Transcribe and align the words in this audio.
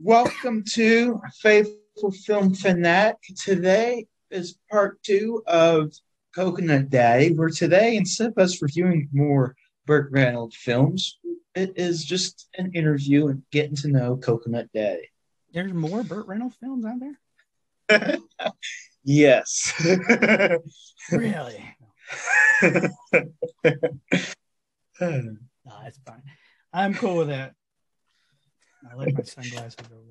Welcome 0.00 0.62
to 0.74 1.20
Faithful 1.40 2.12
Film 2.24 2.54
Fanatic. 2.54 3.16
Today 3.36 4.06
is 4.30 4.56
part 4.70 5.02
two 5.02 5.42
of 5.44 5.92
Coconut 6.32 6.88
Daddy, 6.88 7.34
where 7.34 7.48
today, 7.48 7.96
instead 7.96 8.30
of 8.30 8.38
us 8.38 8.62
reviewing 8.62 9.08
more 9.12 9.56
Burt 9.86 10.12
Reynolds 10.12 10.54
films, 10.54 11.18
it 11.56 11.72
is 11.76 12.04
just 12.04 12.48
an 12.56 12.70
interview 12.74 13.26
and 13.26 13.42
getting 13.50 13.74
to 13.76 13.88
know 13.88 14.16
Coconut 14.16 14.68
Daddy. 14.72 15.10
There's 15.52 15.72
more 15.72 16.04
Burt 16.04 16.28
Reynolds 16.28 16.56
films 16.60 16.84
out 16.84 17.00
there? 17.90 18.18
yes. 19.04 19.72
really? 21.10 21.76
Uh, 25.00 25.10
no, 25.10 25.36
that's 25.84 26.00
fine. 26.04 26.20
I'm 26.72 26.92
cool 26.92 27.18
with 27.18 27.28
that. 27.28 27.54
I 28.90 28.94
like 28.94 29.14
my 29.14 29.22
sunglasses 29.22 29.86
over 29.92 30.02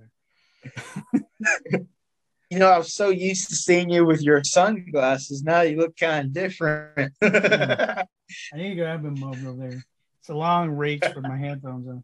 there. 1.72 1.82
you 2.50 2.60
know, 2.60 2.72
I'm 2.72 2.84
so 2.84 3.10
used 3.10 3.50
to 3.50 3.56
seeing 3.56 3.90
you 3.90 4.06
with 4.06 4.22
your 4.22 4.44
sunglasses. 4.44 5.44
Now 5.44 5.62
you 5.62 5.78
look 5.78 5.98
kind 5.98 6.28
of 6.28 6.34
different. 6.34 7.14
I 7.22 8.06
need 8.56 8.70
to 8.70 8.76
grab 8.76 9.04
them 9.04 9.24
over 9.24 9.54
there. 9.54 9.84
It's 10.20 10.30
a 10.30 10.36
long 10.36 10.72
reach 10.72 11.04
with 11.04 11.24
my 11.24 11.38
headphones 11.38 11.88
on. 11.88 12.04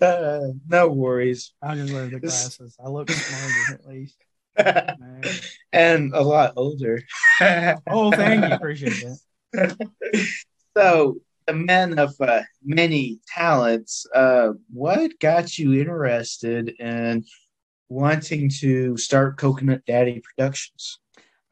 Uh, 0.00 0.40
no 0.68 0.88
worries. 0.88 1.52
I'll 1.62 1.76
just 1.76 1.92
wear 1.92 2.08
the 2.08 2.20
glasses. 2.20 2.76
I 2.84 2.88
look 2.88 3.10
smarter 3.10 3.74
at 3.74 3.86
least. 3.86 4.16
and 5.72 6.14
a 6.14 6.22
lot 6.22 6.54
older. 6.56 7.02
oh, 7.40 8.10
thank 8.10 8.44
you. 8.44 8.54
Appreciate 8.54 9.04
that. 9.52 9.88
So, 10.76 11.20
a 11.48 11.52
man 11.52 11.98
of 11.98 12.14
uh, 12.20 12.42
many 12.64 13.20
talents, 13.26 14.06
uh, 14.14 14.50
what 14.72 15.18
got 15.20 15.58
you 15.58 15.74
interested 15.74 16.70
in 16.80 17.24
wanting 17.88 18.48
to 18.48 18.96
start 18.96 19.36
Coconut 19.36 19.84
Daddy 19.86 20.20
Productions? 20.20 20.98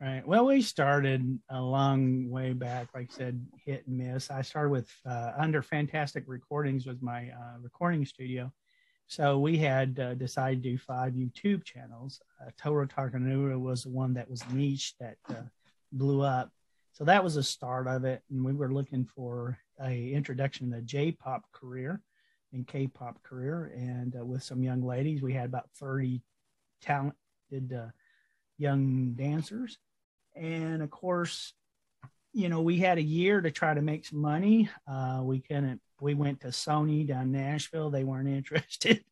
Right. 0.00 0.26
Well, 0.26 0.46
we 0.46 0.60
started 0.60 1.38
a 1.48 1.60
long 1.60 2.28
way 2.28 2.52
back, 2.52 2.88
like 2.94 3.10
I 3.12 3.16
said, 3.16 3.46
hit 3.64 3.86
and 3.86 3.96
miss. 3.96 4.30
I 4.30 4.42
started 4.42 4.70
with 4.70 4.90
uh, 5.06 5.32
Under 5.38 5.62
Fantastic 5.62 6.24
Recordings 6.26 6.84
was 6.84 7.00
my 7.00 7.30
uh, 7.30 7.58
recording 7.62 8.04
studio. 8.04 8.52
So 9.06 9.38
we 9.38 9.56
had 9.56 9.98
uh, 10.00 10.14
decided 10.14 10.62
to 10.62 10.70
do 10.70 10.78
five 10.78 11.12
YouTube 11.12 11.64
channels. 11.64 12.20
Uh, 12.40 12.50
Toro 12.60 12.86
Takanura 12.86 13.58
was 13.58 13.84
the 13.84 13.90
one 13.90 14.14
that 14.14 14.28
was 14.28 14.42
niche 14.50 14.94
that 14.98 15.16
uh, 15.30 15.42
blew 15.92 16.22
up. 16.22 16.50
So 16.94 17.04
that 17.04 17.24
was 17.24 17.34
the 17.34 17.42
start 17.42 17.88
of 17.88 18.04
it. 18.04 18.22
And 18.30 18.44
we 18.44 18.52
were 18.52 18.72
looking 18.72 19.04
for 19.04 19.58
a 19.82 20.12
introduction 20.12 20.70
to 20.70 20.80
J-pop 20.80 21.42
career 21.50 22.00
and 22.52 22.66
K-pop 22.66 23.20
career. 23.24 23.72
And 23.76 24.14
uh, 24.16 24.24
with 24.24 24.44
some 24.44 24.62
young 24.62 24.80
ladies, 24.80 25.20
we 25.20 25.32
had 25.32 25.46
about 25.46 25.68
30 25.80 26.22
talented 26.80 27.72
uh, 27.76 27.88
young 28.58 29.14
dancers. 29.14 29.76
And 30.36 30.82
of 30.82 30.90
course, 30.90 31.52
you 32.32 32.48
know, 32.48 32.62
we 32.62 32.78
had 32.78 32.98
a 32.98 33.02
year 33.02 33.40
to 33.40 33.50
try 33.50 33.74
to 33.74 33.82
make 33.82 34.06
some 34.06 34.20
money. 34.20 34.68
Uh, 34.86 35.20
we 35.24 35.40
couldn't, 35.40 35.80
we 36.00 36.14
went 36.14 36.42
to 36.42 36.48
Sony 36.48 37.04
down 37.04 37.32
Nashville. 37.32 37.90
They 37.90 38.04
weren't 38.04 38.28
interested. 38.36 39.04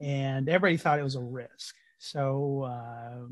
and 0.00 0.48
everybody 0.48 0.76
thought 0.76 1.00
it 1.00 1.04
was 1.04 1.16
a 1.16 1.20
risk. 1.20 1.74
So, 2.02 2.62
uh, 2.62 3.26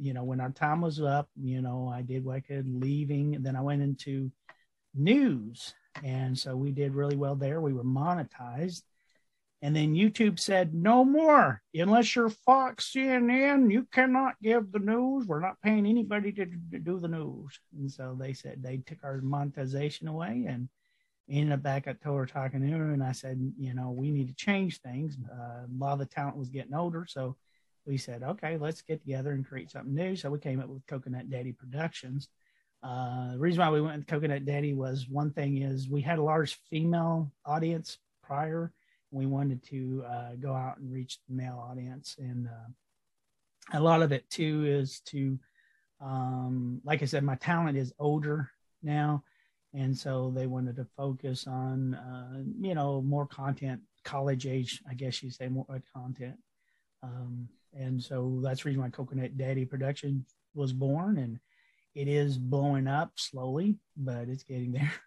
you 0.00 0.14
know, 0.14 0.24
when 0.24 0.40
our 0.40 0.50
time 0.50 0.80
was 0.80 0.98
up, 0.98 1.28
you 1.36 1.60
know, 1.60 1.92
I 1.94 2.00
did 2.00 2.24
what 2.24 2.36
I 2.36 2.40
could 2.40 2.66
leaving. 2.66 3.34
And 3.34 3.44
then 3.44 3.54
I 3.54 3.60
went 3.60 3.82
into 3.82 4.32
news. 4.94 5.74
And 6.02 6.36
so 6.36 6.56
we 6.56 6.70
did 6.70 6.94
really 6.94 7.16
well 7.16 7.36
there. 7.36 7.60
We 7.60 7.74
were 7.74 7.84
monetized. 7.84 8.82
And 9.60 9.76
then 9.76 9.94
YouTube 9.94 10.40
said, 10.40 10.72
no 10.72 11.04
more. 11.04 11.60
Unless 11.74 12.16
you're 12.16 12.30
Fox 12.30 12.90
CNN, 12.96 13.70
you 13.70 13.86
cannot 13.92 14.40
give 14.42 14.72
the 14.72 14.78
news. 14.78 15.26
We're 15.26 15.40
not 15.40 15.60
paying 15.60 15.84
anybody 15.84 16.32
to, 16.32 16.46
to 16.46 16.78
do 16.78 16.98
the 16.98 17.08
news. 17.08 17.60
And 17.78 17.92
so 17.92 18.16
they 18.18 18.32
said 18.32 18.62
they 18.62 18.78
took 18.78 19.04
our 19.04 19.20
monetization 19.20 20.08
away 20.08 20.46
and 20.48 20.70
ended 21.28 21.52
up 21.52 21.62
back 21.62 21.86
at 21.86 22.00
Toro 22.00 22.26
Takanura. 22.26 22.94
And 22.94 23.04
I 23.04 23.12
said, 23.12 23.38
you 23.58 23.74
know, 23.74 23.90
we 23.90 24.10
need 24.10 24.28
to 24.28 24.34
change 24.34 24.80
things. 24.80 25.18
Uh, 25.30 25.66
a 25.66 25.76
lot 25.76 25.92
of 25.92 25.98
the 25.98 26.06
talent 26.06 26.38
was 26.38 26.48
getting 26.48 26.74
older. 26.74 27.04
So 27.06 27.36
we 27.86 27.96
said, 27.96 28.22
okay, 28.22 28.56
let's 28.56 28.82
get 28.82 29.02
together 29.02 29.32
and 29.32 29.46
create 29.46 29.70
something 29.70 29.94
new. 29.94 30.16
So 30.16 30.30
we 30.30 30.38
came 30.38 30.60
up 30.60 30.68
with 30.68 30.86
Coconut 30.86 31.30
Daddy 31.30 31.52
Productions. 31.52 32.28
Uh, 32.82 33.32
the 33.32 33.38
reason 33.38 33.60
why 33.60 33.70
we 33.70 33.80
went 33.80 33.98
with 33.98 34.06
Coconut 34.06 34.44
Daddy 34.44 34.74
was 34.74 35.08
one 35.08 35.30
thing 35.30 35.62
is 35.62 35.88
we 35.88 36.02
had 36.02 36.18
a 36.18 36.22
large 36.22 36.58
female 36.70 37.32
audience 37.44 37.98
prior 38.22 38.72
we 39.14 39.26
wanted 39.26 39.62
to 39.62 40.04
uh, 40.08 40.34
go 40.40 40.52
out 40.52 40.78
and 40.78 40.92
reach 40.92 41.18
the 41.28 41.34
male 41.34 41.64
audience 41.70 42.16
and 42.18 42.48
uh, 42.48 43.78
a 43.78 43.80
lot 43.80 44.02
of 44.02 44.10
it 44.12 44.28
too 44.28 44.64
is 44.66 45.00
to 45.06 45.38
um, 46.00 46.80
like 46.84 47.00
i 47.02 47.04
said 47.04 47.22
my 47.22 47.36
talent 47.36 47.78
is 47.78 47.92
older 47.98 48.50
now 48.82 49.22
and 49.72 49.96
so 49.96 50.32
they 50.34 50.46
wanted 50.46 50.76
to 50.76 50.86
focus 50.96 51.46
on 51.46 51.94
uh, 51.94 52.42
you 52.60 52.74
know 52.74 53.00
more 53.02 53.26
content 53.26 53.80
college 54.04 54.46
age 54.46 54.82
i 54.90 54.94
guess 54.94 55.22
you 55.22 55.30
say 55.30 55.48
more 55.48 55.66
content 55.94 56.36
um, 57.02 57.48
and 57.76 58.02
so 58.02 58.40
that's 58.42 58.62
the 58.62 58.68
reason 58.68 58.82
why 58.82 58.88
coconut 58.88 59.36
daddy 59.36 59.64
production 59.64 60.24
was 60.54 60.72
born 60.72 61.18
and 61.18 61.38
it 61.94 62.08
is 62.08 62.36
blowing 62.36 62.86
up 62.86 63.12
slowly 63.16 63.76
but 63.96 64.28
it's 64.28 64.44
getting 64.44 64.72
there 64.72 64.92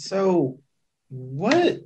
So, 0.00 0.58
what 1.10 1.80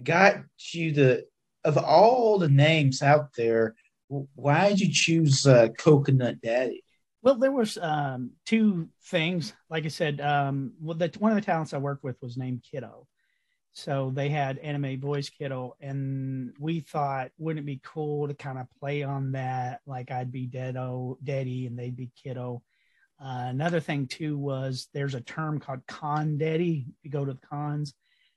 got 0.00 0.36
you 0.70 0.92
the 0.92 1.26
of 1.64 1.76
all 1.76 2.38
the 2.38 2.48
names 2.48 3.02
out 3.02 3.34
there? 3.36 3.74
Why 4.06 4.68
did 4.68 4.80
you 4.80 4.92
choose 4.92 5.44
uh, 5.44 5.68
Coconut 5.76 6.40
Daddy? 6.40 6.84
Well, 7.20 7.34
there 7.34 7.50
was 7.50 7.76
um, 7.76 8.30
two 8.46 8.88
things. 9.06 9.52
Like 9.68 9.84
I 9.84 9.88
said, 9.88 10.20
um, 10.20 10.74
well, 10.80 10.96
the, 10.96 11.12
one 11.18 11.32
of 11.32 11.36
the 11.36 11.44
talents 11.44 11.74
I 11.74 11.78
worked 11.78 12.04
with 12.04 12.16
was 12.22 12.36
named 12.36 12.62
Kiddo. 12.70 13.07
So 13.72 14.10
they 14.12 14.28
had 14.28 14.58
anime 14.58 15.00
voice 15.00 15.28
Kiddo, 15.28 15.76
and 15.80 16.52
we 16.58 16.80
thought, 16.80 17.30
wouldn't 17.38 17.64
it 17.64 17.66
be 17.66 17.80
cool 17.84 18.26
to 18.26 18.34
kind 18.34 18.58
of 18.58 18.66
play 18.80 19.02
on 19.02 19.32
that? 19.32 19.80
Like 19.86 20.10
I'd 20.10 20.32
be 20.32 20.48
Deado, 20.48 21.16
Daddy, 21.22 21.66
and 21.66 21.78
they'd 21.78 21.96
be 21.96 22.10
Kiddo. 22.22 22.62
Uh, 23.20 23.46
another 23.48 23.80
thing 23.80 24.06
too 24.06 24.38
was 24.38 24.88
there's 24.92 25.14
a 25.14 25.20
term 25.20 25.58
called 25.58 25.86
con 25.86 26.38
daddy. 26.38 26.86
You 27.02 27.10
go 27.10 27.24
to 27.24 27.32
the 27.32 27.46
cons, 27.48 27.94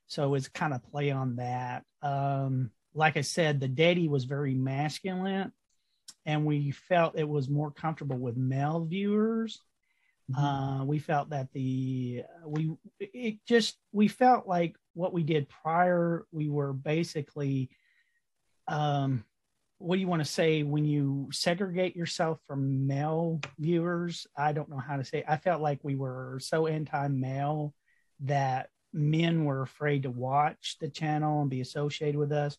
so 0.08 0.34
it's 0.36 0.48
kind 0.48 0.74
of 0.74 0.84
play 0.84 1.12
on 1.12 1.36
that. 1.38 1.84
Um, 2.02 2.72
like 2.94 3.16
I 3.18 3.22
said, 3.22 3.60
the 3.60 3.68
daddy 3.68 4.08
was 4.08 4.26
very 4.26 4.54
masculine, 4.54 5.52
and 6.26 6.46
we 6.46 6.72
felt 6.72 7.18
it 7.18 7.28
was 7.28 7.50
more 7.50 7.72
comfortable 7.72 8.18
with 8.18 8.38
male 8.38 8.86
viewers. 8.86 9.60
Mm-hmm. 10.30 10.44
Uh, 10.44 10.86
we 10.86 11.00
felt 11.00 11.30
that 11.30 11.52
the 11.54 12.24
we 12.46 12.72
it 13.00 13.38
just 13.48 13.78
we 13.92 14.08
felt 14.08 14.48
like 14.48 14.76
what 14.94 15.14
we 15.14 15.24
did 15.24 15.50
prior. 15.50 16.26
We 16.32 16.50
were 16.50 16.74
basically 16.74 17.70
um, 18.68 19.24
what 19.82 19.96
do 19.96 20.02
you 20.02 20.08
want 20.08 20.24
to 20.24 20.32
say 20.32 20.64
when 20.64 20.86
you 20.86 21.30
segregate 21.32 21.96
yourself 21.96 22.40
from 22.48 22.88
male 22.88 23.42
viewers? 23.58 24.28
I 24.38 24.54
don't 24.54 24.70
know 24.70 24.78
how 24.78 24.98
to 24.98 25.04
say. 25.04 25.24
I 25.28 25.38
felt 25.38 25.62
like 25.62 25.80
we 25.84 25.96
were 25.96 26.40
so 26.40 26.68
anti-male 26.68 27.74
that 28.22 28.70
men 28.94 29.44
were 29.44 29.64
afraid 29.64 30.04
to 30.04 30.12
watch 30.12 30.78
the 30.80 30.90
channel 30.90 31.42
and 31.42 31.50
be 31.50 31.62
associated 31.62 32.18
with 32.18 32.32
us. 32.32 32.58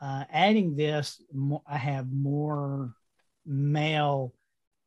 Uh, 0.00 0.24
adding 0.30 0.76
this, 0.76 1.22
I 1.66 1.78
have 1.78 2.12
more 2.12 2.92
male 3.46 4.34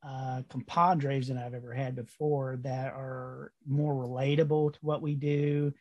uh, 0.05 0.41
compadres 0.49 1.27
than 1.27 1.37
I've 1.37 1.53
ever 1.53 1.73
had 1.73 1.95
before 1.95 2.59
that 2.63 2.93
are 2.93 3.51
more 3.65 3.93
relatable 3.93 4.73
to 4.73 4.79
what 4.81 5.01
we 5.01 5.15
do. 5.15 5.73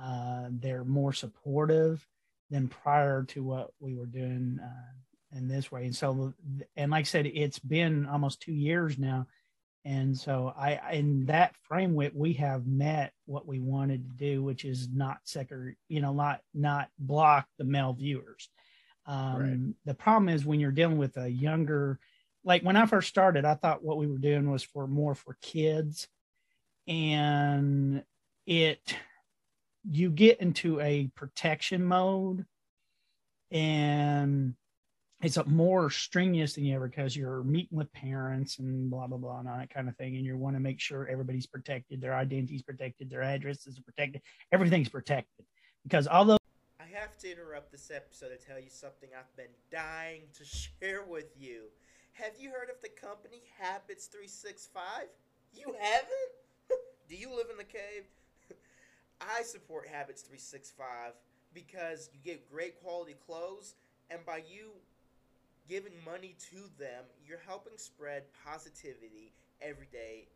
Uh, 0.00 0.48
they're 0.50 0.84
more 0.84 1.12
supportive 1.12 2.06
than 2.50 2.68
prior 2.68 3.24
to 3.24 3.42
what 3.42 3.70
we 3.80 3.94
were 3.94 4.06
doing 4.06 4.58
uh, 4.62 5.36
in 5.36 5.48
this 5.48 5.70
way. 5.70 5.84
And 5.84 5.94
so, 5.94 6.34
and 6.76 6.90
like 6.90 7.02
I 7.02 7.04
said, 7.04 7.26
it's 7.26 7.58
been 7.58 8.06
almost 8.06 8.40
two 8.40 8.52
years 8.52 8.98
now. 8.98 9.26
And 9.84 10.16
so 10.16 10.52
I, 10.56 10.92
in 10.92 11.26
that 11.26 11.54
framework, 11.62 12.12
we 12.14 12.34
have 12.34 12.66
met 12.66 13.12
what 13.24 13.46
we 13.46 13.60
wanted 13.60 14.04
to 14.04 14.16
do, 14.16 14.42
which 14.42 14.64
is 14.64 14.88
not 14.92 15.20
second, 15.24 15.76
you 15.88 16.00
know, 16.00 16.12
not, 16.12 16.40
not 16.52 16.90
block 16.98 17.46
the 17.56 17.64
male 17.64 17.94
viewers. 17.94 18.50
Um, 19.06 19.40
right. 19.40 19.74
The 19.86 19.94
problem 19.94 20.28
is 20.28 20.44
when 20.44 20.60
you're 20.60 20.70
dealing 20.70 20.98
with 20.98 21.16
a 21.16 21.30
younger, 21.30 21.98
like 22.44 22.62
when 22.62 22.76
I 22.76 22.86
first 22.86 23.08
started, 23.08 23.44
I 23.44 23.54
thought 23.54 23.84
what 23.84 23.98
we 23.98 24.06
were 24.06 24.18
doing 24.18 24.50
was 24.50 24.62
for 24.62 24.86
more 24.86 25.14
for 25.14 25.36
kids. 25.42 26.08
And 26.86 28.02
it, 28.46 28.94
you 29.88 30.10
get 30.10 30.40
into 30.40 30.80
a 30.80 31.10
protection 31.14 31.84
mode 31.84 32.44
and 33.50 34.54
it's 35.22 35.36
a 35.36 35.44
more 35.44 35.90
strenuous 35.90 36.54
than 36.54 36.64
you 36.64 36.74
ever 36.74 36.88
because 36.88 37.14
you're 37.14 37.42
meeting 37.44 37.76
with 37.76 37.92
parents 37.92 38.58
and 38.58 38.90
blah 38.90 39.06
blah 39.06 39.18
blah 39.18 39.40
and 39.40 39.48
all 39.48 39.58
that 39.58 39.72
kind 39.72 39.88
of 39.88 39.96
thing. 39.96 40.16
And 40.16 40.24
you 40.24 40.36
want 40.36 40.56
to 40.56 40.60
make 40.60 40.80
sure 40.80 41.06
everybody's 41.06 41.46
protected 41.46 42.00
their 42.00 42.14
identity's 42.14 42.62
protected 42.62 43.10
their 43.10 43.22
addresses 43.22 43.78
are 43.78 43.82
protected 43.82 44.22
everything's 44.52 44.88
protected. 44.88 45.44
Because 45.82 46.08
although 46.08 46.38
i 46.80 46.84
have 46.98 47.16
to 47.18 47.30
interrupt 47.30 47.70
this 47.70 47.90
episode 47.94 48.28
to 48.28 48.36
tell 48.36 48.58
you 48.58 48.70
something 48.70 49.10
I've 49.16 49.36
been 49.36 49.54
dying 49.70 50.22
to 50.38 50.44
share 50.80 51.04
with 51.04 51.36
you. 51.38 51.64
Have 52.20 52.34
you 52.38 52.50
heard 52.50 52.68
of 52.68 52.82
the 52.82 52.90
company 52.90 53.40
Habits 53.58 54.04
365? 54.04 55.08
You 55.54 55.74
haven't? 55.80 56.32
Do 57.08 57.16
you 57.16 57.34
live 57.34 57.46
in 57.50 57.56
the 57.56 57.64
cave? 57.64 58.04
I 59.22 59.40
support 59.40 59.88
Habits 59.88 60.20
365 60.20 61.14
because 61.54 62.10
you 62.12 62.20
get 62.22 62.50
great 62.50 62.78
quality 62.82 63.16
clothes, 63.26 63.74
and 64.10 64.20
by 64.26 64.42
you 64.46 64.72
giving 65.66 65.94
money 66.04 66.36
to 66.50 66.68
them, 66.78 67.04
you're 67.26 67.40
helping 67.46 67.78
spread 67.78 68.24
positivity 68.44 69.32
every 69.62 69.88
day 69.90 70.28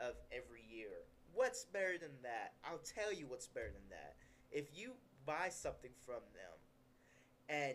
of 0.00 0.14
every 0.32 0.64
year. 0.74 1.04
What's 1.34 1.66
better 1.66 1.98
than 1.98 2.16
that? 2.22 2.54
I'll 2.64 2.78
tell 2.78 3.12
you 3.12 3.26
what's 3.28 3.46
better 3.46 3.72
than 3.74 3.90
that. 3.90 4.16
If 4.50 4.68
you 4.74 4.92
buy 5.26 5.50
something 5.50 5.92
from 6.06 6.22
them 6.32 6.56
and 7.50 7.74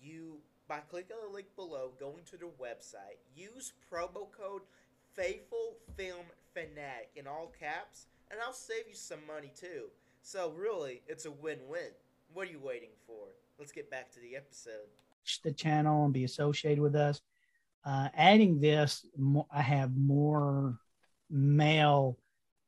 you 0.00 0.38
by 0.68 0.78
clicking 0.90 1.16
the 1.24 1.32
link 1.32 1.46
below, 1.56 1.92
going 1.98 2.22
to 2.30 2.36
their 2.36 2.48
website, 2.48 3.18
use 3.34 3.72
promo 3.92 4.30
code 4.30 4.62
Faithful 5.14 5.76
Film 5.96 6.26
Fanatic 6.52 7.10
in 7.14 7.26
all 7.26 7.52
caps, 7.58 8.06
and 8.30 8.40
I'll 8.44 8.52
save 8.52 8.88
you 8.88 8.94
some 8.94 9.20
money 9.26 9.52
too. 9.58 9.84
So 10.22 10.52
really, 10.56 11.02
it's 11.06 11.24
a 11.24 11.30
win-win. 11.30 11.92
What 12.32 12.48
are 12.48 12.50
you 12.50 12.60
waiting 12.62 12.90
for? 13.06 13.28
Let's 13.58 13.72
get 13.72 13.90
back 13.90 14.12
to 14.12 14.20
the 14.20 14.36
episode. 14.36 14.88
The 15.42 15.52
channel 15.52 16.04
and 16.04 16.12
be 16.12 16.24
associated 16.24 16.80
with 16.80 16.94
us. 16.94 17.20
Uh, 17.84 18.08
adding 18.14 18.60
this, 18.60 19.06
I 19.50 19.62
have 19.62 19.96
more 19.96 20.78
male 21.30 22.18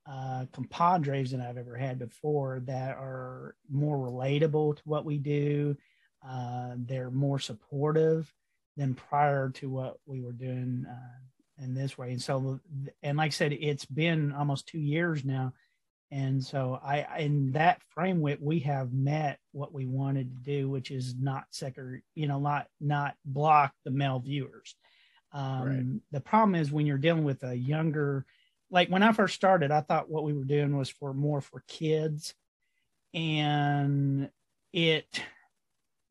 uh, 0.07 0.47
compadres 0.53 1.33
than 1.33 1.41
I've 1.41 1.59
ever 1.59 1.77
had 1.77 1.99
before 1.99 2.63
that 2.67 2.97
are 2.97 3.57
more 3.69 3.99
relatable 3.99 4.77
to 4.77 4.83
what 4.85 5.05
we 5.05 5.19
do. 5.19 5.77
Uh, 6.27 6.75
they're 6.77 7.11
more 7.11 7.39
supportive 7.39 8.33
than 8.77 8.95
prior 8.95 9.51
to 9.51 9.69
what 9.69 9.99
we 10.07 10.21
were 10.21 10.33
doing 10.33 10.87
uh, 10.89 11.65
in 11.65 11.75
this 11.75 11.99
way. 11.99 12.13
And 12.13 12.23
so, 12.23 12.61
and 13.03 13.19
like 13.19 13.29
I 13.29 13.31
said, 13.31 13.53
it's 13.53 13.85
been 13.85 14.33
almost 14.33 14.69
two 14.69 14.79
years 14.79 15.25
now. 15.25 15.53
And 16.11 16.43
so 16.43 16.81
I, 16.83 17.19
in 17.19 17.53
that 17.53 17.83
framework, 17.89 18.39
we 18.41 18.61
have 18.61 18.93
met 18.93 19.39
what 19.53 19.75
we 19.75 19.87
wanted 19.87 20.31
to 20.31 20.43
do, 20.43 20.71
which 20.71 20.91
is 20.91 21.15
not 21.19 21.45
second, 21.51 22.03
you 22.15 22.27
know, 22.27 22.39
not, 22.39 22.67
not 22.81 23.15
block 23.25 23.75
the 23.85 23.91
male 23.91 24.19
viewers. 24.19 24.75
Um, 25.33 25.69
right. 25.69 26.01
The 26.13 26.21
problem 26.21 26.55
is 26.55 26.73
when 26.73 26.87
you're 26.87 26.97
dealing 26.97 27.25
with 27.25 27.43
a 27.43 27.55
younger, 27.55 28.25
like 28.71 28.89
when 28.89 29.03
I 29.03 29.13
first 29.13 29.35
started, 29.35 29.71
I 29.71 29.83
thought 29.83 30.09
what 30.09 30.25
we 30.25 30.33
were 30.33 30.45
doing 30.45 30.77
was 30.77 30.89
for 30.89 31.13
more 31.13 31.41
for 31.41 31.63
kids, 31.69 32.35
and 33.13 34.31
it 34.73 35.23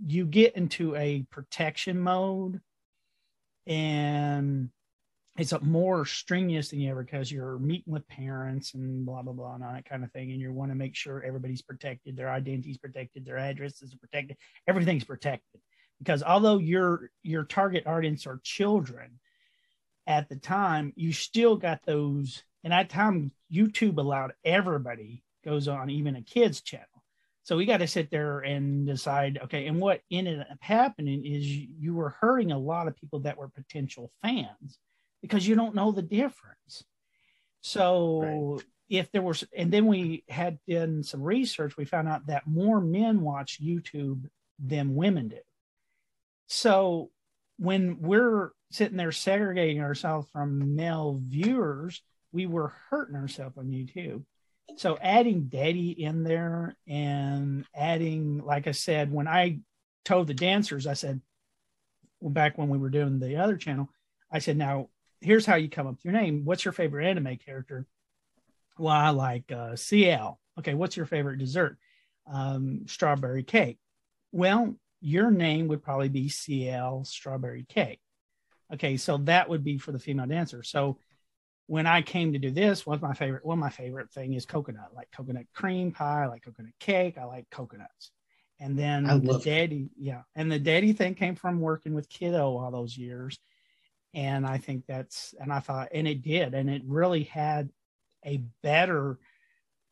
you 0.05 0.25
get 0.25 0.55
into 0.55 0.95
a 0.95 1.25
protection 1.31 1.99
mode, 1.99 2.61
and 3.65 4.69
it's 5.37 5.51
a 5.51 5.59
more 5.59 6.05
strenuous 6.05 6.69
than 6.69 6.79
you 6.79 6.89
ever 6.91 7.03
because 7.03 7.31
you're 7.31 7.59
meeting 7.59 7.93
with 7.93 8.07
parents 8.07 8.73
and 8.73 9.05
blah 9.05 9.21
blah 9.21 9.33
blah 9.33 9.55
and 9.55 9.63
all 9.63 9.73
that 9.73 9.87
kind 9.87 10.03
of 10.03 10.11
thing, 10.11 10.31
and 10.31 10.41
you 10.41 10.51
want 10.51 10.71
to 10.71 10.75
make 10.75 10.95
sure 10.95 11.23
everybody's 11.23 11.61
protected, 11.61 12.15
their 12.15 12.29
identity's 12.29 12.77
protected, 12.77 13.25
their 13.25 13.37
addresses 13.37 13.93
are 13.93 13.97
protected, 13.97 14.37
everything's 14.67 15.03
protected. 15.03 15.61
Because 15.99 16.23
although 16.23 16.57
your 16.57 17.09
your 17.23 17.43
target 17.43 17.87
audience 17.87 18.27
are 18.27 18.39
children, 18.43 19.19
at 20.05 20.29
the 20.29 20.35
time, 20.37 20.93
you 20.95 21.11
still 21.11 21.57
got 21.57 21.85
those 21.85 22.43
and 22.63 22.73
at 22.73 22.89
time, 22.89 23.31
YouTube 23.49 23.97
allowed 23.97 24.33
everybody 24.43 25.23
goes 25.45 25.69
on, 25.69 25.89
even 25.89 26.15
a 26.17 26.21
kid's 26.21 26.59
channel. 26.59 26.96
So 27.47 27.55
we 27.55 27.65
got 27.65 27.77
to 27.77 27.87
sit 27.87 28.11
there 28.11 28.41
and 28.41 28.85
decide, 28.85 29.39
okay, 29.45 29.67
and 29.67 29.79
what 29.79 30.01
ended 30.11 30.41
up 30.41 30.57
happening 30.59 31.25
is 31.25 31.47
you 31.47 31.93
were 31.93 32.09
hurting 32.19 32.51
a 32.51 32.59
lot 32.59 32.89
of 32.89 32.97
people 32.97 33.21
that 33.21 33.37
were 33.37 33.47
potential 33.47 34.11
fans 34.21 34.77
because 35.21 35.47
you 35.47 35.55
don't 35.55 35.73
know 35.73 35.93
the 35.93 36.01
difference. 36.01 36.83
So 37.61 38.55
right. 38.57 38.65
if 38.89 39.09
there 39.13 39.21
was, 39.21 39.45
and 39.55 39.71
then 39.71 39.87
we 39.87 40.25
had 40.27 40.59
done 40.67 41.03
some 41.03 41.21
research, 41.23 41.77
we 41.77 41.85
found 41.85 42.09
out 42.09 42.27
that 42.27 42.47
more 42.47 42.81
men 42.81 43.21
watch 43.21 43.61
YouTube 43.63 44.25
than 44.59 44.95
women 44.95 45.29
do. 45.29 45.39
So 46.47 47.11
when 47.55 48.01
we're 48.01 48.51
sitting 48.71 48.97
there 48.97 49.13
segregating 49.13 49.79
ourselves 49.79 50.27
from 50.33 50.75
male 50.75 51.21
viewers, 51.25 52.01
we 52.33 52.45
were 52.45 52.73
hurting 52.89 53.15
ourselves 53.15 53.57
on 53.57 53.67
YouTube. 53.67 54.25
So 54.75 54.97
adding 55.01 55.45
Daddy 55.45 55.91
in 55.91 56.23
there 56.23 56.75
and 56.87 57.65
adding, 57.73 58.43
like 58.43 58.67
I 58.67 58.71
said, 58.71 59.11
when 59.11 59.27
I 59.27 59.59
told 60.05 60.27
the 60.27 60.33
dancers, 60.33 60.85
I 60.85 60.93
said, 60.93 61.21
well, 62.19 62.31
back 62.31 62.57
when 62.57 62.69
we 62.69 62.77
were 62.77 62.89
doing 62.89 63.19
the 63.19 63.37
other 63.37 63.57
channel, 63.57 63.89
I 64.31 64.39
said, 64.39 64.57
now 64.57 64.89
here's 65.21 65.45
how 65.45 65.55
you 65.55 65.69
come 65.69 65.87
up 65.87 65.95
with 65.95 66.05
your 66.05 66.13
name. 66.13 66.45
What's 66.45 66.65
your 66.65 66.73
favorite 66.73 67.07
anime 67.07 67.37
character? 67.37 67.85
Well, 68.77 68.93
I 68.93 69.09
like 69.09 69.51
uh, 69.51 69.75
CL. 69.75 70.39
Okay, 70.59 70.73
what's 70.73 70.97
your 70.97 71.05
favorite 71.05 71.39
dessert? 71.39 71.77
Um, 72.31 72.81
strawberry 72.87 73.43
cake. 73.43 73.79
Well, 74.31 74.75
your 75.01 75.31
name 75.31 75.67
would 75.67 75.83
probably 75.83 76.09
be 76.09 76.29
CL 76.29 77.05
strawberry 77.05 77.65
cake. 77.67 77.99
Okay, 78.73 78.97
so 78.97 79.17
that 79.19 79.49
would 79.49 79.63
be 79.63 79.77
for 79.77 79.91
the 79.91 79.99
female 79.99 80.25
dancer. 80.25 80.61
So 80.61 80.99
when 81.67 81.85
I 81.85 82.01
came 82.01 82.33
to 82.33 82.39
do 82.39 82.49
this, 82.49 82.85
what's 82.85 83.01
my 83.01 83.13
favorite? 83.13 83.45
Well, 83.45 83.57
my 83.57 83.69
favorite 83.69 84.09
thing 84.11 84.33
is 84.33 84.45
coconut. 84.45 84.89
I 84.91 84.95
like 84.95 85.11
coconut 85.11 85.45
cream 85.53 85.91
pie. 85.91 86.23
I 86.23 86.27
like 86.27 86.43
coconut 86.43 86.73
cake. 86.79 87.17
I 87.17 87.25
like 87.25 87.49
coconuts. 87.51 88.11
And 88.59 88.79
then 88.79 89.03
the 89.03 89.39
daddy, 89.39 89.89
yeah. 89.99 90.21
And 90.35 90.51
the 90.51 90.57
daddy 90.57 90.93
thing 90.93 91.13
came 91.13 91.35
from 91.35 91.59
working 91.59 91.93
with 91.93 92.09
kiddo 92.09 92.57
all 92.57 92.71
those 92.71 92.97
years. 92.97 93.37
And 94.13 94.47
I 94.47 94.57
think 94.57 94.85
that's, 94.87 95.35
and 95.39 95.53
I 95.53 95.59
thought, 95.59 95.89
and 95.93 96.07
it 96.07 96.23
did. 96.23 96.53
And 96.55 96.69
it 96.69 96.81
really 96.85 97.23
had 97.23 97.69
a 98.25 98.41
better 98.63 99.19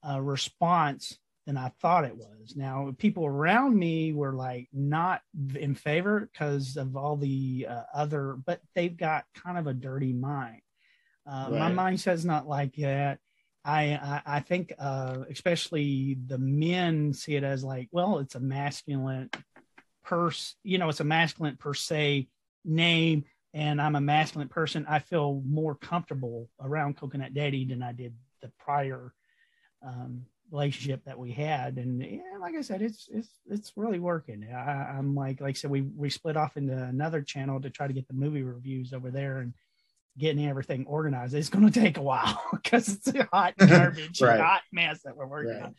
uh, 0.07 0.19
response 0.19 1.18
than 1.45 1.57
I 1.57 1.69
thought 1.80 2.06
it 2.06 2.18
was. 2.18 2.56
Now, 2.56 2.95
people 2.98 3.25
around 3.25 3.77
me 3.77 4.13
were 4.13 4.33
like 4.33 4.68
not 4.74 5.22
in 5.54 5.75
favor 5.75 6.27
because 6.31 6.75
of 6.75 6.95
all 6.95 7.18
the 7.18 7.68
uh, 7.69 7.83
other, 7.94 8.36
but 8.45 8.62
they've 8.74 8.95
got 8.98 9.25
kind 9.36 9.60
of 9.60 9.68
a 9.68 9.74
dirty 9.74 10.13
mind 10.13 10.62
uh, 11.27 11.50
right. 11.51 11.74
My 11.74 11.92
mindset's 11.92 12.25
not 12.25 12.48
like 12.48 12.75
that. 12.75 13.19
I 13.63 13.83
I, 13.94 14.22
I 14.25 14.39
think 14.42 14.74
uh, 14.77 15.24
especially 15.30 16.18
the 16.27 16.38
men 16.38 17.13
see 17.13 17.36
it 17.36 17.44
as 17.44 17.63
like, 17.63 17.89
well, 17.92 18.19
it's 18.19 18.36
a 18.36 18.39
masculine 18.39 19.30
purse. 20.04 20.55
You 20.63 20.77
know, 20.77 20.89
it's 20.89 21.00
a 21.00 21.05
masculine 21.05 21.58
per 21.58 21.74
se 21.74 22.27
name, 22.63 23.25
and 23.53 23.82
I'm 23.82 23.96
a 23.96 24.01
masculine 24.01 24.50
person. 24.50 24.86
I 24.88 25.00
feel 25.00 25.41
more 25.46 25.75
comfortable 25.75 26.50
around 26.62 26.98
Coconut 26.98 27.34
Daddy 27.34 27.65
than 27.65 27.82
I 27.82 27.91
did 27.91 28.13
the 28.41 28.51
prior 28.60 29.13
um, 29.86 30.25
relationship 30.51 31.03
that 31.05 31.17
we 31.17 31.32
had. 31.32 31.77
And 31.77 32.01
yeah, 32.01 32.38
like 32.39 32.55
I 32.55 32.62
said, 32.62 32.82
it's 32.82 33.08
it's 33.12 33.29
it's 33.48 33.74
really 33.75 34.00
working. 34.00 34.48
I, 34.53 34.98
am 34.98 35.15
like 35.15 35.41
like 35.41 35.55
I 35.55 35.58
said, 35.58 35.72
we 35.72 35.82
we 35.82 36.10
split 36.10 36.38
off 36.38 36.58
into 36.58 36.77
another 36.77 37.22
channel 37.22 37.60
to 37.62 37.70
try 37.70 37.88
to 37.88 37.94
get 37.94 38.08
the 38.08 38.13
movie 38.13 38.44
reviews 38.44 38.94
over 38.94 39.10
there, 39.12 39.39
and 39.39 39.53
getting 40.17 40.48
everything 40.48 40.86
organized. 40.86 41.34
It's 41.34 41.50
going 41.50 41.69
to 41.69 41.79
take 41.79 41.98
a 41.98 42.01
while 42.01 42.41
because 42.53 42.89
it's 42.89 43.07
a 43.07 43.27
hot 43.31 43.55
garbage, 43.57 44.22
right. 44.22 44.39
hot 44.39 44.62
mess 44.72 45.01
that 45.03 45.15
we're 45.15 45.27
working 45.27 45.53
right. 45.53 45.63
on. 45.63 45.75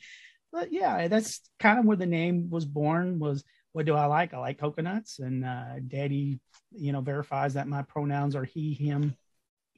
But 0.53 0.73
yeah, 0.73 1.09
that's 1.09 1.41
kind 1.59 1.79
of 1.79 1.85
where 1.85 1.97
the 1.97 2.07
name 2.07 2.51
was 2.51 2.65
born. 2.65 3.19
Was 3.19 3.45
what 3.73 3.85
do 3.85 3.95
I 3.95 4.07
like? 4.07 4.33
I 4.33 4.39
like 4.39 4.59
coconuts, 4.59 5.19
and 5.19 5.45
uh, 5.45 5.81
Daddy, 5.87 6.41
you 6.73 6.93
know, 6.93 7.03
verifies 7.03 7.55
that 7.55 7.69
my 7.69 7.83
pronouns 7.83 8.35
are 8.35 8.45
he, 8.45 8.73
him, 8.73 9.17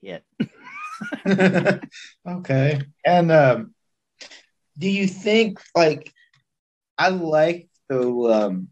it. 0.02 0.24
okay, 2.28 2.80
and 3.04 3.32
um, 3.32 3.74
do 4.76 4.88
you 4.88 5.08
think 5.08 5.60
like 5.74 6.12
I 6.96 7.08
like 7.08 7.68
the 7.88 8.08
um, 8.08 8.68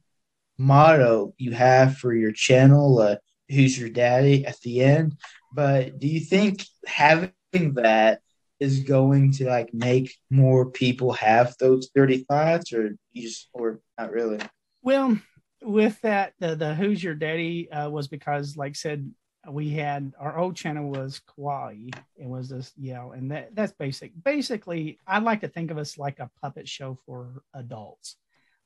motto 0.59 1.35
you 1.39 1.53
have 1.53 1.97
for 1.97 2.15
your 2.15 2.33
channel? 2.33 3.01
Uh, 3.01 3.17
who's 3.49 3.79
your 3.79 3.89
daddy 3.89 4.45
at 4.47 4.61
the 4.61 4.83
end 4.83 5.17
but 5.53 5.99
do 5.99 6.07
you 6.07 6.21
think 6.21 6.65
having 6.87 7.33
that 7.75 8.21
is 8.61 8.81
going 8.81 9.33
to 9.33 9.47
like 9.47 9.73
make 9.75 10.17
more 10.31 10.71
people 10.71 11.13
have 11.13 11.55
those 11.59 11.91
30 11.95 12.25
thoughts 12.25 12.73
or 12.73 12.97
you 13.13 13.23
just 13.23 13.49
or 13.53 13.81
not 13.99 14.13
really? 14.13 14.39
Well, 14.83 15.19
with 15.63 16.01
that, 16.03 16.35
the, 16.39 16.55
the 16.55 16.75
Who's 16.75 17.03
Your 17.03 17.15
Daddy 17.15 17.71
uh, 17.71 17.91
was 17.91 18.09
because, 18.09 18.57
like 18.57 18.77
said, 18.77 19.11
we 19.49 19.71
had 19.71 20.13
our 20.19 20.39
old 20.39 20.57
channel 20.57 20.91
was 20.91 21.21
Kawaii. 21.39 21.95
It 22.17 22.27
was 22.27 22.49
this, 22.49 22.73
know, 22.95 23.13
and 23.13 23.31
that 23.31 23.55
that's 23.55 23.73
basic. 23.73 24.13
Basically, 24.25 24.99
I 25.07 25.21
like 25.21 25.43
to 25.43 25.49
think 25.49 25.71
of 25.71 25.79
us 25.79 25.99
like 25.99 26.19
a 26.19 26.31
puppet 26.43 26.69
show 26.69 26.99
for 27.07 27.43
adults 27.55 28.17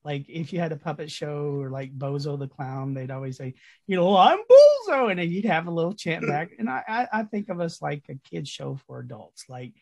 like 0.04 0.26
if 0.28 0.52
you 0.52 0.60
had 0.60 0.72
a 0.72 0.76
puppet 0.76 1.10
show 1.10 1.60
or 1.60 1.70
like 1.70 1.96
Bozo 1.96 2.38
the 2.38 2.48
clown, 2.48 2.94
they'd 2.94 3.10
always 3.10 3.36
say, 3.36 3.54
you 3.86 3.96
know, 3.96 4.16
I'm 4.16 4.38
Bozo, 4.38 5.10
and 5.10 5.18
then 5.18 5.30
you'd 5.30 5.44
have 5.44 5.66
a 5.66 5.70
little 5.70 5.94
chant 5.94 6.26
back. 6.26 6.50
And 6.58 6.68
I, 6.68 6.82
I, 6.88 7.20
I 7.20 7.22
think 7.24 7.48
of 7.48 7.60
us 7.60 7.82
like 7.82 8.04
a 8.08 8.14
kids 8.28 8.48
show 8.48 8.78
for 8.86 9.00
adults. 9.00 9.44
Like, 9.48 9.72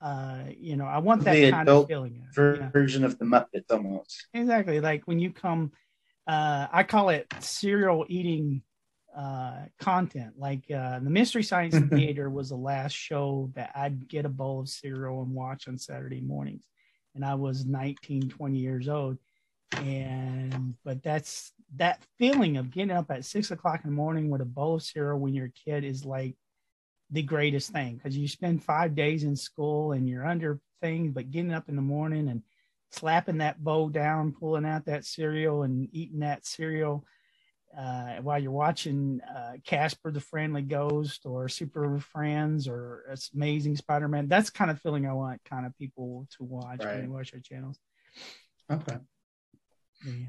uh, 0.00 0.44
you 0.56 0.76
know, 0.76 0.84
I 0.84 0.98
want 0.98 1.24
that 1.24 1.34
the 1.34 1.50
kind 1.50 1.68
of 1.68 1.88
feeling. 1.88 2.24
Version 2.34 3.02
yeah. 3.02 3.06
of 3.06 3.18
the 3.18 3.24
Muppets 3.24 3.70
almost. 3.70 4.26
Exactly. 4.32 4.80
Like 4.80 5.02
when 5.06 5.18
you 5.18 5.32
come 5.32 5.72
uh, 6.26 6.66
I 6.72 6.82
call 6.84 7.10
it 7.10 7.32
cereal 7.40 8.06
eating 8.08 8.62
uh, 9.16 9.64
content. 9.78 10.34
Like 10.38 10.70
uh, 10.70 10.98
the 11.00 11.10
Mystery 11.10 11.42
Science 11.42 11.76
Theater 11.90 12.30
was 12.30 12.48
the 12.48 12.56
last 12.56 12.92
show 12.92 13.50
that 13.54 13.70
I'd 13.74 14.08
get 14.08 14.24
a 14.24 14.30
bowl 14.30 14.60
of 14.60 14.68
cereal 14.68 15.22
and 15.22 15.34
watch 15.34 15.68
on 15.68 15.78
Saturday 15.78 16.20
mornings. 16.20 16.64
And 17.14 17.24
I 17.24 17.34
was 17.34 17.64
19, 17.64 18.28
20 18.28 18.58
years 18.58 18.88
old. 18.88 19.18
And, 19.82 20.74
but 20.84 21.02
that's 21.02 21.52
that 21.76 22.02
feeling 22.18 22.56
of 22.56 22.70
getting 22.70 22.90
up 22.90 23.10
at 23.10 23.24
six 23.24 23.50
o'clock 23.50 23.80
in 23.84 23.90
the 23.90 23.96
morning 23.96 24.30
with 24.30 24.40
a 24.40 24.46
bowl 24.46 24.76
of 24.76 24.82
cereal 24.82 25.18
when 25.18 25.34
you're 25.34 25.46
a 25.46 25.70
kid 25.70 25.84
is 25.84 26.04
like 26.04 26.36
the 27.10 27.22
greatest 27.22 27.70
thing 27.70 27.96
because 27.96 28.16
you 28.16 28.28
spend 28.28 28.62
five 28.62 28.94
days 28.94 29.24
in 29.24 29.36
school 29.36 29.92
and 29.92 30.08
you're 30.08 30.26
under 30.26 30.60
things, 30.80 31.12
but 31.12 31.30
getting 31.30 31.52
up 31.52 31.68
in 31.68 31.76
the 31.76 31.82
morning 31.82 32.28
and 32.28 32.42
slapping 32.90 33.38
that 33.38 33.62
bowl 33.62 33.88
down, 33.88 34.32
pulling 34.32 34.64
out 34.64 34.86
that 34.86 35.04
cereal 35.04 35.62
and 35.62 35.88
eating 35.92 36.20
that 36.20 36.46
cereal 36.46 37.04
uh, 37.76 38.16
while 38.22 38.38
you're 38.38 38.52
watching 38.52 39.20
uh, 39.22 39.52
Casper 39.64 40.12
the 40.12 40.20
Friendly 40.20 40.62
Ghost 40.62 41.22
or 41.24 41.48
Super 41.48 41.98
Friends 41.98 42.68
or 42.68 43.04
Amazing 43.34 43.76
Spider-Man. 43.76 44.28
That's 44.28 44.50
kind 44.50 44.70
of 44.70 44.80
feeling 44.80 45.06
I 45.06 45.12
want 45.12 45.40
kind 45.44 45.66
of 45.66 45.76
people 45.76 46.28
to 46.36 46.44
watch 46.44 46.84
right. 46.84 46.94
when 46.94 47.02
they 47.02 47.08
watch 47.08 47.34
our 47.34 47.40
channels. 47.40 47.78
Okay. 48.70 48.96
Yeah. 50.04 50.26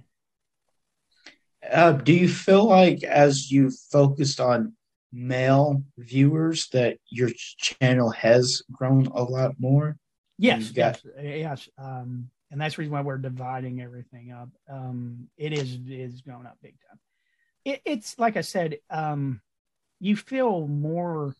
Uh, 1.72 1.92
do 1.94 2.14
you 2.14 2.30
feel 2.30 2.66
like 2.66 3.04
as 3.04 3.52
you 3.52 3.72
focused 3.92 4.40
on 4.40 4.74
male 5.12 5.84
viewers 5.98 6.68
that 6.70 6.98
your 7.10 7.30
channel 7.58 8.12
has 8.12 8.62
grown 8.72 9.08
a 9.08 9.24
lot 9.24 9.56
more? 9.60 9.98
Yes, 10.38 10.70
got- 10.72 11.02
yes, 11.18 11.24
yes. 11.24 11.70
Um, 11.78 12.30
and 12.52 12.62
that's 12.62 12.76
the 12.76 12.82
reason 12.82 12.94
why 12.94 13.02
we're 13.02 13.18
dividing 13.18 13.82
everything 13.82 14.32
up. 14.32 14.50
Um, 14.70 15.28
it 15.38 15.54
is 15.54 15.80
is 15.88 16.22
going 16.22 16.46
up 16.46 16.58
big 16.62 16.76
time. 16.88 17.00
It, 17.64 17.82
it's 17.86 18.20
like 18.20 18.38
I 18.38 18.42
said, 18.42 18.78
um, 18.90 19.42
you 20.00 20.16
feel 20.16 20.68
more 20.68 21.36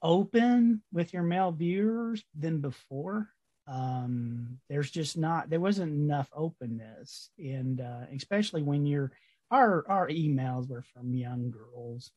open 0.00 0.82
with 0.92 1.12
your 1.12 1.22
male 1.22 1.52
viewers 1.52 2.24
than 2.38 2.60
before. 2.60 3.28
Um, 3.66 4.58
there's 4.68 4.90
just 4.90 5.16
not 5.16 5.48
there 5.48 5.60
wasn't 5.60 5.92
enough 5.92 6.30
openness, 6.34 7.30
and 7.38 7.80
uh, 7.80 8.06
especially 8.14 8.62
when 8.62 8.84
you're 8.86 9.12
our 9.50 9.84
our 9.88 10.08
emails 10.08 10.68
were 10.68 10.84
from 10.92 11.14
young 11.14 11.50
girls, 11.50 12.10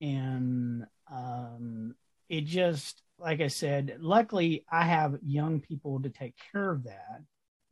and 0.00 0.86
um, 1.10 1.94
it 2.28 2.44
just 2.44 3.02
like 3.18 3.40
I 3.40 3.48
said, 3.48 3.96
luckily 4.00 4.64
I 4.70 4.84
have 4.84 5.18
young 5.22 5.60
people 5.60 6.02
to 6.02 6.10
take 6.10 6.34
care 6.52 6.70
of 6.70 6.84
that. 6.84 7.22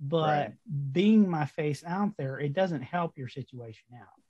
But 0.01 0.21
right. 0.23 0.53
being 0.93 1.29
my 1.29 1.47
face 1.47 1.85
out 1.87 2.13
there, 2.19 2.39
it 2.39 2.53
doesn't 2.53 2.83
help 2.83 3.17
your 3.17 3.29
situation 3.29 3.87
out 3.95 4.24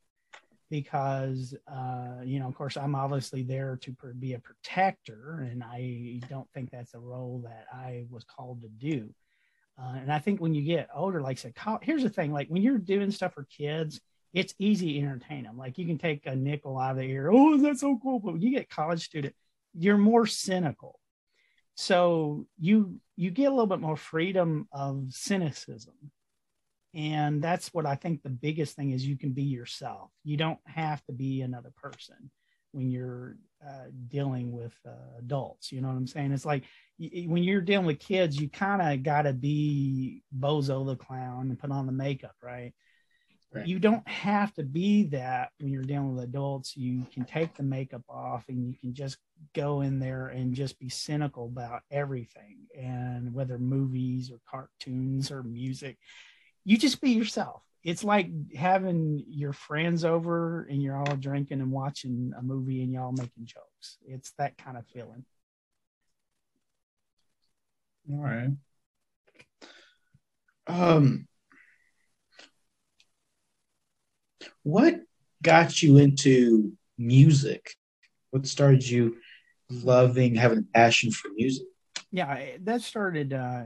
because, 0.83 1.54
uh, 1.69 2.23
you 2.25 2.38
know, 2.40 2.49
of 2.49 2.54
course, 2.54 2.76
I'm 2.76 2.95
obviously 2.95 3.43
there 3.43 3.78
to 3.83 3.95
be 4.19 4.35
a 4.35 4.38
protector, 4.38 5.47
and 5.50 5.62
I 5.62 6.21
don't 6.28 6.49
think 6.52 6.71
that's 6.71 6.95
a 6.95 6.99
role 6.99 7.43
that 7.45 7.66
I 7.73 8.07
was 8.11 8.25
called 8.25 8.62
to 8.62 8.69
do. 8.69 9.14
Uh, 9.81 9.97
and 9.97 10.12
I 10.12 10.19
think 10.19 10.40
when 10.40 10.54
you 10.54 10.62
get 10.62 10.88
older, 10.95 11.21
like 11.21 11.38
I 11.38 11.40
said, 11.40 11.54
here's 11.83 12.02
the 12.02 12.09
thing: 12.09 12.33
like 12.33 12.49
when 12.49 12.62
you're 12.62 12.78
doing 12.78 13.11
stuff 13.11 13.35
for 13.35 13.45
kids, 13.45 14.00
it's 14.33 14.54
easy 14.59 14.95
to 14.95 14.99
entertain 15.00 15.45
them. 15.45 15.57
Like 15.57 15.78
you 15.78 15.87
can 15.87 15.99
take 15.99 16.26
a 16.26 16.35
nickel 16.35 16.78
out 16.78 16.93
of 16.93 16.97
the 16.99 17.02
ear. 17.04 17.31
Oh, 17.33 17.57
that's 17.59 17.81
so 17.81 17.99
cool! 18.02 18.21
But 18.21 18.33
when 18.33 18.43
you 18.43 18.50
get 18.50 18.69
college 18.69 19.04
student, 19.04 19.35
you're 19.75 19.99
more 19.99 20.26
cynical 20.26 20.99
so 21.75 22.47
you 22.59 23.00
you 23.16 23.31
get 23.31 23.47
a 23.47 23.50
little 23.50 23.66
bit 23.66 23.81
more 23.81 23.97
freedom 23.97 24.69
of 24.73 25.07
cynicism 25.11 25.95
and 26.94 27.42
that's 27.42 27.72
what 27.74 27.86
i 27.86 27.94
think 27.94 28.22
the 28.22 28.30
biggest 28.30 28.76
thing 28.76 28.90
is 28.90 29.06
you 29.06 29.16
can 29.16 29.32
be 29.32 29.42
yourself 29.42 30.10
you 30.22 30.36
don't 30.36 30.58
have 30.66 31.04
to 31.04 31.12
be 31.12 31.40
another 31.40 31.72
person 31.76 32.30
when 32.72 32.90
you're 32.90 33.36
uh, 33.64 33.86
dealing 34.08 34.52
with 34.52 34.74
uh, 34.86 35.18
adults 35.18 35.72
you 35.72 35.80
know 35.80 35.88
what 35.88 35.96
i'm 35.96 36.06
saying 36.06 36.32
it's 36.32 36.44
like 36.44 36.64
y- 36.98 37.24
when 37.26 37.42
you're 37.42 37.60
dealing 37.60 37.86
with 37.86 37.98
kids 37.98 38.40
you 38.40 38.48
kind 38.48 38.82
of 38.82 39.02
got 39.02 39.22
to 39.22 39.32
be 39.32 40.22
bozo 40.38 40.86
the 40.86 40.96
clown 40.96 41.48
and 41.50 41.58
put 41.58 41.70
on 41.70 41.86
the 41.86 41.92
makeup 41.92 42.34
right 42.42 42.72
Right. 43.54 43.68
You 43.68 43.78
don't 43.78 44.06
have 44.08 44.52
to 44.54 44.64
be 44.64 45.04
that 45.10 45.50
when 45.60 45.70
you're 45.70 45.84
dealing 45.84 46.14
with 46.14 46.24
adults. 46.24 46.76
You 46.76 47.06
can 47.12 47.24
take 47.24 47.54
the 47.54 47.62
makeup 47.62 48.02
off 48.08 48.46
and 48.48 48.66
you 48.66 48.74
can 48.76 48.94
just 48.94 49.18
go 49.54 49.82
in 49.82 50.00
there 50.00 50.26
and 50.28 50.54
just 50.54 50.78
be 50.80 50.88
cynical 50.88 51.46
about 51.46 51.82
everything 51.88 52.66
and 52.76 53.32
whether 53.32 53.56
movies 53.58 54.32
or 54.32 54.40
cartoons 54.50 55.30
or 55.30 55.44
music. 55.44 55.98
You 56.64 56.78
just 56.78 57.00
be 57.00 57.11
yourself. 57.11 57.62
It's 57.83 58.02
like 58.02 58.30
having 58.54 59.25
your 59.28 59.52
friends 59.52 60.04
over 60.04 60.62
and 60.71 60.83
you're 60.83 60.97
all 60.97 61.16
drinking 61.16 61.61
and 61.61 61.71
watching 61.71 62.33
a 62.38 62.42
movie 62.42 62.83
and 62.83 62.92
y'all 62.92 63.12
making 63.12 63.44
jokes. 63.44 63.99
It's 64.06 64.33
that 64.38 64.56
kind 64.56 64.78
of 64.78 64.87
feeling. 64.87 65.25
All 68.11 68.23
right. 68.23 68.50
Um 70.66 71.28
What 74.62 75.00
got 75.42 75.83
you 75.83 75.99
into 75.99 76.73
music? 76.97 77.75
What 78.30 78.47
started 78.47 78.88
you 78.88 79.18
loving, 79.71 80.35
having 80.35 80.59
a 80.59 80.62
passion 80.78 81.11
for 81.11 81.28
music? 81.35 81.66
Yeah, 82.14 82.38
that 82.61 82.80
started, 82.83 83.33
uh, 83.33 83.64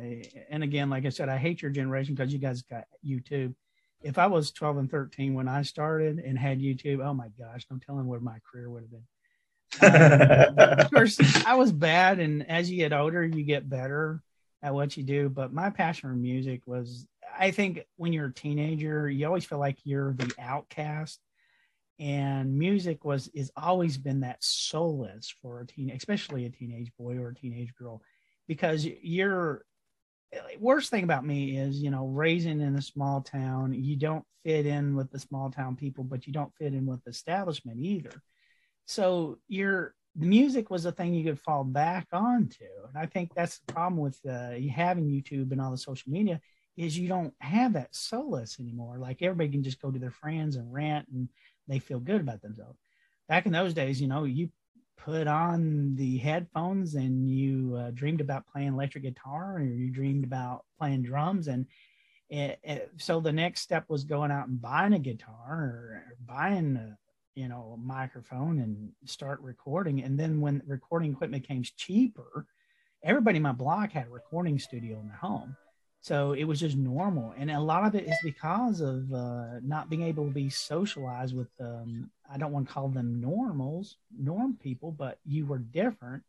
and 0.48 0.62
again, 0.62 0.88
like 0.88 1.04
I 1.04 1.10
said, 1.10 1.28
I 1.28 1.36
hate 1.36 1.60
your 1.60 1.70
generation 1.70 2.14
because 2.14 2.32
you 2.32 2.38
guys 2.38 2.62
got 2.62 2.84
YouTube. 3.06 3.54
If 4.00 4.16
I 4.16 4.26
was 4.26 4.52
12 4.52 4.78
and 4.78 4.90
13 4.90 5.34
when 5.34 5.48
I 5.48 5.60
started 5.60 6.18
and 6.18 6.38
had 6.38 6.58
YouTube, 6.58 7.06
oh 7.06 7.12
my 7.12 7.28
gosh, 7.38 7.66
no 7.70 7.76
telling 7.84 8.06
where 8.06 8.20
my 8.20 8.38
career 8.50 8.70
would 8.70 8.84
have 8.84 8.90
been. 8.90 10.56
Uh, 10.56 10.76
of 10.78 10.90
course, 10.90 11.18
I 11.44 11.56
was 11.56 11.72
bad, 11.72 12.20
and 12.20 12.48
as 12.48 12.70
you 12.70 12.78
get 12.78 12.94
older, 12.94 13.22
you 13.22 13.44
get 13.44 13.68
better 13.68 14.22
at 14.62 14.72
what 14.72 14.96
you 14.96 15.02
do. 15.02 15.28
But 15.28 15.52
my 15.52 15.68
passion 15.68 16.08
for 16.08 16.16
music 16.16 16.62
was 16.66 17.06
I 17.38 17.50
think 17.50 17.84
when 17.96 18.14
you're 18.14 18.28
a 18.28 18.32
teenager, 18.34 19.10
you 19.10 19.26
always 19.26 19.44
feel 19.44 19.58
like 19.58 19.76
you're 19.84 20.14
the 20.14 20.32
outcast. 20.38 21.20
And 22.00 22.58
music 22.58 23.04
was 23.04 23.28
is 23.34 23.52
always 23.58 23.98
been 23.98 24.20
that 24.20 24.42
solace 24.42 25.34
for 25.42 25.60
a 25.60 25.66
teen, 25.66 25.90
especially 25.90 26.46
a 26.46 26.50
teenage 26.50 26.92
boy 26.98 27.18
or 27.18 27.28
a 27.28 27.34
teenage 27.34 27.74
girl, 27.74 28.00
because 28.48 28.84
you're 28.84 29.64
worst 30.58 30.90
thing 30.90 31.04
about 31.04 31.24
me 31.24 31.56
is 31.56 31.80
you 31.80 31.90
know 31.90 32.06
raising 32.06 32.60
in 32.60 32.76
a 32.76 32.82
small 32.82 33.22
town 33.22 33.72
you 33.72 33.96
don't 33.96 34.24
fit 34.44 34.66
in 34.66 34.94
with 34.94 35.10
the 35.10 35.18
small 35.18 35.50
town 35.50 35.74
people 35.74 36.04
but 36.04 36.26
you 36.26 36.32
don't 36.32 36.54
fit 36.56 36.74
in 36.74 36.84
with 36.84 37.02
the 37.04 37.10
establishment 37.10 37.78
either 37.80 38.22
so 38.84 39.38
your 39.48 39.94
music 40.14 40.70
was 40.70 40.84
a 40.84 40.92
thing 40.92 41.14
you 41.14 41.24
could 41.24 41.40
fall 41.40 41.64
back 41.64 42.06
onto 42.12 42.64
and 42.88 42.98
i 42.98 43.06
think 43.06 43.32
that's 43.34 43.60
the 43.60 43.72
problem 43.72 44.00
with 44.00 44.18
uh, 44.28 44.50
having 44.70 45.06
youtube 45.06 45.50
and 45.52 45.60
all 45.60 45.70
the 45.70 45.78
social 45.78 46.10
media 46.12 46.40
is 46.78 46.96
you 46.96 47.08
don't 47.08 47.34
have 47.40 47.72
that 47.72 47.94
solace 47.94 48.60
anymore. 48.60 48.98
Like 48.98 49.20
everybody 49.20 49.50
can 49.50 49.64
just 49.64 49.82
go 49.82 49.90
to 49.90 49.98
their 49.98 50.12
friends 50.12 50.54
and 50.54 50.72
rant 50.72 51.08
and 51.12 51.28
they 51.66 51.80
feel 51.80 51.98
good 51.98 52.20
about 52.20 52.40
themselves. 52.40 52.78
Back 53.28 53.46
in 53.46 53.52
those 53.52 53.74
days, 53.74 54.00
you 54.00 54.06
know, 54.06 54.24
you 54.24 54.48
put 54.98 55.26
on 55.26 55.94
the 55.94 56.18
headphones 56.18 56.94
and 56.94 57.28
you 57.28 57.76
uh, 57.76 57.90
dreamed 57.92 58.20
about 58.20 58.46
playing 58.46 58.68
electric 58.68 59.04
guitar 59.04 59.56
or 59.56 59.62
you 59.62 59.90
dreamed 59.90 60.24
about 60.24 60.64
playing 60.78 61.02
drums. 61.02 61.48
And 61.48 61.66
it, 62.28 62.58
it, 62.62 62.92
so 62.98 63.20
the 63.20 63.32
next 63.32 63.62
step 63.62 63.84
was 63.88 64.04
going 64.04 64.30
out 64.30 64.48
and 64.48 64.60
buying 64.60 64.92
a 64.92 64.98
guitar 64.98 65.48
or, 65.48 66.04
buying 66.26 66.76
a, 66.76 66.98
you 67.34 67.48
know, 67.48 67.78
microphone 67.82 68.58
and 68.58 68.90
start 69.04 69.40
recording. 69.40 70.02
And 70.02 70.18
then 70.18 70.40
when 70.40 70.62
recording 70.66 71.12
equipment 71.12 71.44
became 71.44 71.62
cheaper, 71.62 72.46
everybody 73.02 73.36
in 73.36 73.42
my 73.42 73.52
block 73.52 73.92
had 73.92 74.08
a 74.08 74.10
recording 74.10 74.58
studio 74.58 75.00
in 75.00 75.08
their 75.08 75.16
home 75.16 75.56
so 76.00 76.32
it 76.32 76.44
was 76.44 76.60
just 76.60 76.76
normal. 76.76 77.34
And 77.36 77.50
a 77.50 77.60
lot 77.60 77.84
of 77.84 77.94
it 77.94 78.06
is 78.06 78.16
because 78.22 78.80
of 78.80 79.12
uh, 79.12 79.60
not 79.62 79.90
being 79.90 80.02
able 80.02 80.26
to 80.26 80.32
be 80.32 80.48
socialized 80.48 81.36
with, 81.36 81.48
um, 81.60 82.10
I 82.32 82.38
don't 82.38 82.52
want 82.52 82.68
to 82.68 82.74
call 82.74 82.88
them 82.88 83.20
normals, 83.20 83.96
norm 84.16 84.58
people, 84.60 84.92
but 84.92 85.18
you 85.24 85.46
were 85.46 85.58
different. 85.58 86.22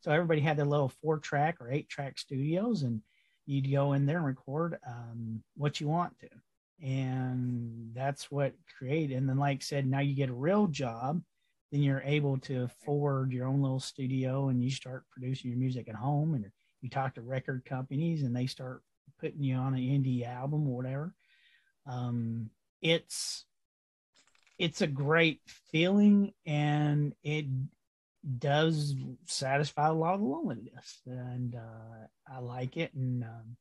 So 0.00 0.10
everybody 0.10 0.40
had 0.40 0.56
their 0.56 0.66
little 0.66 0.92
four 1.02 1.18
track 1.18 1.56
or 1.60 1.70
eight 1.70 1.88
track 1.88 2.18
studios, 2.18 2.82
and 2.82 3.00
you'd 3.46 3.70
go 3.70 3.94
in 3.94 4.06
there 4.06 4.18
and 4.18 4.26
record 4.26 4.78
um, 4.86 5.42
what 5.56 5.80
you 5.80 5.88
want 5.88 6.18
to. 6.20 6.28
And 6.86 7.90
that's 7.94 8.30
what 8.30 8.52
created. 8.78 9.16
And 9.16 9.28
then, 9.28 9.38
like 9.38 9.58
I 9.58 9.64
said, 9.64 9.86
now 9.86 10.00
you 10.00 10.14
get 10.14 10.28
a 10.28 10.34
real 10.34 10.66
job, 10.66 11.22
then 11.72 11.82
you're 11.82 12.02
able 12.04 12.38
to 12.38 12.64
afford 12.64 13.32
your 13.32 13.46
own 13.46 13.62
little 13.62 13.80
studio 13.80 14.48
and 14.48 14.62
you 14.62 14.70
start 14.70 15.04
producing 15.10 15.50
your 15.50 15.58
music 15.58 15.88
at 15.88 15.94
home 15.94 16.34
and 16.34 16.44
you 16.82 16.90
talk 16.90 17.14
to 17.14 17.22
record 17.22 17.64
companies 17.64 18.22
and 18.22 18.36
they 18.36 18.46
start 18.46 18.82
putting 19.18 19.42
you 19.42 19.56
on 19.56 19.74
an 19.74 19.80
indie 19.80 20.26
album 20.26 20.68
or 20.68 20.76
whatever. 20.76 21.14
Um, 21.86 22.50
it's 22.82 23.46
it's 24.58 24.82
a 24.82 24.86
great 24.86 25.40
feeling 25.70 26.32
and 26.46 27.14
it 27.22 27.46
does 28.38 28.94
satisfy 29.26 29.88
a 29.88 29.92
lot 29.92 30.14
of 30.14 30.20
loneliness 30.20 31.00
and 31.06 31.54
uh, 31.54 32.06
I 32.34 32.38
like 32.38 32.76
it 32.76 32.92
and 32.94 33.22
um, 33.24 33.56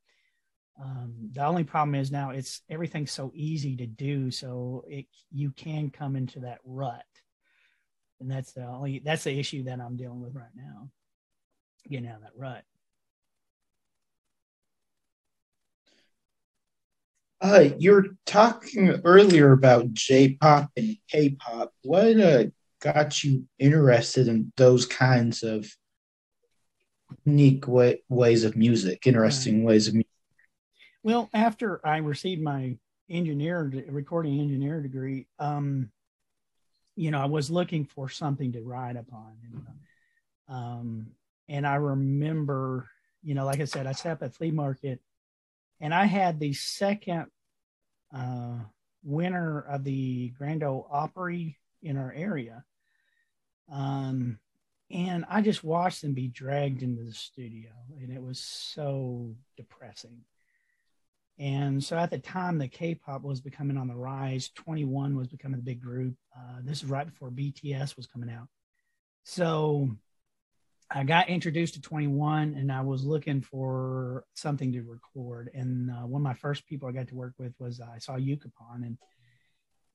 Um, 0.78 1.32
the 1.32 1.46
only 1.46 1.64
problem 1.64 1.96
is 1.96 2.12
now 2.12 2.32
it's 2.32 2.62
everything's 2.68 3.16
so 3.16 3.32
easy 3.34 3.78
to 3.78 3.88
do, 3.88 4.30
so 4.30 4.84
it 4.90 5.06
you 5.32 5.52
can 5.52 5.90
come 5.90 6.18
into 6.18 6.42
that 6.42 6.60
rut, 6.66 7.06
and 8.20 8.30
that's 8.30 8.52
the 8.52 8.66
only 8.68 9.00
that's 9.00 9.24
the 9.24 9.40
issue 9.40 9.64
that 9.64 9.80
I'm 9.80 9.96
dealing 9.96 10.20
with 10.22 10.36
right 10.36 10.54
now, 10.54 10.90
getting 11.88 12.10
out 12.10 12.18
of 12.18 12.24
that 12.24 12.36
rut. 12.36 12.66
Uh, 17.46 17.70
you 17.78 17.92
were 17.92 18.08
talking 18.26 18.90
earlier 19.04 19.52
about 19.52 19.94
J-pop 19.94 20.72
and 20.76 20.98
K-pop. 21.08 21.72
What 21.84 22.20
uh, 22.20 22.46
got 22.82 23.24
you 23.24 23.46
interested 23.60 24.28
in 24.28 24.52
those 24.58 24.88
kinds 24.88 25.44
of 25.44 25.68
unique 27.24 27.68
way, 27.68 28.02
ways 28.10 28.46
of 28.46 28.56
music, 28.56 29.06
interesting 29.06 29.60
right. 29.60 29.68
ways 29.68 29.88
of 29.88 29.94
music? 29.94 30.10
Well, 31.04 31.30
after 31.36 31.86
I 31.86 31.98
received 31.98 32.42
my 32.42 32.80
engineer 33.12 33.72
recording 33.90 34.40
engineer 34.40 34.82
degree, 34.82 35.28
um, 35.38 35.92
you 36.96 37.12
know, 37.12 37.22
I 37.22 37.26
was 37.26 37.52
looking 37.52 37.86
for 37.86 38.10
something 38.10 38.54
to 38.54 38.64
ride 38.64 38.96
upon, 38.96 39.34
and, 39.44 39.68
um, 40.50 41.08
and 41.48 41.68
I 41.68 41.76
remember, 41.76 42.90
you 43.22 43.36
know, 43.36 43.46
like 43.46 43.60
I 43.60 43.66
said, 43.66 43.86
I 43.86 43.92
sat 43.92 44.14
up 44.14 44.24
at 44.24 44.34
flea 44.34 44.50
market, 44.50 45.00
and 45.80 45.94
I 45.94 46.06
had 46.06 46.40
the 46.40 46.54
second 46.54 47.28
uh, 48.16 48.60
winner 49.04 49.62
of 49.62 49.84
the 49.84 50.30
Grand 50.30 50.64
Ole 50.64 50.88
Opry 50.92 51.58
in 51.82 51.98
our 51.98 52.14
area. 52.14 52.64
Um, 53.72 54.40
and 54.92 55.26
I 55.30 55.42
just 55.42 55.64
watched 55.64 56.02
them 56.02 56.14
be 56.14 56.28
dragged 56.28 56.84
into 56.84 57.04
the 57.04 57.14
studio, 57.14 57.72
and 58.00 58.12
it 58.12 58.22
was 58.22 58.40
so 58.40 59.36
depressing. 59.58 60.22
And 61.38 61.84
so 61.84 61.98
at 61.98 62.12
the 62.12 62.20
time, 62.20 62.58
the 62.58 62.68
K-pop 62.68 63.24
was 63.24 63.42
becoming 63.42 63.78
on 63.78 63.88
the 63.88 63.96
rise. 63.96 64.52
2NE1 64.56 65.16
was 65.16 65.28
becoming 65.28 65.58
the 65.58 65.66
big 65.66 65.82
group. 65.82 66.16
Uh, 66.36 66.60
this 66.64 66.82
is 66.82 66.90
right 66.90 67.06
before 67.06 67.30
BTS 67.30 67.98
was 67.98 68.08
coming 68.08 68.30
out. 68.30 68.48
So 69.24 69.90
I 70.90 71.04
got 71.04 71.30
introduced 71.30 71.74
to 71.76 71.82
2NE1 71.82 72.58
and 72.60 72.72
I 72.72 72.82
was 72.82 73.04
looking 73.04 73.42
for 73.42 74.24
something 74.36 74.72
to 74.74 74.84
record. 74.84 75.50
And 75.54 75.90
uh, 75.90 76.06
one 76.06 76.22
of 76.22 76.24
my 76.24 76.34
first 76.36 76.68
people 76.68 76.88
I 76.88 76.92
got 76.92 77.08
to 77.08 77.16
work 77.16 77.34
with 77.40 77.54
was 77.60 77.80
uh, 77.80 77.88
I 77.94 77.98
saw 77.98 78.14
Yucapon 78.18 78.84
and 78.84 78.98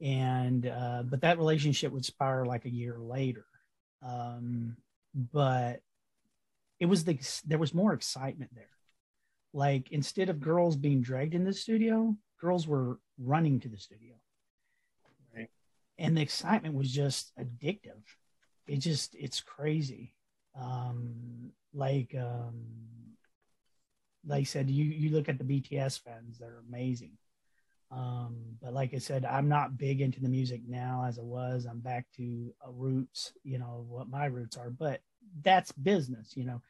and 0.03 0.67
uh, 0.67 1.03
but 1.05 1.21
that 1.21 1.39
relationship 1.39 1.93
would 1.93 2.07
spire 2.07 2.45
like 2.47 2.65
a 2.65 2.71
year 2.71 2.97
later. 2.99 3.45
Um, 4.03 4.77
but 5.15 5.81
it 6.81 6.87
was 6.87 7.05
the 7.05 7.19
there 7.47 7.59
was 7.59 7.75
more 7.75 7.93
excitement 7.93 8.51
there. 8.55 8.65
Like 9.53 9.93
instead 9.93 10.29
of 10.29 10.41
girls 10.41 10.77
being 10.77 11.03
dragged 11.03 11.35
in 11.35 11.45
the 11.45 11.53
studio, 11.53 12.17
girls 12.41 12.67
were 12.67 12.99
running 13.19 13.61
to 13.61 13.69
the 13.69 13.77
studio. 13.77 14.15
Right. 15.37 15.51
And 15.99 16.17
the 16.17 16.23
excitement 16.23 16.75
was 16.75 16.91
just 16.91 17.33
addictive. 17.39 18.01
It 18.67 18.79
just 18.79 19.15
it's 19.15 19.41
crazy 19.41 20.15
um, 20.59 21.53
like 21.73 22.15
um, 22.19 22.65
like 24.27 24.41
I 24.41 24.45
said, 24.45 24.71
you 24.71 24.85
you 24.85 25.11
look 25.11 25.29
at 25.29 25.39
the 25.39 25.45
BTS 25.45 26.01
fans; 26.03 26.39
they're 26.39 26.63
amazing. 26.69 27.13
Um, 27.93 28.37
but 28.63 28.73
like 28.73 28.95
I 28.95 28.99
said, 28.99 29.25
I'm 29.25 29.49
not 29.49 29.77
big 29.77 30.01
into 30.01 30.21
the 30.21 30.29
music 30.29 30.61
now 30.67 31.05
as 31.09 31.19
I 31.19 31.23
was. 31.23 31.67
I'm 31.67 31.81
back 31.81 32.07
to 32.17 32.55
roots, 32.69 33.33
you 33.43 33.59
know, 33.59 33.85
what 33.89 34.09
my 34.09 34.27
roots 34.27 34.57
are. 34.57 34.71
But 34.71 35.01
that's 35.43 35.73
business, 35.73 36.37
you 36.37 36.45
know. 36.45 36.63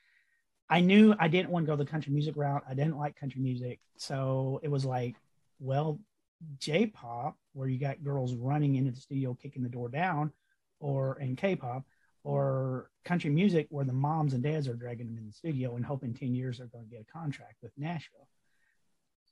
I 0.70 0.80
knew 0.80 1.14
I 1.18 1.28
didn't 1.28 1.50
want 1.50 1.66
to 1.66 1.72
go 1.72 1.76
the 1.76 1.84
country 1.84 2.12
music 2.12 2.37
route. 2.37 2.62
I 2.68 2.75
didn't 2.75 2.96
like 2.96 3.16
country 3.16 3.40
music, 3.40 3.80
so 3.96 4.60
it 4.62 4.70
was 4.70 4.84
like, 4.84 5.16
well, 5.58 5.99
J-pop, 6.58 7.37
where 7.52 7.68
you 7.68 7.78
got 7.78 8.02
girls 8.02 8.34
running 8.34 8.76
into 8.76 8.92
the 8.92 9.00
studio, 9.00 9.34
kicking 9.34 9.62
the 9.62 9.68
door 9.68 9.88
down, 9.88 10.32
or 10.78 11.19
in 11.19 11.36
K-pop, 11.36 11.84
or 12.23 12.91
country 13.04 13.30
music 13.30 13.67
where 13.71 13.85
the 13.85 13.93
moms 13.93 14.35
and 14.35 14.43
dads 14.43 14.69
are 14.69 14.75
dragging 14.75 15.06
them 15.06 15.19
in 15.19 15.26
the 15.26 15.33
studio 15.33 15.76
and 15.76 15.85
hoping 15.85 16.13
10 16.13 16.35
years 16.35 16.59
they're 16.59 16.67
going 16.67 16.85
to 16.85 16.91
get 16.91 17.06
a 17.09 17.13
contract 17.13 17.56
with 17.63 17.73
Nashville. 17.78 18.28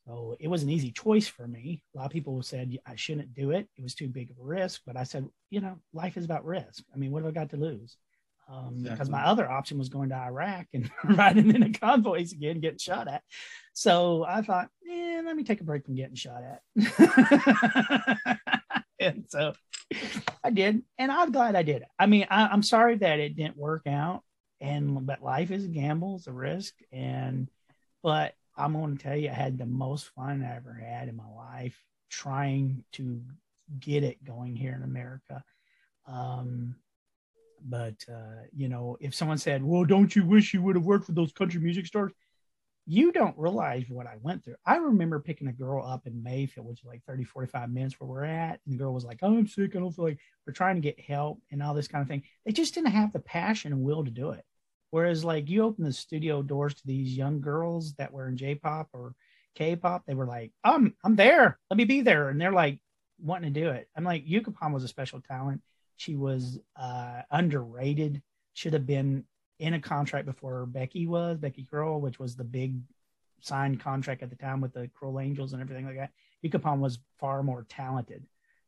So 0.06 0.36
it 0.40 0.48
was 0.48 0.62
an 0.62 0.70
easy 0.70 0.90
choice 0.90 1.28
for 1.28 1.46
me. 1.46 1.82
A 1.94 1.98
lot 1.98 2.06
of 2.06 2.12
people 2.12 2.40
said 2.42 2.78
I 2.86 2.96
shouldn't 2.96 3.34
do 3.34 3.50
it. 3.50 3.68
It 3.76 3.82
was 3.82 3.94
too 3.94 4.08
big 4.08 4.30
of 4.30 4.38
a 4.38 4.42
risk. 4.42 4.80
But 4.86 4.96
I 4.96 5.02
said, 5.02 5.28
you 5.50 5.60
know, 5.60 5.78
life 5.92 6.16
is 6.16 6.24
about 6.24 6.46
risk. 6.46 6.82
I 6.94 6.96
mean, 6.96 7.10
what 7.10 7.22
have 7.22 7.30
I 7.30 7.34
got 7.34 7.50
to 7.50 7.58
lose? 7.58 7.98
Um, 8.50 8.68
exactly. 8.68 8.90
Because 8.90 9.10
my 9.10 9.24
other 9.24 9.50
option 9.50 9.76
was 9.76 9.90
going 9.90 10.08
to 10.08 10.16
Iraq 10.16 10.66
and 10.72 10.90
riding 11.04 11.54
in 11.54 11.60
the 11.60 11.78
convoys 11.78 12.32
again, 12.32 12.60
getting 12.60 12.78
shot 12.78 13.06
at. 13.06 13.22
So 13.74 14.24
I 14.24 14.40
thought, 14.40 14.70
yeah, 14.82 15.20
let 15.24 15.36
me 15.36 15.44
take 15.44 15.60
a 15.60 15.64
break 15.64 15.84
from 15.84 15.94
getting 15.94 16.14
shot 16.14 16.42
at. 16.42 16.62
so 19.28 19.52
I 20.44 20.50
did, 20.50 20.82
and 20.98 21.10
I'm 21.10 21.32
glad 21.32 21.56
I 21.56 21.62
did. 21.62 21.84
I 21.98 22.06
mean, 22.06 22.26
I, 22.30 22.52
am 22.52 22.62
sorry 22.62 22.96
that 22.96 23.20
it 23.20 23.36
didn't 23.36 23.56
work 23.56 23.86
out, 23.86 24.22
and 24.60 25.06
but 25.06 25.22
life 25.22 25.50
is 25.50 25.64
a 25.64 25.68
gamble, 25.68 26.16
it's 26.16 26.26
a 26.26 26.32
risk, 26.32 26.74
and 26.92 27.48
but 28.02 28.34
I'm 28.56 28.72
going 28.72 28.96
to 28.96 29.02
tell 29.02 29.16
you, 29.16 29.30
I 29.30 29.34
had 29.34 29.58
the 29.58 29.66
most 29.66 30.08
fun 30.10 30.44
I 30.44 30.56
ever 30.56 30.74
had 30.74 31.08
in 31.08 31.16
my 31.16 31.30
life 31.36 31.80
trying 32.10 32.84
to 32.92 33.22
get 33.78 34.02
it 34.02 34.24
going 34.24 34.56
here 34.56 34.74
in 34.74 34.82
America. 34.82 35.44
Um, 36.06 36.76
but 37.64 38.04
uh, 38.10 38.42
you 38.56 38.68
know, 38.68 38.96
if 39.00 39.14
someone 39.14 39.38
said, 39.38 39.62
"Well, 39.62 39.84
don't 39.84 40.14
you 40.14 40.24
wish 40.24 40.54
you 40.54 40.62
would 40.62 40.76
have 40.76 40.86
worked 40.86 41.06
for 41.06 41.12
those 41.12 41.32
country 41.32 41.60
music 41.60 41.86
stars?" 41.86 42.12
You 42.90 43.12
don't 43.12 43.36
realize 43.36 43.84
what 43.90 44.06
I 44.06 44.16
went 44.22 44.42
through. 44.42 44.54
I 44.64 44.76
remember 44.76 45.20
picking 45.20 45.48
a 45.48 45.52
girl 45.52 45.84
up 45.86 46.06
in 46.06 46.22
Mayfield, 46.22 46.66
which 46.66 46.80
is 46.80 46.86
like 46.86 47.04
30, 47.04 47.22
45 47.22 47.70
minutes 47.70 48.00
where 48.00 48.08
we're 48.08 48.24
at. 48.24 48.60
And 48.64 48.72
the 48.72 48.78
girl 48.78 48.94
was 48.94 49.04
like, 49.04 49.18
oh, 49.20 49.36
I'm 49.36 49.46
sick. 49.46 49.76
I 49.76 49.78
don't 49.78 49.92
feel 49.92 50.06
like 50.06 50.18
we're 50.46 50.54
trying 50.54 50.76
to 50.76 50.80
get 50.80 50.98
help 50.98 51.38
and 51.50 51.62
all 51.62 51.74
this 51.74 51.86
kind 51.86 52.00
of 52.00 52.08
thing. 52.08 52.22
They 52.46 52.52
just 52.52 52.74
didn't 52.74 52.92
have 52.92 53.12
the 53.12 53.18
passion 53.18 53.74
and 53.74 53.82
will 53.82 54.06
to 54.06 54.10
do 54.10 54.30
it. 54.30 54.42
Whereas, 54.90 55.22
like, 55.22 55.50
you 55.50 55.64
open 55.64 55.84
the 55.84 55.92
studio 55.92 56.40
doors 56.40 56.76
to 56.76 56.86
these 56.86 57.14
young 57.14 57.42
girls 57.42 57.92
that 57.96 58.10
were 58.10 58.26
in 58.26 58.38
J 58.38 58.54
pop 58.54 58.88
or 58.94 59.14
K 59.54 59.76
pop, 59.76 60.04
they 60.06 60.14
were 60.14 60.26
like, 60.26 60.52
I'm, 60.64 60.94
I'm 61.04 61.14
there. 61.14 61.58
Let 61.68 61.76
me 61.76 61.84
be 61.84 62.00
there. 62.00 62.30
And 62.30 62.40
they're 62.40 62.52
like 62.52 62.80
wanting 63.20 63.52
to 63.52 63.60
do 63.60 63.68
it. 63.68 63.86
I'm 63.94 64.04
like, 64.04 64.26
Yucapon 64.26 64.72
was 64.72 64.84
a 64.84 64.88
special 64.88 65.20
talent. 65.20 65.60
She 65.96 66.16
was 66.16 66.58
uh, 66.74 67.20
underrated, 67.30 68.22
should 68.54 68.72
have 68.72 68.86
been 68.86 69.24
in 69.58 69.74
a 69.74 69.80
contract 69.80 70.26
before 70.26 70.66
Becky 70.66 71.06
was 71.06 71.38
Becky 71.38 71.64
Cruel, 71.64 72.00
which 72.00 72.18
was 72.18 72.36
the 72.36 72.44
big 72.44 72.76
signed 73.40 73.80
contract 73.80 74.22
at 74.22 74.30
the 74.30 74.36
time 74.36 74.60
with 74.60 74.72
the 74.72 74.90
Cruel 74.94 75.20
Angels 75.20 75.52
and 75.52 75.62
everything 75.62 75.86
like 75.86 75.96
that. 75.96 76.10
Yucapon 76.44 76.78
was 76.78 76.98
far 77.18 77.42
more 77.42 77.66
talented. 77.68 78.24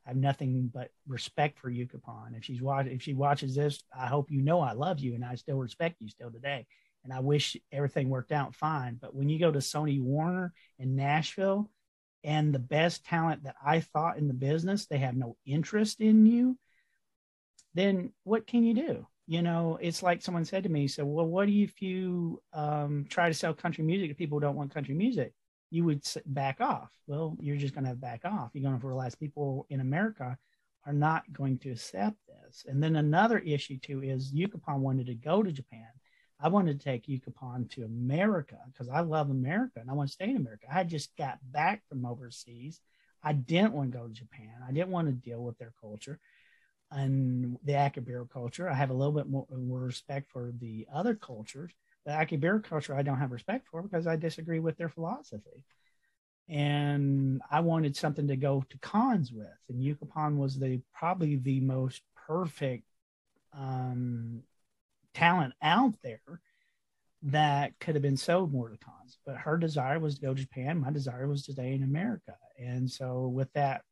I 0.06 0.10
have 0.10 0.16
nothing 0.16 0.70
but 0.72 0.90
respect 1.06 1.58
for 1.58 1.70
Yucapon. 1.70 2.36
If 2.36 2.44
she's 2.44 2.62
watch, 2.62 2.86
if 2.86 3.02
she 3.02 3.14
watches 3.14 3.54
this, 3.54 3.82
I 3.96 4.06
hope 4.06 4.30
you 4.30 4.42
know 4.42 4.60
I 4.60 4.72
love 4.72 4.98
you 4.98 5.14
and 5.14 5.24
I 5.24 5.34
still 5.34 5.58
respect 5.58 5.96
you 6.00 6.08
still 6.08 6.30
today. 6.30 6.66
And 7.04 7.12
I 7.12 7.20
wish 7.20 7.56
everything 7.72 8.08
worked 8.08 8.32
out 8.32 8.54
fine. 8.54 8.98
But 9.00 9.14
when 9.14 9.28
you 9.28 9.38
go 9.38 9.50
to 9.50 9.58
Sony 9.58 10.00
Warner 10.00 10.52
in 10.78 10.96
Nashville, 10.96 11.70
and 12.22 12.54
the 12.54 12.58
best 12.58 13.04
talent 13.04 13.44
that 13.44 13.56
I 13.64 13.80
thought 13.80 14.18
in 14.18 14.28
the 14.28 14.34
business, 14.34 14.86
they 14.86 14.98
have 14.98 15.16
no 15.16 15.36
interest 15.46 16.00
in 16.00 16.26
you, 16.26 16.58
then 17.74 18.12
what 18.24 18.46
can 18.46 18.64
you 18.64 18.74
do? 18.74 19.06
You 19.30 19.42
know, 19.42 19.78
it's 19.80 20.02
like 20.02 20.22
someone 20.22 20.44
said 20.44 20.64
to 20.64 20.68
me, 20.68 20.88
so, 20.88 21.04
well, 21.04 21.24
what 21.24 21.48
if 21.48 21.80
you 21.80 22.42
um, 22.52 23.06
try 23.08 23.28
to 23.28 23.34
sell 23.34 23.54
country 23.54 23.84
music 23.84 24.08
to 24.08 24.14
people 24.16 24.36
who 24.36 24.40
don't 24.40 24.56
want 24.56 24.74
country 24.74 24.92
music? 24.92 25.32
You 25.70 25.84
would 25.84 26.02
back 26.26 26.60
off. 26.60 26.90
Well, 27.06 27.36
you're 27.38 27.54
just 27.56 27.72
going 27.72 27.84
to 27.84 27.90
have 27.90 28.00
back 28.00 28.22
off. 28.24 28.50
You're 28.52 28.68
going 28.68 28.80
to 28.80 28.84
realize 28.84 29.14
people 29.14 29.66
in 29.70 29.78
America 29.78 30.36
are 30.84 30.92
not 30.92 31.32
going 31.32 31.58
to 31.58 31.70
accept 31.70 32.16
this. 32.26 32.64
And 32.66 32.82
then 32.82 32.96
another 32.96 33.38
issue 33.38 33.78
too 33.78 34.02
is 34.02 34.32
Yucapon 34.32 34.78
wanted 34.78 35.06
to 35.06 35.14
go 35.14 35.44
to 35.44 35.52
Japan. 35.52 35.86
I 36.40 36.48
wanted 36.48 36.80
to 36.80 36.84
take 36.84 37.06
Yucapon 37.06 37.70
to 37.70 37.84
America 37.84 38.58
because 38.72 38.88
I 38.88 38.98
love 38.98 39.30
America 39.30 39.78
and 39.78 39.88
I 39.88 39.92
want 39.92 40.08
to 40.08 40.12
stay 40.12 40.30
in 40.30 40.38
America. 40.38 40.66
I 40.68 40.82
just 40.82 41.16
got 41.16 41.38
back 41.52 41.84
from 41.88 42.04
overseas. 42.04 42.80
I 43.22 43.34
didn't 43.34 43.74
want 43.74 43.92
to 43.92 43.98
go 43.98 44.08
to 44.08 44.12
Japan. 44.12 44.54
I 44.68 44.72
didn't 44.72 44.90
want 44.90 45.06
to 45.06 45.12
deal 45.12 45.44
with 45.44 45.56
their 45.58 45.72
culture 45.80 46.18
and 46.90 47.56
the 47.64 47.72
Akihabara 47.72 48.28
culture. 48.30 48.68
I 48.68 48.74
have 48.74 48.90
a 48.90 48.94
little 48.94 49.12
bit 49.12 49.28
more, 49.28 49.46
more 49.50 49.80
respect 49.80 50.30
for 50.30 50.52
the 50.60 50.86
other 50.92 51.14
cultures. 51.14 51.72
The 52.04 52.12
Akihabara 52.12 52.64
culture, 52.64 52.94
I 52.94 53.02
don't 53.02 53.18
have 53.18 53.30
respect 53.30 53.68
for 53.70 53.82
because 53.82 54.06
I 54.06 54.16
disagree 54.16 54.60
with 54.60 54.76
their 54.76 54.88
philosophy. 54.88 55.64
And 56.48 57.40
I 57.50 57.60
wanted 57.60 57.96
something 57.96 58.26
to 58.26 58.36
go 58.36 58.64
to 58.68 58.78
cons 58.78 59.32
with, 59.32 59.46
and 59.68 59.80
Yucapon 59.80 60.36
was 60.36 60.58
the 60.58 60.80
probably 60.92 61.36
the 61.36 61.60
most 61.60 62.02
perfect 62.26 62.84
um, 63.56 64.42
talent 65.14 65.54
out 65.62 65.94
there 66.02 66.40
that 67.22 67.78
could 67.78 67.94
have 67.94 68.02
been 68.02 68.16
sold 68.16 68.52
more 68.52 68.68
to 68.68 68.78
cons. 68.78 69.18
But 69.24 69.36
her 69.36 69.58
desire 69.58 70.00
was 70.00 70.16
to 70.16 70.22
go 70.22 70.34
to 70.34 70.40
Japan. 70.40 70.80
My 70.80 70.90
desire 70.90 71.28
was 71.28 71.44
to 71.44 71.52
stay 71.52 71.72
in 71.74 71.84
America. 71.84 72.34
And 72.58 72.90
so 72.90 73.28
with 73.28 73.52
that 73.52 73.82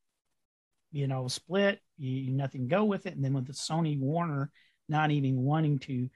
you 0.91 1.07
know, 1.07 1.29
split, 1.29 1.81
you, 1.97 2.31
nothing 2.31 2.69
go 2.69 2.85
with 2.85 3.07
it. 3.07 3.15
And 3.15 3.25
then 3.25 3.35
with 3.35 3.47
the 3.47 3.53
Sony 3.53 3.99
Warner 3.99 4.51
not 4.89 5.11
even 5.11 5.43
wanting 5.43 5.79
to 5.81 6.09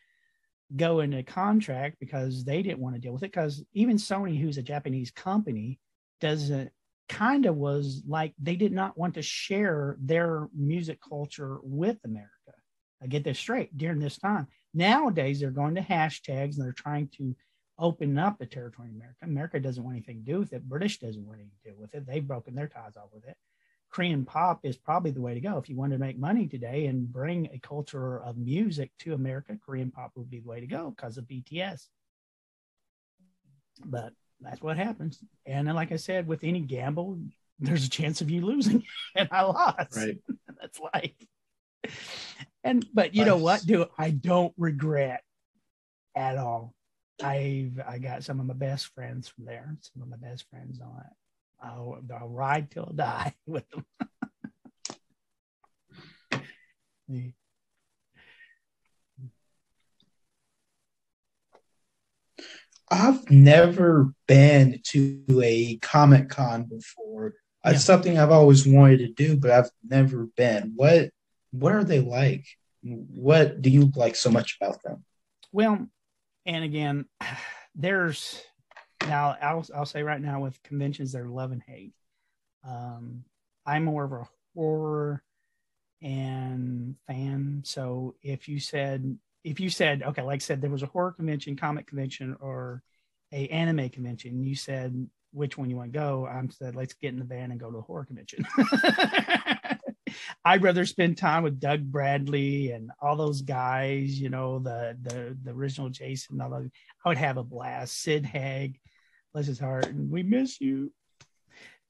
go 0.75 1.01
into 1.01 1.23
contract 1.23 1.97
because 2.01 2.45
they 2.45 2.63
didn't 2.63 2.79
want 2.79 2.95
to 2.95 3.01
deal 3.01 3.13
with 3.13 3.23
it. 3.23 3.33
Because 3.33 3.63
even 3.75 3.97
Sony, 3.97 4.41
who's 4.41 4.59
a 4.59 4.63
Japanese 4.63 5.11
company, 5.11 5.79
doesn't 6.21 6.71
kind 7.09 7.47
of 7.47 7.57
was 7.57 8.03
like 8.07 8.33
they 8.39 8.57
did 8.57 8.73
not 8.73 8.97
want 8.97 9.15
to 9.15 9.23
share 9.23 9.97
their 10.01 10.49
music 10.57 10.99
culture 11.07 11.59
with 11.63 11.99
America. 12.05 12.31
I 13.03 13.07
get 13.07 13.25
this 13.25 13.39
straight 13.39 13.77
during 13.77 13.99
this 13.99 14.17
time. 14.17 14.47
Nowadays, 14.73 15.41
they're 15.41 15.51
going 15.51 15.75
to 15.75 15.83
hashtags 15.83 16.57
and 16.57 16.65
they're 16.65 16.73
trying 16.73 17.11
to 17.19 17.37
open 17.79 18.17
up 18.17 18.39
the 18.39 18.47
territory 18.47 18.89
in 18.89 18.95
America. 18.95 19.19
America 19.25 19.61
doesn't 19.61 19.83
want 19.83 19.97
anything 19.97 20.25
to 20.25 20.33
do 20.33 20.39
with 20.39 20.53
it. 20.53 20.69
British 20.69 21.01
doesn't 21.01 21.27
want 21.27 21.41
anything 21.41 21.59
to 21.65 21.71
do 21.71 21.77
with 21.77 21.95
it. 21.95 22.07
They've 22.07 22.27
broken 22.27 22.55
their 22.55 22.69
ties 22.69 22.97
off 22.97 23.09
with 23.13 23.27
it. 23.27 23.37
Korean 23.93 24.25
pop 24.25 24.61
is 24.63 24.77
probably 24.77 25.11
the 25.11 25.21
way 25.21 25.35
to 25.35 25.41
go. 25.41 25.59
If 25.59 25.69
you 25.69 25.77
want 25.77 25.93
to 25.93 25.99
make 25.99 26.19
money 26.19 26.47
today 26.47 26.87
and 26.87 27.13
bring 27.13 27.51
a 27.53 27.59
culture 27.59 28.23
of 28.23 28.39
music 28.39 28.91
to 29.01 29.13
America, 29.13 29.59
Korean 29.65 29.91
pop 29.91 30.13
would 30.17 30.31
be 30.31 30.41
the 30.41 30.49
way 30.49 30.61
to 30.61 30.67
go 30.67 30.91
because 30.91 31.19
of 31.19 31.25
BTS. 31.25 31.89
But 33.85 34.15
that's 34.41 34.63
what 34.63 34.79
happens. 34.79 35.23
And 35.45 35.69
then, 35.69 35.75
like 35.75 35.93
I 35.93 35.97
said, 35.97 36.27
with 36.27 36.43
any 36.43 36.61
gamble, 36.61 37.19
there's 37.59 37.85
a 37.85 37.91
chance 37.91 38.23
of 38.23 38.31
you 38.31 38.45
losing. 38.45 38.83
and 39.15 39.29
I 39.31 39.43
lost. 39.43 39.97
Right. 39.97 40.19
that's 40.61 40.81
life. 40.81 41.93
And 42.65 42.87
but 42.95 43.15
you 43.15 43.25
know 43.25 43.37
what? 43.37 43.65
Do 43.67 43.87
I 43.99 44.11
don't 44.11 44.55
regret 44.57 45.23
at 46.15 46.39
all. 46.39 46.75
I've 47.23 47.81
I 47.87 47.99
got 47.99 48.25
some 48.25 48.41
of 48.41 48.47
my 48.47 48.55
best 48.55 48.87
friends 48.95 49.29
from 49.29 49.45
there. 49.45 49.77
Some 49.81 50.03
of 50.03 50.09
my 50.09 50.17
best 50.17 50.49
friends 50.49 50.81
on 50.81 50.97
it. 50.99 51.13
I'll, 51.63 52.01
I'll 52.19 52.29
ride 52.29 52.71
till 52.71 52.93
I 52.93 52.97
die 52.97 53.35
with 53.47 53.69
them. 53.71 53.85
I've 62.91 63.31
never 63.31 64.13
been 64.29 64.81
to 64.89 65.41
a 65.43 65.79
Comic 65.79 66.29
Con 66.29 66.65
before. 66.65 67.35
Yeah. 67.65 67.73
It's 67.73 67.85
something 67.85 68.19
I've 68.19 68.31
always 68.31 68.67
wanted 68.67 68.99
to 68.99 69.09
do, 69.09 69.39
but 69.39 69.51
I've 69.51 69.71
never 69.89 70.27
been. 70.37 70.73
What 70.77 71.09
what 71.53 71.73
are 71.73 71.85
they 71.85 72.01
like? 72.01 72.45
What 72.83 73.63
do 73.63 73.71
you 73.71 73.91
like 73.97 74.15
so 74.15 74.31
much 74.31 74.59
about 74.61 74.83
them? 74.83 75.05
Well, 75.53 75.87
and 76.45 76.65
again, 76.65 77.07
there's 77.75 78.43
now 79.09 79.37
I'll 79.41 79.67
I'll 79.75 79.87
say 79.87 80.03
right 80.03 80.21
now 80.21 80.41
with 80.41 80.63
conventions 80.63 81.13
they're 81.13 81.27
love 81.27 81.53
and 81.53 81.63
hate. 81.67 81.93
Um, 82.67 83.25
I'm 83.67 83.85
more 83.85 84.05
of 84.05 84.13
a 84.13 84.29
horror 84.55 85.23
and 86.03 86.97
fan. 87.07 87.63
So 87.65 88.17
if 88.23 88.49
you 88.49 88.59
said 88.61 89.17
if 89.45 89.61
you 89.61 89.71
said 89.71 90.03
okay, 90.03 90.23
like 90.23 90.37
I 90.37 90.45
said, 90.45 90.61
there 90.61 90.71
was 90.71 90.83
a 90.83 90.87
horror 90.87 91.13
convention, 91.13 91.57
comic 91.57 91.87
convention, 91.87 92.37
or 92.41 92.83
a 93.33 93.49
anime 93.49 93.89
convention, 93.89 94.45
you 94.45 94.55
said 94.55 95.09
which 95.33 95.57
one 95.57 95.71
you 95.71 95.77
want 95.77 95.93
to 95.93 95.99
go. 95.99 96.27
I'm 96.27 96.51
said 96.51 96.77
let's 96.77 96.95
get 96.95 97.13
in 97.13 97.19
the 97.19 97.25
van 97.25 97.51
and 97.51 97.61
go 97.61 97.71
to 97.71 97.79
a 97.79 97.83
horror 97.83 98.05
convention. 98.05 98.47
I'd 100.45 100.63
rather 100.63 100.85
spend 100.85 101.17
time 101.17 101.43
with 101.43 101.61
Doug 101.61 101.83
Bradley 101.85 102.73
and 102.73 102.91
all 103.01 103.17
those 103.17 103.43
guys, 103.43 104.21
you 104.21 104.29
know, 104.29 104.59
the 104.59 104.97
the 105.03 105.37
the 105.43 105.51
original 105.53 105.89
Jason. 105.89 106.41
All 106.41 106.51
those, 106.51 106.69
I 107.05 107.09
would 107.09 107.19
have 107.19 107.37
a 107.37 107.45
blast. 107.45 108.01
Sid 108.03 108.27
Haig, 108.27 108.79
bless 109.33 109.47
his 109.47 109.59
heart, 109.59 109.87
and 109.87 110.11
we 110.11 110.23
miss 110.23 110.61
you. 110.61 110.93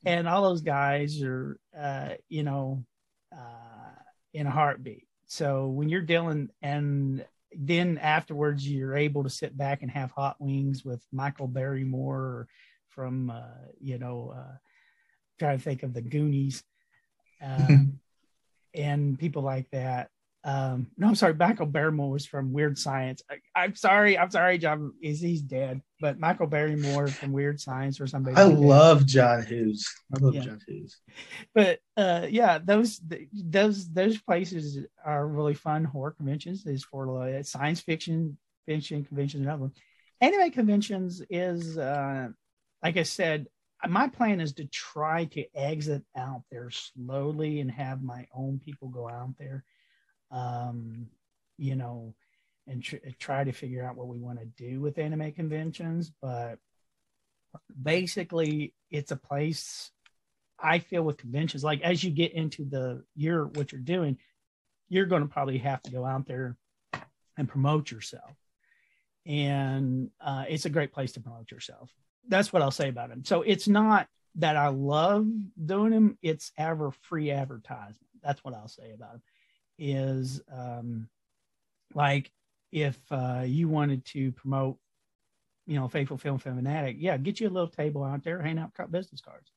And 0.04 0.28
all 0.28 0.42
those 0.42 0.62
guys 0.62 1.22
are, 1.22 1.58
uh, 1.78 2.10
you 2.28 2.42
know, 2.42 2.84
uh, 3.32 4.02
in 4.34 4.46
a 4.46 4.50
heartbeat. 4.50 5.06
So 5.26 5.68
when 5.68 5.88
you're 5.88 6.02
dealing, 6.02 6.50
and 6.60 7.24
then 7.56 7.98
afterwards, 7.98 8.68
you're 8.68 8.96
able 8.96 9.22
to 9.22 9.30
sit 9.30 9.56
back 9.56 9.82
and 9.82 9.90
have 9.90 10.10
hot 10.10 10.36
wings 10.40 10.84
with 10.84 11.04
Michael 11.12 11.46
Barrymore 11.46 12.48
from, 12.88 13.30
uh, 13.30 13.68
you 13.80 13.98
know, 13.98 14.34
uh, 14.36 14.56
trying 15.38 15.58
to 15.58 15.64
think 15.64 15.82
of 15.82 15.94
the 15.94 16.02
Goonies. 16.02 16.64
Um, 17.40 18.00
and 18.74 19.18
people 19.18 19.42
like 19.42 19.70
that. 19.70 20.10
Um, 20.44 20.88
no, 20.98 21.08
I'm 21.08 21.14
sorry. 21.14 21.34
Michael 21.34 21.66
Barrymore 21.66 22.10
was 22.10 22.26
from 22.26 22.52
Weird 22.52 22.76
Science. 22.76 23.22
I, 23.54 23.64
am 23.64 23.76
sorry. 23.76 24.18
I'm 24.18 24.30
sorry, 24.30 24.58
John. 24.58 24.92
Is 25.00 25.20
he's 25.20 25.42
dead? 25.42 25.82
But 26.00 26.18
Michael 26.18 26.48
Barrymore 26.48 27.06
from 27.08 27.32
Weird 27.32 27.60
Science 27.60 28.00
or 28.00 28.08
somebody. 28.08 28.36
I 28.36 28.44
love 28.44 29.06
John 29.06 29.46
Hughes. 29.46 29.88
I 30.14 30.18
love 30.18 30.34
yeah. 30.34 30.42
John 30.42 30.60
Hughes. 30.66 30.98
But 31.54 31.78
uh, 31.96 32.26
yeah, 32.28 32.58
those 32.58 33.00
those 33.32 33.88
those 33.92 34.20
places 34.20 34.78
are 35.04 35.26
really 35.26 35.54
fun. 35.54 35.84
Horror 35.84 36.12
conventions 36.12 36.66
is 36.66 36.82
for 36.82 37.22
uh, 37.22 37.42
science 37.44 37.80
fiction 37.80 38.36
fiction 38.66 39.04
conventions. 39.04 39.44
Another 39.44 39.62
one. 39.62 39.72
Anime 40.20 40.50
conventions 40.50 41.22
is 41.30 41.78
uh, 41.78 42.28
like 42.82 42.96
I 42.96 43.04
said 43.04 43.46
my 43.88 44.08
plan 44.08 44.40
is 44.40 44.52
to 44.54 44.64
try 44.66 45.24
to 45.24 45.44
exit 45.56 46.04
out 46.16 46.42
there 46.50 46.70
slowly 46.70 47.60
and 47.60 47.70
have 47.70 48.02
my 48.02 48.26
own 48.32 48.60
people 48.64 48.88
go 48.88 49.08
out 49.08 49.34
there 49.38 49.64
um, 50.32 51.06
you 51.58 51.76
know 51.76 52.14
and 52.66 52.82
tr- 52.82 52.96
try 53.18 53.44
to 53.44 53.52
figure 53.52 53.84
out 53.84 53.96
what 53.96 54.08
we 54.08 54.18
want 54.18 54.38
to 54.38 54.46
do 54.46 54.80
with 54.80 54.98
anime 54.98 55.32
conventions 55.32 56.10
but 56.20 56.58
basically 57.82 58.72
it's 58.90 59.10
a 59.10 59.16
place 59.16 59.90
i 60.58 60.78
feel 60.78 61.02
with 61.02 61.18
conventions 61.18 61.62
like 61.62 61.82
as 61.82 62.02
you 62.02 62.10
get 62.10 62.32
into 62.32 62.64
the 62.64 63.04
year 63.14 63.46
what 63.46 63.72
you're 63.72 63.80
doing 63.80 64.16
you're 64.88 65.06
going 65.06 65.22
to 65.22 65.28
probably 65.28 65.58
have 65.58 65.82
to 65.82 65.90
go 65.90 66.04
out 66.04 66.26
there 66.26 66.56
and 67.36 67.48
promote 67.48 67.90
yourself 67.90 68.32
and 69.24 70.10
uh, 70.20 70.44
it's 70.48 70.64
a 70.64 70.70
great 70.70 70.92
place 70.92 71.12
to 71.12 71.20
promote 71.20 71.50
yourself 71.50 71.90
that's 72.28 72.52
what 72.52 72.62
I'll 72.62 72.70
say 72.70 72.88
about 72.88 73.10
him. 73.10 73.24
So 73.24 73.42
it's 73.42 73.68
not 73.68 74.08
that 74.36 74.56
I 74.56 74.68
love 74.68 75.26
doing 75.64 75.90
them; 75.90 76.18
it's 76.22 76.52
ever 76.56 76.90
free 77.02 77.30
advertisement. 77.30 77.96
That's 78.22 78.42
what 78.44 78.54
I'll 78.54 78.68
say 78.68 78.92
about 78.92 79.14
him. 79.14 79.22
Is 79.84 80.40
um, 80.52 81.08
like 81.94 82.30
if 82.70 82.98
uh, 83.10 83.42
you 83.44 83.68
wanted 83.68 84.04
to 84.06 84.30
promote, 84.32 84.78
you 85.66 85.74
know, 85.74 85.88
Faithful 85.88 86.18
Film 86.18 86.38
Fanatic, 86.38 86.96
yeah, 86.98 87.16
get 87.16 87.40
you 87.40 87.48
a 87.48 87.50
little 87.50 87.68
table 87.68 88.04
out 88.04 88.22
there, 88.22 88.40
hang 88.40 88.58
out 88.58 88.72
business 88.90 89.20
cards. 89.20 89.50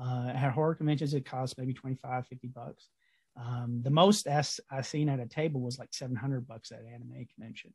Uh, 0.00 0.32
at 0.34 0.52
horror 0.52 0.74
conventions, 0.74 1.12
it 1.12 1.26
costs 1.26 1.58
maybe 1.58 1.74
25, 1.74 2.26
50 2.26 2.48
bucks. 2.48 2.88
Um, 3.36 3.80
the 3.82 3.90
most 3.90 4.26
I 4.26 4.80
seen 4.80 5.10
at 5.10 5.20
a 5.20 5.26
table 5.26 5.60
was 5.60 5.78
like 5.78 5.92
700 5.92 6.46
bucks 6.46 6.72
at 6.72 6.84
anime 6.90 7.26
convention 7.34 7.74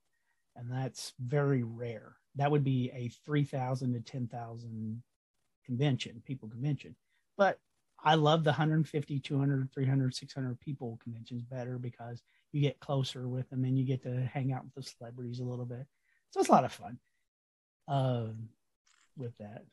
and 0.57 0.71
that's 0.71 1.13
very 1.19 1.63
rare. 1.63 2.15
That 2.35 2.51
would 2.51 2.63
be 2.63 2.91
a 2.93 3.09
3,000 3.25 3.93
to 3.93 3.99
10,000 4.01 5.03
convention, 5.65 6.21
people 6.25 6.49
convention. 6.49 6.95
But 7.37 7.59
I 8.03 8.15
love 8.15 8.43
the 8.43 8.51
150, 8.51 9.19
200, 9.19 9.71
300, 9.73 10.15
600 10.15 10.59
people 10.59 10.99
conventions 11.03 11.43
better 11.43 11.77
because 11.77 12.21
you 12.51 12.61
get 12.61 12.79
closer 12.79 13.27
with 13.27 13.49
them 13.49 13.65
and 13.65 13.77
you 13.77 13.85
get 13.85 14.03
to 14.03 14.21
hang 14.21 14.53
out 14.53 14.63
with 14.63 14.73
the 14.75 14.83
celebrities 14.83 15.39
a 15.39 15.43
little 15.43 15.65
bit. 15.65 15.85
So 16.31 16.39
it's 16.39 16.49
a 16.49 16.51
lot 16.51 16.65
of 16.65 16.71
fun 16.71 16.99
uh, 17.87 18.27
with 19.15 19.37
that. 19.39 19.65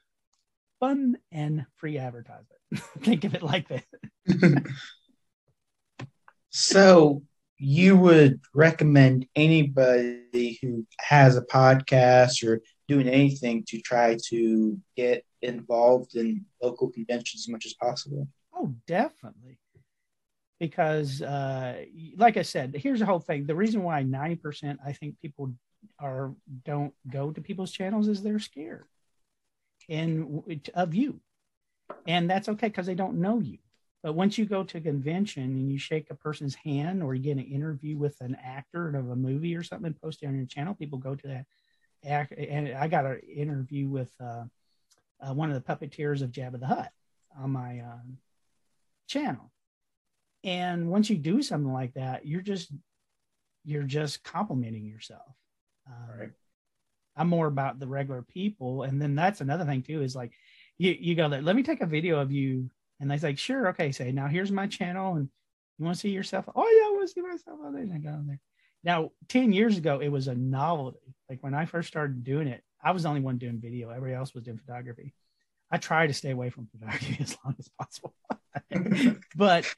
Fun 0.80 1.18
and 1.32 1.66
free 1.76 1.98
advertisement. 1.98 2.60
Think 3.00 3.24
of 3.24 3.34
it 3.34 3.42
like 3.42 3.68
that. 3.68 3.84
so 6.50 7.22
you 7.58 7.96
would 7.96 8.40
recommend 8.52 9.26
anybody 9.36 10.58
who 10.60 10.86
has 11.00 11.36
a 11.36 11.42
podcast 11.42 12.46
or 12.46 12.60
doing 12.88 13.08
anything 13.08 13.64
to 13.68 13.80
try 13.80 14.18
to 14.28 14.78
get 14.96 15.24
involved 15.44 16.16
in 16.16 16.44
local 16.62 16.90
conventions 16.90 17.44
as 17.44 17.48
much 17.48 17.66
as 17.66 17.74
possible? 17.74 18.26
Oh, 18.54 18.74
definitely. 18.86 19.58
Because, 20.58 21.20
uh, 21.20 21.84
like 22.16 22.36
I 22.36 22.42
said, 22.42 22.74
here's 22.74 23.00
the 23.00 23.06
whole 23.06 23.20
thing. 23.20 23.46
The 23.46 23.54
reason 23.54 23.82
why 23.82 24.02
90% 24.02 24.78
I 24.84 24.92
think 24.92 25.20
people 25.20 25.52
are 25.98 26.32
don't 26.64 26.94
go 27.10 27.30
to 27.30 27.40
people's 27.40 27.72
channels 27.72 28.08
is 28.08 28.22
they're 28.22 28.38
scared 28.38 28.86
and 29.88 30.62
of 30.74 30.94
you. 30.94 31.20
And 32.06 32.28
that's 32.28 32.48
okay 32.48 32.68
because 32.68 32.86
they 32.86 32.94
don't 32.94 33.20
know 33.20 33.40
you. 33.40 33.58
But 34.02 34.14
once 34.14 34.36
you 34.36 34.44
go 34.44 34.64
to 34.64 34.78
a 34.78 34.82
convention 34.82 35.44
and 35.44 35.72
you 35.72 35.78
shake 35.78 36.10
a 36.10 36.14
person's 36.14 36.54
hand 36.54 37.02
or 37.02 37.14
you 37.14 37.22
get 37.22 37.38
an 37.38 37.44
interview 37.44 37.96
with 37.96 38.20
an 38.20 38.36
actor 38.42 38.94
of 38.96 39.10
a 39.10 39.16
movie 39.16 39.56
or 39.56 39.62
something, 39.62 39.94
post 39.94 40.22
it 40.22 40.26
on 40.26 40.36
your 40.36 40.46
channel, 40.46 40.74
people 40.74 40.98
go 40.98 41.14
to 41.14 41.26
that. 41.28 41.46
And 42.36 42.74
I 42.74 42.88
got 42.88 43.06
an 43.06 43.20
interview 43.20 43.88
with 43.88 44.12
uh, 44.20 44.44
uh, 45.24 45.34
one 45.34 45.50
of 45.50 45.54
the 45.54 45.72
puppeteers 45.72 46.22
of 46.22 46.30
Jabba 46.30 46.60
the 46.60 46.66
Hutt 46.66 46.92
on 47.40 47.50
my 47.50 47.80
um, 47.80 48.18
channel. 49.06 49.50
And 50.42 50.90
once 50.90 51.08
you 51.08 51.16
do 51.16 51.42
something 51.42 51.72
like 51.72 51.94
that, 51.94 52.26
you're 52.26 52.42
just 52.42 52.70
you're 53.64 53.82
just 53.82 54.22
complimenting 54.22 54.84
yourself. 54.84 55.22
Um, 55.86 56.18
right. 56.18 56.30
I'm 57.16 57.28
more 57.28 57.46
about 57.46 57.78
the 57.78 57.86
regular 57.86 58.22
people, 58.22 58.82
and 58.82 59.00
then 59.00 59.14
that's 59.14 59.40
another 59.40 59.64
thing 59.64 59.82
too. 59.82 60.02
Is 60.02 60.14
like 60.14 60.32
you 60.76 60.94
you 60.98 61.14
go 61.14 61.28
there. 61.28 61.42
Let 61.42 61.56
me 61.56 61.62
take 61.62 61.80
a 61.80 61.86
video 61.86 62.20
of 62.20 62.30
you 62.30 62.70
and 63.00 63.10
was 63.10 63.22
like, 63.22 63.38
sure, 63.38 63.68
okay, 63.68 63.92
say 63.92 64.12
now 64.12 64.26
here's 64.26 64.52
my 64.52 64.66
channel, 64.66 65.14
and 65.14 65.28
you 65.78 65.84
want 65.84 65.96
to 65.96 66.00
see 66.00 66.10
yourself? 66.10 66.46
Oh 66.54 66.62
yeah, 66.62 66.88
I 66.88 66.92
want 66.92 67.08
to 67.08 67.12
see 67.12 67.22
myself 67.22 67.58
on 67.64 67.72
there. 67.72 67.82
And 67.82 67.92
I 67.92 67.98
got 67.98 68.14
on 68.14 68.26
there. 68.26 68.40
Now, 68.84 69.12
10 69.28 69.52
years 69.52 69.78
ago, 69.78 70.00
it 70.00 70.08
was 70.08 70.28
a 70.28 70.34
novelty. 70.34 71.14
Like 71.28 71.42
when 71.42 71.54
I 71.54 71.64
first 71.64 71.88
started 71.88 72.22
doing 72.22 72.48
it, 72.48 72.62
I 72.84 72.92
was 72.92 73.04
the 73.04 73.08
only 73.08 73.22
one 73.22 73.38
doing 73.38 73.60
video. 73.60 73.90
Everybody 73.90 74.14
else 74.14 74.34
was 74.34 74.44
doing 74.44 74.58
photography. 74.58 75.14
I 75.70 75.78
try 75.78 76.06
to 76.06 76.12
stay 76.12 76.30
away 76.30 76.50
from 76.50 76.68
photography 76.68 77.16
as 77.20 77.36
long 77.44 77.56
as 77.58 77.68
possible. 77.78 78.14
but 79.36 79.74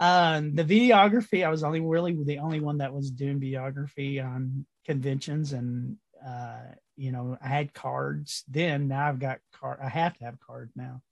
um, 0.00 0.54
the 0.54 0.64
videography, 0.64 1.44
I 1.44 1.50
was 1.50 1.62
only 1.62 1.80
really 1.80 2.16
the 2.24 2.38
only 2.38 2.60
one 2.60 2.78
that 2.78 2.94
was 2.94 3.10
doing 3.10 3.40
videography 3.40 4.24
on 4.24 4.66
conventions, 4.86 5.52
and 5.52 5.96
uh, 6.26 6.60
you 6.96 7.12
know, 7.12 7.36
I 7.42 7.48
had 7.48 7.74
cards 7.74 8.44
then. 8.48 8.88
Now 8.88 9.08
I've 9.08 9.20
got 9.20 9.40
card. 9.52 9.78
I 9.82 9.88
have 9.88 10.16
to 10.18 10.24
have 10.24 10.40
cards 10.40 10.72
now. 10.74 11.02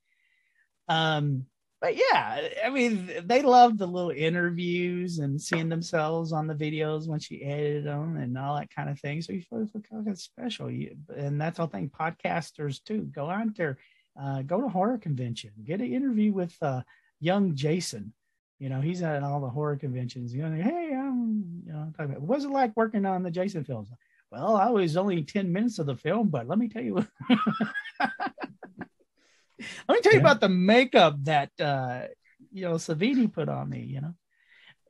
Um, 0.88 1.46
but 1.80 1.96
yeah, 1.96 2.48
I 2.64 2.70
mean, 2.70 3.10
they 3.24 3.42
loved 3.42 3.78
the 3.78 3.86
little 3.86 4.10
interviews 4.10 5.18
and 5.18 5.40
seeing 5.40 5.68
themselves 5.68 6.32
on 6.32 6.46
the 6.46 6.54
videos 6.54 7.06
when 7.06 7.20
she 7.20 7.42
edited 7.42 7.84
them 7.84 8.16
and 8.16 8.36
all 8.38 8.56
that 8.56 8.74
kind 8.74 8.88
of 8.88 8.98
thing. 8.98 9.20
So 9.20 9.32
you 9.32 9.42
feel 9.42 9.68
kind 9.90 10.08
of 10.08 10.18
special. 10.18 10.70
You, 10.70 10.96
and 11.14 11.38
that's 11.40 11.60
all 11.60 11.66
thing. 11.66 11.90
Podcasters 11.90 12.82
too. 12.82 13.02
Go 13.14 13.28
out 13.28 13.54
there, 13.56 13.76
uh, 14.20 14.42
go 14.42 14.60
to 14.60 14.68
horror 14.68 14.96
convention, 14.96 15.50
get 15.64 15.80
an 15.80 15.92
interview 15.92 16.32
with 16.32 16.54
uh, 16.62 16.80
young 17.20 17.54
Jason. 17.54 18.14
You 18.58 18.70
know, 18.70 18.80
he's 18.80 19.02
at 19.02 19.22
all 19.22 19.40
the 19.40 19.50
horror 19.50 19.76
conventions. 19.76 20.34
You 20.34 20.48
know, 20.48 20.62
hey, 20.62 20.94
I'm, 20.94 21.62
you 21.66 21.72
know, 21.72 21.92
talking 21.94 22.12
about, 22.12 22.22
what 22.22 22.36
was 22.36 22.44
it 22.46 22.50
like 22.50 22.72
working 22.74 23.04
on 23.04 23.22
the 23.22 23.30
Jason 23.30 23.64
films? 23.64 23.90
Well, 24.32 24.56
I 24.56 24.70
was 24.70 24.96
only 24.96 25.22
10 25.22 25.52
minutes 25.52 25.78
of 25.78 25.84
the 25.86 25.96
film, 25.96 26.28
but 26.28 26.48
let 26.48 26.58
me 26.58 26.68
tell 26.68 26.82
you. 26.82 27.06
Let 29.88 29.94
me 29.94 30.00
tell 30.00 30.12
you 30.12 30.18
yeah. 30.18 30.24
about 30.24 30.40
the 30.40 30.48
makeup 30.48 31.16
that 31.24 31.50
uh, 31.60 32.02
you 32.52 32.62
know 32.62 32.74
Savini 32.74 33.32
put 33.32 33.48
on 33.48 33.68
me. 33.70 33.80
You 33.80 34.00
know, 34.02 34.14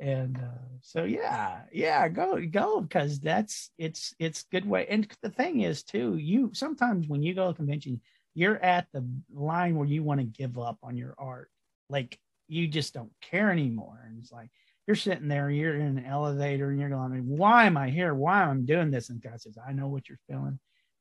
and 0.00 0.36
uh, 0.36 0.64
so 0.82 1.04
yeah, 1.04 1.62
yeah, 1.72 2.08
go 2.08 2.44
go 2.46 2.80
because 2.80 3.20
that's 3.20 3.70
it's 3.78 4.14
it's 4.18 4.44
good 4.50 4.68
way. 4.68 4.86
And 4.88 5.08
the 5.22 5.30
thing 5.30 5.60
is 5.60 5.82
too, 5.82 6.16
you 6.16 6.50
sometimes 6.52 7.08
when 7.08 7.22
you 7.22 7.34
go 7.34 7.44
to 7.44 7.50
a 7.50 7.54
convention, 7.54 8.00
you're 8.34 8.62
at 8.62 8.88
the 8.92 9.08
line 9.32 9.76
where 9.76 9.86
you 9.86 10.02
want 10.02 10.20
to 10.20 10.26
give 10.26 10.58
up 10.58 10.78
on 10.82 10.96
your 10.96 11.14
art, 11.18 11.50
like 11.88 12.18
you 12.48 12.68
just 12.68 12.92
don't 12.92 13.12
care 13.22 13.50
anymore, 13.50 14.04
and 14.06 14.18
it's 14.18 14.32
like 14.32 14.50
you're 14.86 14.96
sitting 14.96 15.28
there, 15.28 15.50
you're 15.50 15.76
in 15.76 15.98
an 15.98 16.04
elevator, 16.04 16.70
and 16.70 16.78
you're 16.78 16.90
going, 16.90 17.26
"Why 17.26 17.64
am 17.64 17.76
I 17.76 17.88
here? 17.90 18.14
Why 18.14 18.42
am 18.42 18.50
I 18.50 18.60
doing 18.66 18.90
this?" 18.90 19.08
And 19.08 19.22
God 19.22 19.40
says, 19.40 19.56
"I 19.66 19.72
know 19.72 19.88
what 19.88 20.08
you're 20.08 20.18
feeling." 20.28 20.58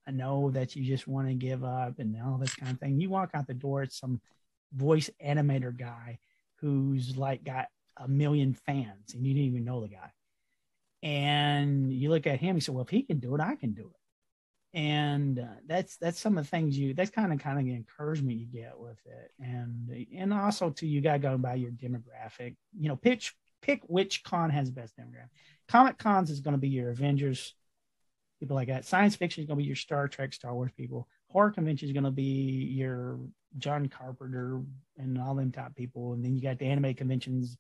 I 0.08 0.12
know 0.12 0.52
that 0.52 0.76
you 0.76 0.84
just 0.84 1.08
want 1.08 1.28
to 1.28 1.34
give 1.34 1.64
up 1.64 2.00
and 2.00 2.16
all 2.22 2.38
this 2.38 2.56
kind 2.56 2.72
of 2.72 2.80
thing. 2.80 3.00
You 3.00 3.10
walk 3.10 3.32
out 3.34 3.48
the 3.48 3.54
door, 3.54 3.84
it's 3.84 4.00
some 4.00 4.22
voice 4.74 5.10
animator 5.24 5.76
guy 5.76 6.20
who's 6.58 7.18
like 7.18 7.44
got 7.44 7.68
a 7.98 8.08
million 8.08 8.54
fans 8.54 9.14
and 9.14 9.26
you 9.26 9.34
didn't 9.34 9.48
even 9.48 9.66
know 9.66 9.82
the 9.82 9.88
guy. 9.88 10.12
And 11.04 11.94
you 11.94 12.10
look 12.10 12.28
at 12.28 12.40
him, 12.40 12.56
you 12.56 12.62
say, 12.62 12.72
well, 12.72 12.84
if 12.84 12.90
he 12.90 13.04
can 13.04 13.20
do 13.20 13.36
it, 13.36 13.42
I 13.42 13.56
can 13.56 13.74
do 13.74 13.84
it. 13.84 14.80
And 14.80 15.40
uh, 15.40 15.56
that's 15.66 15.96
that's 15.98 16.20
some 16.20 16.38
of 16.38 16.44
the 16.44 16.50
things 16.50 16.78
you 16.78 16.94
that's 16.94 17.10
kind 17.10 17.32
of 17.32 17.40
kind 17.40 17.58
of 17.58 17.64
the 17.64 17.74
encouragement 17.74 18.38
you 18.38 18.46
get 18.46 18.78
with 18.78 19.00
it, 19.06 19.32
and 19.40 20.06
and 20.14 20.34
also 20.34 20.70
too 20.70 20.86
you 20.86 21.00
got 21.00 21.14
to 21.14 21.20
go 21.20 21.38
by 21.38 21.54
your 21.56 21.72
demographic. 21.72 22.58
You 22.78 22.90
know, 22.90 22.98
pitch 22.98 23.34
pick 23.62 23.84
which 23.88 24.24
con 24.26 24.50
has 24.50 24.68
the 24.68 24.82
best 24.82 24.98
demographic. 24.98 25.30
Comic 25.70 25.98
cons 25.98 26.30
is 26.30 26.42
going 26.42 26.56
to 26.56 26.60
be 26.60 26.68
your 26.68 26.90
Avengers, 26.90 27.56
people 28.40 28.56
like 28.56 28.68
that. 28.68 28.86
Science 28.86 29.16
fiction 29.16 29.42
is 29.42 29.48
going 29.48 29.58
to 29.58 29.64
be 29.64 29.68
your 29.68 29.76
Star 29.76 30.08
Trek, 30.08 30.34
Star 30.34 30.54
Wars 30.54 30.72
people. 30.76 31.08
Horror 31.30 31.52
convention 31.52 31.88
is 31.88 31.94
going 31.94 32.04
to 32.04 32.12
be 32.12 32.72
your 32.74 33.20
John 33.58 33.88
Carpenter 33.88 34.62
and 34.98 35.20
all 35.20 35.36
them 35.36 35.52
top 35.52 35.76
people. 35.76 36.14
And 36.14 36.24
then 36.24 36.36
you 36.36 36.42
got 36.42 36.60
the 36.60 36.66
anime 36.66 36.94
conventions 36.94 37.58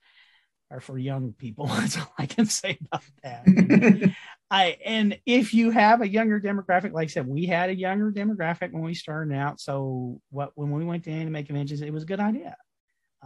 are 0.71 0.79
for 0.79 0.97
young 0.97 1.33
people. 1.33 1.65
That's 1.67 1.97
all 1.97 2.13
I 2.17 2.25
can 2.25 2.45
say 2.45 2.77
about 2.85 3.03
that. 3.23 4.13
I 4.51 4.77
and 4.85 5.19
if 5.25 5.53
you 5.53 5.71
have 5.71 6.01
a 6.01 6.07
younger 6.07 6.39
demographic, 6.39 6.93
like 6.93 7.05
I 7.05 7.11
said, 7.11 7.27
we 7.27 7.45
had 7.45 7.69
a 7.69 7.75
younger 7.75 8.11
demographic 8.11 8.71
when 8.71 8.83
we 8.83 8.93
started 8.93 9.33
out. 9.33 9.59
So 9.59 10.21
what 10.29 10.51
when 10.55 10.71
we 10.71 10.85
went 10.85 11.03
to 11.05 11.11
anime 11.11 11.45
conventions, 11.45 11.81
it 11.81 11.93
was 11.93 12.03
a 12.03 12.07
good 12.07 12.19
idea. 12.19 12.55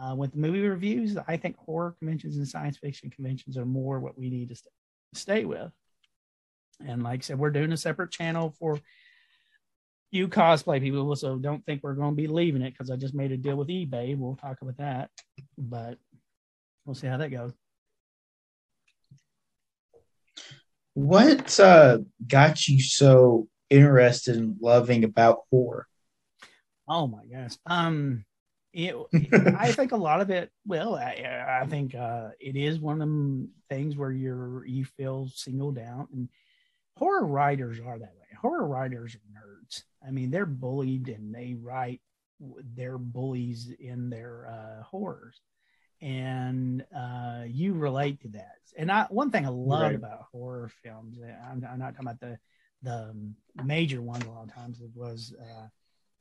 Uh, 0.02 0.16
with 0.16 0.36
movie 0.36 0.62
reviews, 0.62 1.18
I 1.28 1.36
think 1.36 1.58
horror 1.58 1.96
conventions 2.00 2.38
and 2.38 2.48
science 2.48 2.78
fiction 2.78 3.10
conventions 3.10 3.58
are 3.58 3.66
more 3.66 4.00
what 4.00 4.18
we 4.18 4.30
need 4.30 4.50
to 4.50 4.56
st- 4.56 4.72
stay 5.14 5.44
with. 5.44 5.72
And 6.86 7.04
like 7.04 7.20
I 7.20 7.24
said, 7.24 7.40
we're 7.40 7.50
doing 7.52 7.72
a 7.72 7.78
separate 7.78 8.12
channel 8.12 8.56
for 8.60 8.80
you 10.12 10.28
cosplay 10.28 10.82
people. 10.82 11.16
So 11.16 11.38
don't 11.38 11.66
think 11.66 11.82
we're 11.84 11.94
going 11.94 12.16
to 12.16 12.22
be 12.22 12.28
leaving 12.28 12.62
it 12.62 12.72
because 12.72 12.90
I 12.90 12.96
just 12.96 13.14
made 13.14 13.32
a 13.32 13.38
deal 13.38 13.56
with 13.56 13.68
eBay. 13.68 14.18
We'll 14.18 14.36
talk 14.36 14.58
about 14.62 14.78
that, 14.78 15.10
but 15.58 15.98
we'll 16.86 16.96
see 16.96 17.08
how 17.08 17.18
that 17.18 17.30
goes. 17.30 17.54
What 20.94 21.60
uh, 21.60 22.00
got 22.28 22.68
you 22.68 22.82
so 22.82 23.48
interested 23.70 24.36
in 24.36 24.58
loving 24.60 25.04
about 25.04 25.42
horror? 25.52 25.88
Oh 26.88 27.08
my 27.08 27.26
gosh. 27.26 27.56
Um, 27.68 28.26
it, 28.74 28.96
I 29.58 29.72
think 29.74 29.92
a 29.92 29.98
lot 29.98 30.22
of 30.22 30.30
it. 30.30 30.50
Well, 30.66 30.96
I, 30.96 31.60
I 31.62 31.66
think 31.68 31.96
uh, 31.96 32.30
it 32.40 32.56
is 32.56 32.80
one 32.80 32.96
of 32.96 33.00
them 33.00 33.50
things 33.70 33.96
where 33.96 34.12
you're 34.12 34.66
you 34.66 34.86
feel 34.86 35.30
singled 35.34 35.78
out, 35.78 36.08
and 36.14 36.30
horror 37.00 37.26
writers 37.26 37.80
are 37.80 37.98
that 37.98 38.14
way. 38.20 38.28
Horror 38.40 38.68
writers 38.68 39.16
are 39.16 39.40
nerds. 39.40 39.84
I 40.06 40.12
mean, 40.12 40.32
they're 40.32 40.46
bullied 40.46 41.10
and 41.10 41.34
they 41.34 41.56
write 41.60 42.02
they're 42.76 42.98
bullies 42.98 43.72
in 43.80 44.10
their 44.10 44.48
uh, 44.48 44.84
horrors, 44.84 45.42
and 46.02 46.86
uh, 46.96 47.44
you 47.46 47.74
relate 47.74 48.22
to 48.22 48.30
that. 48.30 48.56
And 48.78 48.92
I, 48.92 49.08
one 49.10 49.32
thing 49.32 49.46
I 49.46 49.50
love 49.50 49.82
right. 49.82 49.96
about 49.96 50.28
horror 50.32 50.72
films, 50.84 51.18
I'm, 51.22 51.66
I'm, 51.70 51.80
not 51.80 51.96
talking 51.96 52.08
about 52.08 52.20
the 52.20 52.38
the 52.82 53.14
major 53.62 54.02
ones 54.02 54.24
a 54.26 54.30
lot 54.30 54.44
of 54.44 54.54
times. 54.54 54.80
It 54.80 54.92
was 54.96 55.34
uh, 55.38 55.68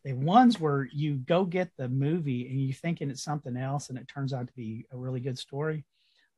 the 0.05 0.15
ones 0.15 0.59
where 0.59 0.89
you 0.93 1.17
go 1.17 1.45
get 1.45 1.71
the 1.77 1.89
movie 1.89 2.49
and 2.49 2.61
you're 2.61 2.75
thinking 2.75 3.11
it's 3.11 3.23
something 3.23 3.57
else, 3.57 3.89
and 3.89 3.99
it 3.99 4.09
turns 4.09 4.33
out 4.33 4.49
to 4.49 4.53
be 4.55 4.87
a 4.91 4.97
really 4.97 5.21
good 5.21 5.39
story. 5.39 5.85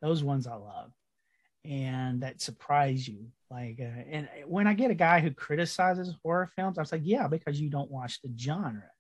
Those 0.02 0.22
ones 0.22 0.46
I 0.46 0.56
love 0.56 0.92
and 1.64 2.22
that 2.22 2.40
surprise 2.40 3.06
you. 3.06 3.26
Like, 3.50 3.80
uh, 3.80 4.02
and 4.10 4.28
when 4.46 4.66
I 4.66 4.74
get 4.74 4.90
a 4.90 4.94
guy 4.94 5.20
who 5.20 5.32
criticizes 5.32 6.14
horror 6.22 6.50
films, 6.54 6.78
I 6.78 6.82
was 6.82 6.92
like, 6.92 7.02
yeah, 7.04 7.26
because 7.26 7.60
you 7.60 7.68
don't 7.68 7.90
watch 7.90 8.20
the 8.22 8.32
genre. 8.38 8.90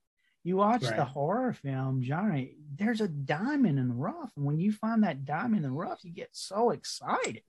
You 0.42 0.56
watch 0.56 0.82
right. 0.82 0.96
the 0.96 1.04
horror 1.04 1.52
film 1.52 2.02
genre, 2.02 2.44
there's 2.76 3.00
a 3.00 3.08
diamond 3.08 3.78
in 3.78 3.88
the 3.88 3.94
rough. 3.94 4.32
And 4.36 4.44
when 4.44 4.58
you 4.58 4.72
find 4.72 5.04
that 5.04 5.24
diamond 5.24 5.64
in 5.64 5.70
the 5.70 5.76
rough, 5.76 6.00
you 6.02 6.12
get 6.12 6.30
so 6.32 6.70
excited. 6.70 7.42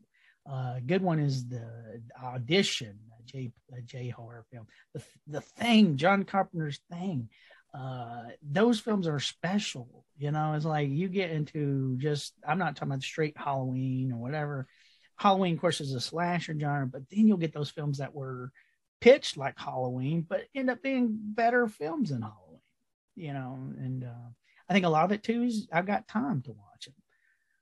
Uh, 0.49 0.79
good 0.85 1.01
one 1.01 1.19
is 1.19 1.47
the 1.47 2.01
audition, 2.21 2.99
a 3.19 3.23
J, 3.23 3.51
a 3.75 3.81
J 3.81 4.09
horror 4.09 4.45
film. 4.51 4.67
The, 4.93 5.01
the 5.27 5.41
thing, 5.41 5.97
John 5.97 6.23
Carpenter's 6.23 6.81
thing. 6.91 7.29
Uh, 7.73 8.23
those 8.43 8.79
films 8.79 9.07
are 9.07 9.19
special. 9.19 10.05
You 10.17 10.31
know, 10.31 10.53
it's 10.53 10.65
like 10.65 10.89
you 10.89 11.07
get 11.07 11.31
into 11.31 11.97
just, 11.97 12.33
I'm 12.45 12.59
not 12.59 12.75
talking 12.75 12.91
about 12.91 13.03
straight 13.03 13.37
Halloween 13.37 14.11
or 14.11 14.17
whatever 14.17 14.67
Halloween, 15.15 15.55
of 15.55 15.61
course, 15.61 15.81
is 15.81 15.93
a 15.93 16.01
slasher 16.01 16.57
genre, 16.59 16.87
but 16.87 17.03
then 17.09 17.27
you'll 17.27 17.37
get 17.37 17.53
those 17.53 17.69
films 17.69 17.99
that 17.99 18.15
were 18.15 18.51
pitched 18.99 19.37
like 19.37 19.59
Halloween, 19.59 20.25
but 20.27 20.45
end 20.55 20.69
up 20.69 20.81
being 20.81 21.17
better 21.21 21.67
films 21.67 22.09
than 22.09 22.21
Halloween. 22.21 22.61
You 23.15 23.33
know, 23.33 23.59
and 23.77 24.03
uh, 24.03 24.29
I 24.69 24.73
think 24.73 24.85
a 24.85 24.89
lot 24.89 25.05
of 25.05 25.11
it 25.11 25.23
too 25.23 25.43
is 25.43 25.67
I've 25.71 25.85
got 25.85 26.07
time 26.07 26.41
to 26.43 26.51
watch 26.51 26.85
them. 26.85 26.95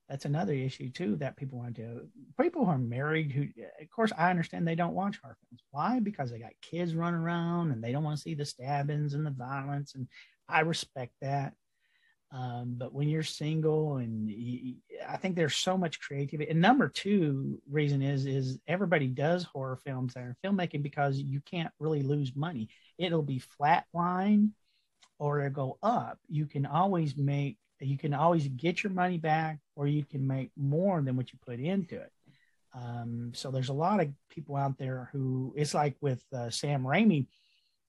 That's 0.07 0.25
another 0.25 0.53
issue 0.53 0.89
too 0.89 1.17
that 1.17 1.37
people 1.37 1.59
want 1.59 1.75
to. 1.75 2.07
People 2.39 2.65
who 2.65 2.71
are 2.71 2.79
married, 2.79 3.31
who, 3.31 3.43
of 3.81 3.89
course, 3.91 4.11
I 4.17 4.31
understand 4.31 4.67
they 4.67 4.75
don't 4.75 4.95
watch 4.95 5.19
horror 5.21 5.37
films. 5.49 5.63
Why? 5.69 5.99
Because 5.99 6.31
they 6.31 6.39
got 6.39 6.51
kids 6.61 6.95
running 6.95 7.19
around 7.19 7.71
and 7.71 7.83
they 7.83 7.91
don't 7.91 8.03
want 8.03 8.17
to 8.17 8.23
see 8.23 8.33
the 8.33 8.45
stabbings 8.45 9.13
and 9.13 9.25
the 9.25 9.31
violence, 9.31 9.93
and 9.95 10.07
I 10.47 10.61
respect 10.61 11.13
that. 11.21 11.53
Um, 12.31 12.75
but 12.77 12.93
when 12.93 13.07
you're 13.07 13.23
single, 13.23 13.97
and 13.97 14.29
you, 14.29 14.75
I 15.11 15.17
think 15.17 15.35
there's 15.35 15.55
so 15.55 15.77
much 15.77 15.99
creativity. 15.99 16.49
And 16.49 16.61
number 16.61 16.87
two 16.87 17.61
reason 17.69 18.01
is 18.01 18.25
is 18.25 18.59
everybody 18.67 19.07
does 19.07 19.43
horror 19.43 19.77
films 19.77 20.13
that 20.13 20.21
are 20.21 20.37
filmmaking 20.43 20.83
because 20.83 21.19
you 21.19 21.41
can't 21.41 21.71
really 21.79 22.03
lose 22.03 22.35
money. 22.35 22.69
It'll 22.97 23.23
be 23.23 23.39
flat 23.39 23.85
line 23.93 24.53
or 25.17 25.39
it'll 25.39 25.51
go 25.51 25.77
up. 25.81 26.19
You 26.27 26.45
can 26.45 26.65
always 26.65 27.17
make 27.17 27.57
you 27.81 27.97
can 27.97 28.13
always 28.13 28.47
get 28.47 28.83
your 28.83 28.91
money 28.91 29.17
back 29.17 29.59
or 29.75 29.87
you 29.87 30.03
can 30.03 30.27
make 30.27 30.51
more 30.57 31.01
than 31.01 31.15
what 31.15 31.31
you 31.31 31.39
put 31.45 31.59
into 31.59 31.95
it. 31.95 32.11
Um, 32.73 33.31
so 33.33 33.51
there's 33.51 33.69
a 33.69 33.73
lot 33.73 34.01
of 34.01 34.09
people 34.29 34.55
out 34.55 34.77
there 34.77 35.09
who 35.11 35.53
it's 35.57 35.73
like 35.73 35.95
with 36.01 36.23
uh, 36.33 36.49
Sam 36.49 36.83
Raimi 36.83 37.27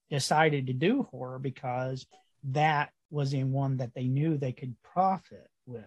decided 0.09 0.67
to 0.67 0.73
do 0.73 1.03
horror 1.11 1.39
because 1.39 2.07
that 2.45 2.89
was 3.11 3.33
in 3.33 3.51
one 3.51 3.77
that 3.77 3.93
they 3.93 4.07
knew 4.07 4.37
they 4.37 4.53
could 4.53 4.75
profit 4.81 5.50
with. 5.65 5.83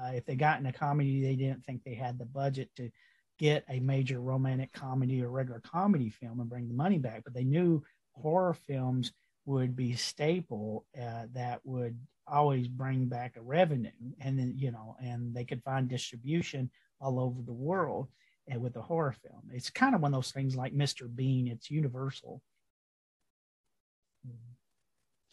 Uh, 0.00 0.12
if 0.14 0.24
they 0.24 0.36
got 0.36 0.60
in 0.60 0.66
a 0.66 0.72
comedy, 0.72 1.22
they 1.22 1.36
didn't 1.36 1.64
think 1.64 1.82
they 1.84 1.94
had 1.94 2.18
the 2.18 2.26
budget 2.26 2.70
to 2.76 2.90
get 3.38 3.64
a 3.68 3.80
major 3.80 4.20
romantic 4.20 4.72
comedy 4.72 5.22
or 5.22 5.30
regular 5.30 5.60
comedy 5.60 6.10
film 6.10 6.40
and 6.40 6.48
bring 6.48 6.68
the 6.68 6.74
money 6.74 6.98
back, 6.98 7.22
but 7.24 7.34
they 7.34 7.44
knew 7.44 7.82
horror 8.12 8.54
films 8.54 9.12
would 9.44 9.76
be 9.76 9.94
staple 9.94 10.84
uh, 11.00 11.24
that 11.32 11.60
would 11.64 11.98
always 12.26 12.66
bring 12.66 13.06
back 13.06 13.36
a 13.36 13.40
revenue 13.40 13.90
and 14.20 14.38
then 14.38 14.52
you 14.56 14.72
know 14.72 14.96
and 15.00 15.32
they 15.32 15.44
could 15.44 15.62
find 15.62 15.88
distribution 15.88 16.68
all 17.00 17.20
over 17.20 17.40
the 17.42 17.52
world 17.52 18.08
and 18.48 18.60
with 18.60 18.74
a 18.76 18.82
horror 18.82 19.14
film 19.22 19.42
it's 19.52 19.70
kind 19.70 19.94
of 19.94 20.00
one 20.00 20.12
of 20.12 20.18
those 20.18 20.32
things 20.32 20.56
like 20.56 20.74
mr 20.74 21.14
bean 21.14 21.46
it's 21.46 21.70
universal 21.70 22.42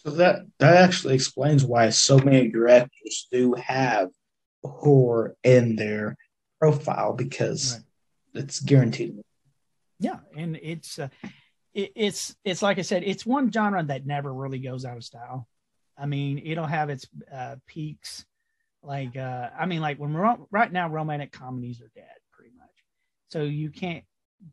So 0.06 0.12
that 0.12 0.42
that 0.60 0.76
actually 0.76 1.16
explains 1.16 1.64
why 1.64 1.90
so 1.90 2.18
many 2.18 2.50
directors 2.50 3.28
do 3.32 3.54
have 3.54 4.10
horror 4.64 5.36
in 5.44 5.76
their 5.76 6.18
profile 6.60 7.14
because 7.14 7.80
right. 8.34 8.44
it's 8.44 8.60
guaranteed. 8.60 9.22
Yeah, 10.00 10.20
and 10.36 10.58
it's 10.62 11.00
uh, 11.00 11.08
it, 11.74 11.92
it's 11.96 12.36
it's 12.44 12.62
like 12.62 12.80
I 12.80 12.82
said, 12.82 13.04
it's 13.06 13.26
one 13.26 13.52
genre 13.52 13.84
that 13.84 14.06
never 14.06 14.34
really 14.34 14.60
goes 14.60 14.84
out 14.84 14.98
of 14.98 15.04
style. 15.04 15.48
I 15.98 16.06
mean, 16.06 16.42
it'll 16.44 16.66
have 16.66 16.90
its 16.90 17.08
uh, 17.34 17.56
peaks. 17.68 18.26
Like, 18.82 19.16
uh, 19.16 19.50
I 19.58 19.66
mean, 19.66 19.80
like 19.80 19.98
when 19.98 20.14
we're 20.14 20.36
right 20.52 20.72
now, 20.72 20.90
romantic 20.90 21.32
comedies 21.32 21.80
are 21.80 21.92
dead 21.96 22.18
pretty 22.32 22.52
much. 22.58 22.68
So 23.30 23.44
you 23.44 23.70
can't 23.70 24.04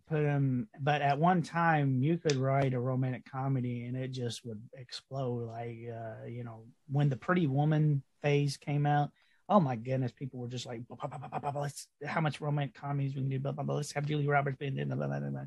put 0.08 0.22
them. 0.22 0.68
But 0.80 1.02
at 1.02 1.18
one 1.18 1.42
time, 1.42 2.02
you 2.02 2.18
could 2.18 2.36
write 2.36 2.74
a 2.74 2.80
romantic 2.80 3.24
comedy 3.30 3.84
and 3.84 3.96
it 3.96 4.12
just 4.12 4.44
would 4.44 4.62
explode. 4.74 5.48
Like, 5.48 5.78
uh, 5.92 6.26
you 6.26 6.44
know, 6.44 6.64
when 6.90 7.08
the 7.08 7.16
Pretty 7.16 7.46
Woman 7.46 8.02
phase 8.22 8.56
came 8.56 8.86
out, 8.86 9.10
oh 9.48 9.60
my 9.60 9.76
goodness, 9.76 10.12
people 10.12 10.40
were 10.40 10.48
just 10.48 10.66
like, 10.66 10.86
blah, 10.86 10.96
blah, 11.06 11.50
blah, 11.50 11.60
let's 11.60 11.88
how 12.06 12.20
much 12.20 12.40
romantic 12.40 12.74
comedies 12.74 13.14
we 13.14 13.22
can 13.22 13.30
do, 13.30 13.40
blah, 13.40 13.52
blah, 13.52 13.64
blah. 13.64 13.74
let's 13.76 13.92
have 13.92 14.06
Julia 14.06 14.30
Roberts 14.30 14.56
be 14.58 14.66
in 14.66 14.88
blah, 14.88 14.96
blah, 14.96 15.06
blah, 15.06 15.28
blah. 15.28 15.44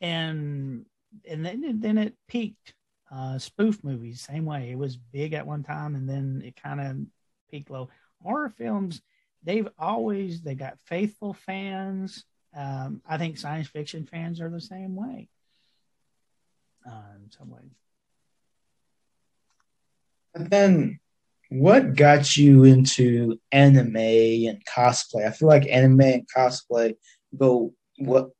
and 0.00 0.84
and 1.28 1.44
then 1.44 1.80
then 1.80 1.98
it 1.98 2.14
peaked. 2.28 2.74
Uh, 3.12 3.38
spoof 3.38 3.82
movies, 3.82 4.20
same 4.20 4.44
way. 4.44 4.70
It 4.70 4.78
was 4.78 4.96
big 4.96 5.32
at 5.32 5.44
one 5.44 5.64
time, 5.64 5.96
and 5.96 6.08
then 6.08 6.44
it 6.46 6.54
kind 6.62 6.80
of 6.80 6.96
peaked 7.50 7.68
low. 7.68 7.88
Horror 8.22 8.50
films, 8.50 9.02
they've 9.42 9.68
always 9.78 10.42
they 10.42 10.54
got 10.54 10.78
faithful 10.84 11.34
fans. 11.34 12.24
Um, 12.56 13.02
I 13.08 13.18
think 13.18 13.38
science 13.38 13.68
fiction 13.68 14.06
fans 14.06 14.40
are 14.40 14.50
the 14.50 14.60
same 14.60 14.96
way. 14.96 15.28
Uh, 16.86 17.14
in 17.22 17.30
some 17.30 17.50
ways. 17.50 17.70
And 20.34 20.48
then 20.50 21.00
what 21.50 21.94
got 21.94 22.36
you 22.36 22.64
into 22.64 23.38
anime 23.52 23.96
and 23.96 24.64
cosplay? 24.64 25.26
I 25.26 25.30
feel 25.30 25.48
like 25.48 25.68
anime 25.68 26.00
and 26.00 26.28
cosplay 26.34 26.94
go 27.36 27.74
what 27.98 28.30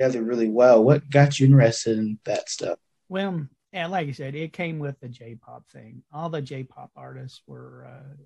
together 0.00 0.22
really 0.22 0.48
well. 0.48 0.82
What 0.82 1.08
got 1.10 1.38
you 1.38 1.46
interested 1.46 1.98
in 1.98 2.18
that 2.24 2.48
stuff? 2.48 2.78
Well, 3.08 3.46
yeah, 3.72 3.86
like 3.86 4.06
you 4.06 4.12
said, 4.12 4.34
it 4.34 4.52
came 4.52 4.78
with 4.78 4.98
the 5.00 5.08
J-pop 5.08 5.68
thing. 5.70 6.02
All 6.12 6.28
the 6.28 6.42
J-pop 6.42 6.90
artists 6.96 7.42
were 7.46 7.86
uh, 7.88 8.16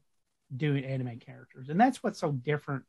doing 0.57 0.85
anime 0.85 1.19
characters, 1.19 1.69
and 1.69 1.81
that's 1.81 2.03
what's 2.03 2.21
so 2.21 2.33
different 2.33 2.85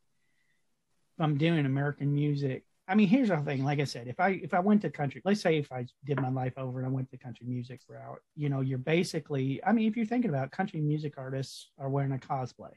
from 1.17 1.37
doing 1.37 1.65
American 1.65 2.13
music 2.13 2.63
I 2.87 2.93
mean, 2.93 3.07
here's 3.07 3.29
the 3.29 3.37
thing. 3.37 3.63
Like 3.63 3.79
I 3.79 3.85
said, 3.85 4.07
if 4.07 4.19
I 4.19 4.29
if 4.43 4.53
I 4.53 4.59
went 4.59 4.81
to 4.83 4.91
country, 4.91 5.21
let's 5.25 5.41
say 5.41 5.57
if 5.57 5.71
I 5.71 5.87
did 6.05 6.21
my 6.21 6.29
life 6.29 6.53
over 6.57 6.79
and 6.79 6.87
I 6.87 6.91
went 6.91 7.09
to 7.11 7.17
country 7.17 7.47
music 7.47 7.81
route, 7.89 8.21
you 8.35 8.49
know, 8.49 8.61
you're 8.61 8.77
basically. 8.77 9.59
I 9.63 9.71
mean, 9.71 9.87
if 9.87 9.97
you're 9.97 10.05
thinking 10.05 10.29
about 10.29 10.45
it, 10.45 10.51
country 10.51 10.81
music 10.81 11.15
artists 11.17 11.71
are 11.79 11.89
wearing 11.89 12.11
a 12.11 12.17
cosplay. 12.17 12.73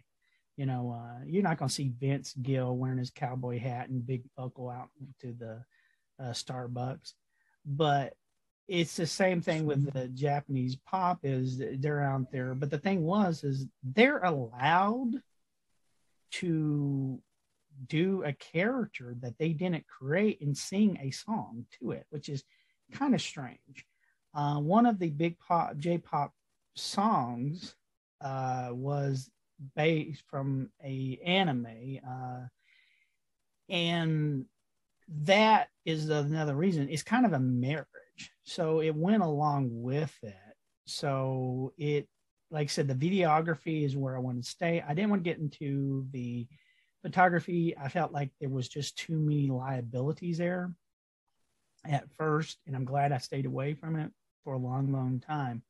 You 0.56 0.66
know, 0.66 0.98
uh, 0.98 1.24
you're 1.26 1.42
not 1.42 1.58
going 1.58 1.68
to 1.68 1.74
see 1.74 1.92
Vince 2.00 2.34
Gill 2.40 2.76
wearing 2.76 2.98
his 2.98 3.10
cowboy 3.10 3.58
hat 3.58 3.90
and 3.90 4.06
big 4.06 4.22
buckle 4.36 4.70
out 4.70 4.88
to 5.20 5.32
the 5.32 5.62
uh, 6.18 6.32
Starbucks, 6.32 7.12
but 7.64 8.14
it's 8.66 8.96
the 8.96 9.06
same 9.06 9.40
thing 9.40 9.66
with 9.66 9.92
the 9.92 10.08
Japanese 10.08 10.74
pop. 10.74 11.20
Is 11.22 11.60
they're 11.78 12.02
out 12.02 12.32
there, 12.32 12.54
but 12.54 12.70
the 12.70 12.78
thing 12.78 13.02
was 13.04 13.44
is 13.44 13.66
they're 13.82 14.20
allowed 14.20 15.12
to 16.30 17.20
do 17.86 18.22
a 18.24 18.32
character 18.32 19.14
that 19.20 19.38
they 19.38 19.50
didn't 19.50 19.86
create 19.86 20.40
and 20.40 20.56
sing 20.56 20.98
a 21.00 21.10
song 21.10 21.64
to 21.78 21.92
it, 21.92 22.06
which 22.10 22.28
is 22.28 22.44
kind 22.92 23.14
of 23.14 23.20
strange. 23.20 23.86
Uh, 24.34 24.56
one 24.56 24.86
of 24.86 24.98
the 24.98 25.10
big 25.10 25.38
pop 25.38 25.76
J-pop 25.78 26.32
songs 26.74 27.74
uh, 28.20 28.70
was 28.72 29.30
based 29.74 30.22
from 30.28 30.70
a 30.84 31.18
anime, 31.24 31.98
uh, 32.08 32.46
and 33.68 34.44
that 35.24 35.68
is 35.84 36.08
another 36.10 36.54
reason. 36.54 36.88
It's 36.90 37.02
kind 37.02 37.26
of 37.26 37.32
a 37.32 37.38
marriage, 37.38 37.86
so 38.44 38.80
it 38.80 38.94
went 38.94 39.22
along 39.22 39.70
with 39.70 40.14
it. 40.22 40.34
So 40.86 41.72
it, 41.76 42.08
like 42.50 42.66
I 42.66 42.68
said, 42.68 42.88
the 42.88 42.94
videography 42.94 43.84
is 43.84 43.96
where 43.96 44.16
I 44.16 44.20
want 44.20 44.42
to 44.42 44.48
stay. 44.48 44.82
I 44.86 44.94
didn't 44.94 45.10
want 45.10 45.24
to 45.24 45.30
get 45.30 45.38
into 45.38 46.06
the 46.12 46.46
photography, 47.02 47.76
I 47.76 47.88
felt 47.88 48.12
like 48.12 48.30
there 48.40 48.48
was 48.48 48.68
just 48.68 48.98
too 48.98 49.18
many 49.18 49.48
liabilities 49.48 50.38
there 50.38 50.72
at 51.84 52.10
first, 52.16 52.58
and 52.66 52.74
I'm 52.74 52.84
glad 52.84 53.12
I 53.12 53.18
stayed 53.18 53.46
away 53.46 53.74
from 53.74 53.96
it 53.96 54.10
for 54.44 54.54
a 54.54 54.58
long, 54.58 54.92
long 54.92 55.20
time. 55.20 55.62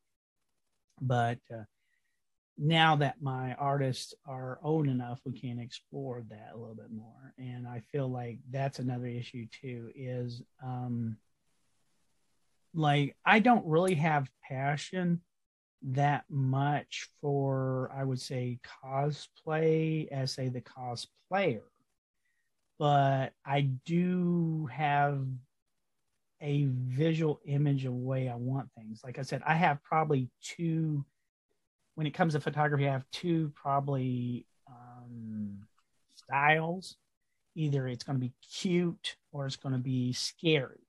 But 1.01 1.39
uh, 1.53 1.63
now 2.57 2.97
that 2.97 3.21
my 3.21 3.53
artists 3.53 4.13
are 4.25 4.59
old 4.63 4.87
enough, 4.87 5.19
we 5.25 5.39
can 5.39 5.59
explore 5.59 6.23
that 6.29 6.51
a 6.53 6.57
little 6.57 6.75
bit 6.75 6.91
more. 6.91 7.33
And 7.37 7.67
I 7.67 7.81
feel 7.91 8.09
like 8.09 8.39
that's 8.49 8.79
another 8.79 9.07
issue 9.07 9.47
too. 9.61 9.91
Is 9.95 10.41
um, 10.61 11.17
like 12.73 13.15
I 13.25 13.39
don't 13.39 13.65
really 13.65 13.95
have 13.95 14.29
passion 14.43 15.21
that 15.81 16.25
much 16.29 17.09
for 17.21 17.91
I 17.95 18.03
would 18.03 18.19
say 18.19 18.59
cosplay 18.83 20.07
as 20.09 20.33
say 20.33 20.49
the 20.49 20.61
cosplayer. 20.61 21.61
But 22.77 23.33
I 23.45 23.69
do 23.85 24.69
have 24.71 25.25
a 26.41 26.67
visual 26.69 27.41
image 27.45 27.85
of 27.85 27.93
way 27.93 28.29
I 28.29 28.35
want 28.35 28.69
things. 28.77 29.01
Like 29.03 29.19
I 29.19 29.23
said, 29.23 29.41
I 29.45 29.55
have 29.55 29.83
probably 29.83 30.29
two 30.41 31.05
when 31.99 32.07
it 32.07 32.13
comes 32.13 32.31
to 32.31 32.39
photography, 32.39 32.87
I 32.87 32.93
have 32.93 33.03
two 33.11 33.51
probably 33.55 34.45
um, 34.69 35.59
styles. 36.15 36.95
Either 37.55 37.89
it's 37.89 38.05
going 38.05 38.15
to 38.15 38.25
be 38.25 38.31
cute 38.57 39.17
or 39.33 39.45
it's 39.45 39.57
going 39.57 39.73
to 39.73 39.79
be 39.79 40.13
scary. 40.13 40.87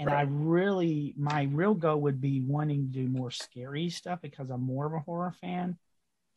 And 0.00 0.08
right. 0.08 0.20
I 0.20 0.28
really, 0.30 1.12
my 1.18 1.42
real 1.52 1.74
goal 1.74 2.00
would 2.00 2.22
be 2.22 2.40
wanting 2.40 2.86
to 2.86 3.00
do 3.00 3.06
more 3.06 3.30
scary 3.30 3.90
stuff 3.90 4.20
because 4.22 4.48
I'm 4.48 4.62
more 4.62 4.86
of 4.86 4.94
a 4.94 5.00
horror 5.00 5.34
fan. 5.42 5.76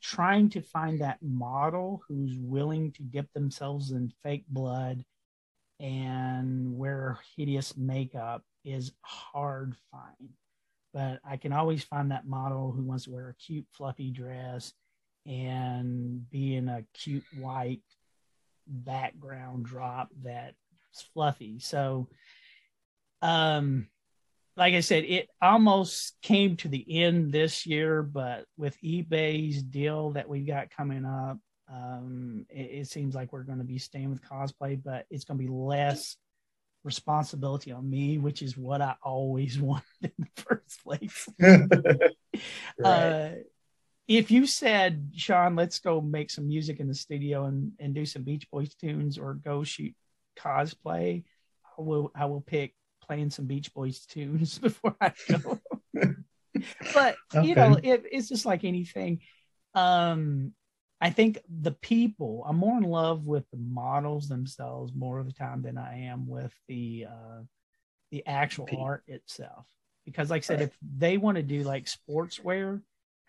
Trying 0.01 0.49
to 0.49 0.61
find 0.61 0.99
that 0.99 1.19
model 1.21 2.03
who's 2.05 2.37
willing 2.37 2.91
to 2.91 3.03
dip 3.03 3.31
themselves 3.31 3.91
in 3.91 4.11
fake 4.21 4.43
blood 4.49 5.05
and 5.79 6.77
wear 6.77 7.19
hideous 7.37 7.77
makeup 7.77 8.43
is 8.65 8.91
hard 8.99 9.77
find. 9.89 10.31
But 10.93 11.21
I 11.23 11.37
can 11.37 11.53
always 11.53 11.85
find 11.85 12.11
that 12.11 12.27
model 12.27 12.73
who 12.73 12.83
wants 12.83 13.05
to 13.05 13.11
wear 13.11 13.29
a 13.29 13.33
cute, 13.35 13.65
fluffy 13.71 14.11
dress 14.11 14.73
and 15.25 16.29
be 16.29 16.55
in 16.55 16.67
a 16.67 16.83
cute 16.93 17.23
white 17.39 17.79
background 18.67 19.63
drop 19.63 20.09
that's 20.21 20.53
fluffy. 21.13 21.59
So, 21.59 22.09
um, 23.23 23.87
like 24.55 24.75
I 24.75 24.81
said, 24.81 25.05
it 25.05 25.29
almost 25.41 26.15
came 26.21 26.57
to 26.57 26.67
the 26.67 27.03
end 27.03 27.31
this 27.31 27.65
year, 27.65 28.03
but 28.03 28.45
with 28.57 28.77
eBay's 28.83 29.63
deal 29.63 30.11
that 30.11 30.29
we've 30.29 30.45
got 30.45 30.69
coming 30.69 31.05
up, 31.05 31.39
um, 31.73 32.45
it, 32.49 32.81
it 32.81 32.87
seems 32.87 33.15
like 33.15 33.31
we're 33.33 33.43
going 33.43 33.57
to 33.57 33.63
be 33.63 33.79
staying 33.79 34.11
with 34.11 34.21
cosplay, 34.21 34.79
but 34.83 35.05
it's 35.09 35.23
going 35.23 35.39
to 35.39 35.43
be 35.43 35.49
less 35.49 36.17
responsibility 36.83 37.71
on 37.71 37.89
me, 37.89 38.17
which 38.17 38.41
is 38.41 38.57
what 38.57 38.81
I 38.81 38.95
always 39.01 39.57
wanted 39.59 39.83
in 40.03 40.11
the 40.19 40.43
first 40.43 40.83
place. 40.83 41.29
right. 41.39 42.09
uh, 42.83 43.29
if 44.07 44.29
you 44.29 44.45
said, 44.45 45.11
Sean, 45.15 45.55
let's 45.55 45.79
go 45.79 46.01
make 46.01 46.29
some 46.29 46.47
music 46.47 46.81
in 46.81 46.89
the 46.89 46.93
studio 46.93 47.45
and, 47.45 47.71
and 47.79 47.95
do 47.95 48.05
some 48.05 48.23
Beach 48.23 48.51
Boys 48.51 48.75
tunes 48.75 49.17
or 49.17 49.35
go 49.35 49.63
shoot 49.63 49.95
cosplay, 50.37 51.23
I 51.77 51.81
will 51.81 52.11
I 52.13 52.25
will 52.25 52.41
pick 52.41 52.75
playing 53.03 53.29
some 53.29 53.45
Beach 53.45 53.73
Boys 53.73 54.05
tunes 54.05 54.57
before 54.59 54.95
I 54.99 55.13
go. 55.29 55.59
but 56.93 57.15
okay. 57.35 57.47
you 57.47 57.55
know, 57.55 57.77
it, 57.81 58.03
it's 58.11 58.29
just 58.29 58.45
like 58.45 58.63
anything. 58.63 59.19
Um, 59.73 60.53
I 61.01 61.09
think 61.09 61.39
the 61.49 61.71
people, 61.71 62.45
I'm 62.47 62.57
more 62.57 62.77
in 62.77 62.83
love 62.83 63.27
with 63.27 63.43
the 63.51 63.57
models 63.57 64.29
themselves 64.29 64.93
more 64.95 65.19
of 65.19 65.25
the 65.25 65.33
time 65.33 65.61
than 65.61 65.77
I 65.77 66.05
am 66.05 66.27
with 66.27 66.53
the 66.67 67.07
uh, 67.09 67.41
the 68.11 68.25
actual 68.25 68.65
P- 68.65 68.77
art 68.79 69.03
itself. 69.07 69.65
Because, 70.05 70.29
like 70.29 70.43
I 70.43 70.45
said, 70.45 70.59
right. 70.59 70.69
if 70.69 70.77
they 70.95 71.17
want 71.17 71.37
to 71.37 71.43
do 71.43 71.63
like 71.63 71.85
sportswear, 71.85 72.81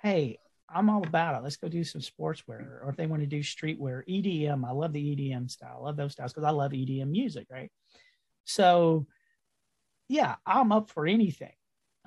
hey, 0.03 0.39
I'm 0.69 0.91
all 0.91 1.05
about 1.05 1.37
it. 1.37 1.43
Let's 1.43 1.57
go 1.57 1.69
do 1.69 1.85
some 1.85 2.01
sportswear. 2.01 2.83
Or 2.83 2.91
if 2.91 2.97
they 2.97 3.07
want 3.07 3.23
to 3.23 3.27
do 3.27 3.41
streetwear, 3.41 4.03
EDM, 4.09 4.67
I 4.67 4.73
love 4.73 4.93
the 4.93 5.17
EDM 5.17 5.51
style. 5.51 5.79
I 5.81 5.87
love 5.87 5.97
those 5.97 6.13
styles 6.13 6.33
because 6.33 6.45
I 6.45 6.51
love 6.51 6.73
EDM 6.73 7.11
music, 7.11 7.47
right? 7.51 7.71
So 8.45 9.07
yeah, 10.09 10.37
I'm 10.47 10.73
up 10.73 10.91
for 10.91 11.07
anything. 11.07 11.53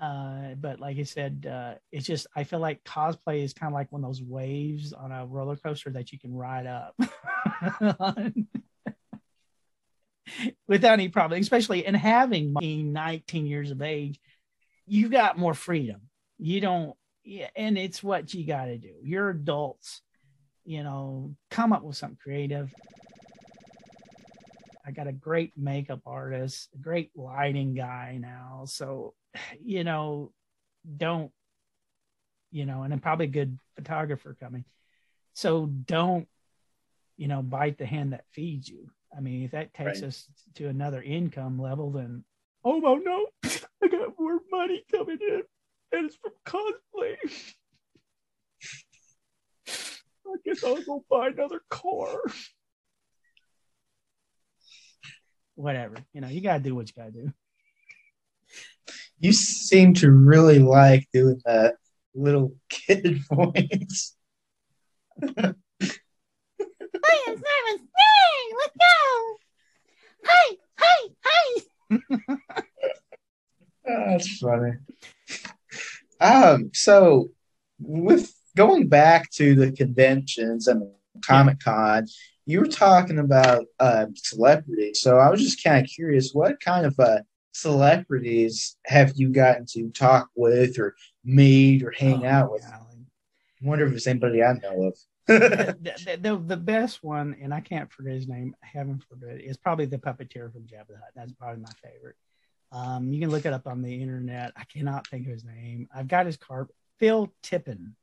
Uh, 0.02 0.54
but 0.60 0.80
like 0.80 0.98
I 0.98 1.04
said, 1.04 1.48
uh, 1.52 1.76
it's 1.92 2.06
just 2.06 2.28
I 2.36 2.44
feel 2.44 2.60
like 2.60 2.84
cosplay 2.84 3.44
is 3.44 3.54
kind 3.54 3.72
of 3.72 3.74
like 3.74 3.92
one 3.92 4.04
of 4.04 4.10
those 4.10 4.22
waves 4.22 4.94
on 4.94 5.12
a 5.12 5.26
roller 5.26 5.56
coaster 5.56 5.90
that 5.92 6.12
you 6.12 6.20
can 6.20 6.34
ride 6.36 6.68
up 6.68 6.96
without 10.68 10.94
any 10.94 11.10
problem. 11.10 11.42
Especially 11.42 11.86
in 11.86 11.96
having 11.96 12.54
19 12.54 13.48
years 13.48 13.72
of 13.72 13.82
age, 13.82 14.20
you've 14.86 15.12
got 15.12 15.40
more 15.40 15.56
freedom. 15.56 16.02
You 16.38 16.62
don't 16.62 16.96
yeah, 17.28 17.50
and 17.58 17.78
it's 17.78 18.02
what 18.02 18.34
you 18.34 18.46
got 18.48 18.66
to 18.66 18.78
do. 18.78 18.94
You're 19.04 19.32
adults, 19.32 20.02
you 20.64 20.82
know, 20.82 21.36
come 21.52 21.74
up 21.74 21.84
with 21.84 21.98
something 21.98 22.18
creative. 22.24 22.74
I 24.88 24.92
got 24.92 25.08
a 25.08 25.12
great 25.12 25.52
makeup 25.58 26.00
artist, 26.06 26.70
a 26.74 26.78
great 26.78 27.12
lighting 27.14 27.74
guy 27.74 28.18
now. 28.22 28.64
So, 28.66 29.16
you 29.62 29.84
know, 29.84 30.32
don't, 30.96 31.30
you 32.52 32.66
know, 32.66 32.84
and 32.84 32.94
I'm 32.94 33.02
probably 33.02 33.26
a 33.26 33.30
good 33.30 33.60
photographer 33.76 34.38
coming. 34.40 34.64
So 35.34 35.66
don't, 35.66 36.26
you 37.18 37.28
know, 37.28 37.42
bite 37.42 37.78
the 37.78 37.86
hand 37.86 38.14
that 38.14 38.24
feeds 38.32 38.70
you. 38.70 38.90
I 39.16 39.20
mean, 39.20 39.44
if 39.44 39.52
that 39.52 39.74
takes 39.74 40.02
Right. 40.02 40.08
us 40.08 40.26
to 40.56 40.70
another 40.70 41.02
income 41.02 41.60
level, 41.60 41.92
then 41.92 42.24
oh 42.64 42.80
no, 42.80 42.96
no, 42.96 43.28
I 43.84 43.88
got 43.90 44.18
more 44.18 44.40
money 44.50 44.86
coming 44.90 45.18
in, 45.20 45.42
and 45.92 46.06
it's 46.06 46.16
from 46.16 46.32
cosplay. 46.46 47.18
I 49.68 50.36
guess 50.46 50.64
I'll 50.64 50.82
go 50.82 51.04
buy 51.10 51.28
another 51.28 51.62
car. 51.70 52.22
Whatever, 55.58 55.96
you 56.14 56.22
know, 56.22 56.28
you 56.28 56.40
gotta 56.42 56.62
do 56.62 56.76
what 56.76 56.88
you 56.88 56.94
gotta 56.96 57.12
do. 57.12 57.34
You 59.18 59.34
seem 59.34 59.96
to 59.96 60.12
really 60.12 60.60
like 60.60 61.08
doing 61.12 61.42
that 61.46 61.78
little 62.14 62.54
kid 62.70 63.18
voice. 63.32 64.16
Hi, 65.20 65.54
it's 67.28 67.42
Simon. 67.42 67.88
Hey, 67.98 68.54
let's 68.60 68.78
go. 68.78 69.36
Hi, 70.26 70.56
hi, 70.78 71.08
hi. 71.26 71.62
Oh, 73.90 74.04
that's 74.12 74.38
funny. 74.38 74.74
Um, 76.20 76.72
so 76.74 77.30
with 77.80 78.32
going 78.56 78.90
back 78.90 79.32
to 79.32 79.56
the 79.56 79.72
conventions 79.72 80.68
and 80.68 80.92
Comic 81.26 81.62
Con, 81.62 82.06
you 82.48 82.62
were 82.62 82.68
talking 82.68 83.20
about 83.20 83.66
uh, 83.78 84.06
celebrities. 84.16 85.02
So 85.02 85.18
I 85.18 85.30
was 85.30 85.42
just 85.42 85.62
kind 85.62 85.86
of 85.86 85.92
curious, 85.92 86.32
what 86.32 86.62
kind 86.62 86.86
of 86.86 86.98
uh, 86.98 87.20
celebrities 87.52 88.78
have 88.86 89.12
you 89.16 89.30
gotten 89.30 89.66
to 89.74 89.90
talk 89.90 90.30
with 90.34 90.80
or 90.80 90.96
meet 91.26 91.84
or 91.84 91.92
hang 91.92 92.26
Oh, 92.26 92.30
out 92.30 92.52
with? 92.54 92.64
I 92.66 92.80
wonder 93.62 93.86
if 93.86 93.94
it's 93.94 94.08
anybody 94.08 94.42
I 94.42 94.54
know 94.54 94.84
of. 94.84 94.98
the, 95.28 95.78
the, 96.06 96.18
the, 96.22 96.38
the 96.38 96.58
best 96.58 97.04
one, 97.04 97.36
and 97.42 97.54
I 97.54 97.60
can't 97.60 97.92
forget 97.92 98.14
his 98.14 98.30
name, 98.30 98.56
heaven 98.62 99.04
forbid, 99.10 99.42
is 99.42 99.58
probably 99.58 99.86
the 99.86 99.98
puppeteer 99.98 100.50
from 100.54 100.62
Jabba 100.62 100.88
the 100.88 100.96
Hutt. 100.96 101.12
That's 101.18 101.34
probably 101.34 101.62
my 101.62 101.72
favorite. 101.84 102.16
Um, 102.72 103.12
you 103.12 103.20
can 103.20 103.30
look 103.30 103.46
it 103.46 103.52
up 103.52 103.68
on 103.68 103.82
the 103.82 104.02
internet. 104.02 104.54
I 104.56 104.64
cannot 104.64 105.06
think 105.08 105.26
of 105.26 105.34
his 105.34 105.44
name. 105.44 105.90
I've 105.94 106.08
got 106.08 106.28
his 106.28 106.38
card, 106.38 106.70
Phil 106.98 107.30
Tippin. 107.44 107.96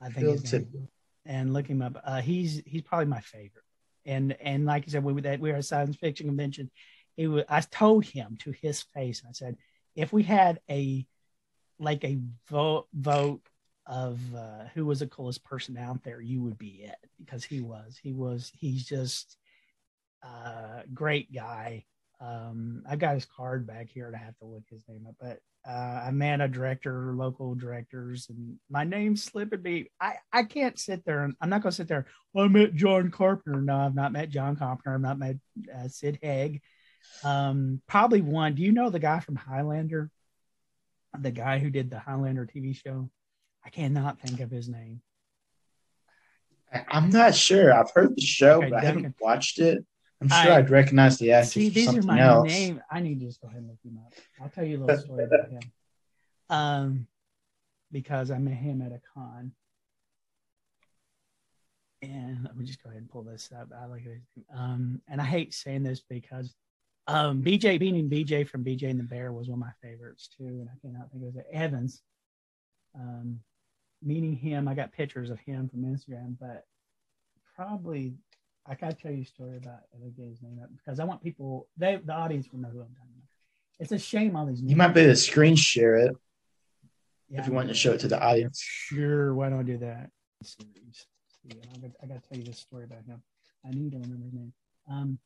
I 0.00 0.08
think 0.08 0.40
Phil 0.46 0.60
name. 0.60 0.88
And 1.30 1.52
look 1.52 1.68
him 1.68 1.80
up. 1.80 1.94
Uh, 2.04 2.20
he's 2.20 2.60
he's 2.66 2.82
probably 2.82 3.06
my 3.06 3.20
favorite. 3.20 3.64
And 4.04 4.36
and 4.40 4.66
like 4.66 4.84
you 4.84 4.90
said, 4.90 5.04
we 5.04 5.12
were 5.12 5.20
that 5.20 5.38
we 5.38 5.50
were 5.50 5.54
at 5.54 5.60
a 5.60 5.62
science 5.62 5.94
fiction 5.94 6.26
convention. 6.26 6.72
He 7.16 7.28
was, 7.28 7.44
I 7.48 7.60
told 7.60 8.04
him 8.04 8.36
to 8.40 8.50
his 8.50 8.82
face, 8.82 9.22
I 9.28 9.32
said, 9.32 9.56
if 9.94 10.12
we 10.12 10.24
had 10.24 10.60
a 10.68 11.06
like 11.78 12.04
a 12.04 12.18
vote 12.48 12.88
vote 12.92 13.42
of 13.86 14.18
uh, 14.34 14.64
who 14.74 14.86
was 14.86 14.98
the 14.98 15.06
coolest 15.06 15.44
person 15.44 15.76
out 15.76 16.02
there, 16.02 16.20
you 16.20 16.42
would 16.42 16.58
be 16.58 16.82
it 16.84 16.98
because 17.18 17.44
he 17.44 17.60
was. 17.60 17.98
He 18.02 18.12
was. 18.12 18.50
He's 18.58 18.84
just 18.84 19.36
a 20.24 20.82
great 20.92 21.32
guy. 21.32 21.84
Um, 22.20 22.82
I 22.88 22.96
got 22.96 23.14
his 23.14 23.24
card 23.24 23.68
back 23.68 23.88
here. 23.88 24.12
I 24.12 24.18
have 24.18 24.36
to 24.38 24.46
look 24.46 24.64
his 24.68 24.82
name 24.88 25.06
up, 25.08 25.14
but 25.20 25.40
uh, 25.68 26.02
I 26.06 26.10
met 26.10 26.40
a 26.40 26.48
director, 26.48 27.12
local 27.14 27.54
directors, 27.54 28.28
and 28.30 28.58
my 28.70 28.84
name's 28.84 29.22
slipping 29.22 29.62
me. 29.62 29.90
I 30.00 30.14
I 30.32 30.44
can't 30.44 30.78
sit 30.78 31.04
there 31.04 31.24
and 31.24 31.34
I'm 31.40 31.50
not 31.50 31.62
going 31.62 31.70
to 31.70 31.76
sit 31.76 31.88
there. 31.88 32.06
I 32.36 32.48
met 32.48 32.74
John 32.74 33.10
Carpenter. 33.10 33.60
No, 33.60 33.76
I've 33.76 33.94
not 33.94 34.12
met 34.12 34.30
John 34.30 34.56
Carpenter. 34.56 34.94
I've 34.94 35.00
not 35.00 35.18
met 35.18 35.36
uh, 35.74 35.88
Sid 35.88 36.18
Haig. 36.22 36.62
Um, 37.24 37.82
probably 37.86 38.22
one. 38.22 38.54
Do 38.54 38.62
you 38.62 38.72
know 38.72 38.88
the 38.88 38.98
guy 38.98 39.20
from 39.20 39.36
Highlander? 39.36 40.10
The 41.18 41.30
guy 41.30 41.58
who 41.58 41.70
did 41.70 41.90
the 41.90 41.98
Highlander 41.98 42.46
TV 42.46 42.74
show. 42.74 43.10
I 43.64 43.68
cannot 43.68 44.20
think 44.20 44.40
of 44.40 44.50
his 44.50 44.68
name. 44.68 45.02
I'm 46.88 47.10
not 47.10 47.34
sure. 47.34 47.72
I've 47.72 47.90
heard 47.90 48.16
the 48.16 48.22
show, 48.22 48.58
Okay, 48.58 48.70
but 48.70 48.82
I 48.82 48.86
haven't 48.86 49.16
watched 49.20 49.58
it. 49.58 49.84
I'm 50.20 50.28
sure 50.28 50.52
I- 50.52 50.58
I'd 50.58 50.70
recognize 50.70 51.18
the 51.18 51.32
actor 51.32 51.50
See, 51.50 51.68
these 51.70 51.94
are 51.94 52.02
my 52.02 52.20
else. 52.20 52.48
name. 52.48 52.82
I 52.90 53.00
need 53.00 53.20
to 53.20 53.26
just 53.26 53.40
go 53.40 53.48
ahead 53.48 53.60
and 53.60 53.68
look 53.68 53.78
him 53.84 53.98
up. 54.04 54.12
I'll 54.40 54.50
tell 54.50 54.64
you 54.64 54.78
a 54.78 54.80
little 54.84 55.02
story 55.04 55.24
about 55.24 55.48
him. 55.48 55.60
Um, 56.50 57.06
because 57.92 58.30
I 58.30 58.38
met 58.38 58.54
him 58.54 58.82
at 58.82 58.92
a 58.92 59.00
con. 59.14 59.52
And 62.02 62.44
let 62.44 62.56
me 62.56 62.64
just 62.64 62.82
go 62.82 62.88
ahead 62.88 63.02
and 63.02 63.10
pull 63.10 63.22
this 63.22 63.50
up. 63.58 63.68
I 63.78 63.84
like 63.86 64.06
it. 64.06 64.20
Um, 64.54 65.02
and 65.08 65.20
I 65.20 65.24
hate 65.24 65.52
saying 65.52 65.82
this 65.82 66.00
because 66.08 66.54
um, 67.06 67.42
BJ 67.42 67.78
Beaning 67.78 68.08
BJ 68.08 68.48
from 68.48 68.64
BJ 68.64 68.84
and 68.90 68.98
the 68.98 69.04
Bear 69.04 69.32
was 69.32 69.48
one 69.48 69.58
of 69.60 69.66
my 69.66 69.72
favorites 69.82 70.28
too. 70.36 70.44
And 70.46 70.68
I 70.68 70.78
cannot 70.80 71.10
think 71.10 71.24
of 71.28 71.36
it. 71.36 71.46
Evans. 71.52 72.02
Um, 72.94 73.40
meeting 74.02 74.34
him, 74.34 74.66
I 74.66 74.74
got 74.74 74.92
pictures 74.92 75.28
of 75.30 75.38
him 75.40 75.68
from 75.68 75.82
Instagram, 75.82 76.36
but 76.40 76.64
probably 77.54 78.14
I 78.66 78.74
gotta 78.74 78.94
tell 78.94 79.10
you 79.10 79.22
a 79.22 79.26
story 79.26 79.56
about 79.56 79.80
it. 79.92 80.04
I 80.04 80.08
get 80.10 80.28
his 80.28 80.42
name 80.42 80.60
up 80.62 80.70
because 80.76 81.00
I 81.00 81.04
want 81.04 81.22
people, 81.22 81.68
they, 81.76 81.98
the 82.04 82.12
audience 82.12 82.48
will 82.52 82.60
know 82.60 82.68
who 82.68 82.80
I'm 82.80 82.94
talking 82.94 83.14
about. 83.16 83.28
It's 83.78 83.92
a 83.92 83.98
shame 83.98 84.36
all 84.36 84.46
these. 84.46 84.60
You 84.60 84.76
might 84.76 84.88
be 84.88 85.00
able 85.00 85.12
to 85.12 85.16
screen 85.16 85.56
share 85.56 85.96
it 85.96 86.14
Yeah, 87.28 87.40
if 87.40 87.46
you 87.46 87.52
want 87.52 87.68
to 87.68 87.74
show 87.74 87.92
it 87.92 88.00
to 88.00 88.08
the 88.08 88.22
audience. 88.22 88.60
Sure, 88.60 89.34
why 89.34 89.48
don't 89.48 89.60
I 89.60 89.62
do 89.62 89.78
that? 89.78 90.10
I 90.42 92.06
gotta, 92.06 92.20
tell 92.28 92.38
you 92.38 92.44
this 92.44 92.58
story 92.58 92.84
about 92.84 93.04
him. 93.04 93.22
I 93.66 93.70
need 93.70 93.92
to 93.92 93.98
remember 93.98 94.24
his 94.24 94.34
name. 94.34 94.52
Um, 94.90 95.18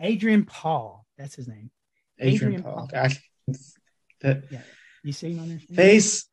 Adrian 0.00 0.44
Paul. 0.44 1.04
That's 1.18 1.34
his 1.34 1.48
name. 1.48 1.70
Adrian, 2.20 2.54
Adrian 2.54 2.62
Paul. 2.62 2.88
Paul. 2.92 3.00
I, 3.00 3.16
that 4.20 4.44
You 5.02 5.12
see 5.12 5.32
him 5.32 5.40
on? 5.40 5.60
Steve? 5.60 5.76
face. 5.76 6.28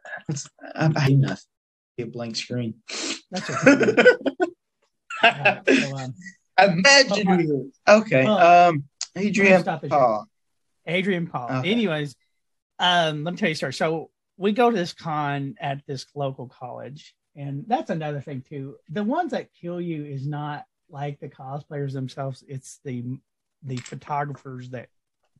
I'm, 0.75 0.93
I 0.95 1.09
nothing. 1.09 1.43
A 1.99 2.03
blank 2.05 2.35
screen. 2.35 2.75
That's 3.31 3.49
okay. 3.49 4.03
Imagine. 6.59 7.71
Okay. 7.87 8.23
well, 8.25 8.69
um, 8.69 8.83
Adrian 9.15 9.63
Paul. 9.63 10.27
Adrian 10.85 11.27
Paul. 11.27 11.49
Okay. 11.51 11.71
Anyways, 11.71 12.15
um, 12.79 13.23
let 13.23 13.31
me 13.33 13.37
tell 13.37 13.49
you 13.49 13.53
a 13.53 13.55
story. 13.55 13.73
So 13.73 14.09
we 14.37 14.51
go 14.51 14.69
to 14.69 14.75
this 14.75 14.93
con 14.93 15.55
at 15.59 15.81
this 15.87 16.05
local 16.15 16.47
college, 16.47 17.15
and 17.35 17.65
that's 17.67 17.89
another 17.89 18.21
thing 18.21 18.43
too. 18.47 18.75
The 18.89 19.03
ones 19.03 19.31
that 19.31 19.53
kill 19.59 19.81
you 19.81 20.05
is 20.05 20.27
not 20.27 20.65
like 20.89 21.19
the 21.19 21.29
cosplayers 21.29 21.93
themselves; 21.93 22.43
it's 22.47 22.79
the 22.83 23.03
the 23.63 23.77
photographers 23.77 24.69
that 24.69 24.89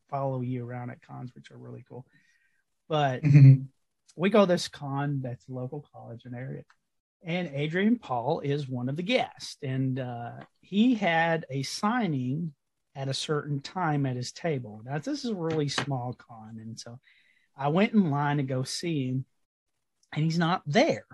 follow 0.09 0.41
you 0.41 0.67
around 0.67 0.89
at 0.89 1.01
cons, 1.01 1.33
which 1.35 1.51
are 1.51 1.57
really 1.57 1.83
cool. 1.87 2.05
But 2.87 3.23
we 4.15 4.29
go 4.29 4.41
to 4.41 4.45
this 4.45 4.67
con 4.67 5.21
that's 5.21 5.49
local 5.49 5.85
college 5.93 6.25
in 6.25 6.33
area 6.33 6.63
and 7.25 7.49
adrian 7.53 7.97
paul 7.97 8.39
is 8.41 8.67
one 8.67 8.89
of 8.89 8.95
the 8.95 9.03
guests. 9.03 9.57
And 9.61 9.99
uh, 9.99 10.31
he 10.61 10.95
had 10.95 11.45
a 11.49 11.63
signing 11.63 12.53
at 12.95 13.07
a 13.07 13.13
certain 13.13 13.59
time 13.59 14.05
at 14.05 14.15
his 14.15 14.31
table. 14.31 14.81
Now 14.85 14.99
this 14.99 15.23
is 15.23 15.31
a 15.31 15.35
really 15.35 15.69
small 15.69 16.13
con 16.13 16.57
and 16.59 16.79
so 16.79 16.99
i 17.57 17.67
went 17.67 17.93
in 17.93 18.09
line 18.11 18.37
to 18.37 18.43
go 18.43 18.63
see 18.63 19.07
him 19.07 19.25
and 20.13 20.23
he's 20.23 20.37
not 20.37 20.61
there. 20.67 21.05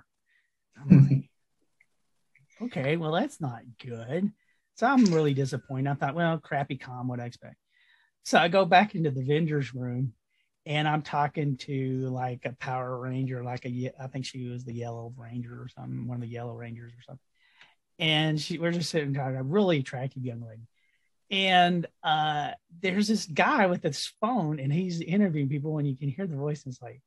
I'm 0.78 1.08
like, 1.10 1.30
okay 2.74 2.98
well 2.98 3.12
that's 3.12 3.40
not 3.40 3.62
good. 3.84 4.32
So 4.76 4.88
i'm 4.88 5.06
really 5.06 5.34
disappointed. 5.34 5.90
I 5.90 5.94
thought 5.94 6.16
well 6.16 6.38
crappy 6.38 6.78
con 6.78 7.08
what 7.08 7.20
i 7.20 7.26
expect? 7.26 7.58
So 8.24 8.38
i 8.38 8.48
go 8.48 8.66
back 8.66 8.96
into 8.96 9.12
the 9.12 9.24
vendors 9.24 9.74
room 9.74 10.14
and 10.70 10.88
I'm 10.88 11.02
talking 11.02 11.58
to 11.58 12.10
like 12.10 12.46
a 12.46 12.54
Power 12.54 13.00
Ranger, 13.00 13.44
like 13.44 13.66
a 13.66 13.92
I 14.00 14.06
think 14.06 14.26
she 14.26 14.48
was 14.48 14.64
the 14.64 14.74
Yellow 14.74 15.12
Ranger 15.18 15.54
or 15.54 15.68
something, 15.68 16.08
one 16.08 16.18
of 16.18 16.22
the 16.22 16.28
Yellow 16.28 16.54
Rangers 16.54 16.94
or 16.94 17.02
something. 17.02 17.26
And 17.98 18.40
she 18.40 18.60
we're 18.60 18.72
just 18.72 18.92
sitting 18.92 19.16
talking, 19.16 19.36
a 19.36 19.44
really 19.44 19.80
attractive 19.80 20.24
young 20.24 20.46
lady. 20.48 20.68
And 21.32 21.88
uh 22.04 22.52
there's 22.82 23.08
this 23.08 23.26
guy 23.26 23.66
with 23.66 23.82
this 23.82 24.14
phone 24.22 24.60
and 24.60 24.72
he's 24.72 25.02
interviewing 25.02 25.50
people 25.50 25.80
and 25.80 25.88
you 25.88 25.98
can 25.98 26.08
hear 26.08 26.28
the 26.28 26.36
voice 26.36 26.64
and 26.64 26.72
it's 26.72 26.82
like, 26.84 27.02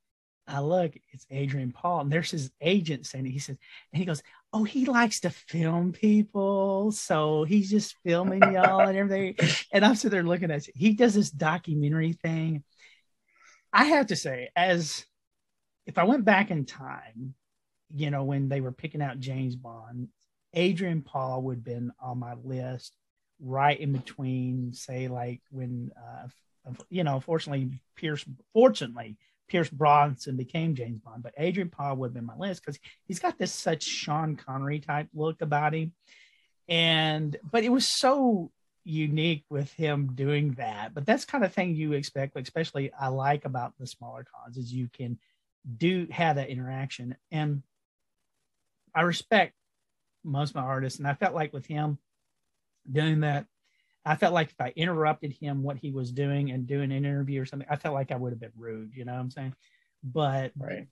I 0.48 0.58
look, 0.58 0.94
it's 1.12 1.24
Adrian 1.30 1.70
Paul. 1.70 2.00
And 2.00 2.12
there's 2.12 2.32
his 2.32 2.50
agent 2.60 3.06
saying. 3.06 3.26
He 3.26 3.38
says, 3.38 3.56
and 3.92 4.00
he 4.00 4.04
goes, 4.04 4.24
Oh, 4.52 4.64
he 4.64 4.86
likes 4.86 5.20
to 5.20 5.30
film 5.30 5.92
people. 5.92 6.90
So 6.90 7.44
he's 7.44 7.70
just 7.70 7.94
filming 8.04 8.42
y'all 8.42 8.80
and 8.80 8.98
everything. 8.98 9.36
And 9.72 9.84
I'm 9.84 9.94
sitting 9.94 10.10
there 10.10 10.24
looking 10.24 10.50
at 10.50 10.66
it. 10.66 10.74
He 10.76 10.94
does 10.94 11.14
this 11.14 11.30
documentary 11.30 12.14
thing. 12.14 12.64
I 13.72 13.84
have 13.84 14.08
to 14.08 14.16
say, 14.16 14.50
as 14.54 15.04
if 15.86 15.98
I 15.98 16.04
went 16.04 16.24
back 16.24 16.50
in 16.50 16.64
time, 16.64 17.34
you 17.94 18.10
know, 18.10 18.24
when 18.24 18.48
they 18.48 18.60
were 18.60 18.72
picking 18.72 19.02
out 19.02 19.20
James 19.20 19.56
Bond, 19.56 20.08
Adrian 20.54 21.02
Paul 21.02 21.42
would 21.42 21.58
have 21.58 21.64
been 21.64 21.92
on 22.00 22.18
my 22.18 22.34
list 22.44 22.94
right 23.40 23.78
in 23.78 23.92
between, 23.92 24.72
say, 24.72 25.08
like 25.08 25.40
when, 25.50 25.90
uh, 25.96 26.28
you 26.90 27.04
know, 27.04 27.20
fortunately, 27.20 27.80
Pierce, 27.96 28.24
fortunately, 28.52 29.16
Pierce 29.48 29.68
Bronson 29.68 30.36
became 30.36 30.74
James 30.74 31.00
Bond, 31.00 31.22
but 31.22 31.34
Adrian 31.36 31.68
Paul 31.68 31.96
would 31.96 32.08
have 32.08 32.14
been 32.14 32.26
my 32.26 32.36
list 32.36 32.62
because 32.64 32.78
he's 33.04 33.18
got 33.18 33.38
this 33.38 33.52
such 33.52 33.82
Sean 33.82 34.36
Connery 34.36 34.80
type 34.80 35.08
look 35.14 35.42
about 35.42 35.74
him. 35.74 35.92
And 36.68 37.36
but 37.50 37.64
it 37.64 37.70
was 37.70 37.86
so 37.86 38.50
unique 38.84 39.44
with 39.48 39.72
him 39.72 40.12
doing 40.14 40.52
that. 40.54 40.94
But 40.94 41.06
that's 41.06 41.24
kind 41.24 41.44
of 41.44 41.52
thing 41.52 41.74
you 41.74 41.92
expect, 41.92 42.36
especially 42.36 42.92
I 42.98 43.08
like 43.08 43.44
about 43.44 43.74
the 43.78 43.86
smaller 43.86 44.24
cons 44.24 44.56
is 44.56 44.72
you 44.72 44.88
can 44.92 45.18
do 45.76 46.06
have 46.10 46.36
that 46.36 46.48
interaction. 46.48 47.16
And 47.30 47.62
I 48.94 49.02
respect 49.02 49.54
most 50.24 50.50
of 50.50 50.56
my 50.56 50.62
artists, 50.62 50.98
and 50.98 51.08
I 51.08 51.14
felt 51.14 51.34
like 51.34 51.52
with 51.52 51.66
him 51.66 51.98
doing 52.90 53.20
that, 53.20 53.46
I 54.04 54.16
felt 54.16 54.34
like 54.34 54.50
if 54.50 54.60
I 54.60 54.72
interrupted 54.74 55.32
him 55.32 55.62
what 55.62 55.76
he 55.76 55.92
was 55.92 56.10
doing 56.10 56.50
and 56.50 56.66
doing 56.66 56.90
an 56.90 57.04
interview 57.04 57.40
or 57.40 57.46
something, 57.46 57.68
I 57.70 57.76
felt 57.76 57.94
like 57.94 58.10
I 58.10 58.16
would 58.16 58.32
have 58.32 58.40
been 58.40 58.52
rude, 58.56 58.94
you 58.94 59.04
know 59.04 59.12
what 59.12 59.20
I'm 59.20 59.30
saying? 59.30 59.54
But 60.02 60.52
right. 60.58 60.88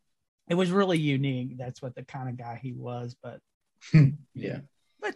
it 0.49 0.55
was 0.55 0.70
really 0.70 0.99
unique. 0.99 1.59
That's 1.59 1.82
what 1.82 1.97
the 1.97 2.05
kind 2.05 2.28
of 2.28 2.36
guy 2.36 2.61
he 2.62 2.72
was. 2.72 3.16
But 3.20 3.41
yeah. 4.34 4.61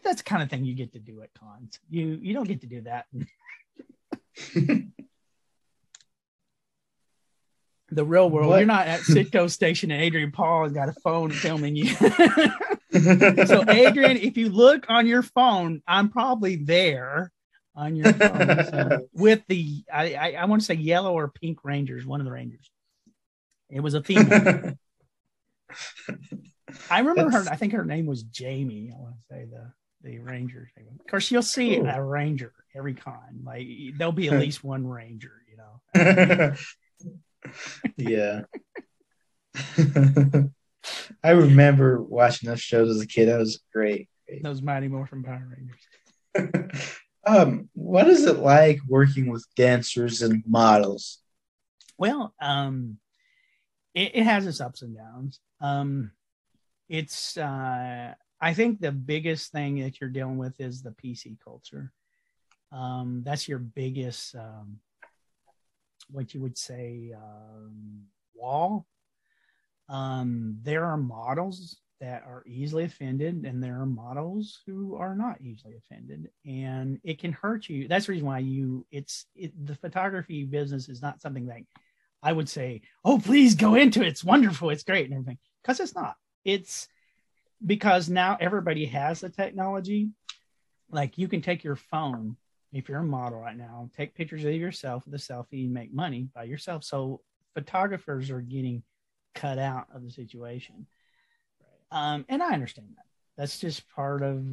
That's 0.03 0.18
the 0.18 0.24
kind 0.24 0.42
of 0.42 0.51
thing 0.51 0.64
you 0.64 0.74
get 0.74 0.92
to 0.95 0.99
do 0.99 1.22
at 1.22 1.32
cons. 1.34 1.78
You 1.88 2.18
you 2.20 2.34
don't 2.34 2.49
get 2.49 2.61
to 2.62 2.66
do 2.66 2.82
that. 2.82 3.07
the 7.90 8.05
real 8.05 8.28
world. 8.30 8.49
What? 8.49 8.59
You're 8.59 8.66
not 8.66 8.86
at 8.86 9.01
Citgo 9.01 9.51
Station 9.51 9.90
and 9.90 10.03
Adrian 10.03 10.32
Paul 10.32 10.64
has 10.64 10.72
got 10.72 10.88
a 10.88 10.92
phone 10.92 11.30
filming 11.30 11.76
you. 11.76 11.86
so 11.95 13.64
Adrian, 13.68 14.16
if 14.16 14.36
you 14.36 14.49
look 14.49 14.86
on 14.88 15.07
your 15.07 15.22
phone, 15.22 15.82
I'm 15.86 16.11
probably 16.11 16.57
there 16.57 17.32
on 17.76 17.97
your 17.97 18.12
phone 18.12 18.64
so, 18.66 19.09
with 19.12 19.42
the 19.49 19.84
I, 19.92 20.14
I, 20.14 20.32
I 20.40 20.45
want 20.47 20.62
to 20.62 20.66
say 20.66 20.74
yellow 20.74 21.12
or 21.12 21.28
pink 21.28 21.59
Rangers, 21.64 22.07
one 22.07 22.20
of 22.20 22.26
the 22.26 22.32
Rangers. 22.32 22.70
It 23.70 23.80
was 23.80 23.95
a 23.95 24.03
female. 24.03 24.74
I 26.90 27.01
remember 27.01 27.30
That's... 27.30 27.49
her. 27.49 27.53
I 27.53 27.57
think 27.57 27.72
her 27.72 27.84
name 27.84 28.07
was 28.07 28.22
Jamie. 28.22 28.92
I 28.95 29.01
want 29.01 29.14
to 29.16 29.34
say 29.34 29.47
the 29.51 29.72
the 30.05 30.18
Ranger. 30.18 30.70
Of 30.76 31.07
course, 31.07 31.30
you'll 31.30 31.42
see 31.42 31.78
Ooh. 31.78 31.86
a 31.86 32.02
Ranger 32.02 32.52
every 32.74 32.94
con. 32.94 33.42
Like 33.44 33.66
there'll 33.96 34.12
be 34.12 34.28
at 34.28 34.38
least 34.40 34.62
one 34.62 34.86
Ranger. 34.86 35.42
You 35.50 35.57
know. 35.57 36.55
yeah. 37.96 38.42
I 41.22 41.30
remember 41.30 42.02
watching 42.02 42.48
those 42.48 42.61
shows 42.61 42.94
as 42.94 43.00
a 43.00 43.07
kid. 43.07 43.28
That 43.28 43.38
was 43.38 43.61
great. 43.72 44.09
great. 44.28 44.42
Those 44.42 44.62
Mighty 44.62 44.88
Morphin 44.88 45.22
Power 45.22 45.57
Rangers. 45.57 46.98
um, 47.26 47.68
what 47.72 48.09
is 48.09 48.26
it 48.26 48.38
like 48.38 48.80
working 48.88 49.30
with 49.30 49.46
dancers 49.57 50.22
and 50.22 50.42
models? 50.46 51.18
Well, 51.96 52.34
um, 52.40 52.98
it, 53.94 54.16
it 54.16 54.24
has 54.24 54.46
its 54.46 54.61
ups 54.61 54.82
and 54.82 54.96
downs. 54.96 55.38
Um, 55.61 56.11
it's 56.88 57.36
uh, 57.38 58.14
I 58.45 58.53
think 58.53 58.78
the 58.78 58.92
biggest 58.92 59.53
thing 59.53 59.80
that 59.80 59.99
you're 59.99 60.11
dealing 60.11 60.36
with 60.36 60.61
is 60.61 60.82
the 60.82 60.90
PC 60.90 61.38
culture. 61.42 61.90
Um, 62.72 63.22
that's 63.24 63.49
your 63.49 63.59
biggest, 63.59 64.34
um, 64.34 64.80
what 66.11 66.34
you 66.34 66.42
would 66.42 66.59
say, 66.59 67.14
um, 67.16 68.03
wall. 68.34 68.84
Um, 69.88 70.59
there 70.62 70.84
are 70.84 70.99
models 70.99 71.78
that 72.03 72.24
are 72.26 72.45
easily 72.47 72.84
offended, 72.84 73.47
and 73.47 73.62
there 73.62 73.80
are 73.80 73.86
models 73.86 74.61
who 74.66 74.95
are 74.97 75.16
not 75.16 75.40
easily 75.40 75.76
offended, 75.78 76.28
and 76.45 77.01
it 77.03 77.18
can 77.18 77.32
hurt 77.32 77.70
you. 77.70 77.88
That's 77.88 78.05
the 78.05 78.12
reason 78.12 78.26
why 78.26 78.40
you 78.40 78.86
it's 78.90 79.24
it, 79.34 79.53
the 79.64 79.76
photography 79.76 80.45
business 80.45 80.90
is 80.90 81.01
not 81.01 81.22
something 81.22 81.47
that 81.47 81.62
I 82.22 82.32
would 82.32 82.51
say, 82.51 82.82
oh, 83.07 83.18
please 83.18 83.55
go 83.55 83.74
into 83.74 84.03
it. 84.03 84.09
It's 84.09 84.22
wonderful. 84.22 84.68
It's 84.68 84.84
great 84.84 85.07
and 85.07 85.14
everything. 85.14 85.38
Because 85.62 85.80
it's 85.80 85.95
not. 85.95 86.16
It's 86.45 86.88
because 87.64 88.09
now 88.09 88.36
everybody 88.40 88.86
has 88.86 89.20
the 89.20 89.28
technology. 89.28 90.11
Like 90.90 91.18
you 91.18 91.28
can 91.28 91.42
take 91.42 91.64
your 91.64 91.76
phone, 91.76 92.36
if 92.72 92.88
you're 92.88 92.98
a 92.98 93.05
model 93.05 93.40
right 93.40 93.57
now, 93.57 93.90
take 93.96 94.14
pictures 94.14 94.44
of 94.44 94.52
yourself 94.52 95.05
with 95.05 95.14
a 95.14 95.18
selfie 95.18 95.64
and 95.64 95.72
make 95.72 95.92
money 95.92 96.28
by 96.34 96.44
yourself. 96.44 96.84
So 96.84 97.20
photographers 97.55 98.30
are 98.30 98.40
getting 98.40 98.82
cut 99.34 99.59
out 99.59 99.86
of 99.94 100.05
the 100.05 100.11
situation. 100.11 100.86
Um, 101.90 102.24
and 102.28 102.42
I 102.42 102.52
understand 102.52 102.88
that. 102.96 103.05
That's 103.36 103.59
just 103.59 103.88
part 103.88 104.22
of 104.22 104.44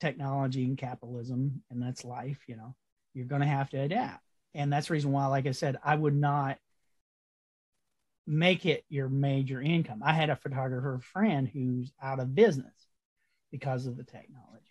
technology 0.00 0.64
and 0.64 0.78
capitalism, 0.78 1.62
and 1.70 1.82
that's 1.82 2.04
life. 2.04 2.38
You 2.46 2.56
know, 2.56 2.74
you're 3.14 3.26
going 3.26 3.40
to 3.40 3.46
have 3.48 3.70
to 3.70 3.80
adapt. 3.80 4.22
And 4.54 4.72
that's 4.72 4.88
the 4.88 4.94
reason 4.94 5.12
why, 5.12 5.26
like 5.26 5.46
I 5.46 5.52
said, 5.52 5.76
I 5.84 5.94
would 5.94 6.14
not 6.14 6.58
make 8.28 8.66
it 8.66 8.84
your 8.90 9.08
major 9.08 9.60
income. 9.60 10.02
I 10.04 10.12
had 10.12 10.28
a 10.28 10.36
photographer 10.36 11.00
friend 11.00 11.48
who's 11.48 11.90
out 12.00 12.20
of 12.20 12.34
business 12.34 12.74
because 13.50 13.86
of 13.86 13.96
the 13.96 14.04
technology. 14.04 14.64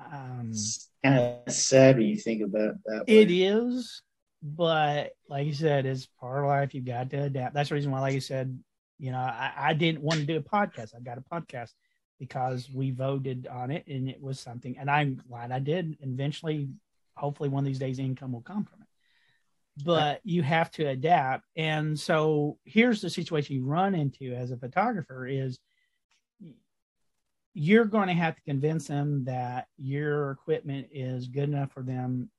Um, 0.00 0.48
it's 0.50 0.90
kind 1.04 1.18
of 1.46 1.52
sad 1.52 1.96
when 1.96 2.06
you 2.06 2.16
think 2.16 2.42
about 2.42 2.74
that. 2.84 3.06
Way. 3.06 3.18
It 3.18 3.30
is, 3.30 4.02
but 4.42 5.12
like 5.28 5.46
you 5.46 5.52
said, 5.52 5.86
it's 5.86 6.06
part 6.20 6.42
of 6.42 6.48
life. 6.48 6.74
You've 6.74 6.84
got 6.84 7.10
to 7.10 7.22
adapt. 7.22 7.54
That's 7.54 7.68
the 7.68 7.76
reason 7.76 7.92
why, 7.92 8.00
like 8.00 8.14
you 8.14 8.20
said, 8.20 8.58
you 8.98 9.12
know, 9.12 9.18
I, 9.18 9.52
I 9.56 9.72
didn't 9.74 10.02
want 10.02 10.18
to 10.18 10.26
do 10.26 10.36
a 10.36 10.42
podcast. 10.42 10.96
I 10.96 11.00
got 11.00 11.18
a 11.18 11.20
podcast 11.20 11.70
because 12.18 12.68
we 12.74 12.90
voted 12.90 13.46
on 13.46 13.70
it 13.70 13.86
and 13.86 14.08
it 14.08 14.20
was 14.20 14.40
something, 14.40 14.76
and 14.78 14.90
I'm 14.90 15.22
glad 15.28 15.52
I 15.52 15.60
did. 15.60 15.96
Eventually, 16.00 16.70
hopefully, 17.16 17.48
one 17.48 17.62
of 17.62 17.68
these 17.68 17.78
days, 17.78 18.00
income 18.00 18.32
will 18.32 18.40
come 18.40 18.64
from 18.64 18.82
it 18.82 18.83
but 19.82 20.20
you 20.24 20.42
have 20.42 20.70
to 20.72 20.88
adapt. 20.88 21.46
And 21.56 21.98
so 21.98 22.58
here's 22.64 23.00
the 23.00 23.10
situation 23.10 23.56
you 23.56 23.64
run 23.64 23.94
into 23.94 24.32
as 24.32 24.50
a 24.50 24.56
photographer 24.56 25.26
is 25.26 25.58
you're 27.54 27.84
going 27.84 28.08
to 28.08 28.14
have 28.14 28.36
to 28.36 28.42
convince 28.42 28.86
them 28.86 29.24
that 29.24 29.68
your 29.76 30.32
equipment 30.32 30.88
is 30.92 31.28
good 31.28 31.48
enough 31.48 31.72
for 31.72 31.82
them. 31.82 32.30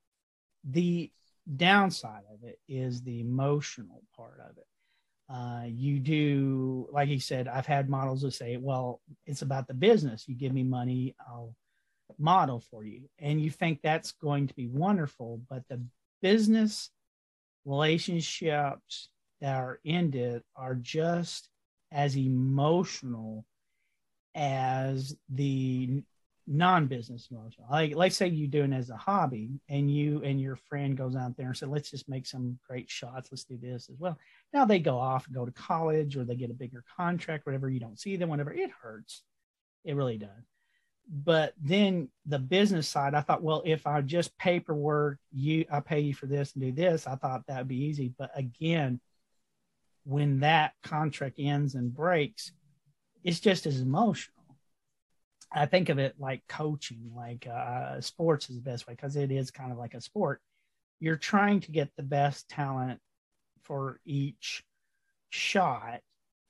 The 0.70 1.12
downside 1.56 2.24
of 2.34 2.44
it 2.44 2.60
is 2.68 3.02
the 3.02 3.22
emotional 3.22 4.04
part 4.16 4.40
of 4.40 4.58
it. 4.58 4.68
Uh, 5.28 5.66
you 5.68 6.00
do, 6.00 6.88
like 6.92 7.08
he 7.08 7.20
said, 7.20 7.48
I've 7.48 7.66
had 7.66 7.90
models 7.90 8.22
that 8.22 8.32
say, 8.32 8.58
well, 8.58 9.02
it's 9.26 9.42
about 9.42 9.68
the 9.68 9.74
business. 9.74 10.28
You 10.28 10.36
give 10.36 10.54
me 10.54 10.64
money, 10.64 11.16
I'll 11.28 11.56
model 12.20 12.60
for 12.60 12.84
you. 12.84 13.10
And 13.20 13.42
you 13.42 13.50
think 13.50 13.80
that's 13.82 14.12
going 14.12 14.48
to 14.48 14.54
be 14.54 14.68
wonderful, 14.68 15.42
but 15.50 15.64
the 15.70 15.82
business 16.22 16.92
relationships 17.66 19.10
that 19.42 19.56
are 19.56 19.80
ended 19.86 20.44
are 20.56 20.76
just 20.76 21.50
as 21.92 22.18
emotional 22.18 23.46
as 24.34 25.16
the 25.30 26.04
non-business 26.48 27.30
emotional. 27.32 27.68
Like 27.72 27.96
let's 27.96 28.16
say 28.16 28.28
you're 28.28 28.48
doing 28.48 28.74
as 28.74 28.90
a 28.90 28.98
hobby 28.98 29.60
and 29.68 29.90
you 29.90 30.22
and 30.24 30.40
your 30.40 30.56
friend 30.56 30.96
goes 30.96 31.16
out 31.16 31.36
there 31.36 31.48
and 31.48 31.58
said, 31.58 31.70
let's 31.70 31.90
just 31.90 32.08
make 32.08 32.28
some 32.28 32.60
great 32.68 32.90
shots. 32.90 33.30
Let's 33.32 33.46
do 33.46 33.58
this 33.58 33.90
as 33.90 33.98
well. 33.98 34.18
Now 34.54 34.66
they 34.66 34.80
go 34.80 34.98
off 35.00 35.26
and 35.26 35.36
go 35.36 35.46
to 35.46 35.52
college 35.52 36.16
or 36.16 36.24
they 36.24 36.36
get 36.36 36.52
a 36.52 36.56
bigger 36.56 36.84
contract, 36.96 37.46
whatever. 37.46 37.70
You 37.70 37.80
don't 37.80 38.00
see 38.00 38.16
them, 38.16 38.30
whatever. 38.30 38.54
It 38.54 38.70
hurts. 38.82 39.24
It 39.84 39.96
really 39.96 40.18
does 40.18 40.30
but 41.08 41.54
then 41.62 42.10
the 42.26 42.40
business 42.40 42.88
side 42.88 43.14
i 43.14 43.22
thought 43.22 43.44
well 43.44 43.62
if 43.66 43.86
i 43.86 44.02
just 44.02 44.36
paperwork 44.38 45.20
you 45.32 45.64
i 45.72 45.80
pay 45.80 46.00
you 46.00 46.14
for 46.14 46.26
this 46.26 46.54
and 46.54 46.64
do 46.64 46.72
this 46.72 47.06
i 47.06 47.16
thought 47.16 47.44
that 47.48 47.60
would 47.60 47.68
be 47.68 47.86
easy. 47.86 48.12
But 48.18 48.32
again 48.36 49.00
when 50.04 50.40
that 50.42 50.74
contract 50.84 51.36
ends 51.40 51.76
and 51.76 51.94
breaks 51.94 52.52
it's 53.26 53.40
just 53.40 53.66
as 53.66 53.82
emotional. 53.82 54.32
I 55.52 55.66
think 55.66 55.90
of 55.90 55.98
it 55.98 56.16
like 56.20 56.44
coaching 56.48 57.12
like 57.16 57.48
uh, 57.48 58.00
sports 58.00 58.50
is 58.50 58.56
the 58.56 58.62
best 58.62 58.88
way 58.88 58.94
because 58.94 59.16
it 59.16 59.32
is 59.32 59.52
kind 59.52 59.72
of 59.72 59.78
like 59.78 59.96
a 59.96 60.02
sport. 60.02 60.42
You're 61.00 61.16
trying 61.16 61.60
to 61.62 61.72
get 61.72 61.90
the 61.98 62.04
best 62.04 62.48
talent 62.50 63.00
for 63.64 64.00
each 64.06 64.64
shot 65.32 66.02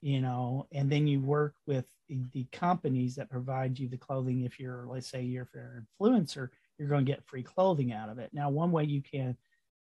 you 0.01 0.21
know, 0.21 0.67
and 0.71 0.89
then 0.89 1.07
you 1.07 1.19
work 1.19 1.55
with 1.65 1.85
the, 2.07 2.45
companies 2.51 3.15
that 3.15 3.29
provide 3.29 3.79
you 3.79 3.87
the 3.87 3.97
clothing. 3.97 4.41
If 4.43 4.59
you're, 4.59 4.85
let's 4.87 5.09
say, 5.09 5.21
you're, 5.23 5.49
an 5.53 5.87
influencer, 5.99 6.49
you're 6.77 6.89
going 6.89 7.05
to 7.05 7.11
get 7.11 7.25
free 7.25 7.43
clothing 7.43 7.91
out 7.91 8.09
of 8.09 8.19
it. 8.19 8.29
Now, 8.33 8.49
one 8.49 8.71
way 8.71 8.83
you 8.83 9.01
can 9.01 9.35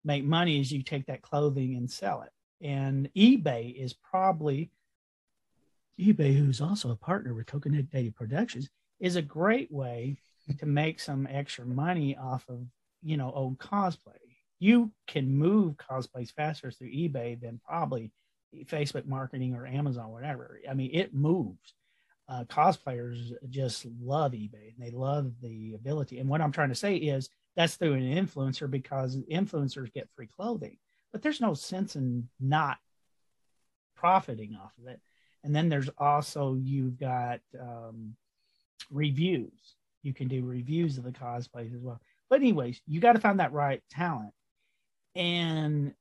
make 0.03 0.23
money 0.23 0.59
is 0.59 0.71
you 0.71 0.83
take 0.83 1.05
that 1.07 1.21
clothing 1.21 1.75
and 1.75 1.89
sell 1.89 2.21
it. 2.23 2.31
And 2.65 3.09
eBay 3.15 3.73
is 3.73 3.93
probably 3.93 4.71
eBay, 5.99 6.37
who's 6.37 6.61
also 6.61 6.91
a 6.91 6.95
partner 6.95 7.33
with 7.33 7.47
Coconut 7.47 7.89
Daddy 7.89 8.09
Productions, 8.09 8.69
is 8.99 9.15
a 9.15 9.21
great 9.21 9.71
way 9.71 10.17
to 10.57 10.65
make 10.65 10.99
some 10.99 11.27
extra 11.29 11.65
money 11.65 12.17
off 12.17 12.45
of 12.49 12.59
you 13.03 13.17
know 13.17 13.31
old 13.33 13.57
cosplay. 13.59 14.17
You 14.59 14.91
can 15.07 15.29
move 15.29 15.75
cosplays 15.75 16.33
faster 16.33 16.71
through 16.71 16.91
eBay 16.91 17.39
than 17.39 17.61
probably 17.65 18.11
Facebook 18.65 19.05
marketing 19.05 19.55
or 19.55 19.65
Amazon, 19.65 20.11
whatever. 20.11 20.59
I 20.69 20.73
mean, 20.73 20.91
it 20.93 21.13
moves. 21.13 21.73
Uh, 22.27 22.43
cosplayers 22.43 23.31
just 23.49 23.87
love 23.99 24.33
eBay 24.33 24.73
and 24.75 24.79
they 24.79 24.91
love 24.91 25.31
the 25.41 25.73
ability. 25.73 26.19
And 26.19 26.29
what 26.29 26.41
I'm 26.41 26.51
trying 26.51 26.69
to 26.69 26.75
say 26.75 26.95
is 26.95 27.29
that's 27.55 27.75
through 27.75 27.93
an 27.93 28.01
influencer 28.03 28.69
because 28.69 29.17
influencers 29.31 29.91
get 29.91 30.09
free 30.15 30.27
clothing, 30.27 30.77
but 31.11 31.21
there's 31.21 31.41
no 31.41 31.55
sense 31.55 31.95
in 31.95 32.29
not 32.39 32.77
profiting 33.95 34.55
off 34.55 34.71
of 34.79 34.87
it. 34.87 35.01
And 35.43 35.55
then 35.55 35.69
there's 35.69 35.89
also 35.97 36.55
you've 36.55 36.99
got 36.99 37.39
um, 37.59 38.15
reviews. 38.91 39.75
You 40.03 40.13
can 40.13 40.27
do 40.27 40.45
reviews 40.45 40.97
of 40.97 41.03
the 41.03 41.11
cosplays 41.11 41.75
as 41.75 41.81
well. 41.81 41.99
But 42.29 42.41
anyways, 42.41 42.81
you 42.87 42.99
got 42.99 43.13
to 43.13 43.19
find 43.19 43.39
that 43.39 43.53
right 43.53 43.81
talent. 43.89 44.33
And 45.15 45.93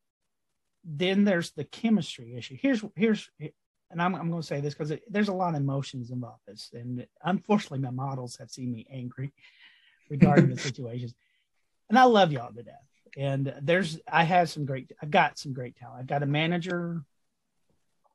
then 0.85 1.25
there's 1.25 1.51
the 1.53 1.65
chemistry 1.65 2.37
issue. 2.37 2.57
Here's 2.61 2.85
here's 2.95 3.31
and 3.91 4.03
I'm, 4.03 4.15
I'm 4.15 4.29
going 4.29 4.43
to 4.43 4.47
say 4.47 4.61
this 4.61 4.75
because 4.75 4.93
there's 5.09 5.29
a 5.29 5.35
lot 5.35 5.55
of 5.55 5.61
emotions 5.61 6.11
involved 6.11 6.43
this 6.47 6.71
and 6.75 7.07
unfortunately 7.25 7.79
my 7.79 7.91
models 7.91 8.37
have 8.37 8.51
seen 8.51 8.71
me 8.71 8.87
angry 8.91 9.33
regarding 10.11 10.51
the 10.51 10.59
situations. 10.59 11.15
And 11.89 11.99
i 11.99 12.05
love 12.05 12.33
y'all 12.33 12.53
to 12.53 12.63
death. 12.63 12.75
And 13.17 13.55
there's 13.63 13.99
i 14.11 14.25
have 14.25 14.51
some 14.51 14.65
great 14.65 14.93
i've 15.03 15.11
got 15.11 15.39
some 15.39 15.53
great 15.53 15.77
talent. 15.77 16.01
I've 16.01 16.07
got 16.07 16.23
a 16.23 16.27
manager 16.27 17.03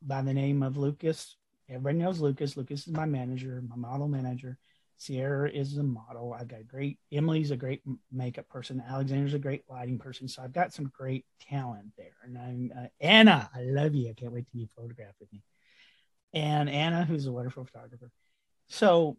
by 0.01 0.22
the 0.22 0.34
name 0.34 0.64
of 0.64 0.78
lucas. 0.78 1.38
Everybody 1.70 1.97
knows 1.97 2.20
lucas. 2.20 2.57
Lucas 2.57 2.88
is 2.88 2.93
my 2.93 3.05
manager 3.05 3.64
my 3.68 3.76
model 3.76 4.07
manager 4.07 4.57
sierra 5.04 5.49
is 5.49 5.78
a 5.78 5.84
model 5.84 6.34
i've 6.34 6.47
got 6.47 6.68
great 6.68 6.97
emily's 7.12 7.51
a 7.51 7.58
great 7.58 7.82
makeup 8.12 8.47
person 8.47 8.84
alexander's 8.89 9.34
a 9.34 9.39
great 9.39 9.64
lighting 9.70 9.97
person 9.97 10.28
so 10.28 10.41
i've 10.41 10.54
got 10.54 10.74
some 10.74 10.91
great 10.95 11.26
talent 11.41 11.88
there 11.97 12.16
and 12.24 12.38
i'm 12.38 12.72
uh, 12.78 12.88
anna 13.01 13.49
i 13.56 13.62
love 13.62 13.93
you 13.93 14.10
i 14.10 14.14
can't 14.14 14.32
wait 14.32 14.49
to 14.51 14.58
you 14.58 14.68
photograph 14.76 15.14
with 15.20 15.32
me 15.34 15.41
and 16.34 16.70
Anna, 16.70 17.06
who's 17.06 17.28
a 17.28 17.32
wonderful 17.32 17.66
photographer. 17.66 18.12
So, 18.68 19.18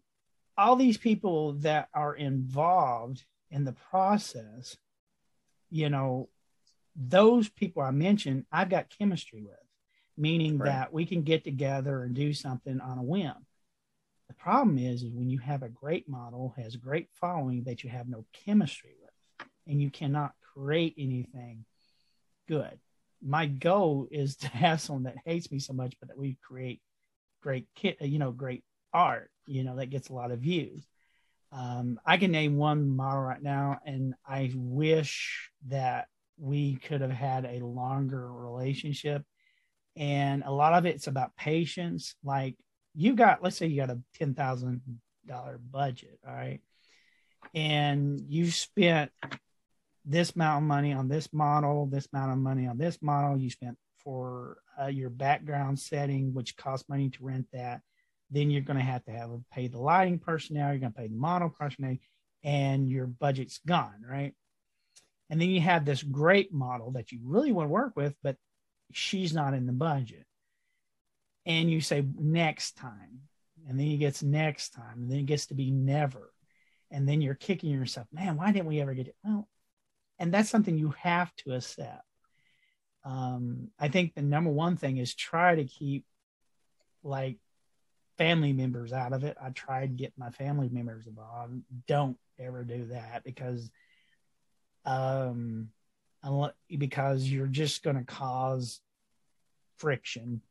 all 0.57 0.75
these 0.75 0.97
people 0.97 1.53
that 1.53 1.89
are 1.93 2.15
involved 2.15 3.23
in 3.51 3.65
the 3.65 3.73
process, 3.73 4.77
you 5.69 5.89
know, 5.89 6.29
those 6.95 7.49
people 7.49 7.81
I 7.81 7.91
mentioned, 7.91 8.45
I've 8.51 8.69
got 8.69 8.93
chemistry 8.97 9.41
with, 9.41 9.55
meaning 10.17 10.57
right. 10.57 10.67
that 10.67 10.93
we 10.93 11.05
can 11.05 11.23
get 11.23 11.43
together 11.43 12.03
and 12.03 12.13
do 12.13 12.33
something 12.33 12.79
on 12.79 12.97
a 12.97 13.03
whim. 13.03 13.33
The 14.27 14.33
problem 14.33 14.77
is, 14.77 15.03
is 15.03 15.11
when 15.13 15.29
you 15.29 15.39
have 15.39 15.63
a 15.63 15.69
great 15.69 16.09
model, 16.09 16.53
has 16.57 16.75
great 16.75 17.07
following 17.13 17.63
that 17.65 17.83
you 17.83 17.89
have 17.89 18.07
no 18.07 18.25
chemistry 18.45 18.95
with, 19.01 19.47
and 19.67 19.81
you 19.81 19.89
cannot 19.89 20.33
create 20.53 20.95
anything 20.97 21.65
good. 22.47 22.79
My 23.21 23.45
goal 23.45 24.07
is 24.11 24.35
to 24.37 24.47
have 24.47 24.81
someone 24.81 25.03
that 25.03 25.15
hates 25.25 25.51
me 25.51 25.59
so 25.59 25.73
much, 25.73 25.95
but 25.99 26.09
that 26.09 26.17
we 26.17 26.37
create 26.45 26.81
great 27.41 27.67
kit, 27.75 28.01
you 28.01 28.19
know, 28.19 28.31
great 28.31 28.63
art, 28.93 29.29
you 29.47 29.63
know, 29.63 29.75
that 29.77 29.89
gets 29.89 30.09
a 30.09 30.13
lot 30.13 30.31
of 30.31 30.39
views. 30.39 30.85
Um, 31.51 31.99
I 32.05 32.17
can 32.17 32.31
name 32.31 32.57
one 32.57 32.89
model 32.89 33.21
right 33.21 33.41
now, 33.41 33.79
and 33.85 34.15
I 34.27 34.51
wish 34.55 35.49
that 35.67 36.07
we 36.37 36.75
could 36.75 37.01
have 37.01 37.11
had 37.11 37.45
a 37.45 37.65
longer 37.65 38.31
relationship. 38.31 39.23
And 39.95 40.43
a 40.43 40.51
lot 40.51 40.73
of 40.73 40.85
it's 40.85 41.07
about 41.07 41.35
patience. 41.37 42.15
Like 42.23 42.55
you 42.95 43.15
got, 43.15 43.43
let's 43.43 43.57
say 43.57 43.67
you 43.67 43.81
got 43.81 43.89
a 43.89 43.99
ten 44.13 44.33
thousand 44.33 44.81
dollar 45.25 45.57
budget, 45.57 46.19
all 46.27 46.33
right, 46.33 46.61
and 47.53 48.21
you 48.27 48.51
spent 48.51 49.11
this 50.05 50.35
amount 50.35 50.63
of 50.63 50.67
money 50.67 50.93
on 50.93 51.07
this 51.07 51.33
model, 51.33 51.87
this 51.87 52.07
amount 52.13 52.31
of 52.31 52.37
money 52.37 52.67
on 52.67 52.77
this 52.77 53.01
model. 53.01 53.37
You 53.37 53.49
spent 53.49 53.77
for 54.03 54.57
uh, 54.81 54.87
your 54.87 55.09
background 55.09 55.79
setting, 55.79 56.33
which 56.33 56.55
costs 56.57 56.87
money 56.87 57.09
to 57.09 57.23
rent 57.23 57.47
that. 57.53 57.81
Then 58.31 58.49
you're 58.49 58.61
going 58.61 58.77
to 58.77 58.83
have 58.83 59.03
to 59.05 59.11
have 59.11 59.29
pay 59.51 59.67
the 59.67 59.79
lighting 59.79 60.19
personnel. 60.19 60.69
You're 60.69 60.79
going 60.79 60.93
to 60.93 60.99
pay 60.99 61.07
the 61.07 61.15
model 61.15 61.49
personnel, 61.49 61.97
and 62.43 62.89
your 62.89 63.07
budget's 63.07 63.59
gone, 63.65 64.05
right? 64.07 64.33
And 65.29 65.41
then 65.41 65.49
you 65.49 65.61
have 65.61 65.85
this 65.85 66.03
great 66.03 66.53
model 66.53 66.91
that 66.91 67.11
you 67.11 67.19
really 67.23 67.51
want 67.51 67.67
to 67.67 67.71
work 67.71 67.95
with, 67.95 68.15
but 68.21 68.37
she's 68.91 69.33
not 69.33 69.55
in 69.55 69.65
the 69.65 69.73
budget. 69.73 70.25
And 71.45 71.69
you 71.69 71.81
say 71.81 72.05
next 72.17 72.77
time, 72.77 73.21
and 73.67 73.79
then 73.79 73.87
it 73.87 73.97
gets 73.97 74.23
next 74.23 74.71
time, 74.71 75.01
and 75.01 75.11
then 75.11 75.19
it 75.19 75.25
gets 75.25 75.47
to 75.47 75.53
be 75.53 75.71
never. 75.71 76.31
And 76.91 77.07
then 77.07 77.21
you're 77.21 77.35
kicking 77.35 77.71
yourself, 77.71 78.07
man, 78.11 78.37
why 78.37 78.51
didn't 78.51 78.67
we 78.67 78.81
ever 78.81 78.93
get 78.93 79.07
it? 79.07 79.15
Well, 79.23 79.47
and 80.19 80.33
that's 80.33 80.49
something 80.49 80.77
you 80.77 80.93
have 81.01 81.35
to 81.37 81.53
accept 81.53 82.05
um, 83.05 83.69
I 83.79 83.87
think 83.87 84.15
the 84.15 84.23
number 84.23 84.49
one 84.49 84.75
thing 84.77 84.97
is 84.97 85.13
try 85.13 85.55
to 85.55 85.63
keep 85.63 86.05
like 87.03 87.37
family 88.17 88.51
members 88.51 88.91
out 88.91 89.13
of 89.13 89.23
it. 89.23 89.37
I 89.41 89.51
tried 89.51 89.81
to 89.97 90.03
get 90.03 90.13
my 90.17 90.31
family 90.31 90.69
members 90.69 91.05
involved. 91.05 91.53
Don't 91.87 92.17
ever 92.39 92.63
do 92.63 92.87
that 92.87 93.23
because 93.23 93.69
um 94.85 95.69
because 96.75 97.23
you're 97.23 97.45
just 97.45 97.83
going 97.83 97.95
to 97.95 98.03
cause 98.03 98.81
friction 99.77 100.41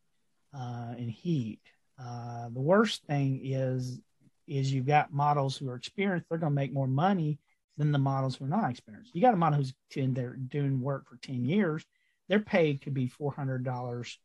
uh, 0.55 0.95
and 0.97 1.11
heat. 1.11 1.61
Uh, 2.01 2.49
the 2.53 2.61
worst 2.61 3.05
thing 3.05 3.41
is 3.45 4.01
is 4.47 4.73
you've 4.73 4.87
got 4.87 5.13
models 5.13 5.57
who 5.57 5.71
are 5.71 5.77
experienced. 5.77 6.27
They're 6.29 6.39
going 6.39 6.53
to 6.53 6.55
make 6.55 6.73
more 6.73 6.87
money 6.87 7.39
than 7.79 7.93
the 7.93 7.99
models 7.99 8.37
who 8.37 8.45
are 8.45 8.49
not 8.49 8.71
experienced. 8.71 9.15
You 9.15 9.23
got 9.23 9.33
a 9.33 9.39
model 9.39 9.59
who's 9.59 9.73
in 9.97 10.13
there 10.13 10.37
doing 10.37 10.81
work 10.81 11.09
for 11.09 11.17
ten 11.17 11.45
years 11.45 11.85
their 12.29 12.41
pay 12.41 12.75
could 12.77 12.95
be 12.95 13.09
$400 13.09 14.17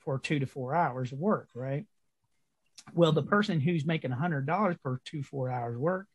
for 0.00 0.18
two 0.18 0.40
to 0.40 0.46
four 0.46 0.74
hours 0.74 1.12
of 1.12 1.18
work, 1.18 1.48
right? 1.54 1.86
Well, 2.94 3.12
the 3.12 3.22
person 3.22 3.60
who's 3.60 3.86
making 3.86 4.10
$100 4.10 4.82
per 4.82 5.00
two, 5.04 5.22
four 5.22 5.50
hours 5.50 5.78
work 5.78 6.06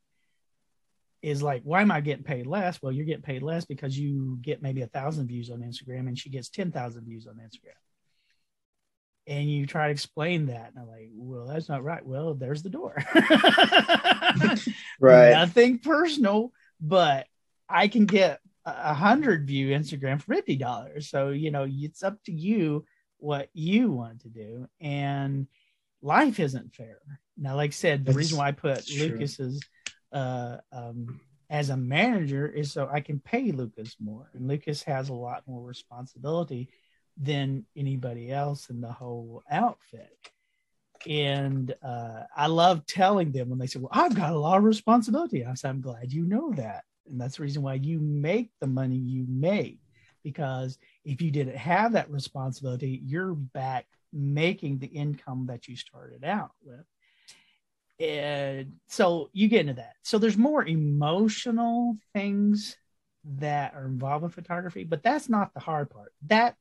is 1.22 1.41
like, 1.41 1.62
why 1.64 1.82
am 1.82 1.91
I 1.91 2.01
getting 2.01 2.24
paid 2.24 2.45
less? 2.45 2.82
Well, 2.82 2.91
you're 2.91 3.05
getting 3.05 3.22
paid 3.24 3.41
less 3.41 3.66
because 3.66 3.97
you 3.97 4.38
get 4.41 4.62
maybe 4.62 4.82
a 4.82 4.88
thousand 4.88 5.28
views 5.28 5.49
on 5.49 5.60
Instagram 5.60 6.08
and 6.08 6.20
she 6.20 6.30
gets 6.30 6.49
10,000 6.49 7.05
views 7.05 7.28
on 7.28 7.36
Instagram. 7.36 7.80
And 9.28 9.49
you 9.49 9.65
try 9.65 9.88
to 9.88 9.91
explain 9.91 10.45
that. 10.47 10.71
And 10.71 10.80
I'm 10.80 10.88
like, 10.88 11.09
well, 11.13 11.47
that's 11.47 11.67
not 11.67 11.84
right. 11.84 12.05
Well, 12.05 12.34
there's 12.34 12.63
the 12.63 12.69
door. 12.69 12.95
right. 14.99 15.32
Nothing 15.32 15.80
personal, 15.80 16.53
but 16.80 17.28
I 17.69 17.89
can 17.89 18.05
get 18.05 18.39
a 18.65 18.93
hundred 18.93 19.47
view 19.47 19.69
Instagram 19.69 20.21
for 20.21 20.34
fifty 20.34 20.55
dollars. 20.55 21.09
So 21.09 21.30
you 21.30 21.51
know, 21.51 21.65
it's 21.69 22.03
up 22.03 22.21
to 22.25 22.32
you 22.32 22.86
what 23.17 23.49
you 23.53 23.91
want 23.91 24.21
to 24.21 24.30
do, 24.30 24.67
and 24.80 25.47
life 26.01 26.39
isn't 26.39 26.73
fair. 26.73 26.99
Now, 27.38 27.55
like 27.55 27.71
I 27.71 27.73
said, 27.73 28.01
the 28.01 28.05
That's 28.05 28.17
reason 28.17 28.38
why 28.38 28.49
I 28.49 28.51
put 28.51 28.86
true. 28.86 29.07
Lucas's 29.07 29.61
uh, 30.11 30.57
um, 30.71 31.19
as 31.49 31.69
a 31.69 31.78
manager 31.78 32.47
is 32.47 32.71
so 32.71 32.89
I 32.91 33.01
can 33.01 33.19
pay 33.19 33.51
Lucas 33.51 33.95
more, 33.99 34.30
and 34.34 34.47
Lucas 34.47 34.84
has 34.84 35.09
a 35.09 35.13
lot 35.13 35.43
more 35.47 35.65
responsibility 35.65 36.69
than 37.20 37.65
anybody 37.76 38.32
else 38.32 38.70
in 38.70 38.82
the 38.82 38.91
whole 38.91 39.43
outfit. 39.49 40.11
And 41.07 41.74
uh, 41.84 42.24
I 42.36 42.47
love 42.47 42.86
telling 42.86 43.32
them 43.32 43.49
when 43.49 43.59
they 43.59 43.68
say, 43.68 43.80
"Well, 43.80 43.91
I've 43.91 44.15
got 44.15 44.34
a 44.34 44.39
lot 44.39 44.57
of 44.57 44.63
responsibility." 44.63 45.45
I 45.45 45.53
said, 45.53 45.70
"I'm 45.70 45.82
glad 45.82 46.11
you 46.11 46.26
know 46.26 46.51
that." 46.53 46.84
And 47.09 47.20
that's 47.20 47.38
the 47.38 47.43
reason 47.43 47.61
why 47.61 47.76
you 47.76 47.99
make 47.99 48.51
the 48.59 48.68
money 48.68 48.97
you 48.97 49.26
make. 49.30 49.80
Because 50.24 50.78
if 51.05 51.22
you 51.22 51.32
didn't 51.32 51.55
have 51.55 51.93
that 51.93 52.11
responsibility, 52.11 53.01
you're 53.05 53.34
back 53.34 53.86
making 54.11 54.80
the 54.80 54.88
income 54.88 55.45
that 55.47 55.68
you 55.68 55.76
started 55.76 56.24
out 56.24 56.51
with. 56.63 56.86
And 57.99 58.74
so 58.88 59.30
you 59.34 59.47
get 59.47 59.61
into 59.61 59.74
that. 59.74 59.93
So 60.03 60.18
there's 60.18 60.38
more 60.38 60.65
emotional 60.65 61.97
things 62.13 62.76
that 63.26 63.74
are 63.74 63.86
involved 63.86 64.24
in 64.24 64.30
photography, 64.30 64.84
but 64.84 65.03
that's 65.03 65.30
not 65.30 65.53
the 65.53 65.59
hard 65.59 65.89
part. 65.89 66.13
That 66.28 66.55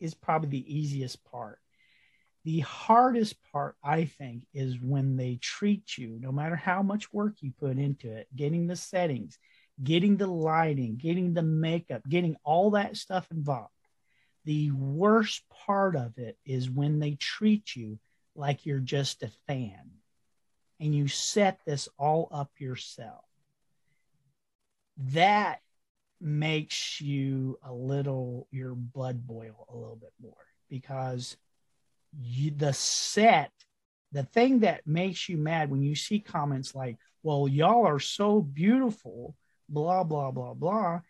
is 0.00 0.14
probably 0.14 0.48
the 0.48 0.76
easiest 0.78 1.24
part. 1.24 1.58
The 2.44 2.60
hardest 2.60 3.36
part, 3.52 3.76
I 3.82 4.04
think, 4.04 4.46
is 4.54 4.80
when 4.80 5.16
they 5.16 5.36
treat 5.36 5.98
you, 5.98 6.18
no 6.20 6.32
matter 6.32 6.56
how 6.56 6.82
much 6.82 7.12
work 7.12 7.34
you 7.40 7.52
put 7.58 7.78
into 7.78 8.10
it, 8.10 8.28
getting 8.34 8.66
the 8.66 8.76
settings, 8.76 9.38
getting 9.82 10.16
the 10.16 10.26
lighting, 10.26 10.96
getting 10.96 11.34
the 11.34 11.42
makeup, 11.42 12.02
getting 12.08 12.36
all 12.44 12.70
that 12.70 12.96
stuff 12.96 13.26
involved. 13.30 13.72
The 14.44 14.70
worst 14.70 15.42
part 15.50 15.94
of 15.94 16.16
it 16.16 16.38
is 16.46 16.70
when 16.70 17.00
they 17.00 17.16
treat 17.16 17.76
you 17.76 17.98
like 18.34 18.64
you're 18.64 18.78
just 18.78 19.22
a 19.22 19.30
fan 19.46 19.90
and 20.80 20.94
you 20.94 21.08
set 21.08 21.60
this 21.66 21.88
all 21.98 22.28
up 22.30 22.50
yourself. 22.58 23.24
That 25.12 25.60
makes 26.20 27.00
you 27.00 27.58
a 27.64 27.72
little, 27.72 28.48
your 28.50 28.74
blood 28.74 29.26
boil 29.26 29.66
a 29.70 29.76
little 29.76 29.96
bit 29.96 30.12
more 30.20 30.32
because 30.68 31.36
you, 32.18 32.50
the 32.50 32.72
set, 32.72 33.52
the 34.12 34.24
thing 34.24 34.60
that 34.60 34.86
makes 34.86 35.28
you 35.28 35.36
mad 35.36 35.70
when 35.70 35.82
you 35.82 35.94
see 35.94 36.18
comments 36.18 36.74
like, 36.74 36.96
well, 37.22 37.46
y'all 37.48 37.86
are 37.86 38.00
so 38.00 38.40
beautiful 38.40 39.36
blah, 39.68 40.04
blah, 40.04 40.30
blah, 40.30 40.54
blah. 40.54 41.00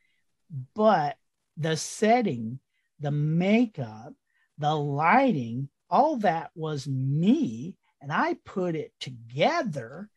But 0.74 1.16
the 1.56 1.76
setting, 1.76 2.58
the 3.00 3.10
makeup, 3.10 4.14
the 4.58 4.74
lighting, 4.74 5.68
all 5.90 6.16
that 6.18 6.50
was 6.54 6.86
me. 6.86 7.76
And 8.00 8.12
I 8.12 8.36
put 8.44 8.76
it 8.76 8.92
together, 9.00 10.08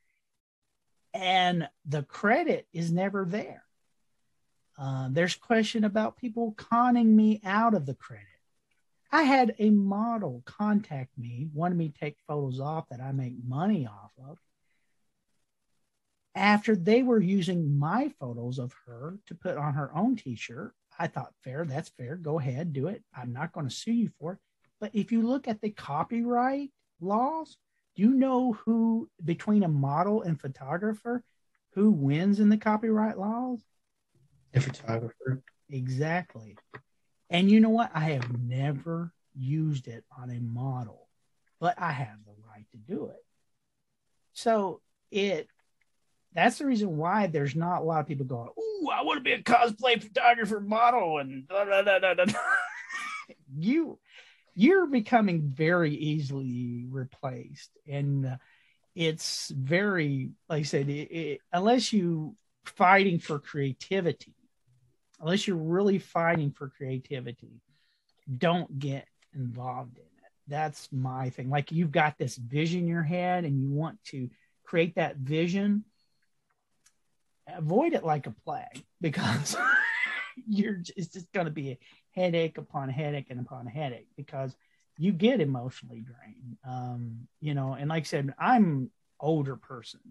and 1.13 1.67
the 1.85 2.03
credit 2.03 2.67
is 2.73 2.91
never 2.91 3.25
there. 3.25 3.63
Uh, 4.77 5.09
there's 5.11 5.35
question 5.35 5.83
about 5.83 6.17
people 6.17 6.53
conning 6.57 7.15
me 7.15 7.41
out 7.43 7.73
of 7.73 7.85
the 7.85 7.93
credit. 7.93 8.25
I 9.11 9.23
had 9.23 9.55
a 9.59 9.69
model 9.69 10.41
contact 10.45 11.17
me, 11.17 11.49
wanted 11.53 11.77
me 11.77 11.89
to 11.89 11.99
take 11.99 12.17
photos 12.27 12.59
off 12.59 12.87
that 12.89 13.01
I 13.01 13.11
make 13.11 13.33
money 13.45 13.85
off 13.85 14.11
of. 14.25 14.39
After 16.33 16.77
they 16.77 17.03
were 17.03 17.19
using 17.19 17.77
my 17.77 18.13
photos 18.19 18.57
of 18.57 18.73
her 18.85 19.19
to 19.27 19.35
put 19.35 19.57
on 19.57 19.73
her 19.73 19.93
own 19.93 20.15
t 20.15 20.35
shirt, 20.35 20.73
I 20.97 21.07
thought, 21.07 21.33
fair, 21.43 21.65
that's 21.65 21.89
fair. 21.89 22.15
Go 22.15 22.39
ahead, 22.39 22.71
do 22.71 22.87
it. 22.87 23.03
I'm 23.13 23.33
not 23.33 23.51
going 23.51 23.67
to 23.67 23.75
sue 23.75 23.91
you 23.91 24.09
for 24.19 24.33
it. 24.33 24.39
But 24.79 24.91
if 24.93 25.11
you 25.11 25.21
look 25.23 25.47
at 25.47 25.59
the 25.59 25.71
copyright 25.71 26.69
laws, 27.01 27.57
do 27.95 28.03
you 28.03 28.11
know 28.11 28.53
who, 28.53 29.09
between 29.23 29.63
a 29.63 29.67
model 29.67 30.21
and 30.21 30.39
photographer, 30.39 31.23
who 31.73 31.91
wins 31.91 32.39
in 32.39 32.49
the 32.49 32.57
copyright 32.57 33.17
laws? 33.17 33.61
The 34.53 34.61
photographer. 34.61 35.41
Exactly. 35.69 36.57
And 37.29 37.49
you 37.49 37.59
know 37.59 37.69
what? 37.69 37.91
I 37.93 38.11
have 38.11 38.39
never 38.41 39.13
used 39.33 39.87
it 39.87 40.03
on 40.17 40.29
a 40.29 40.39
model, 40.39 41.07
but 41.59 41.79
I 41.79 41.91
have 41.91 42.17
the 42.25 42.33
right 42.49 42.65
to 42.71 42.77
do 42.77 43.07
it. 43.07 43.23
So 44.33 44.81
it 45.11 45.47
that's 46.33 46.57
the 46.57 46.65
reason 46.65 46.97
why 46.97 47.27
there's 47.27 47.55
not 47.55 47.81
a 47.81 47.83
lot 47.83 47.99
of 47.99 48.07
people 48.07 48.25
going, 48.25 48.49
Ooh, 48.57 48.89
I 48.89 49.03
want 49.03 49.17
to 49.17 49.23
be 49.23 49.33
a 49.33 49.41
cosplay 49.41 50.01
photographer 50.01 50.59
model 50.59 51.19
and 51.19 51.43
you 53.57 53.99
you're 54.53 54.87
becoming 54.87 55.41
very 55.41 55.93
easily 55.93 56.85
replaced. 56.89 57.71
And 57.87 58.25
uh, 58.25 58.37
it's 58.95 59.49
very, 59.49 60.31
like 60.49 60.61
I 60.61 60.63
said, 60.63 60.89
it, 60.89 61.11
it, 61.11 61.39
unless 61.53 61.93
you 61.93 62.35
fighting 62.65 63.19
for 63.19 63.39
creativity, 63.39 64.35
unless 65.21 65.47
you're 65.47 65.57
really 65.57 65.99
fighting 65.99 66.51
for 66.51 66.69
creativity, 66.69 67.61
don't 68.37 68.79
get 68.79 69.07
involved 69.33 69.97
in 69.97 70.03
it. 70.03 70.31
That's 70.47 70.89
my 70.91 71.29
thing. 71.29 71.49
Like 71.49 71.71
you've 71.71 71.91
got 71.91 72.17
this 72.17 72.35
vision 72.35 72.81
in 72.81 72.87
your 72.87 73.03
head 73.03 73.45
and 73.45 73.61
you 73.61 73.69
want 73.69 74.03
to 74.05 74.29
create 74.63 74.95
that 74.95 75.17
vision, 75.17 75.85
avoid 77.47 77.93
it 77.93 78.03
like 78.03 78.27
a 78.27 78.35
plague 78.45 78.83
because 79.01 79.55
you're 80.47 80.77
it's 80.95 81.09
just 81.09 81.31
going 81.33 81.45
to 81.45 81.51
be 81.51 81.71
a 81.71 81.79
headache 82.11 82.57
upon 82.57 82.89
headache 82.89 83.27
and 83.29 83.39
upon 83.39 83.67
headache 83.67 84.07
because 84.17 84.55
you 84.97 85.11
get 85.11 85.41
emotionally 85.41 86.01
drained. 86.01 86.57
Um, 86.67 87.27
you 87.39 87.53
know, 87.53 87.73
and 87.73 87.89
like 87.89 88.03
I 88.03 88.05
said, 88.05 88.33
I'm 88.39 88.91
older 89.19 89.55
person 89.55 90.01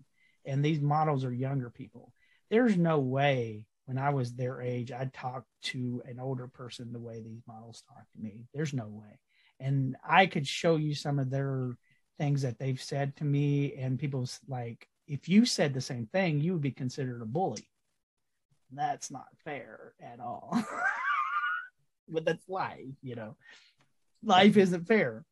and 0.45 0.65
these 0.65 0.81
models 0.81 1.25
are 1.25 1.33
younger 1.33 1.71
people. 1.71 2.13
There's 2.51 2.77
no 2.77 2.99
way 2.99 3.65
when 3.91 3.99
I 3.99 4.11
was 4.11 4.35
their 4.35 4.63
age, 4.63 4.93
I'd 4.93 5.13
talk 5.13 5.43
to 5.63 6.01
an 6.07 6.21
older 6.21 6.47
person 6.47 6.93
the 6.93 7.01
way 7.01 7.21
these 7.21 7.43
models 7.49 7.83
talk 7.89 8.05
to 8.13 8.23
me. 8.23 8.45
There's 8.55 8.73
no 8.73 8.87
way. 8.87 9.19
And 9.59 9.97
I 10.09 10.27
could 10.27 10.47
show 10.47 10.77
you 10.77 10.95
some 10.95 11.19
of 11.19 11.29
their 11.29 11.77
things 12.17 12.43
that 12.43 12.61
they've 12.61 12.81
said 12.81 13.17
to 13.17 13.25
me, 13.25 13.75
and 13.75 13.99
people's 13.99 14.39
like, 14.47 14.87
if 15.09 15.29
you 15.29 15.45
said 15.45 15.75
the 15.75 15.81
same 15.81 16.07
thing, 16.07 16.41
you 16.41 16.53
would 16.53 16.63
be 16.63 16.71
considered 16.71 17.21
a 17.21 17.25
bully. 17.25 17.69
That's 18.71 19.11
not 19.11 19.27
fair 19.45 19.95
at 20.01 20.21
all. 20.21 20.57
but 22.09 22.25
that's 22.25 22.49
life, 22.49 22.95
you 23.03 23.17
know. 23.17 23.35
Life 24.23 24.57
isn't 24.57 24.87
fair. 24.87 25.25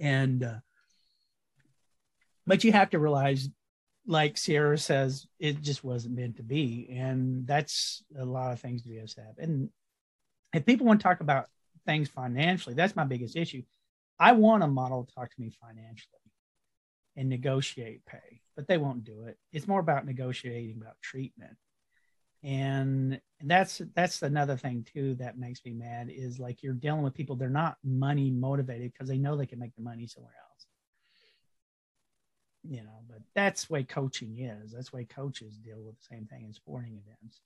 And, 0.00 0.42
uh, 0.42 0.60
but 2.46 2.64
you 2.64 2.72
have 2.72 2.88
to 2.90 2.98
realize 2.98 3.50
like 4.08 4.38
Sierra 4.38 4.78
says, 4.78 5.26
it 5.38 5.60
just 5.60 5.84
wasn't 5.84 6.16
meant 6.16 6.38
to 6.38 6.42
be. 6.42 6.88
And 6.98 7.46
that's 7.46 8.02
a 8.18 8.24
lot 8.24 8.52
of 8.52 8.60
things 8.60 8.82
to 8.82 8.88
be 8.88 8.96
have. 8.96 9.36
And 9.38 9.68
if 10.54 10.64
people 10.64 10.86
want 10.86 11.00
to 11.00 11.04
talk 11.04 11.20
about 11.20 11.46
things 11.86 12.08
financially, 12.08 12.74
that's 12.74 12.96
my 12.96 13.04
biggest 13.04 13.36
issue. 13.36 13.62
I 14.18 14.32
want 14.32 14.64
a 14.64 14.66
model 14.66 15.04
to 15.04 15.14
talk 15.14 15.30
to 15.30 15.40
me 15.40 15.52
financially 15.60 16.18
and 17.16 17.28
negotiate 17.28 18.06
pay, 18.06 18.40
but 18.56 18.66
they 18.66 18.78
won't 18.78 19.04
do 19.04 19.24
it. 19.24 19.36
It's 19.52 19.68
more 19.68 19.80
about 19.80 20.06
negotiating 20.06 20.78
about 20.80 20.96
treatment. 21.02 21.56
And, 22.42 23.20
and 23.40 23.50
that's 23.50 23.82
that's 23.94 24.22
another 24.22 24.56
thing 24.56 24.86
too 24.90 25.16
that 25.16 25.38
makes 25.38 25.62
me 25.66 25.74
mad 25.74 26.08
is 26.08 26.38
like 26.38 26.62
you're 26.62 26.72
dealing 26.72 27.02
with 27.02 27.14
people 27.14 27.34
they're 27.36 27.50
not 27.50 27.76
money 27.84 28.30
motivated 28.30 28.92
because 28.92 29.08
they 29.08 29.18
know 29.18 29.36
they 29.36 29.46
can 29.46 29.58
make 29.58 29.74
the 29.74 29.82
money 29.82 30.06
somewhere 30.06 30.34
else 30.40 30.66
you 32.68 32.82
know, 32.82 33.00
but 33.08 33.20
that's 33.34 33.64
the 33.64 33.72
way 33.72 33.82
coaching 33.82 34.38
is. 34.38 34.72
That's 34.72 34.90
the 34.90 34.96
way 34.96 35.04
coaches 35.04 35.56
deal 35.56 35.80
with 35.80 35.98
the 35.98 36.06
same 36.14 36.26
thing 36.26 36.44
in 36.44 36.52
sporting 36.52 37.00
events. 37.06 37.40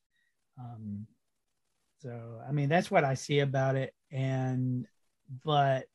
Um, 0.59 1.07
so, 2.01 2.41
I 2.47 2.53
mean, 2.53 2.69
that's 2.69 2.91
what 2.91 3.05
I 3.05 3.15
see 3.15 3.41
about 3.41 3.77
it. 3.77 3.95
And, 4.11 4.87
but 5.45 5.87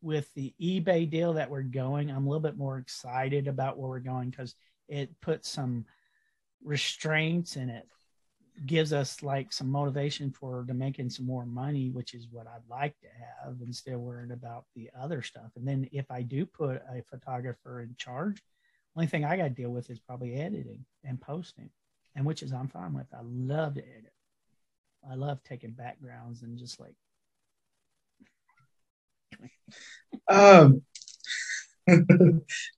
with 0.00 0.32
the 0.34 0.54
eBay 0.62 1.10
deal 1.10 1.32
that 1.34 1.50
we're 1.50 1.62
going, 1.62 2.10
I'm 2.10 2.26
a 2.26 2.28
little 2.28 2.40
bit 2.40 2.56
more 2.56 2.78
excited 2.78 3.48
about 3.48 3.76
where 3.76 3.88
we're 3.88 3.98
going 3.98 4.30
because 4.30 4.54
it 4.88 5.20
puts 5.20 5.48
some 5.48 5.84
restraints 6.62 7.56
and 7.56 7.70
it 7.70 7.88
gives 8.64 8.92
us 8.92 9.22
like 9.22 9.52
some 9.52 9.68
motivation 9.68 10.30
for 10.30 10.64
to 10.66 10.74
making 10.74 11.10
some 11.10 11.26
more 11.26 11.44
money, 11.44 11.90
which 11.90 12.14
is 12.14 12.28
what 12.30 12.46
I'd 12.46 12.70
like 12.70 12.98
to 13.00 13.08
have 13.08 13.56
instead 13.60 13.94
of 13.94 14.00
worrying 14.00 14.30
about 14.30 14.64
the 14.74 14.88
other 14.98 15.22
stuff. 15.22 15.50
And 15.56 15.66
then 15.66 15.88
if 15.92 16.10
I 16.10 16.22
do 16.22 16.46
put 16.46 16.76
a 16.76 17.02
photographer 17.10 17.82
in 17.82 17.94
charge, 17.98 18.40
only 18.96 19.06
thing 19.06 19.24
I 19.24 19.36
got 19.36 19.44
to 19.44 19.50
deal 19.50 19.70
with 19.70 19.90
is 19.90 19.98
probably 19.98 20.34
editing 20.34 20.84
and 21.04 21.20
posting, 21.20 21.70
and 22.14 22.24
which 22.24 22.42
is 22.42 22.52
I'm 22.52 22.68
fine 22.68 22.94
with. 22.94 23.06
I 23.12 23.20
love 23.22 23.74
to 23.74 23.82
edit. 23.82 24.12
I 25.08 25.14
love 25.14 25.42
taking 25.44 25.72
backgrounds 25.72 26.42
and 26.42 26.58
just 26.58 26.80
like. 26.80 26.94
um, 30.28 30.82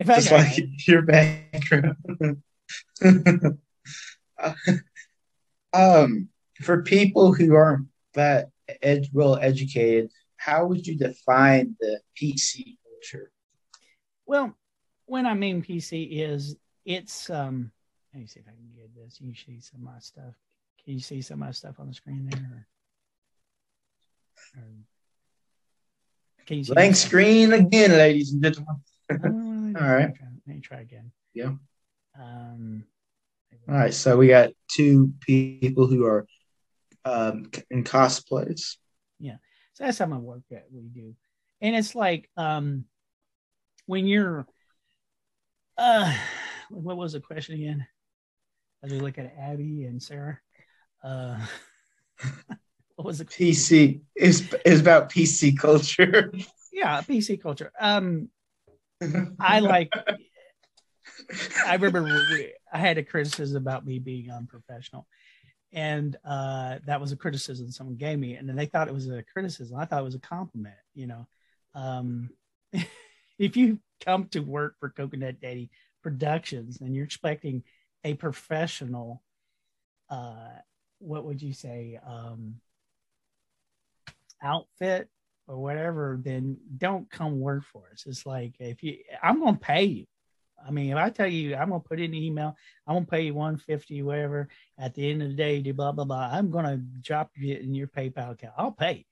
just 0.07 0.33
like 0.33 0.59
your 0.87 1.03
background. 1.03 2.43
um, 5.73 6.29
for 6.61 6.83
people 6.83 7.33
who 7.33 7.55
aren't 7.55 7.87
that 8.15 8.51
ed- 8.83 9.09
well 9.13 9.37
educated, 9.37 10.11
how 10.37 10.67
would 10.67 10.87
you 10.87 10.99
define 10.99 11.77
the 11.81 12.01
PC 12.21 12.77
culture? 12.85 13.31
Well, 14.27 14.57
when 15.09 15.27
I 15.27 15.35
mean 15.35 15.63
PC 15.63 16.09
is 16.11 16.57
it's 16.85 17.31
um 17.31 17.71
let 18.13 18.21
me 18.21 18.27
see 18.27 18.41
if 18.41 18.47
I 18.47 18.53
can 18.53 18.71
get 18.75 18.95
this. 18.95 19.21
You 19.21 19.35
see 19.35 19.61
some 19.61 19.81
of 19.81 19.95
my 19.95 19.99
stuff. 19.99 20.35
Can 20.85 20.95
you 20.95 21.01
see 21.01 21.21
some 21.21 21.43
of 21.43 21.47
my 21.47 21.53
stuff 21.53 21.79
on 21.79 21.89
the 21.89 21.95
screen 21.95 22.29
there? 22.31 22.67
Or, 24.57 24.63
or 24.63 24.69
can 26.47 26.59
you 26.59 26.65
see 26.65 26.73
blank 26.73 26.97
screen 26.97 27.53
again, 27.53 27.91
ladies 27.93 28.33
and 28.33 28.43
gentlemen? 28.43 28.77
oh, 29.11 29.81
All 29.85 29.95
right. 29.95 30.15
Let 30.47 30.57
me 30.57 30.61
try 30.61 30.81
again. 30.81 31.13
Yeah. 31.35 31.53
Um 32.19 32.85
all 33.69 33.75
right, 33.75 33.93
so 33.93 34.17
we 34.17 34.29
got 34.29 34.51
two 34.71 35.13
people 35.21 35.87
who 35.87 36.07
are 36.07 36.27
um, 37.05 37.51
in 37.71 37.85
cosplays. 37.85 38.77
Yeah, 39.21 39.37
so 39.75 39.85
that's 39.85 39.99
some 39.99 40.13
of 40.13 40.21
the 40.21 40.25
work 40.25 40.43
that 40.51 40.67
we 40.73 40.89
do, 40.89 41.15
and 41.61 41.77
it's 41.77 41.95
like 41.95 42.31
um, 42.39 42.87
when 43.85 44.07
you're 44.07 44.47
uh, 45.79 46.13
what 46.71 46.97
was 46.97 47.13
the 47.13 47.21
question 47.21 47.55
again? 47.55 47.87
As 48.83 48.93
we 48.93 49.01
look 49.01 49.19
at 49.19 49.35
Abby 49.39 49.85
and 49.85 50.03
Sarah, 50.03 50.39
uh, 51.03 51.39
what 52.97 53.07
was 53.07 53.21
it? 53.21 53.29
PC 53.29 54.01
is 54.15 54.53
is 54.65 54.81
about 54.81 55.11
PC 55.11 55.59
culture. 55.59 56.33
Yeah, 56.73 57.01
PC 57.03 57.41
culture. 57.41 57.73
Um, 57.81 58.29
I 59.41 59.61
like. 59.61 59.91
I 61.67 61.75
remember 61.75 62.05
we, 62.05 62.53
I 62.73 62.79
had 62.79 62.99
a 62.99 63.03
criticism 63.03 63.57
about 63.57 63.85
me 63.87 63.99
being 63.99 64.31
unprofessional, 64.31 65.07
and 65.73 66.17
uh, 66.25 66.79
that 66.87 67.01
was 67.01 67.13
a 67.13 67.17
criticism 67.17 67.71
someone 67.71 67.97
gave 67.97 68.19
me, 68.19 68.35
and 68.35 68.49
then 68.49 68.57
they 68.57 68.67
thought 68.67 68.89
it 68.89 68.95
was 68.95 69.09
a 69.09 69.23
criticism. 69.23 69.79
I 69.79 69.85
thought 69.85 70.01
it 70.01 70.05
was 70.05 70.15
a 70.15 70.21
compliment. 70.21 70.77
You 70.95 71.09
know, 71.09 71.27
um, 71.75 72.31
if 73.39 73.57
you 73.57 73.79
come 74.05 74.27
to 74.29 74.41
work 74.41 74.77
for 74.79 74.91
Coconut 74.91 75.41
Daddy 75.41 75.71
Productions 76.03 76.81
and 76.81 76.95
you're 76.95 77.05
expecting 77.05 77.63
a 78.05 78.15
professional, 78.15 79.23
uh, 80.11 80.49
what 80.99 81.25
would 81.25 81.43
you 81.43 81.53
say, 81.53 81.99
um, 82.07 82.57
outfit 84.43 85.09
or 85.47 85.57
whatever, 85.57 86.21
then 86.23 86.59
don't 86.77 87.11
come 87.11 87.41
work 87.41 87.65
for 87.65 87.85
us. 87.93 88.05
It's 88.07 88.27
like 88.27 88.55
if 88.61 88.83
you, 88.83 88.99
I'm 89.23 89.45
to 89.45 89.59
pay 89.59 89.85
you. 89.85 90.07
I 90.67 90.71
mean, 90.71 90.91
if 90.91 90.97
I 90.97 91.11
tell 91.11 91.27
you 91.27 91.55
I'm 91.55 91.71
gonna 91.71 91.81
put 91.81 92.01
in 92.01 92.07
an 92.07 92.15
email, 92.15 92.57
I'm 92.87 92.97
gonna 92.97 93.07
pay 93.07 93.23
you 93.23 93.35
150, 93.35 94.03
whatever. 94.03 94.49
At 94.79 94.95
the 94.95 95.09
end 95.11 95.23
of 95.23 95.29
the 95.29 95.35
day, 95.35 95.61
do 95.61 95.73
blah 95.73 95.93
blah 95.93 96.05
blah. 96.05 96.31
I'm 96.33 96.51
gonna 96.51 96.79
drop 96.79 97.31
it 97.37 97.61
in 97.61 97.75
your 97.75 97.87
PayPal 97.87 98.33
account. 98.33 98.55
I'll 98.57 98.73
pay. 98.73 99.07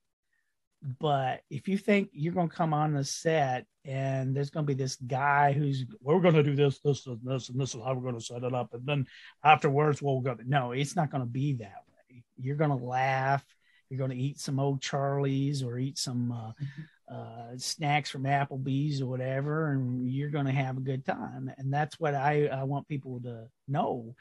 But 0.83 1.41
if 1.51 1.68
you 1.68 1.79
think 1.79 2.11
you're 2.12 2.35
going 2.35 2.49
to 2.49 2.55
come 2.55 2.72
on 2.72 2.95
the 2.95 3.05
set 3.05 3.66
and 3.85 4.37
there's 4.37 4.51
going 4.51 4.66
to 4.66 4.74
be 4.74 4.81
this 4.81 4.97
guy 4.97 5.53
who's 5.53 5.85
we're 6.01 6.20
going 6.20 6.35
to 6.35 6.43
do 6.43 6.55
this, 6.55 6.81
this, 6.81 7.07
and 7.07 7.20
this, 7.24 7.49
and 7.49 7.61
this 7.61 7.74
is 7.74 7.81
how 7.85 7.95
we're 7.95 8.03
going 8.03 8.18
to 8.18 8.24
set 8.24 8.45
it 8.45 8.55
up, 8.55 8.72
and 8.72 8.87
then 8.87 9.07
afterwards 9.43 10.03
we'll 10.03 10.20
go. 10.20 10.37
No, 10.47 10.72
it's 10.72 10.95
not 10.95 11.11
going 11.11 11.22
to 11.22 11.29
be 11.29 11.55
that 11.55 11.85
way. 11.89 12.22
You're 12.37 12.57
going 12.57 12.70
to 12.70 12.85
laugh. 12.85 13.45
You're 13.89 13.99
going 13.99 14.11
to 14.11 14.16
eat 14.16 14.39
some 14.41 14.59
old 14.59 14.81
Charlies 14.81 15.64
or 15.64 15.79
eat 15.79 15.99
some 15.99 16.33
uh, 16.33 17.12
uh, 17.12 17.57
snacks 17.57 18.11
from 18.11 18.24
Applebee's 18.24 19.01
or 19.01 19.07
whatever, 19.07 19.70
and 19.70 20.11
you're 20.11 20.31
going 20.31 20.47
to 20.47 20.53
have 20.53 20.77
a 20.77 20.81
good 20.81 21.05
time. 21.05 21.51
And 21.57 21.72
that's 21.72 21.99
what 21.99 22.14
I, 22.14 22.47
I 22.47 22.64
want 22.64 22.89
people 22.89 23.20
to 23.22 23.47
know. 23.68 24.14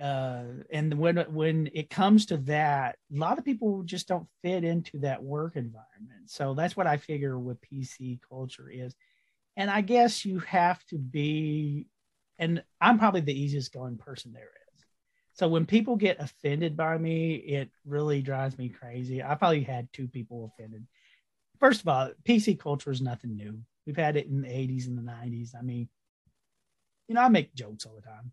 Uh, 0.00 0.44
and 0.70 0.94
when 0.94 1.16
when 1.32 1.70
it 1.74 1.90
comes 1.90 2.26
to 2.26 2.36
that, 2.38 2.96
a 3.12 3.18
lot 3.18 3.38
of 3.38 3.44
people 3.44 3.82
just 3.82 4.08
don't 4.08 4.28
fit 4.42 4.64
into 4.64 4.98
that 5.00 5.22
work 5.22 5.56
environment. 5.56 6.26
So 6.26 6.54
that's 6.54 6.76
what 6.76 6.86
I 6.86 6.96
figure 6.96 7.38
with 7.38 7.60
PC 7.60 8.20
culture 8.28 8.68
is. 8.70 8.94
And 9.56 9.70
I 9.70 9.80
guess 9.80 10.24
you 10.24 10.38
have 10.40 10.84
to 10.86 10.98
be, 10.98 11.86
and 12.38 12.62
I'm 12.80 12.98
probably 12.98 13.22
the 13.22 13.38
easiest 13.38 13.72
going 13.72 13.98
person 13.98 14.32
there 14.32 14.50
is. 14.74 14.84
So 15.32 15.48
when 15.48 15.66
people 15.66 15.96
get 15.96 16.20
offended 16.20 16.76
by 16.76 16.96
me, 16.96 17.34
it 17.34 17.70
really 17.84 18.22
drives 18.22 18.56
me 18.56 18.68
crazy. 18.68 19.22
I 19.22 19.34
probably 19.34 19.64
had 19.64 19.88
two 19.92 20.06
people 20.06 20.52
offended 20.52 20.86
first 21.58 21.80
of 21.80 21.88
all, 21.88 22.10
PC 22.24 22.58
culture 22.58 22.90
is 22.90 23.00
nothing 23.00 23.36
new. 23.36 23.60
We've 23.86 23.96
had 23.96 24.16
it 24.16 24.26
in 24.26 24.42
the 24.42 24.48
80s 24.48 24.86
and 24.86 24.98
the 24.98 25.02
90s. 25.02 25.54
I 25.58 25.62
mean, 25.62 25.88
you 27.08 27.14
know, 27.14 27.22
I 27.22 27.28
make 27.28 27.54
jokes 27.54 27.86
all 27.86 27.94
the 27.94 28.02
time, 28.02 28.32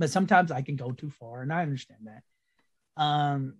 but 0.00 0.10
sometimes 0.10 0.50
I 0.50 0.62
can 0.62 0.76
go 0.76 0.90
too 0.90 1.10
far, 1.10 1.42
and 1.42 1.52
I 1.52 1.62
understand 1.62 2.00
that. 2.06 3.02
Um, 3.02 3.54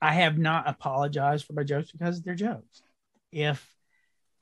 I 0.00 0.14
have 0.14 0.38
not 0.38 0.68
apologized 0.68 1.46
for 1.46 1.52
my 1.52 1.62
jokes 1.62 1.92
because 1.92 2.20
they're 2.22 2.34
jokes. 2.34 2.82
If 3.30 3.64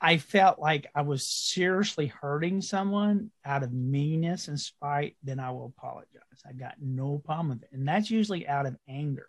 I 0.00 0.16
felt 0.16 0.58
like 0.58 0.86
I 0.94 1.02
was 1.02 1.26
seriously 1.26 2.06
hurting 2.06 2.62
someone 2.62 3.30
out 3.44 3.62
of 3.62 3.72
meanness 3.72 4.48
and 4.48 4.58
spite, 4.58 5.16
then 5.22 5.38
I 5.38 5.50
will 5.50 5.66
apologize. 5.76 6.22
I 6.48 6.54
got 6.54 6.76
no 6.80 7.18
problem 7.18 7.50
with 7.50 7.64
it. 7.64 7.68
And 7.72 7.86
that's 7.86 8.10
usually 8.10 8.48
out 8.48 8.64
of 8.64 8.78
anger 8.88 9.26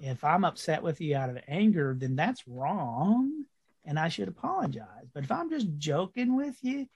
if 0.00 0.24
I'm 0.24 0.44
upset 0.44 0.82
with 0.82 1.00
you 1.00 1.16
out 1.16 1.30
of 1.30 1.38
anger, 1.48 1.96
then 1.98 2.16
that's 2.16 2.46
wrong 2.46 3.44
and 3.84 3.98
I 3.98 4.08
should 4.08 4.28
apologize. 4.28 5.08
But 5.14 5.24
if 5.24 5.32
I'm 5.32 5.48
just 5.48 5.68
joking 5.78 6.36
with 6.36 6.56
you, 6.62 6.86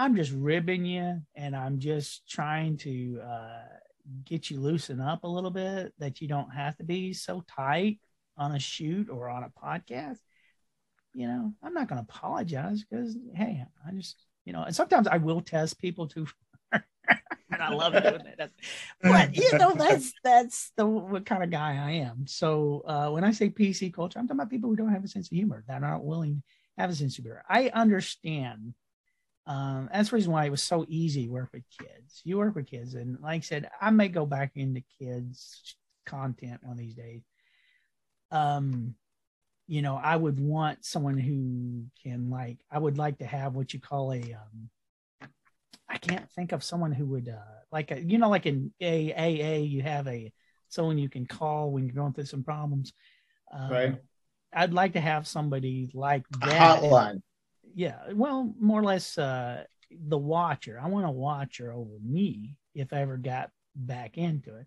I'm 0.00 0.16
just 0.16 0.32
ribbing 0.32 0.86
you 0.86 1.20
and 1.34 1.54
I'm 1.54 1.78
just 1.78 2.26
trying 2.26 2.78
to 2.78 3.20
uh, 3.22 3.62
get 4.24 4.50
you 4.50 4.58
loosen 4.58 4.98
up 4.98 5.24
a 5.24 5.28
little 5.28 5.50
bit 5.50 5.92
that 5.98 6.22
you 6.22 6.26
don't 6.26 6.48
have 6.48 6.74
to 6.78 6.84
be 6.84 7.12
so 7.12 7.44
tight 7.46 7.98
on 8.38 8.54
a 8.54 8.58
shoot 8.58 9.10
or 9.10 9.28
on 9.28 9.42
a 9.42 9.50
podcast. 9.50 10.16
You 11.12 11.26
know, 11.26 11.52
I'm 11.62 11.74
not 11.74 11.86
going 11.88 12.02
to 12.02 12.08
apologize 12.08 12.82
because, 12.82 13.14
hey, 13.34 13.62
I 13.86 13.90
just, 13.90 14.24
you 14.46 14.54
know, 14.54 14.62
and 14.62 14.74
sometimes 14.74 15.06
I 15.06 15.18
will 15.18 15.42
test 15.42 15.78
people 15.78 16.08
too 16.08 16.26
and 16.72 16.82
I 17.60 17.68
love 17.68 17.92
doing 17.92 18.22
that. 18.38 18.52
But 19.02 19.36
you 19.36 19.58
know, 19.58 19.74
that's 19.78 20.14
that's 20.24 20.72
the 20.78 20.86
what 20.86 21.26
kind 21.26 21.42
of 21.42 21.50
guy 21.50 21.72
I 21.72 21.90
am. 22.06 22.26
So 22.26 22.84
uh, 22.86 23.10
when 23.10 23.22
I 23.22 23.32
say 23.32 23.50
PC 23.50 23.92
culture, 23.92 24.18
I'm 24.18 24.26
talking 24.26 24.40
about 24.40 24.48
people 24.48 24.70
who 24.70 24.76
don't 24.76 24.94
have 24.94 25.04
a 25.04 25.08
sense 25.08 25.26
of 25.26 25.36
humor, 25.36 25.62
that 25.68 25.82
aren't 25.82 26.04
willing 26.04 26.42
to 26.76 26.80
have 26.80 26.88
a 26.88 26.94
sense 26.94 27.18
of 27.18 27.24
humor. 27.24 27.44
I 27.46 27.68
understand. 27.68 28.72
Um, 29.46 29.88
that's 29.92 30.10
the 30.10 30.16
reason 30.16 30.32
why 30.32 30.44
it 30.44 30.50
was 30.50 30.62
so 30.62 30.84
easy 30.88 31.26
to 31.26 31.32
work 31.32 31.50
with 31.52 31.64
kids. 31.78 32.20
You 32.24 32.38
work 32.38 32.54
with 32.54 32.66
kids, 32.66 32.94
and 32.94 33.18
like 33.20 33.38
I 33.38 33.40
said, 33.40 33.70
I 33.80 33.90
may 33.90 34.08
go 34.08 34.26
back 34.26 34.52
into 34.54 34.82
kids 34.98 35.76
content 36.06 36.60
one 36.62 36.72
of 36.72 36.78
these 36.78 36.94
days. 36.94 37.22
Um, 38.30 38.94
you 39.66 39.82
know, 39.82 39.96
I 39.96 40.16
would 40.16 40.38
want 40.38 40.84
someone 40.84 41.18
who 41.18 41.84
can 42.02 42.30
like. 42.30 42.58
I 42.70 42.78
would 42.78 42.98
like 42.98 43.18
to 43.18 43.26
have 43.26 43.54
what 43.54 43.72
you 43.72 43.80
call 43.80 44.12
a 44.12 44.20
um, 44.20 44.70
I 45.90 45.98
can't 45.98 46.30
think 46.30 46.52
of 46.52 46.62
someone 46.62 46.92
who 46.92 47.04
would 47.06 47.28
uh, 47.28 47.54
like 47.72 47.90
a, 47.90 48.00
you 48.00 48.18
know 48.18 48.30
like 48.30 48.46
in 48.46 48.72
AAA 48.80 49.68
you 49.68 49.82
have 49.82 50.06
a 50.06 50.32
someone 50.68 50.98
you 50.98 51.08
can 51.08 51.26
call 51.26 51.72
when 51.72 51.84
you're 51.84 51.94
going 51.94 52.12
through 52.12 52.26
some 52.26 52.44
problems. 52.44 52.92
Uh, 53.52 53.68
right. 53.70 53.94
I'd 54.52 54.72
like 54.72 54.92
to 54.92 55.00
have 55.00 55.26
somebody 55.26 55.90
like 55.92 56.24
that. 56.40 56.78
A 56.78 56.86
hotline. 56.86 57.22
Yeah, 57.74 57.98
well, 58.12 58.52
more 58.58 58.80
or 58.80 58.84
less 58.84 59.18
uh, 59.18 59.64
the 59.90 60.18
watcher. 60.18 60.80
I 60.82 60.88
want 60.88 61.06
a 61.06 61.10
watcher 61.10 61.72
over 61.72 61.98
me 62.02 62.56
if 62.74 62.92
I 62.92 63.00
ever 63.00 63.16
got 63.16 63.50
back 63.74 64.18
into 64.18 64.56
it. 64.56 64.66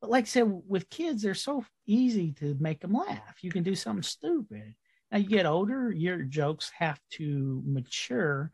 But 0.00 0.10
like 0.10 0.24
I 0.24 0.26
said, 0.26 0.62
with 0.68 0.90
kids, 0.90 1.22
they're 1.22 1.34
so 1.34 1.64
easy 1.86 2.32
to 2.32 2.56
make 2.60 2.80
them 2.80 2.92
laugh. 2.92 3.42
You 3.42 3.50
can 3.50 3.62
do 3.62 3.74
something 3.74 4.02
stupid. 4.02 4.74
Now 5.10 5.18
you 5.18 5.28
get 5.28 5.46
older, 5.46 5.90
your 5.90 6.22
jokes 6.22 6.70
have 6.78 7.00
to 7.12 7.62
mature 7.64 8.52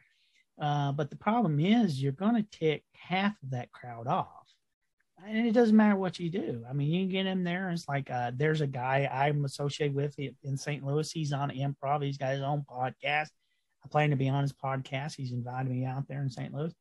uh, 0.61 0.93
but 0.93 1.11
the 1.11 1.17
problem 1.17 1.59
is 1.59 2.03
you're 2.03 2.13
going 2.13 2.37
to 2.37 2.59
tick 2.59 2.85
half 2.95 3.35
of 3.43 3.51
that 3.51 3.73
crowd 3.73 4.07
off. 4.07 4.29
And 5.27 5.47
it 5.47 5.53
doesn't 5.53 5.77
matter 5.77 5.97
what 5.97 6.19
you 6.19 6.31
do. 6.31 6.65
I 6.69 6.73
mean, 6.73 6.89
you 6.89 7.03
can 7.03 7.11
get 7.11 7.27
in 7.27 7.45
there. 7.45 7.69
And 7.69 7.79
it's 7.79 7.89
like 7.89 8.11
uh, 8.11 8.33
there's 8.35 8.61
a 8.61 8.67
guy 8.67 9.09
I'm 9.13 9.45
associated 9.45 9.95
with 9.95 10.17
in 10.19 10.57
St. 10.57 10.85
Louis. 10.85 11.11
He's 11.11 11.33
on 11.33 11.51
improv. 11.51 12.05
He's 12.05 12.19
got 12.19 12.33
his 12.33 12.43
own 12.43 12.65
podcast. 12.69 13.29
I 13.85 13.89
plan 13.89 14.11
to 14.11 14.17
be 14.17 14.29
on 14.29 14.43
his 14.43 14.53
podcast. 14.53 15.17
He's 15.17 15.33
invited 15.33 15.71
me 15.71 15.85
out 15.85 16.09
there 16.09 16.23
in 16.23 16.31
St. 16.31 16.53
Louis. 16.53 16.75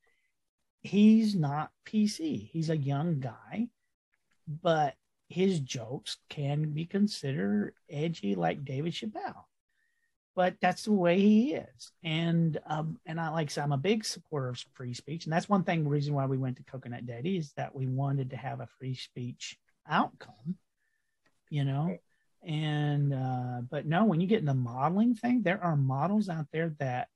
He's 0.81 1.35
not 1.35 1.71
PC. 1.85 2.49
He's 2.51 2.69
a 2.69 2.77
young 2.77 3.19
guy, 3.19 3.67
but 4.47 4.95
his 5.29 5.59
jokes 5.59 6.17
can 6.29 6.71
be 6.71 6.85
considered 6.85 7.73
edgy, 7.89 8.35
like 8.35 8.65
David 8.65 8.93
Chappelle 8.93 9.45
but 10.35 10.55
that's 10.61 10.83
the 10.83 10.93
way 10.93 11.19
he 11.19 11.53
is. 11.53 11.91
And 12.03 12.59
um, 12.65 12.99
and 13.05 13.19
I 13.19 13.29
like 13.29 13.51
said, 13.51 13.63
I'm 13.63 13.71
a 13.71 13.77
big 13.77 14.05
supporter 14.05 14.49
of 14.49 14.63
free 14.73 14.93
speech, 14.93 15.25
and 15.25 15.33
that's 15.33 15.49
one 15.49 15.63
thing. 15.63 15.87
Reason 15.87 16.13
why 16.13 16.25
we 16.25 16.37
went 16.37 16.57
to 16.57 16.63
Coconut 16.63 17.05
Daddy 17.05 17.37
is 17.37 17.51
that 17.53 17.75
we 17.75 17.87
wanted 17.87 18.29
to 18.29 18.37
have 18.37 18.61
a 18.61 18.67
free 18.79 18.95
speech 18.95 19.57
outcome, 19.87 20.55
you 21.49 21.65
know. 21.65 21.97
And 22.43 23.13
uh, 23.13 23.40
but 23.81 23.87
no, 23.87 24.05
when 24.05 24.21
you 24.21 24.27
get 24.27 24.41
in 24.41 24.45
the 24.45 24.53
modeling 24.53 25.15
thing, 25.15 25.41
there 25.41 25.63
are 25.63 25.75
models 25.75 26.29
out 26.29 26.45
there 26.53 26.75
that 26.77 27.07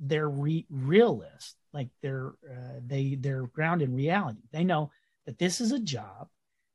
they're 0.00 0.28
re- 0.28 0.66
realist, 0.68 1.54
like 1.72 1.90
they're 2.02 2.32
uh, 2.44 2.80
they 2.84 3.14
they're 3.14 3.46
grounded 3.46 3.88
in 3.88 3.94
reality. 3.94 4.40
They 4.50 4.64
know 4.64 4.90
that 5.26 5.38
this 5.38 5.60
is 5.60 5.70
a 5.70 5.78
job, 5.78 6.28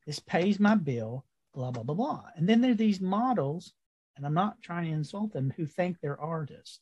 this 0.05 0.19
pays 0.19 0.61
my 0.61 0.75
bill, 0.75 1.25
blah 1.53 1.71
blah 1.71 1.84
blah 1.84 1.95
blah. 1.95 2.23
And 2.38 2.47
then 2.47 2.61
there 2.61 2.71
are 2.71 2.75
these 2.75 3.01
models 3.01 3.73
and 4.15 4.25
I'm 4.25 4.34
not 4.34 4.61
trying 4.61 4.86
to 4.86 4.91
insult 4.91 5.34
them, 5.34 5.53
who 5.57 5.65
think 5.65 5.97
they're 5.99 6.19
artists. 6.21 6.80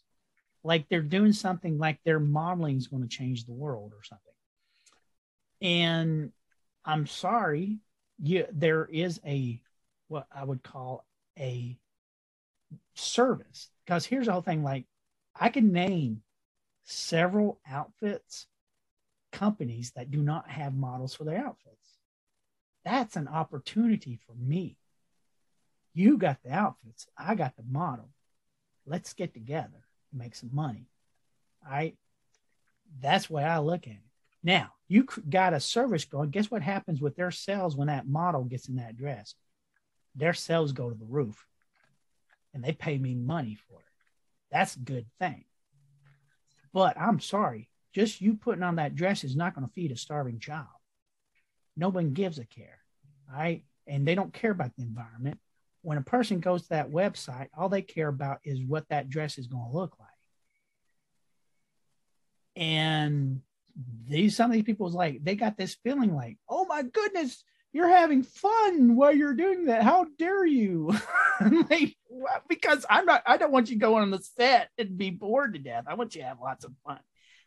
Like 0.63 0.87
they're 0.87 1.01
doing 1.01 1.33
something 1.33 1.79
like 1.79 1.97
their 2.03 2.19
modeling 2.19 2.77
is 2.77 2.87
going 2.87 3.01
to 3.01 3.09
change 3.09 3.45
the 3.45 3.53
world 3.53 3.91
or 3.91 4.03
something. 4.03 4.33
And 5.61 6.31
I'm 6.85 7.07
sorry, 7.07 7.79
you, 8.21 8.45
there 8.51 8.85
is 8.85 9.19
a, 9.25 9.59
what 10.09 10.27
I 10.31 10.43
would 10.43 10.61
call 10.61 11.07
a 11.39 11.75
service. 12.93 13.69
Because 13.85 14.05
here's 14.05 14.27
the 14.27 14.33
whole 14.33 14.41
thing 14.41 14.63
like, 14.63 14.85
I 15.35 15.49
can 15.49 15.71
name 15.71 16.21
several 16.83 17.59
outfits 17.69 18.47
companies 19.31 19.91
that 19.95 20.11
do 20.11 20.21
not 20.21 20.49
have 20.49 20.73
models 20.73 21.13
for 21.13 21.23
their 21.23 21.37
outfits. 21.37 21.97
That's 22.83 23.15
an 23.15 23.27
opportunity 23.27 24.19
for 24.25 24.33
me 24.35 24.77
you 25.95 26.17
got 26.17 26.43
the 26.43 26.51
outfits. 26.51 27.07
I 27.17 27.33
got 27.33 27.55
the 27.55 27.63
model. 27.63 28.09
Let's 28.85 29.13
get 29.13 29.33
together 29.33 29.87
and 30.11 30.21
make 30.21 30.35
some 30.35 30.53
money. 30.53 30.87
All 31.65 31.71
right. 31.71 31.97
That's 32.99 33.27
the 33.27 33.33
way 33.33 33.43
I 33.43 33.59
look 33.59 33.87
at 33.87 33.93
it. 33.93 33.99
Now, 34.43 34.73
you 34.87 35.07
got 35.27 35.53
a 35.53 35.59
service 35.59 36.05
going. 36.05 36.29
Guess 36.29 36.51
what 36.51 36.61
happens 36.61 37.01
with 37.01 37.15
their 37.15 37.31
sales 37.31 37.75
when 37.75 37.87
that 37.87 38.07
model 38.07 38.43
gets 38.43 38.67
in 38.67 38.75
that 38.75 38.97
dress? 38.97 39.33
Their 40.13 40.33
sales 40.33 40.73
go 40.73 40.89
to 40.89 40.95
the 40.95 41.05
roof 41.05 41.47
and 42.55 42.63
they 42.63 42.71
pay 42.71 42.97
me 42.97 43.13
money 43.13 43.59
for 43.69 43.79
it. 43.79 43.85
That's 44.51 44.75
a 44.75 44.79
good 44.79 45.05
thing. 45.19 45.45
But 46.73 46.99
I'm 46.99 47.19
sorry, 47.19 47.69
just 47.93 48.19
you 48.19 48.33
putting 48.33 48.63
on 48.63 48.77
that 48.77 48.95
dress 48.95 49.23
is 49.23 49.35
not 49.35 49.53
going 49.53 49.67
to 49.67 49.73
feed 49.73 49.91
a 49.91 49.97
starving 49.97 50.39
child. 50.39 50.65
No 51.77 51.89
one 51.89 52.13
gives 52.13 52.39
a 52.39 52.45
care. 52.45 52.79
Right. 53.31 53.63
And 53.85 54.07
they 54.07 54.15
don't 54.15 54.33
care 54.33 54.51
about 54.51 54.75
the 54.75 54.83
environment 54.83 55.39
when 55.85 55.99
a 55.99 56.01
person 56.01 56.39
goes 56.39 56.63
to 56.63 56.69
that 56.69 56.89
website, 56.89 57.49
all 57.55 57.69
they 57.69 57.83
care 57.83 58.07
about 58.07 58.39
is 58.43 58.59
what 58.59 58.89
that 58.89 59.07
dress 59.07 59.37
is 59.37 59.45
going 59.45 59.69
to 59.69 59.77
look 59.77 59.95
like. 59.99 60.09
And 62.55 63.41
these 64.07 64.35
some 64.35 64.49
of 64.49 64.55
these 64.55 64.63
people 64.63 64.85
was 64.85 64.95
like 64.95 65.23
they 65.23 65.35
got 65.35 65.57
this 65.57 65.75
feeling 65.83 66.15
like, 66.15 66.37
oh 66.49 66.65
my 66.65 66.81
goodness, 66.81 67.43
you're 67.75 67.89
having 67.89 68.23
fun 68.23 68.95
while 68.95 69.13
you're 69.13 69.33
doing 69.33 69.65
that. 69.65 69.83
How 69.83 70.05
dare 70.17 70.45
you? 70.45 70.95
like, 71.69 71.97
because 72.47 72.85
I'm 72.89 73.05
not. 73.05 73.21
I 73.27 73.35
don't 73.35 73.51
want 73.51 73.69
you 73.69 73.77
going 73.77 74.03
on 74.03 74.11
the 74.11 74.19
set 74.19 74.69
and 74.77 74.97
be 74.97 75.09
bored 75.09 75.55
to 75.55 75.59
death. 75.59 75.83
I 75.85 75.95
want 75.95 76.15
you 76.15 76.21
to 76.21 76.27
have 76.29 76.39
lots 76.39 76.63
of 76.63 76.71
fun. 76.87 76.99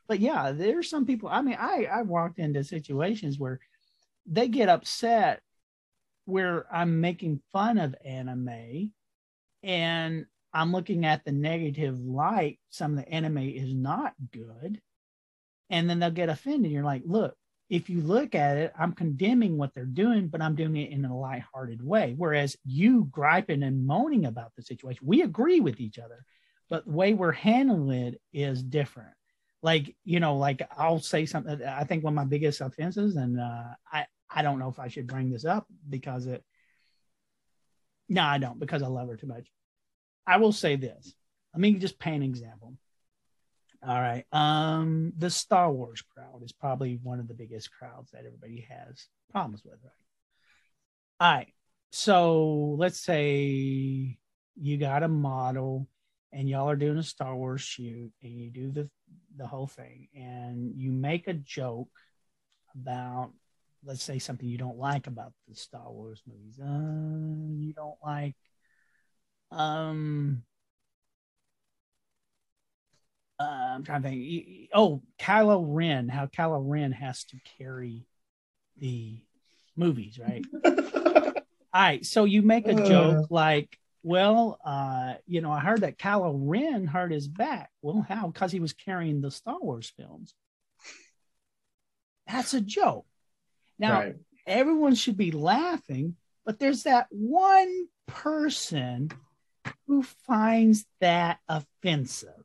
But 0.06 0.20
yeah, 0.20 0.52
there's 0.52 0.90
some 0.90 1.06
people. 1.06 1.30
I 1.30 1.40
mean, 1.40 1.56
I 1.58 1.86
I 1.90 2.02
walked 2.02 2.38
into 2.38 2.62
situations 2.62 3.38
where 3.38 3.58
they 4.26 4.48
get 4.48 4.68
upset 4.68 5.40
where 6.26 6.66
I'm 6.70 7.00
making 7.00 7.40
fun 7.54 7.78
of 7.78 7.94
anime 8.04 8.92
and 9.62 10.26
I'm 10.52 10.72
looking 10.72 11.06
at 11.06 11.24
the 11.24 11.32
negative 11.32 11.98
light, 11.98 12.58
some 12.68 12.98
of 12.98 13.02
the 13.02 13.10
anime 13.10 13.38
is 13.38 13.72
not 13.72 14.12
good. 14.30 14.78
And 15.70 15.88
then 15.88 16.00
they'll 16.00 16.10
get 16.10 16.28
offended. 16.28 16.70
You're 16.70 16.84
like, 16.84 17.04
look, 17.06 17.34
if 17.68 17.90
you 17.90 18.00
look 18.00 18.34
at 18.34 18.56
it, 18.56 18.72
I'm 18.78 18.92
condemning 18.92 19.58
what 19.58 19.74
they're 19.74 19.84
doing, 19.84 20.28
but 20.28 20.40
I'm 20.40 20.54
doing 20.54 20.76
it 20.76 20.90
in 20.90 21.04
a 21.04 21.16
lighthearted 21.16 21.84
way. 21.84 22.14
Whereas 22.16 22.56
you 22.64 23.08
griping 23.10 23.62
and 23.62 23.86
moaning 23.86 24.24
about 24.24 24.52
the 24.56 24.62
situation, 24.62 25.06
we 25.06 25.22
agree 25.22 25.60
with 25.60 25.78
each 25.80 25.98
other, 25.98 26.24
but 26.70 26.86
the 26.86 26.92
way 26.92 27.12
we're 27.12 27.32
handling 27.32 28.06
it 28.06 28.20
is 28.32 28.62
different. 28.62 29.12
Like, 29.62 29.94
you 30.04 30.20
know, 30.20 30.36
like 30.36 30.66
I'll 30.76 31.00
say 31.00 31.26
something, 31.26 31.62
I 31.62 31.84
think 31.84 32.04
one 32.04 32.12
of 32.12 32.16
my 32.16 32.24
biggest 32.24 32.60
offenses, 32.60 33.16
and 33.16 33.38
uh, 33.38 33.64
I, 33.92 34.06
I 34.30 34.42
don't 34.42 34.58
know 34.58 34.68
if 34.68 34.78
I 34.78 34.88
should 34.88 35.06
bring 35.06 35.30
this 35.30 35.44
up 35.44 35.66
because 35.88 36.26
it, 36.26 36.42
no, 38.08 38.22
I 38.22 38.38
don't, 38.38 38.58
because 38.58 38.82
I 38.82 38.86
love 38.86 39.08
her 39.08 39.16
too 39.16 39.26
much. 39.26 39.50
I 40.26 40.38
will 40.38 40.52
say 40.52 40.76
this. 40.76 41.12
Let 41.52 41.60
me 41.60 41.74
just 41.74 41.98
paint 41.98 42.22
an 42.22 42.30
example. 42.30 42.74
All 43.86 44.00
right. 44.00 44.24
Um, 44.32 45.12
the 45.16 45.30
Star 45.30 45.70
Wars 45.70 46.02
crowd 46.02 46.42
is 46.42 46.52
probably 46.52 46.98
one 47.02 47.20
of 47.20 47.28
the 47.28 47.34
biggest 47.34 47.70
crowds 47.70 48.10
that 48.10 48.24
everybody 48.26 48.66
has 48.68 49.06
problems 49.30 49.62
with, 49.64 49.78
right? 49.84 49.92
All 51.20 51.32
right. 51.36 51.52
So 51.90 52.76
let's 52.78 53.00
say 53.00 54.18
you 54.60 54.76
got 54.78 55.02
a 55.02 55.08
model 55.08 55.86
and 56.32 56.48
y'all 56.48 56.68
are 56.68 56.76
doing 56.76 56.98
a 56.98 57.02
Star 57.02 57.34
Wars 57.34 57.60
shoot 57.60 58.12
and 58.22 58.32
you 58.32 58.50
do 58.50 58.70
the 58.70 58.90
the 59.36 59.46
whole 59.46 59.68
thing 59.68 60.08
and 60.14 60.72
you 60.76 60.90
make 60.90 61.28
a 61.28 61.32
joke 61.32 61.88
about 62.74 63.30
let's 63.84 64.02
say 64.02 64.18
something 64.18 64.48
you 64.48 64.58
don't 64.58 64.78
like 64.78 65.06
about 65.06 65.32
the 65.46 65.54
Star 65.54 65.90
Wars 65.90 66.20
movies. 66.26 66.58
Uh, 66.60 67.54
you 67.56 67.72
don't 67.72 67.96
like 68.04 68.34
um 69.50 70.42
uh, 73.38 73.72
I'm 73.74 73.84
trying 73.84 74.02
to 74.02 74.08
think. 74.08 74.68
Oh, 74.74 75.02
Kylo 75.18 75.64
Ren, 75.66 76.08
how 76.08 76.26
Kylo 76.26 76.62
Ren 76.64 76.92
has 76.92 77.24
to 77.24 77.36
carry 77.58 78.06
the 78.78 79.20
movies, 79.76 80.18
right? 80.18 80.44
All 80.64 81.82
right. 81.82 82.04
So 82.04 82.24
you 82.24 82.42
make 82.42 82.66
a 82.66 82.74
joke 82.74 83.24
uh. 83.24 83.26
like, 83.30 83.78
well, 84.02 84.58
uh, 84.64 85.14
you 85.26 85.40
know, 85.40 85.52
I 85.52 85.60
heard 85.60 85.82
that 85.82 85.98
Kylo 85.98 86.32
Ren 86.34 86.86
hurt 86.86 87.12
his 87.12 87.28
back. 87.28 87.70
Well, 87.82 88.04
how? 88.08 88.28
Because 88.28 88.52
he 88.52 88.60
was 88.60 88.72
carrying 88.72 89.20
the 89.20 89.30
Star 89.30 89.58
Wars 89.60 89.92
films. 89.96 90.34
That's 92.26 92.54
a 92.54 92.60
joke. 92.60 93.06
Now, 93.78 94.00
right. 94.00 94.16
everyone 94.46 94.94
should 94.94 95.16
be 95.16 95.30
laughing, 95.30 96.16
but 96.44 96.58
there's 96.58 96.82
that 96.82 97.06
one 97.10 97.86
person 98.06 99.10
who 99.86 100.02
finds 100.02 100.84
that 101.00 101.38
offensive 101.48 102.37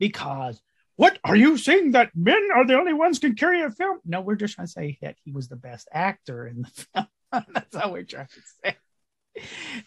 because 0.00 0.60
what 0.96 1.18
are 1.22 1.36
you 1.36 1.56
saying 1.56 1.92
that 1.92 2.10
men 2.16 2.48
are 2.54 2.66
the 2.66 2.76
only 2.76 2.92
ones 2.92 3.20
can 3.20 3.36
carry 3.36 3.62
a 3.62 3.70
film? 3.70 4.00
No, 4.04 4.20
we're 4.20 4.34
just 4.34 4.56
trying 4.56 4.66
to 4.66 4.72
say 4.72 4.98
that 5.00 5.14
he 5.24 5.30
was 5.30 5.48
the 5.48 5.56
best 5.56 5.88
actor 5.92 6.48
in 6.48 6.62
the 6.62 6.68
film. 6.92 7.06
That's 7.54 7.76
all 7.76 7.92
we're 7.92 8.02
trying 8.02 8.26
to 8.26 8.42
say. 8.64 8.76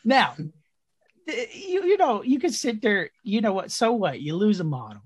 Now, 0.06 0.36
you 1.28 1.86
you 1.86 1.98
know 1.98 2.24
you 2.24 2.40
can 2.40 2.52
sit 2.52 2.82
there. 2.82 3.10
You 3.24 3.42
know 3.42 3.54
what? 3.54 3.72
So 3.72 3.94
what? 3.94 4.22
You 4.22 4.36
lose 4.36 4.60
a 4.60 4.64
model. 4.64 5.04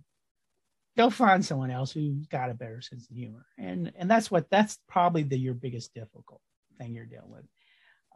Go 0.96 1.10
find 1.10 1.46
someone 1.46 1.72
else 1.72 1.92
who's 1.92 2.28
got 2.28 2.50
a 2.50 2.56
better 2.56 2.82
sense 2.82 3.10
of 3.10 3.16
humor, 3.16 3.46
and 3.58 3.92
and 3.98 4.10
that's 4.10 4.32
what 4.32 4.50
that's 4.50 4.80
probably 4.88 5.24
the 5.24 5.38
your 5.38 5.56
biggest 5.56 5.94
difficult 5.94 6.42
thing 6.78 6.94
you're 6.94 7.06
dealing 7.06 7.32
with. 7.32 7.46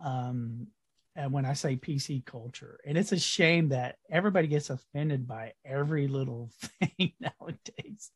Um, 0.03 0.67
and 1.15 1.31
when 1.31 1.45
I 1.45 1.53
say 1.53 1.75
PC 1.75 2.25
culture. 2.25 2.79
And 2.85 2.97
it's 2.97 3.11
a 3.11 3.19
shame 3.19 3.69
that 3.69 3.97
everybody 4.09 4.47
gets 4.47 4.69
offended 4.69 5.27
by 5.27 5.53
every 5.65 6.07
little 6.07 6.51
thing 6.79 7.13
nowadays. 7.19 8.11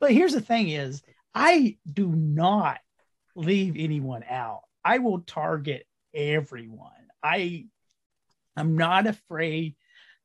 But 0.00 0.12
here's 0.12 0.32
the 0.32 0.40
thing 0.40 0.68
is 0.68 1.02
I 1.34 1.78
do 1.90 2.08
not 2.08 2.78
leave 3.36 3.74
anyone 3.76 4.24
out. 4.28 4.62
I 4.84 4.98
will 4.98 5.20
target 5.20 5.86
everyone. 6.14 6.90
I 7.22 7.66
I'm 8.56 8.76
not 8.76 9.06
afraid 9.06 9.74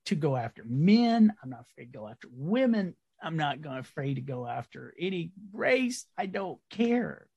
to 0.05 0.15
go 0.15 0.35
after 0.35 0.63
men. 0.65 1.33
I'm 1.41 1.49
not 1.49 1.65
afraid 1.71 1.91
to 1.91 1.97
go 1.97 2.07
after 2.07 2.27
women. 2.31 2.95
I'm 3.21 3.37
not 3.37 3.59
afraid 3.65 4.15
to 4.15 4.21
go 4.21 4.45
after 4.45 4.93
any 4.99 5.31
race. 5.51 6.05
I 6.17 6.27
don't 6.27 6.59
care. 6.69 7.27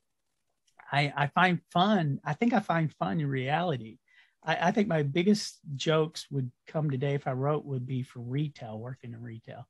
I, 0.92 1.12
I 1.16 1.26
find 1.28 1.60
fun. 1.72 2.20
I 2.24 2.34
think 2.34 2.52
I 2.52 2.60
find 2.60 2.92
fun 2.94 3.20
in 3.20 3.26
reality. 3.26 3.98
I, 4.44 4.68
I, 4.68 4.70
think 4.72 4.88
my 4.88 5.02
biggest 5.02 5.60
jokes 5.76 6.26
would 6.30 6.50
come 6.66 6.90
today 6.90 7.14
if 7.14 7.26
I 7.26 7.32
wrote 7.32 7.64
would 7.64 7.86
be 7.86 8.02
for 8.02 8.20
retail, 8.20 8.78
working 8.78 9.12
in 9.12 9.22
retail, 9.22 9.66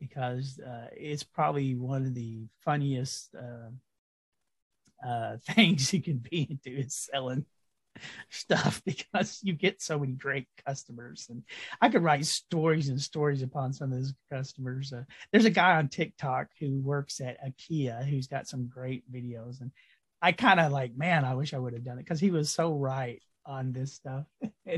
because 0.00 0.58
uh, 0.58 0.88
it's 0.92 1.22
probably 1.22 1.74
one 1.74 2.06
of 2.06 2.14
the 2.14 2.46
funniest 2.64 3.34
uh, 3.34 3.70
uh, 5.06 5.36
things 5.54 5.92
you 5.92 6.02
can 6.02 6.18
be 6.18 6.48
into 6.50 6.78
is 6.80 6.94
selling 6.94 7.44
stuff 8.30 8.82
because 8.86 9.40
you 9.42 9.52
get 9.52 9.82
so 9.82 9.98
many 9.98 10.12
great 10.12 10.46
customers. 10.66 11.26
And 11.30 11.42
i 11.80 11.88
could 11.88 12.02
write 12.02 12.26
stories 12.26 12.88
and 12.88 13.00
stories 13.00 13.42
upon 13.42 13.72
some 13.72 13.92
of 13.92 13.98
those 13.98 14.14
customers. 14.30 14.92
Uh, 14.92 15.04
there's 15.32 15.44
a 15.44 15.50
guy 15.50 15.76
on 15.76 15.88
tiktok 15.88 16.48
who 16.60 16.80
works 16.80 17.20
at 17.20 17.38
ikea 17.44 18.04
who's 18.04 18.26
got 18.26 18.48
some 18.48 18.66
great 18.66 19.10
videos. 19.12 19.60
And 19.60 19.70
i 20.20 20.32
kind 20.32 20.58
of 20.58 20.72
like 20.72 20.96
man 20.96 21.24
i 21.24 21.34
wish 21.34 21.54
i 21.54 21.58
would 21.58 21.74
have 21.74 21.84
done 21.84 21.96
it 21.98 22.04
because 22.04 22.18
he 22.18 22.32
was 22.32 22.50
so 22.50 22.74
right 22.74 23.22
on 23.48 23.72
this 23.72 23.94
stuff. 23.94 24.26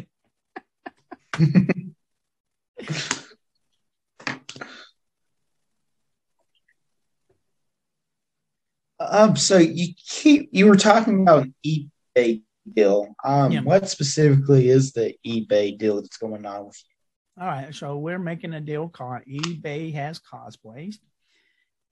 um, 9.00 9.36
so 9.36 9.58
you 9.58 9.88
keep 10.08 10.48
you 10.52 10.66
were 10.66 10.76
talking 10.76 11.22
about 11.22 11.48
eBay 11.66 12.42
deal. 12.72 13.14
Um, 13.24 13.50
yeah. 13.52 13.60
what 13.62 13.88
specifically 13.88 14.68
is 14.68 14.92
the 14.92 15.14
eBay 15.26 15.76
deal 15.76 15.96
that's 16.00 16.16
going 16.16 16.46
on 16.46 16.66
with 16.66 16.80
you? 16.82 17.42
All 17.42 17.48
right, 17.48 17.74
so 17.74 17.96
we're 17.96 18.18
making 18.18 18.54
a 18.54 18.60
deal 18.60 18.88
called 18.88 19.22
eBay 19.28 19.92
has 19.94 20.20
cosplays. 20.20 20.96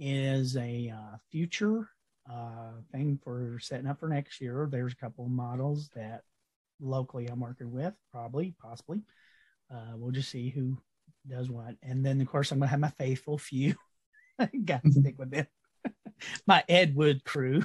Is 0.01 0.57
a 0.57 0.95
uh, 0.95 1.16
future 1.33 1.89
uh, 2.31 2.70
thing 2.93 3.18
for 3.24 3.59
setting 3.61 3.89
up 3.89 3.99
for 3.99 4.09
next 4.09 4.41
year. 4.41 4.68
There's 4.70 4.93
a 4.93 4.97
couple 4.97 5.24
of 5.24 5.31
models 5.33 5.91
that 5.97 6.22
locally 6.81 7.26
I'm 7.26 7.41
working 7.41 7.72
with, 7.72 7.95
probably, 8.12 8.55
possibly. 8.61 9.03
Uh, 9.70 9.93
we'll 9.97 10.12
just 10.12 10.31
see 10.31 10.51
who 10.51 10.79
does 11.29 11.51
what. 11.51 11.76
And 11.83 12.05
then, 12.05 12.20
of 12.20 12.29
course, 12.29 12.51
I'm 12.51 12.59
going 12.59 12.68
to 12.68 12.70
have 12.70 12.81
my 12.81 12.91
faithful 12.91 13.39
few. 13.39 13.74
Got 14.64 14.83
to 14.85 14.93
stick 15.01 15.18
with 15.18 15.31
them. 15.31 15.47
my 16.47 16.64
Ed 16.68 16.95
Wood 16.95 17.24
crew. 17.24 17.62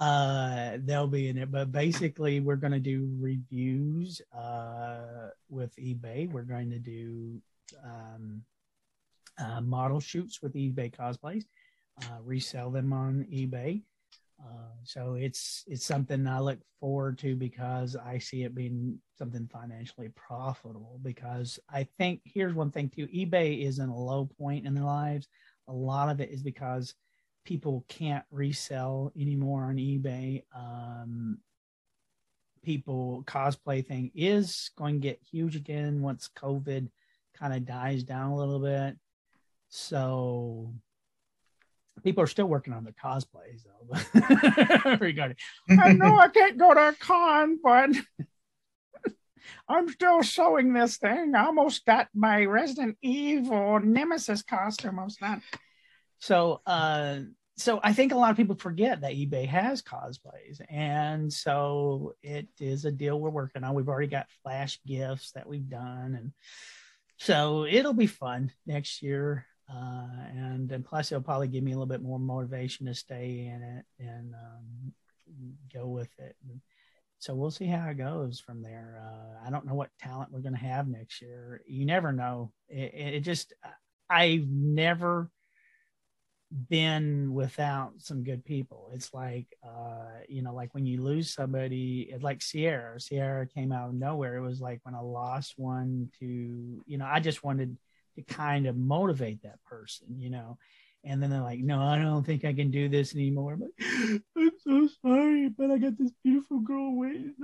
uh, 0.00 0.78
they'll 0.78 1.06
be 1.06 1.28
in 1.28 1.38
it. 1.38 1.50
But 1.50 1.72
basically, 1.72 2.40
we're 2.40 2.56
going 2.56 2.72
to 2.72 2.80
do 2.80 3.10
reviews 3.18 4.20
uh, 4.36 5.30
with 5.48 5.74
eBay. 5.76 6.30
We're 6.30 6.42
going 6.42 6.70
to 6.70 6.78
do 6.78 7.40
um, 7.84 8.42
uh, 9.38 9.60
model 9.60 10.00
shoots 10.00 10.42
with 10.42 10.54
eBay 10.54 10.94
cosplays, 10.94 11.44
uh, 12.02 12.18
resell 12.24 12.70
them 12.70 12.92
on 12.92 13.26
eBay. 13.32 13.82
Uh, 14.42 14.72
so 14.84 15.14
it's 15.14 15.64
it's 15.66 15.84
something 15.84 16.26
I 16.26 16.40
look 16.40 16.58
forward 16.78 17.18
to 17.18 17.36
because 17.36 17.96
I 17.96 18.18
see 18.18 18.44
it 18.44 18.54
being 18.54 18.98
something 19.18 19.48
financially 19.52 20.08
profitable. 20.14 20.98
Because 21.02 21.58
I 21.68 21.84
think 21.98 22.20
here's 22.24 22.54
one 22.54 22.70
thing 22.70 22.88
too: 22.88 23.06
eBay 23.08 23.64
is 23.66 23.78
in 23.78 23.88
a 23.88 23.96
low 23.96 24.28
point 24.38 24.66
in 24.66 24.74
their 24.74 24.84
lives. 24.84 25.28
A 25.68 25.72
lot 25.72 26.08
of 26.08 26.20
it 26.20 26.30
is 26.30 26.42
because 26.42 26.94
people 27.44 27.84
can't 27.88 28.24
resell 28.30 29.12
anymore 29.18 29.64
on 29.64 29.76
eBay. 29.76 30.42
Um, 30.54 31.38
people 32.62 33.24
cosplay 33.26 33.86
thing 33.86 34.10
is 34.14 34.70
going 34.76 34.94
to 34.94 35.00
get 35.08 35.20
huge 35.30 35.56
again 35.56 36.02
once 36.02 36.30
COVID 36.36 36.88
kind 37.34 37.54
of 37.54 37.64
dies 37.64 38.02
down 38.04 38.32
a 38.32 38.36
little 38.36 38.60
bit. 38.60 38.96
So 39.68 40.74
people 42.02 42.22
are 42.22 42.28
still 42.28 42.46
working 42.46 42.72
on 42.72 42.84
their 42.84 42.92
cosplays 42.92 43.62
though. 43.64 44.96
Regarding, 45.00 45.36
I 45.68 45.92
know 45.92 46.18
I 46.18 46.28
can't 46.28 46.58
go 46.58 46.74
to 46.74 46.88
a 46.88 46.92
con, 46.92 47.58
but 47.62 47.90
I'm 49.68 49.88
still 49.88 50.22
sewing 50.22 50.72
this 50.72 50.96
thing. 50.96 51.34
I 51.34 51.46
almost 51.46 51.84
got 51.84 52.08
my 52.14 52.44
Resident 52.44 52.96
Evil 53.02 53.80
Nemesis 53.80 54.42
costume. 54.42 55.00
Done. 55.20 55.42
So, 56.18 56.60
uh, 56.66 57.20
so 57.56 57.78
I 57.82 57.92
think 57.92 58.12
a 58.12 58.16
lot 58.16 58.30
of 58.30 58.36
people 58.36 58.56
forget 58.56 59.02
that 59.02 59.12
eBay 59.12 59.46
has 59.46 59.82
cosplays, 59.82 60.60
and 60.70 61.32
so 61.32 62.14
it 62.22 62.48
is 62.58 62.84
a 62.84 62.92
deal 62.92 63.20
we're 63.20 63.30
working 63.30 63.64
on. 63.64 63.74
We've 63.74 63.88
already 63.88 64.08
got 64.08 64.30
flash 64.42 64.80
gifts 64.86 65.32
that 65.32 65.46
we've 65.48 65.68
done, 65.68 66.14
and 66.14 66.32
so 67.18 67.66
it'll 67.66 67.92
be 67.92 68.06
fun 68.06 68.50
next 68.66 69.02
year. 69.02 69.46
Uh, 69.72 70.06
and, 70.34 70.72
and 70.72 70.84
plus, 70.84 71.12
it'll 71.12 71.22
probably 71.22 71.48
give 71.48 71.62
me 71.62 71.72
a 71.72 71.74
little 71.74 71.86
bit 71.86 72.02
more 72.02 72.18
motivation 72.18 72.86
to 72.86 72.94
stay 72.94 73.50
in 73.54 73.62
it 73.62 73.84
and 73.98 74.34
um, 74.34 74.92
go 75.72 75.86
with 75.86 76.10
it. 76.18 76.34
So 77.18 77.34
we'll 77.34 77.50
see 77.50 77.66
how 77.66 77.86
it 77.88 77.98
goes 77.98 78.40
from 78.40 78.62
there. 78.62 79.00
Uh, 79.00 79.46
I 79.46 79.50
don't 79.50 79.66
know 79.66 79.74
what 79.74 79.90
talent 80.00 80.32
we're 80.32 80.40
going 80.40 80.54
to 80.54 80.58
have 80.58 80.88
next 80.88 81.20
year. 81.20 81.62
You 81.66 81.84
never 81.84 82.12
know. 82.12 82.50
It, 82.68 82.94
it 82.94 83.20
just, 83.20 83.52
I've 84.08 84.48
never 84.48 85.30
been 86.68 87.32
without 87.32 87.92
some 87.98 88.24
good 88.24 88.44
people. 88.44 88.90
It's 88.92 89.14
like, 89.14 89.46
uh, 89.62 90.22
you 90.28 90.42
know, 90.42 90.54
like 90.54 90.74
when 90.74 90.86
you 90.86 91.02
lose 91.02 91.30
somebody, 91.30 92.12
like 92.20 92.42
Sierra. 92.42 92.98
Sierra 92.98 93.46
came 93.46 93.70
out 93.70 93.90
of 93.90 93.94
nowhere. 93.94 94.36
It 94.36 94.40
was 94.40 94.60
like 94.60 94.80
when 94.82 94.96
I 94.96 95.00
lost 95.00 95.54
one 95.56 96.10
to, 96.18 96.26
you 96.26 96.98
know, 96.98 97.06
I 97.06 97.20
just 97.20 97.44
wanted 97.44 97.76
to 98.16 98.22
kind 98.22 98.66
of 98.66 98.76
motivate 98.76 99.42
that 99.42 99.62
person, 99.64 100.18
you 100.18 100.30
know. 100.30 100.58
And 101.02 101.22
then 101.22 101.30
they're 101.30 101.40
like, 101.40 101.60
no, 101.60 101.80
I 101.80 101.98
don't 101.98 102.24
think 102.24 102.44
I 102.44 102.52
can 102.52 102.70
do 102.70 102.88
this 102.88 103.14
anymore. 103.14 103.54
I'm 103.54 103.60
like, 103.60 104.22
I'm 104.36 104.50
so 104.62 104.88
sorry, 105.02 105.48
but 105.48 105.70
I 105.70 105.78
got 105.78 105.96
this 105.96 106.12
beautiful 106.22 106.60
girl 106.60 106.94
waiting 106.94 107.34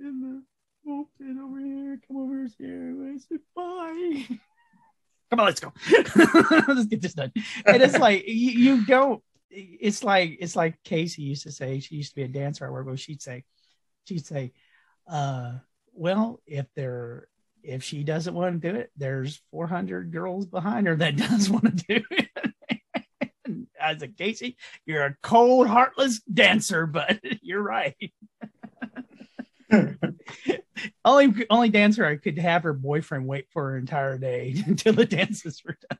in 0.00 0.20
the 0.20 0.42
pulpit 0.84 1.36
over 1.42 1.60
here. 1.60 2.00
Come 2.06 2.16
over 2.16 2.46
here. 2.58 3.14
I 3.14 3.18
said, 3.18 3.40
bye. 3.54 4.38
Come 5.30 5.40
on, 5.40 5.46
let's 5.46 5.60
go. 5.60 5.72
let's 6.68 6.86
get 6.86 7.02
this 7.02 7.12
done. 7.12 7.32
And 7.66 7.82
it's 7.82 7.98
like 7.98 8.26
you, 8.26 8.52
you, 8.52 8.86
don't. 8.86 9.22
It's 9.50 10.02
like 10.02 10.38
it's 10.40 10.56
like 10.56 10.82
Casey 10.84 11.22
used 11.22 11.42
to 11.42 11.52
say. 11.52 11.80
She 11.80 11.96
used 11.96 12.10
to 12.10 12.16
be 12.16 12.22
a 12.22 12.28
dancer 12.28 12.64
at 12.64 12.72
work. 12.72 12.86
Where 12.86 12.96
she'd 12.96 13.20
say, 13.20 13.44
she'd 14.04 14.24
say, 14.24 14.52
uh, 15.06 15.58
"Well, 15.92 16.40
if 16.46 16.66
there, 16.74 17.28
if 17.68 17.84
she 17.84 18.02
doesn't 18.02 18.34
want 18.34 18.60
to 18.60 18.72
do 18.72 18.76
it, 18.78 18.90
there's 18.96 19.42
400 19.50 20.10
girls 20.10 20.46
behind 20.46 20.86
her 20.86 20.96
that 20.96 21.16
does 21.28 21.50
want 21.50 21.64
to 21.64 21.84
do 21.86 22.04
it." 22.10 22.28
I 23.80 23.96
said, 23.96 24.16
Casey, 24.16 24.56
you're 24.86 25.04
a 25.04 25.16
cold, 25.22 25.66
heartless 25.66 26.20
dancer, 26.22 26.86
but 26.86 27.20
you're 27.42 27.62
right. 27.62 27.96
only 31.04 31.46
only 31.50 31.68
dancer 31.68 32.06
I 32.06 32.16
could 32.16 32.38
have 32.38 32.62
her 32.62 32.72
boyfriend 32.72 33.26
wait 33.26 33.46
for 33.50 33.70
her 33.70 33.78
entire 33.78 34.18
day 34.18 34.62
until 34.66 34.94
the 34.94 35.04
dances 35.04 35.62
were 35.64 35.76
done. 35.88 35.98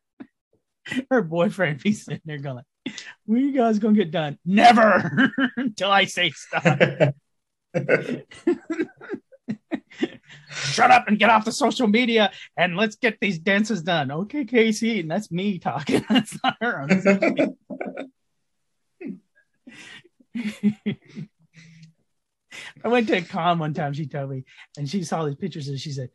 Her 1.10 1.22
boyfriend 1.22 1.82
be 1.82 1.92
sitting 1.92 2.22
there 2.24 2.38
going, 2.38 2.64
"When 3.26 3.44
you 3.44 3.52
guys 3.52 3.78
gonna 3.78 3.94
get 3.94 4.10
done?" 4.10 4.38
Never 4.44 5.30
until 5.56 5.90
I 5.90 6.06
say 6.06 6.30
stop. 6.30 7.14
Shut 10.50 10.90
up 10.90 11.08
and 11.08 11.18
get 11.18 11.30
off 11.30 11.44
the 11.44 11.52
social 11.52 11.86
media 11.86 12.32
and 12.56 12.76
let's 12.76 12.96
get 12.96 13.18
these 13.20 13.38
dances 13.38 13.82
done. 13.82 14.10
Okay, 14.10 14.44
Casey, 14.44 15.00
and 15.00 15.10
that's 15.10 15.30
me 15.30 15.58
talking. 15.58 16.04
That's 16.08 16.38
not 16.42 16.56
her. 16.60 16.86
I 22.84 22.88
went 22.88 23.08
to 23.08 23.16
a 23.16 23.22
con 23.22 23.58
one 23.58 23.74
time. 23.74 23.92
She 23.92 24.06
told 24.06 24.30
me, 24.30 24.44
and 24.76 24.88
she 24.88 25.04
saw 25.04 25.24
these 25.24 25.36
pictures, 25.36 25.68
and 25.68 25.78
she 25.78 25.92
said, 25.92 26.10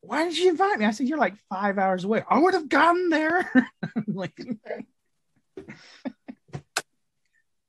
"Why 0.00 0.24
did 0.24 0.38
you 0.38 0.50
invite 0.50 0.78
me?" 0.78 0.86
I 0.86 0.92
said, 0.92 1.08
"You're 1.08 1.18
like 1.18 1.34
five 1.48 1.78
hours 1.78 2.04
away. 2.04 2.22
I 2.28 2.38
would 2.38 2.54
have 2.54 2.68
gotten 2.68 3.10
there." 3.10 3.50
like, 4.06 4.40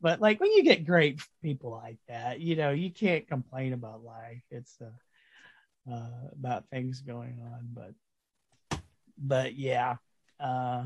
but 0.06 0.22
like 0.22 0.40
when 0.40 0.52
you 0.52 0.62
get 0.62 0.86
great 0.86 1.20
people 1.42 1.72
like 1.72 1.98
that, 2.08 2.40
you 2.40 2.56
know, 2.56 2.70
you 2.70 2.92
can't 2.92 3.28
complain 3.28 3.74
about 3.74 4.04
life. 4.04 4.44
It's 4.52 4.78
uh, 4.80 5.92
uh, 5.92 6.30
about 6.32 6.70
things 6.70 7.02
going 7.02 7.40
on, 7.42 7.70
but 7.74 8.80
but 9.18 9.56
yeah. 9.56 9.96
Uh, 10.40 10.84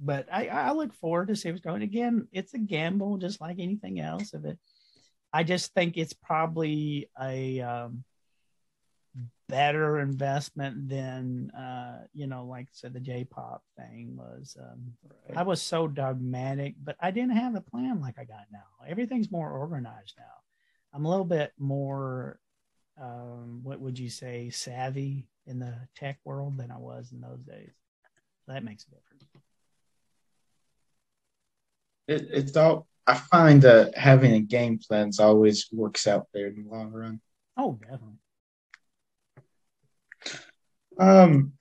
but 0.00 0.26
I, 0.32 0.46
I 0.48 0.72
look 0.72 0.94
forward 0.94 1.28
to 1.28 1.36
see 1.36 1.50
what's 1.50 1.60
going. 1.60 1.82
Again, 1.82 2.28
it's 2.32 2.54
a 2.54 2.58
gamble, 2.58 3.18
just 3.18 3.42
like 3.42 3.58
anything 3.58 4.00
else. 4.00 4.32
If 4.32 4.42
it 4.46 4.58
I 5.34 5.42
just 5.42 5.74
think 5.74 5.98
it's 5.98 6.14
probably 6.14 7.10
a 7.20 7.60
um, 7.60 8.04
better 9.48 10.00
investment 10.00 10.88
than 10.88 11.50
uh, 11.50 12.04
you 12.14 12.26
know, 12.26 12.46
like 12.46 12.66
I 12.66 12.72
said, 12.72 12.94
the 12.94 13.00
J-pop 13.00 13.62
thing 13.76 14.16
was. 14.16 14.56
Um, 14.60 14.92
right. 15.28 15.38
I 15.38 15.42
was 15.42 15.60
so 15.60 15.86
dogmatic, 15.86 16.74
but 16.82 16.96
I 17.00 17.10
didn't 17.10 17.36
have 17.36 17.54
a 17.54 17.60
plan 17.60 18.00
like 18.00 18.18
I 18.18 18.24
got 18.24 18.46
now. 18.50 18.60
Everything's 18.88 19.30
more 19.30 19.50
organized 19.50 20.14
now. 20.18 20.24
I'm 20.94 21.04
a 21.04 21.10
little 21.10 21.24
bit 21.24 21.52
more, 21.58 22.38
um, 23.00 23.60
what 23.62 23.80
would 23.80 23.98
you 23.98 24.10
say, 24.10 24.50
savvy 24.50 25.26
in 25.46 25.58
the 25.58 25.74
tech 25.96 26.18
world 26.24 26.58
than 26.58 26.70
I 26.70 26.78
was 26.78 27.12
in 27.12 27.20
those 27.20 27.44
days. 27.44 27.72
that 28.48 28.64
makes 28.64 28.84
a 28.84 28.90
difference. 28.90 29.24
It, 32.08 32.28
it's 32.32 32.56
all 32.56 32.86
I 33.06 33.14
find 33.14 33.62
that 33.62 33.96
having 33.96 34.34
a 34.34 34.40
game 34.40 34.78
plan 34.78 35.10
always 35.18 35.68
works 35.72 36.06
out 36.06 36.28
there 36.32 36.48
in 36.48 36.64
the 36.64 36.70
long 36.70 36.90
run. 36.90 37.20
Oh, 37.56 37.78
definitely. 37.80 38.18
Um, 40.98 41.52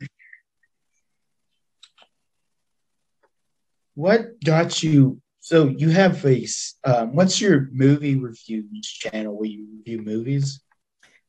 what 3.95 4.43
got 4.43 4.83
you? 4.83 5.21
So 5.39 5.67
you 5.67 5.89
have 5.89 6.23
a. 6.25 6.45
Um, 6.83 7.15
what's 7.15 7.41
your 7.41 7.69
movie 7.71 8.15
reviews 8.15 8.87
channel 8.87 9.37
where 9.37 9.47
you 9.47 9.67
review 9.77 10.01
movies? 10.01 10.61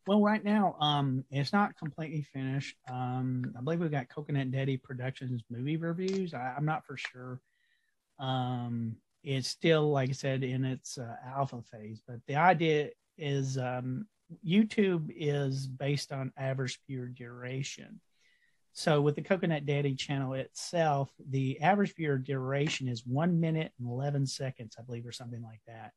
Well, 0.06 0.20
right 0.20 0.42
now, 0.42 0.76
um, 0.80 1.24
it's 1.30 1.52
not 1.52 1.76
completely 1.78 2.22
finished. 2.22 2.76
Um, 2.90 3.54
I 3.56 3.62
believe 3.62 3.80
we've 3.80 3.90
got 3.90 4.08
Coconut 4.08 4.50
Daddy 4.50 4.76
Productions 4.76 5.42
movie 5.48 5.76
reviews. 5.76 6.34
I, 6.34 6.54
am 6.56 6.64
not 6.64 6.84
for 6.84 6.96
sure. 6.96 7.40
Um, 8.18 8.96
it's 9.22 9.48
still, 9.48 9.90
like 9.92 10.10
I 10.10 10.12
said, 10.12 10.42
in 10.42 10.64
its 10.64 10.98
uh, 10.98 11.14
alpha 11.24 11.62
phase. 11.62 12.00
But 12.06 12.16
the 12.26 12.34
idea 12.34 12.90
is 13.16 13.58
um, 13.58 14.06
YouTube 14.46 15.12
is 15.14 15.66
based 15.66 16.12
on 16.12 16.32
average 16.36 16.80
viewer 16.86 17.06
duration. 17.06 18.00
So 18.72 19.00
with 19.00 19.16
the 19.16 19.22
Coconut 19.22 19.66
Daddy 19.66 19.94
channel 19.94 20.32
itself, 20.34 21.10
the 21.28 21.60
average 21.60 21.94
viewer 21.94 22.18
duration 22.18 22.88
is 22.88 23.06
one 23.06 23.38
minute 23.38 23.72
and 23.78 23.88
11 23.88 24.26
seconds, 24.26 24.76
I 24.78 24.82
believe, 24.82 25.06
or 25.06 25.12
something 25.12 25.42
like 25.42 25.60
that. 25.66 25.92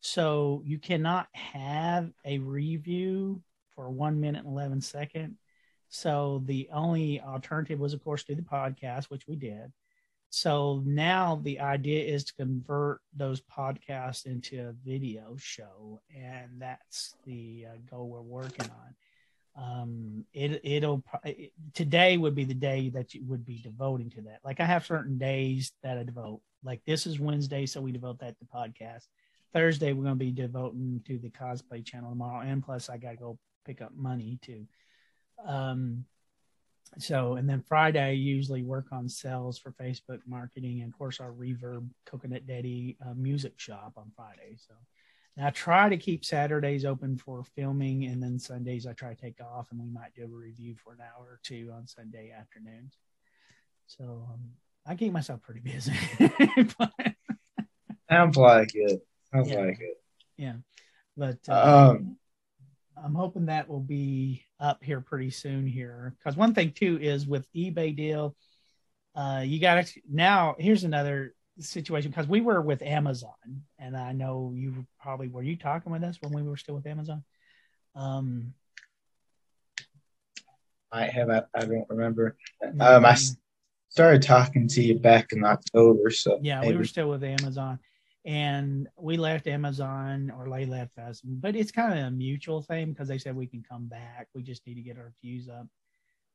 So 0.00 0.62
you 0.64 0.78
cannot 0.78 1.28
have 1.32 2.10
a 2.24 2.38
review 2.38 3.42
for 3.74 3.90
one 3.90 4.20
minute 4.20 4.44
and 4.44 4.52
11 4.52 4.80
second. 4.80 5.36
So 5.88 6.42
the 6.46 6.68
only 6.72 7.20
alternative 7.20 7.78
was, 7.78 7.92
of 7.92 8.02
course, 8.02 8.24
do 8.24 8.34
the 8.34 8.42
podcast, 8.42 9.04
which 9.04 9.26
we 9.28 9.36
did. 9.36 9.72
So 10.30 10.82
now 10.84 11.40
the 11.42 11.60
idea 11.60 12.04
is 12.04 12.24
to 12.24 12.34
convert 12.34 13.00
those 13.14 13.40
podcasts 13.40 14.26
into 14.26 14.68
a 14.68 14.74
video 14.88 15.36
show, 15.38 16.00
and 16.14 16.50
that's 16.58 17.14
the 17.24 17.66
uh, 17.68 17.76
goal 17.90 18.08
we're 18.08 18.20
working 18.20 18.68
on. 18.70 18.94
Um, 19.58 20.24
it 20.34 20.60
it'll 20.64 21.02
it, 21.24 21.52
today 21.72 22.18
would 22.18 22.34
be 22.34 22.44
the 22.44 22.54
day 22.54 22.90
that 22.90 23.14
you 23.14 23.24
would 23.24 23.46
be 23.46 23.58
devoting 23.58 24.10
to 24.10 24.20
that. 24.22 24.40
Like 24.44 24.60
I 24.60 24.66
have 24.66 24.84
certain 24.84 25.16
days 25.16 25.72
that 25.82 25.96
I 25.96 26.02
devote. 26.02 26.40
Like 26.62 26.82
this 26.84 27.06
is 27.06 27.18
Wednesday, 27.18 27.64
so 27.64 27.80
we 27.80 27.92
devote 27.92 28.18
that 28.18 28.38
to 28.38 28.44
podcast. 28.44 29.06
Thursday 29.54 29.92
we're 29.92 30.02
going 30.02 30.18
to 30.18 30.24
be 30.24 30.32
devoting 30.32 31.00
to 31.06 31.18
the 31.18 31.30
cosplay 31.30 31.84
channel 31.84 32.10
tomorrow, 32.10 32.40
and 32.40 32.62
plus 32.62 32.90
I 32.90 32.98
got 32.98 33.12
to 33.12 33.16
go 33.16 33.38
pick 33.64 33.80
up 33.80 33.94
money 33.94 34.38
too. 34.42 34.66
Um, 35.46 36.04
so 36.98 37.34
and 37.34 37.48
then 37.48 37.62
friday 37.68 38.00
i 38.00 38.10
usually 38.10 38.62
work 38.62 38.86
on 38.92 39.08
sales 39.08 39.58
for 39.58 39.72
facebook 39.72 40.20
marketing 40.26 40.80
and 40.80 40.92
of 40.92 40.98
course 40.98 41.20
our 41.20 41.32
reverb 41.32 41.86
coconut 42.04 42.46
daddy 42.46 42.96
uh, 43.04 43.14
music 43.14 43.54
shop 43.56 43.92
on 43.96 44.10
friday. 44.14 44.56
So 44.56 44.74
i 45.42 45.50
try 45.50 45.88
to 45.88 45.96
keep 45.96 46.24
saturdays 46.24 46.84
open 46.84 47.18
for 47.18 47.44
filming 47.44 48.04
and 48.04 48.22
then 48.22 48.38
sundays 48.38 48.86
i 48.86 48.92
try 48.92 49.14
to 49.14 49.20
take 49.20 49.40
off 49.40 49.68
and 49.70 49.80
we 49.80 49.90
might 49.90 50.14
do 50.14 50.24
a 50.24 50.28
review 50.28 50.74
for 50.82 50.94
an 50.94 51.00
hour 51.00 51.24
or 51.26 51.40
two 51.42 51.70
on 51.74 51.86
sunday 51.86 52.32
afternoons. 52.36 52.96
So 53.86 54.26
um, 54.32 54.40
i 54.86 54.94
keep 54.94 55.12
myself 55.12 55.42
pretty 55.42 55.60
busy. 55.60 55.92
Sounds 58.10 58.36
like 58.36 58.70
it. 58.74 59.04
Sounds 59.32 59.50
yeah. 59.50 59.60
like 59.60 59.80
it. 59.80 60.00
Yeah. 60.36 60.54
But 61.16 61.38
uh, 61.48 61.90
um 61.90 62.16
I'm 63.02 63.14
hoping 63.14 63.46
that 63.46 63.68
will 63.68 63.80
be 63.80 64.42
up 64.58 64.82
here 64.82 65.00
pretty 65.00 65.30
soon 65.30 65.66
here. 65.66 66.14
Because 66.18 66.36
one 66.36 66.54
thing 66.54 66.72
too 66.72 66.98
is 67.00 67.26
with 67.26 67.46
eBay 67.54 67.94
deal, 67.94 68.34
uh, 69.14 69.42
you 69.44 69.60
got 69.60 69.86
to 69.86 70.00
now. 70.10 70.56
Here's 70.58 70.84
another 70.84 71.34
situation 71.58 72.10
because 72.10 72.26
we 72.26 72.40
were 72.40 72.60
with 72.60 72.82
Amazon, 72.82 73.62
and 73.78 73.96
I 73.96 74.12
know 74.12 74.52
you 74.54 74.86
probably 75.00 75.28
were 75.28 75.42
you 75.42 75.56
talking 75.56 75.92
with 75.92 76.02
us 76.02 76.18
when 76.20 76.32
we 76.32 76.42
were 76.42 76.56
still 76.56 76.74
with 76.74 76.86
Amazon. 76.86 77.24
Um, 77.94 78.54
I 80.92 81.06
have 81.06 81.30
I, 81.30 81.42
I 81.54 81.64
don't 81.64 81.88
remember. 81.88 82.36
Um, 82.80 83.04
I 83.04 83.16
started 83.88 84.22
talking 84.22 84.68
to 84.68 84.82
you 84.82 84.98
back 84.98 85.32
in 85.32 85.44
October, 85.44 86.10
so 86.10 86.38
yeah, 86.42 86.60
maybe. 86.60 86.72
we 86.72 86.78
were 86.78 86.84
still 86.84 87.08
with 87.08 87.24
Amazon 87.24 87.78
and 88.26 88.88
we 88.98 89.16
left 89.16 89.46
Amazon 89.46 90.32
or 90.36 90.50
they 90.50 90.66
left 90.66 90.98
us, 90.98 91.20
but 91.24 91.54
it's 91.54 91.70
kind 91.70 91.96
of 91.96 92.06
a 92.06 92.10
mutual 92.10 92.60
thing 92.60 92.90
because 92.90 93.06
they 93.06 93.18
said 93.18 93.36
we 93.36 93.46
can 93.46 93.62
come 93.62 93.86
back. 93.86 94.26
We 94.34 94.42
just 94.42 94.66
need 94.66 94.74
to 94.74 94.82
get 94.82 94.98
our 94.98 95.12
views 95.22 95.48
up. 95.48 95.68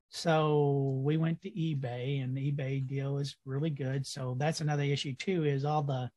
So 0.09 1.01
we 1.03 1.18
went 1.18 1.41
to 1.41 1.51
eBay 1.51 2.23
and 2.23 2.35
the 2.35 2.51
eBay 2.51 2.88
deal 2.88 3.18
is 3.18 3.35
really 3.45 3.69
good. 3.69 4.07
So 4.07 4.35
that's 4.39 4.61
another 4.61 4.84
issue 4.84 5.13
too, 5.15 5.43
is 5.43 5.65
all 5.65 5.84
the 5.84 6.09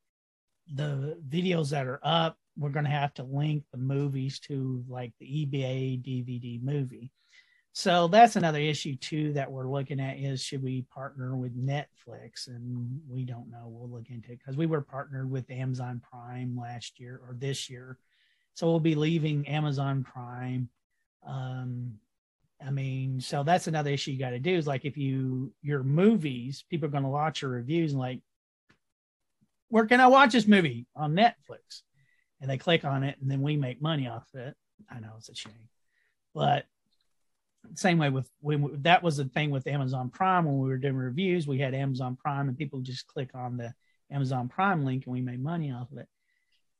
the 0.72 1.18
videos 1.28 1.70
that 1.70 1.86
are 1.86 2.00
up, 2.04 2.38
we're 2.56 2.70
gonna 2.70 2.88
have 2.88 3.12
to 3.14 3.24
link 3.24 3.64
the 3.72 3.78
movies 3.78 4.38
to 4.40 4.84
like 4.88 5.12
the 5.18 5.26
eBay 5.26 6.00
DVD 6.00 6.62
movie. 6.62 7.10
So 7.76 8.06
that's 8.06 8.36
another 8.36 8.60
issue 8.60 8.94
too 8.94 9.32
that 9.32 9.50
we're 9.50 9.68
looking 9.68 9.98
at 9.98 10.16
is 10.16 10.40
should 10.40 10.62
we 10.62 10.82
partner 10.94 11.34
with 11.34 11.60
Netflix? 11.60 12.46
And 12.46 13.00
we 13.08 13.24
don't 13.24 13.50
know. 13.50 13.64
We'll 13.66 13.90
look 13.90 14.10
into 14.10 14.30
it 14.30 14.38
because 14.38 14.56
we 14.56 14.66
were 14.66 14.80
partnered 14.80 15.28
with 15.28 15.50
Amazon 15.50 16.00
Prime 16.08 16.56
last 16.56 17.00
year 17.00 17.20
or 17.26 17.34
this 17.34 17.68
year. 17.68 17.98
So 18.54 18.68
we'll 18.68 18.78
be 18.78 18.94
leaving 18.94 19.48
Amazon 19.48 20.04
Prime. 20.04 20.68
Um, 21.26 21.94
I 22.64 22.70
mean, 22.70 23.20
so 23.20 23.42
that's 23.42 23.66
another 23.66 23.90
issue 23.90 24.12
you 24.12 24.20
got 24.20 24.30
to 24.30 24.38
do 24.38 24.54
is 24.54 24.68
like 24.68 24.84
if 24.84 24.96
you 24.96 25.52
your 25.60 25.82
movies, 25.82 26.64
people 26.70 26.86
are 26.86 26.92
going 26.92 27.02
to 27.02 27.08
watch 27.08 27.42
your 27.42 27.50
reviews 27.50 27.90
and 27.90 28.00
like, 28.00 28.20
where 29.68 29.86
can 29.86 30.00
I 30.00 30.06
watch 30.06 30.32
this 30.32 30.46
movie 30.46 30.86
on 30.94 31.16
Netflix? 31.16 31.82
And 32.40 32.48
they 32.48 32.56
click 32.56 32.84
on 32.84 33.02
it, 33.02 33.16
and 33.20 33.28
then 33.28 33.42
we 33.42 33.56
make 33.56 33.82
money 33.82 34.06
off 34.06 34.28
it. 34.34 34.54
I 34.88 35.00
know 35.00 35.14
it's 35.18 35.28
a 35.28 35.34
shame, 35.34 35.68
but 36.34 36.66
same 37.74 37.98
way 37.98 38.10
with 38.10 38.28
when 38.40 38.82
that 38.82 39.02
was 39.02 39.16
the 39.16 39.24
thing 39.24 39.50
with 39.50 39.66
Amazon 39.66 40.10
Prime 40.10 40.44
when 40.44 40.58
we 40.58 40.68
were 40.68 40.78
doing 40.78 40.96
reviews, 40.96 41.46
we 41.46 41.58
had 41.58 41.74
Amazon 41.74 42.16
Prime 42.16 42.48
and 42.48 42.58
people 42.58 42.80
just 42.80 43.06
click 43.06 43.30
on 43.34 43.56
the 43.56 43.72
Amazon 44.10 44.48
Prime 44.48 44.84
link 44.84 45.04
and 45.06 45.12
we 45.12 45.20
made 45.20 45.42
money 45.42 45.72
off 45.72 45.90
of 45.90 45.98
it. 45.98 46.08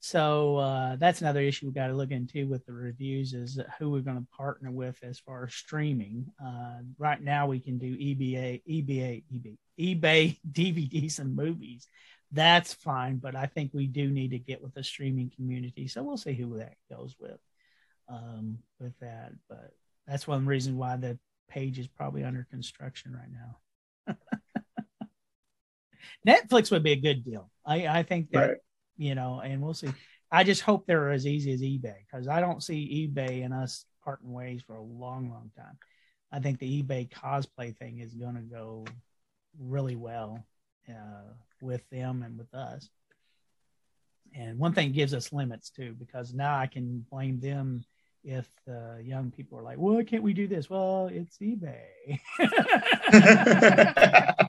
So 0.00 0.58
uh, 0.58 0.96
that's 0.96 1.22
another 1.22 1.40
issue 1.40 1.64
we've 1.64 1.74
got 1.74 1.86
to 1.86 1.94
look 1.94 2.10
into 2.10 2.46
with 2.46 2.66
the 2.66 2.74
reviews 2.74 3.32
is 3.32 3.58
who 3.78 3.90
we're 3.90 4.02
going 4.02 4.18
to 4.18 4.36
partner 4.36 4.70
with 4.70 4.98
as 5.02 5.18
far 5.18 5.44
as 5.44 5.54
streaming. 5.54 6.26
Uh, 6.44 6.80
right 6.98 7.22
now, 7.22 7.46
we 7.46 7.58
can 7.58 7.78
do 7.78 7.96
EBA, 7.96 8.62
EBA, 8.68 9.24
eBay, 9.32 9.56
eBay 9.80 10.38
DVDs 10.52 11.20
and 11.20 11.34
movies. 11.34 11.88
That's 12.30 12.74
fine, 12.74 13.16
but 13.16 13.34
I 13.34 13.46
think 13.46 13.70
we 13.72 13.86
do 13.86 14.10
need 14.10 14.32
to 14.32 14.38
get 14.38 14.62
with 14.62 14.74
the 14.74 14.84
streaming 14.84 15.30
community. 15.34 15.88
So 15.88 16.02
we'll 16.02 16.18
see 16.18 16.34
who 16.34 16.58
that 16.58 16.74
goes 16.90 17.16
with 17.18 17.40
um, 18.08 18.58
with 18.78 18.98
that. 19.00 19.32
But 19.48 19.72
that's 20.06 20.26
one 20.26 20.46
reason 20.46 20.76
why 20.76 20.96
the 20.96 21.18
page 21.48 21.78
is 21.78 21.88
probably 21.88 22.24
under 22.24 22.46
construction 22.50 23.12
right 23.16 23.30
now. 24.06 24.16
Netflix 26.26 26.70
would 26.70 26.82
be 26.82 26.92
a 26.92 27.00
good 27.00 27.24
deal. 27.24 27.50
I, 27.66 27.86
I 27.86 28.02
think 28.02 28.30
that 28.30 28.48
right 28.48 28.56
you 28.96 29.14
know, 29.14 29.40
and 29.40 29.60
we'll 29.60 29.74
see. 29.74 29.88
I 30.30 30.44
just 30.44 30.62
hope 30.62 30.86
they're 30.86 31.10
as 31.10 31.26
easy 31.26 31.52
as 31.52 31.62
eBay 31.62 31.96
because 32.10 32.28
I 32.28 32.40
don't 32.40 32.62
see 32.62 33.08
eBay 33.08 33.44
and 33.44 33.54
us 33.54 33.84
parting 34.02 34.32
ways 34.32 34.62
for 34.66 34.76
a 34.76 34.82
long, 34.82 35.30
long 35.30 35.50
time. 35.56 35.78
I 36.32 36.40
think 36.40 36.58
the 36.58 36.82
eBay 36.82 37.08
cosplay 37.08 37.76
thing 37.76 38.00
is 38.00 38.14
going 38.14 38.34
to 38.34 38.40
go 38.40 38.84
really 39.58 39.96
well 39.96 40.44
uh, 40.88 41.32
with 41.62 41.88
them 41.90 42.22
and 42.22 42.36
with 42.36 42.52
us. 42.54 42.88
And 44.36 44.58
one 44.58 44.72
thing 44.72 44.92
gives 44.92 45.14
us 45.14 45.32
limits 45.32 45.70
too, 45.70 45.94
because 45.96 46.34
now 46.34 46.58
I 46.58 46.66
can 46.66 47.06
blame 47.10 47.38
them 47.38 47.84
if 48.24 48.48
the 48.66 49.00
young 49.04 49.30
people 49.30 49.58
are 49.58 49.62
like, 49.62 49.78
"Well, 49.78 50.02
can't 50.04 50.22
we 50.22 50.32
do 50.32 50.48
this?" 50.48 50.70
Well, 50.70 51.10
it's 51.12 51.36
eBay. 51.38 52.18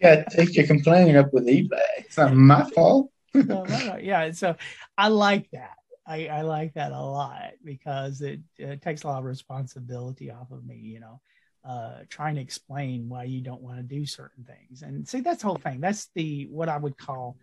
yeah, 0.00 0.24
take 0.24 0.56
your 0.56 0.66
complaining 0.66 1.16
up 1.16 1.32
with 1.32 1.46
eBay. 1.46 1.78
It's 1.98 2.16
not 2.16 2.34
my 2.34 2.68
fault 2.70 3.10
so, 3.46 3.98
yeah, 4.00 4.30
so 4.32 4.56
I 4.98 5.08
like 5.08 5.50
that. 5.52 5.76
I, 6.06 6.26
I 6.26 6.42
like 6.42 6.74
that 6.74 6.92
a 6.92 7.00
lot 7.00 7.52
because 7.64 8.20
it, 8.20 8.40
it, 8.58 8.82
takes 8.82 9.04
a 9.04 9.06
lot 9.06 9.20
of 9.20 9.24
responsibility 9.24 10.30
off 10.30 10.50
of 10.50 10.64
me, 10.64 10.76
you 10.76 10.98
know, 10.98 11.20
uh, 11.64 11.98
trying 12.08 12.34
to 12.34 12.40
explain 12.40 13.08
why 13.08 13.24
you 13.24 13.40
don't 13.40 13.62
want 13.62 13.76
to 13.76 13.84
do 13.84 14.04
certain 14.04 14.44
things. 14.44 14.82
And 14.82 15.06
see, 15.06 15.20
that's 15.20 15.42
the 15.42 15.46
whole 15.46 15.56
thing. 15.56 15.80
That's 15.80 16.08
the 16.16 16.48
what 16.50 16.68
I 16.68 16.76
would 16.76 16.98
call 16.98 17.36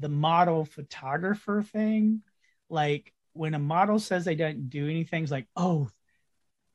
the 0.00 0.08
model 0.08 0.64
photographer 0.64 1.62
thing. 1.62 2.22
Like 2.68 3.12
when 3.40 3.54
a 3.54 3.58
model 3.58 3.98
says 3.98 4.26
they 4.26 4.34
don't 4.34 4.68
do 4.68 4.86
anything, 4.86 5.22
it's 5.22 5.32
like, 5.32 5.46
oh, 5.56 5.88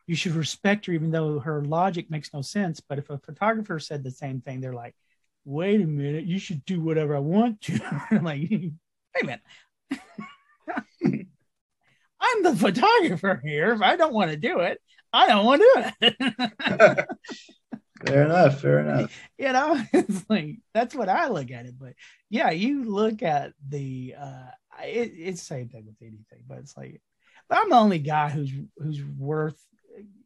you 0.07 0.15
should 0.15 0.31
respect 0.31 0.87
her, 0.87 0.93
even 0.93 1.11
though 1.11 1.37
her 1.37 1.63
logic 1.63 2.09
makes 2.09 2.33
no 2.33 2.41
sense. 2.41 2.79
But 2.79 2.97
if 2.97 3.11
a 3.11 3.19
photographer 3.19 3.77
said 3.77 4.03
the 4.03 4.09
same 4.09 4.41
thing, 4.41 4.61
they're 4.61 4.73
like, 4.73 4.95
wait 5.43 5.79
a 5.79 5.85
minute, 5.85 6.25
you 6.25 6.39
should 6.39 6.65
do 6.65 6.81
whatever 6.81 7.15
I 7.15 7.19
want 7.19 7.61
to. 7.61 7.79
I'm 8.09 8.23
like, 8.23 8.41
wait 8.49 8.73
a 9.21 9.25
minute. 9.25 9.41
I'm 12.19 12.41
the 12.41 12.55
photographer 12.55 13.39
here. 13.45 13.73
If 13.73 13.83
I 13.83 13.95
don't 13.95 14.15
want 14.15 14.31
to 14.31 14.37
do 14.37 14.61
it, 14.61 14.81
I 15.13 15.27
don't 15.27 15.45
want 15.45 15.61
to 15.61 15.87
do 16.01 16.17
it. 16.17 17.07
fair 18.07 18.23
enough. 18.23 18.59
Fair 18.59 18.79
enough. 18.79 19.15
You 19.37 19.53
know, 19.53 19.79
it's 19.93 20.27
like 20.27 20.57
that's 20.73 20.95
what 20.95 21.09
I 21.09 21.27
look 21.27 21.51
at 21.51 21.67
it. 21.67 21.77
But 21.79 21.93
yeah, 22.31 22.49
you 22.49 22.85
look 22.85 23.21
at 23.21 23.53
the 23.69 24.15
uh 24.19 24.49
it, 24.83 25.13
it's 25.15 25.41
the 25.41 25.45
same 25.45 25.69
thing 25.69 25.85
with 25.85 25.95
anything, 26.01 26.43
but 26.47 26.59
it's 26.59 26.75
like 26.77 27.01
but 27.47 27.59
I'm 27.59 27.69
the 27.69 27.75
only 27.75 27.99
guy 27.99 28.29
who's 28.29 28.51
who's 28.77 29.03
worth 29.03 29.59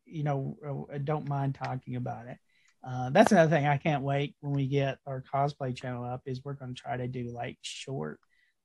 you 0.06 0.24
know 0.24 0.88
uh, 0.94 0.98
don't 1.04 1.30
mind 1.30 1.56
talking 1.56 1.96
about 1.96 2.28
it 2.28 2.38
uh, 2.84 3.10
that's 3.10 3.32
another 3.32 3.50
thing 3.50 3.68
I 3.68 3.78
can't 3.78 4.04
wait 4.04 4.36
when 4.40 4.54
we 4.54 4.68
get 4.68 5.00
our 5.06 5.24
cosplay 5.34 5.76
channel 5.76 6.04
up 6.04 6.22
is 6.26 6.44
we're 6.44 6.54
going 6.54 6.74
to 6.74 6.82
try 6.82 6.96
to 6.96 7.08
do 7.08 7.32
like 7.34 7.58
short 7.62 8.20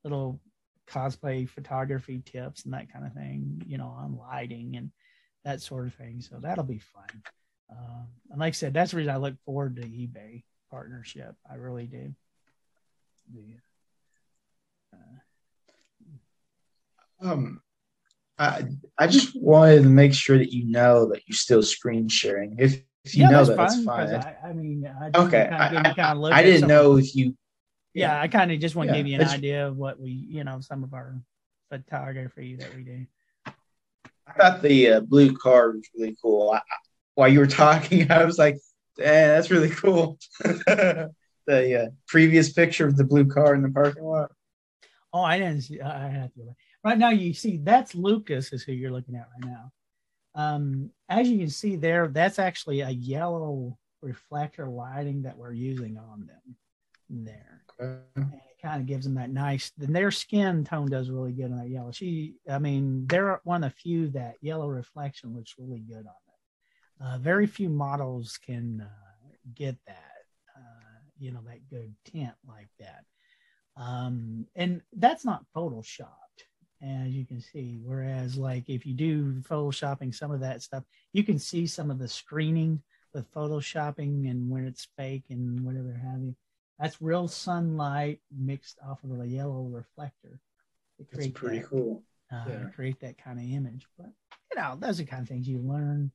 little 0.05 0.41
cosplay 0.87 1.49
photography 1.49 2.23
tips 2.25 2.65
and 2.65 2.75
that 2.75 2.93
kind 2.93 3.07
of 3.07 3.13
thing, 3.13 3.63
you 3.67 3.79
know, 3.79 3.89
on 3.89 4.17
lighting 4.17 4.77
and 4.77 4.91
that 5.45 5.61
sort 5.61 5.87
of 5.87 5.95
thing. 5.95 6.21
So 6.21 6.39
that'll 6.41 6.65
be 6.65 6.79
fun. 6.79 7.23
Uh, 7.71 8.05
and 8.31 8.41
like 8.41 8.51
I 8.51 8.53
said, 8.53 8.73
that's 8.73 8.93
the 8.93 8.99
reason 8.99 9.13
I 9.13 9.17
look 9.17 9.35
forward 9.45 9.77
to 9.77 9.83
eBay 9.83 10.45
partnership. 10.71 11.35
I 11.51 11.57
really 11.57 11.87
do. 11.87 12.15
Uh, 14.93 15.19
um, 17.21 17.61
I 18.39 18.65
I 18.99 19.07
just 19.07 19.41
wanted 19.41 19.83
to 19.83 19.89
make 19.89 20.15
sure 20.15 20.39
that 20.39 20.53
you 20.53 20.71
know 20.71 21.09
that 21.11 21.23
you're 21.27 21.37
still 21.37 21.63
screen 21.63 22.09
sharing. 22.09 22.57
If 22.59 22.83
if 23.05 23.15
you 23.15 23.25
yeah, 23.25 23.31
know 23.31 23.45
that's 23.45 23.77
that, 23.77 23.85
fine, 23.85 24.07
that's 24.07 24.25
fine. 24.25 24.37
I, 24.43 24.49
I, 24.49 24.53
mean, 24.53 24.87
I 24.87 25.07
okay. 25.19 25.47
Kind 25.51 25.77
of 25.77 25.87
I, 25.87 25.95
kind 25.95 26.19
of 26.19 26.33
I 26.33 26.43
didn't 26.43 26.69
know 26.69 26.97
if 26.97 27.15
you. 27.15 27.37
Yeah, 27.93 28.21
I 28.21 28.27
kind 28.29 28.51
of 28.51 28.59
just 28.59 28.75
want 28.75 28.89
to 28.89 28.95
yeah, 28.97 29.03
give 29.03 29.07
you 29.07 29.21
an 29.21 29.29
idea 29.29 29.69
of 29.69 29.77
what 29.77 30.01
we, 30.01 30.11
you 30.11 30.43
know, 30.43 30.61
some 30.61 30.83
of 30.83 30.95
our 30.95 31.15
photography 31.71 32.57
that 32.57 32.75
we 32.75 32.83
do. 32.83 33.07
I 33.47 34.33
thought 34.37 34.63
the 34.63 34.91
uh, 34.91 35.01
blue 35.01 35.37
car 35.37 35.71
was 35.71 35.89
really 35.95 36.17
cool. 36.21 36.51
I, 36.51 36.61
while 37.15 37.29
you 37.29 37.39
were 37.39 37.47
talking, 37.47 38.11
I 38.11 38.25
was 38.25 38.39
like, 38.39 38.57
"Eh, 38.99 39.29
that's 39.29 39.51
really 39.51 39.71
cool." 39.71 40.19
the 40.41 41.13
uh, 41.47 41.87
previous 42.09 42.53
picture 42.53 42.87
of 42.87 42.97
the 42.97 43.05
blue 43.05 43.27
car 43.27 43.55
in 43.55 43.63
the 43.63 43.71
parking 43.71 44.03
lot. 44.03 44.33
Oh, 45.13 45.23
I 45.23 45.39
didn't 45.39 45.63
see. 45.63 45.81
I 45.81 46.09
had 46.09 46.35
to. 46.35 46.55
Right 46.85 46.99
now, 46.99 47.11
you 47.11 47.33
see 47.33 47.57
that's 47.57 47.95
Lucas 47.95 48.53
is 48.53 48.63
who 48.63 48.73
you're 48.73 48.93
looking 48.93 49.17
at 49.17 49.29
right 49.41 49.51
now. 49.51 49.73
Um, 50.35 50.91
as 51.09 51.29
you 51.29 51.39
can 51.39 51.49
see 51.49 51.77
there, 51.77 52.09
that's 52.09 52.39
actually 52.39 52.81
a 52.81 52.91
yellow 52.91 53.79
reflector 54.03 54.69
lighting 54.69 55.23
that 55.23 55.39
we're 55.39 55.53
using 55.53 55.97
on 55.97 56.27
them 56.27 56.57
there. 57.09 57.63
Okay. 57.81 58.03
And 58.17 58.35
it 58.35 58.63
kind 58.63 58.81
of 58.83 58.87
gives 58.87 59.05
them 59.05 59.15
that 59.15 59.31
nice, 59.31 59.73
and 59.81 59.97
their 59.97 60.11
skin 60.11 60.65
tone 60.65 60.91
does 60.91 61.09
really 61.09 61.33
good 61.33 61.51
on 61.51 61.59
that 61.59 61.71
yellow. 61.71 61.91
She, 61.91 62.35
I 62.51 62.59
mean, 62.59 63.07
they're 63.07 63.41
one 63.45 63.65
of 63.65 63.73
the 63.73 63.77
few 63.77 64.09
that 64.11 64.35
yellow 64.43 64.69
reflection 64.69 65.35
looks 65.35 65.55
really 65.59 65.81
good 65.81 66.05
on 66.07 66.15
it. 66.29 67.05
Uh, 67.05 67.19
very 67.19 67.47
few 67.47 67.71
models 67.71 68.39
can 68.45 68.83
uh, 68.83 69.29
get 69.55 69.77
that, 69.87 70.25
uh, 70.57 71.01
you 71.19 71.33
know, 71.33 71.41
that 71.47 71.69
good 71.71 71.95
tint 72.05 72.35
like 72.47 72.69
that. 72.79 73.05
Um, 73.77 74.47
and 74.55 74.83
that's 74.93 75.25
not 75.25 75.47
Photoshop 75.57 76.09
as 76.85 77.13
you 77.13 77.25
can 77.25 77.41
see. 77.41 77.81
Whereas, 77.83 78.37
like 78.37 78.69
if 78.69 78.85
you 78.85 78.95
do 78.95 79.41
photoshopping, 79.41 80.15
some 80.15 80.31
of 80.31 80.41
that 80.41 80.63
stuff, 80.63 80.85
you 81.13 81.25
can 81.25 81.39
see 81.39 81.67
some 81.67 81.91
of 81.91 81.99
the 81.99 82.09
screening 82.09 82.83
with 83.13 83.33
photoshopping 83.33 84.31
and 84.31 84.51
when 84.51 84.67
it's 84.67 84.89
fake 84.97 85.25
and 85.31 85.65
whatever 85.65 85.93
have 85.93 86.21
you. 86.21 86.35
That's 86.79 87.01
real 87.01 87.29
sunlight 87.29 88.21
mixed 88.37 88.79
off 88.87 89.03
of 89.05 89.21
a 89.21 89.27
yellow 89.27 89.63
reflector. 89.71 90.41
That's 91.13 91.29
pretty 91.29 91.61
that, 91.61 91.69
cool. 91.69 92.03
Uh, 92.33 92.45
yeah. 92.49 92.65
Create 92.75 93.01
that 93.01 93.17
kind 93.17 93.39
of 93.39 93.45
image, 93.45 93.87
but 93.97 94.11
you 94.51 94.61
know, 94.61 94.77
those 94.79 95.01
are 95.01 95.05
kind 95.05 95.23
of 95.23 95.29
things 95.29 95.49
you 95.49 95.59
learn 95.59 96.11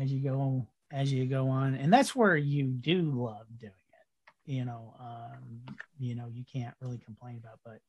as 0.00 0.12
you 0.12 0.20
go 0.20 0.66
as 0.92 1.12
you 1.12 1.26
go 1.26 1.48
on, 1.48 1.74
and 1.74 1.92
that's 1.92 2.14
where 2.14 2.36
you 2.36 2.64
do 2.64 3.02
love 3.02 3.46
doing 3.58 3.72
it. 3.72 4.52
You 4.52 4.64
know, 4.64 4.94
um, 5.00 5.60
you 5.98 6.14
know, 6.14 6.28
you 6.32 6.44
can't 6.52 6.74
really 6.80 6.98
complain 6.98 7.40
about, 7.42 7.58
but 7.64 7.80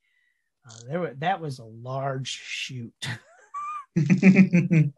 uh, 0.68 0.74
there 0.88 1.00
were, 1.00 1.14
that 1.20 1.42
was 1.42 1.60
a 1.60 1.66
large 1.66 2.28
shoot. 2.28 3.08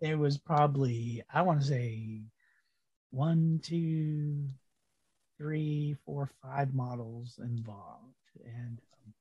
there 0.00 0.18
was 0.18 0.36
probably 0.36 1.22
I 1.32 1.42
want 1.42 1.62
to 1.62 1.66
say 1.66 2.20
one, 3.10 3.60
two, 3.62 4.48
three, 5.38 5.96
four, 6.04 6.28
five 6.42 6.74
models 6.74 7.38
involved, 7.42 8.14
and 8.44 8.78
um, 8.78 9.14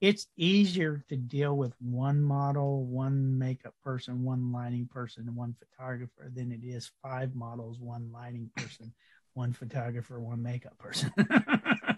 it's 0.00 0.26
easier 0.36 1.04
to 1.08 1.16
deal 1.16 1.56
with 1.56 1.74
one 1.80 2.22
model, 2.22 2.84
one 2.84 3.38
makeup 3.38 3.74
person, 3.82 4.24
one 4.24 4.52
lighting 4.52 4.86
person, 4.92 5.24
and 5.26 5.36
one 5.36 5.54
photographer 5.58 6.30
than 6.34 6.52
it 6.52 6.60
is 6.62 6.90
five 7.02 7.34
models, 7.34 7.78
one 7.80 8.10
lighting 8.12 8.50
person, 8.56 8.92
one 9.34 9.52
photographer, 9.52 10.20
one 10.20 10.42
makeup 10.42 10.76
person. 10.78 11.12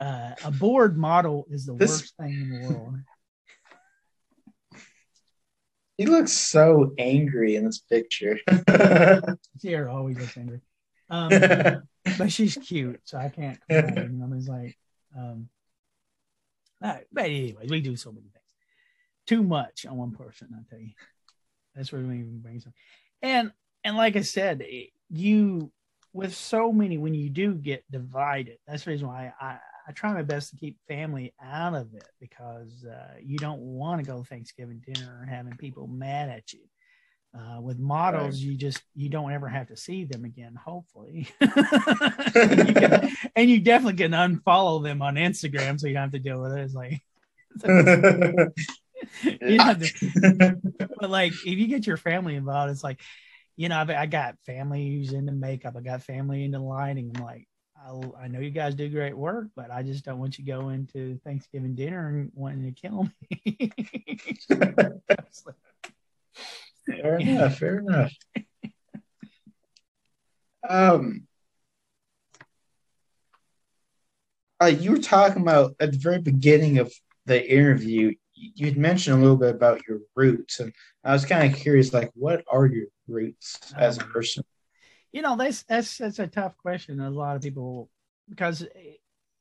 uh, 0.00 0.32
a 0.44 0.50
board 0.50 0.96
model 0.96 1.46
is 1.50 1.66
the 1.66 1.74
this... 1.74 1.90
worst 1.90 2.16
thing 2.16 2.32
in 2.32 2.62
the 2.62 2.68
world. 2.68 2.96
He 5.96 6.06
looks 6.06 6.30
so 6.30 6.92
angry 6.96 7.56
in 7.56 7.64
this 7.64 7.80
picture. 7.80 8.38
Sierra 9.58 9.92
always 9.92 10.16
looks 10.16 10.36
angry. 10.36 10.60
Um, 11.10 11.28
but 12.18 12.30
she's 12.30 12.56
cute, 12.56 13.00
so 13.02 13.18
I 13.18 13.28
can't 13.30 13.58
complain. 13.68 14.22
I 14.22 14.32
was 14.32 14.48
like, 14.48 14.78
um, 15.18 15.48
but 16.80 17.04
anyway, 17.16 17.66
we 17.68 17.80
do 17.80 17.96
so 17.96 18.12
many 18.12 18.28
things. 18.28 18.44
Too 19.26 19.42
much 19.42 19.86
on 19.86 19.96
one 19.96 20.12
person, 20.12 20.50
I 20.52 20.62
tell 20.70 20.78
you. 20.78 20.92
That's 21.74 21.90
where 21.90 22.02
we 22.02 22.22
bring 22.22 22.60
some. 22.60 22.74
And 23.20 23.50
and 23.82 23.96
like 23.96 24.14
I 24.14 24.22
said, 24.22 24.64
you 25.10 25.72
with 26.12 26.34
so 26.34 26.72
many 26.72 26.98
when 26.98 27.14
you 27.14 27.28
do 27.28 27.54
get 27.54 27.84
divided. 27.90 28.58
That's 28.66 28.84
the 28.84 28.92
reason 28.92 29.08
why 29.08 29.32
I 29.40 29.58
I 29.88 29.92
try 29.92 30.12
my 30.12 30.22
best 30.22 30.50
to 30.50 30.56
keep 30.56 30.76
family 30.86 31.32
out 31.42 31.74
of 31.74 31.94
it 31.94 32.06
because 32.20 32.84
uh, 32.84 33.14
you 33.22 33.38
don't 33.38 33.60
want 33.60 34.04
to 34.04 34.06
go 34.10 34.22
Thanksgiving 34.22 34.82
dinner 34.84 35.26
having 35.28 35.56
people 35.56 35.86
mad 35.86 36.28
at 36.28 36.52
you. 36.52 36.60
Uh, 37.34 37.60
with 37.60 37.78
models, 37.78 38.36
right. 38.36 38.42
you 38.42 38.54
just 38.54 38.82
you 38.94 39.10
don't 39.10 39.32
ever 39.32 39.48
have 39.48 39.68
to 39.68 39.76
see 39.76 40.04
them 40.04 40.24
again. 40.24 40.54
Hopefully, 40.54 41.28
and, 41.40 42.68
you 42.68 42.74
can, 42.74 43.10
and, 43.36 43.50
you 43.50 43.60
definitely 43.60 44.02
can 44.02 44.12
unfollow 44.12 44.82
them 44.82 45.02
on 45.02 45.16
Instagram, 45.16 45.78
so 45.78 45.86
you 45.86 45.92
don't 45.92 46.04
have 46.04 46.12
to 46.12 46.18
deal 46.18 46.40
with 46.40 46.52
it. 46.52 46.60
It's 46.60 46.74
like, 46.74 47.02
you 49.22 49.58
to, 49.58 50.58
but 50.98 51.10
like 51.10 51.32
if 51.32 51.58
you 51.58 51.66
get 51.66 51.86
your 51.86 51.98
family 51.98 52.34
involved, 52.34 52.72
it's 52.72 52.82
like, 52.82 52.98
you 53.56 53.68
know, 53.68 53.78
I've, 53.78 53.90
I 53.90 54.06
got 54.06 54.38
family 54.46 54.88
who's 54.88 55.12
into 55.12 55.32
makeup, 55.32 55.74
I 55.76 55.80
got 55.80 56.02
family 56.02 56.44
into 56.44 56.60
lighting. 56.60 57.12
I'm 57.14 57.22
like, 57.22 57.46
I'll, 57.86 58.14
i 58.20 58.28
know 58.28 58.40
you 58.40 58.50
guys 58.50 58.74
do 58.74 58.88
great 58.88 59.16
work, 59.16 59.48
but 59.54 59.70
I 59.70 59.82
just 59.82 60.04
don't 60.04 60.18
want 60.18 60.38
you 60.38 60.44
to 60.44 60.50
go 60.50 60.70
into 60.70 61.18
Thanksgiving 61.24 61.74
dinner 61.74 62.08
and 62.08 62.32
wanting 62.34 62.64
to 62.64 62.72
kill 62.72 63.08
me. 63.30 63.72
fair 66.86 67.18
enough. 67.18 67.58
Fair 67.58 67.78
enough. 67.78 68.12
Um, 70.68 71.26
uh, 74.60 74.66
you 74.66 74.90
were 74.92 74.98
talking 74.98 75.42
about 75.42 75.74
at 75.80 75.92
the 75.92 75.98
very 75.98 76.20
beginning 76.20 76.78
of 76.78 76.92
the 77.26 77.48
interview. 77.50 78.14
You 78.34 78.66
had 78.66 78.76
mentioned 78.76 79.18
a 79.18 79.20
little 79.20 79.36
bit 79.36 79.54
about 79.54 79.86
your 79.86 80.00
roots, 80.14 80.60
and 80.60 80.72
I 81.04 81.12
was 81.12 81.24
kind 81.24 81.52
of 81.52 81.58
curious, 81.58 81.92
like, 81.92 82.10
what 82.14 82.44
are 82.50 82.66
your 82.66 82.86
roots 83.06 83.58
as 83.76 83.98
a 83.98 84.02
um, 84.02 84.10
person? 84.10 84.44
You 85.12 85.22
know 85.22 85.36
that's 85.36 85.62
that's 85.64 85.98
that's 85.98 86.18
a 86.18 86.26
tough 86.26 86.56
question 86.58 87.00
a 87.00 87.10
lot 87.10 87.36
of 87.36 87.42
people 87.42 87.88
because 88.28 88.66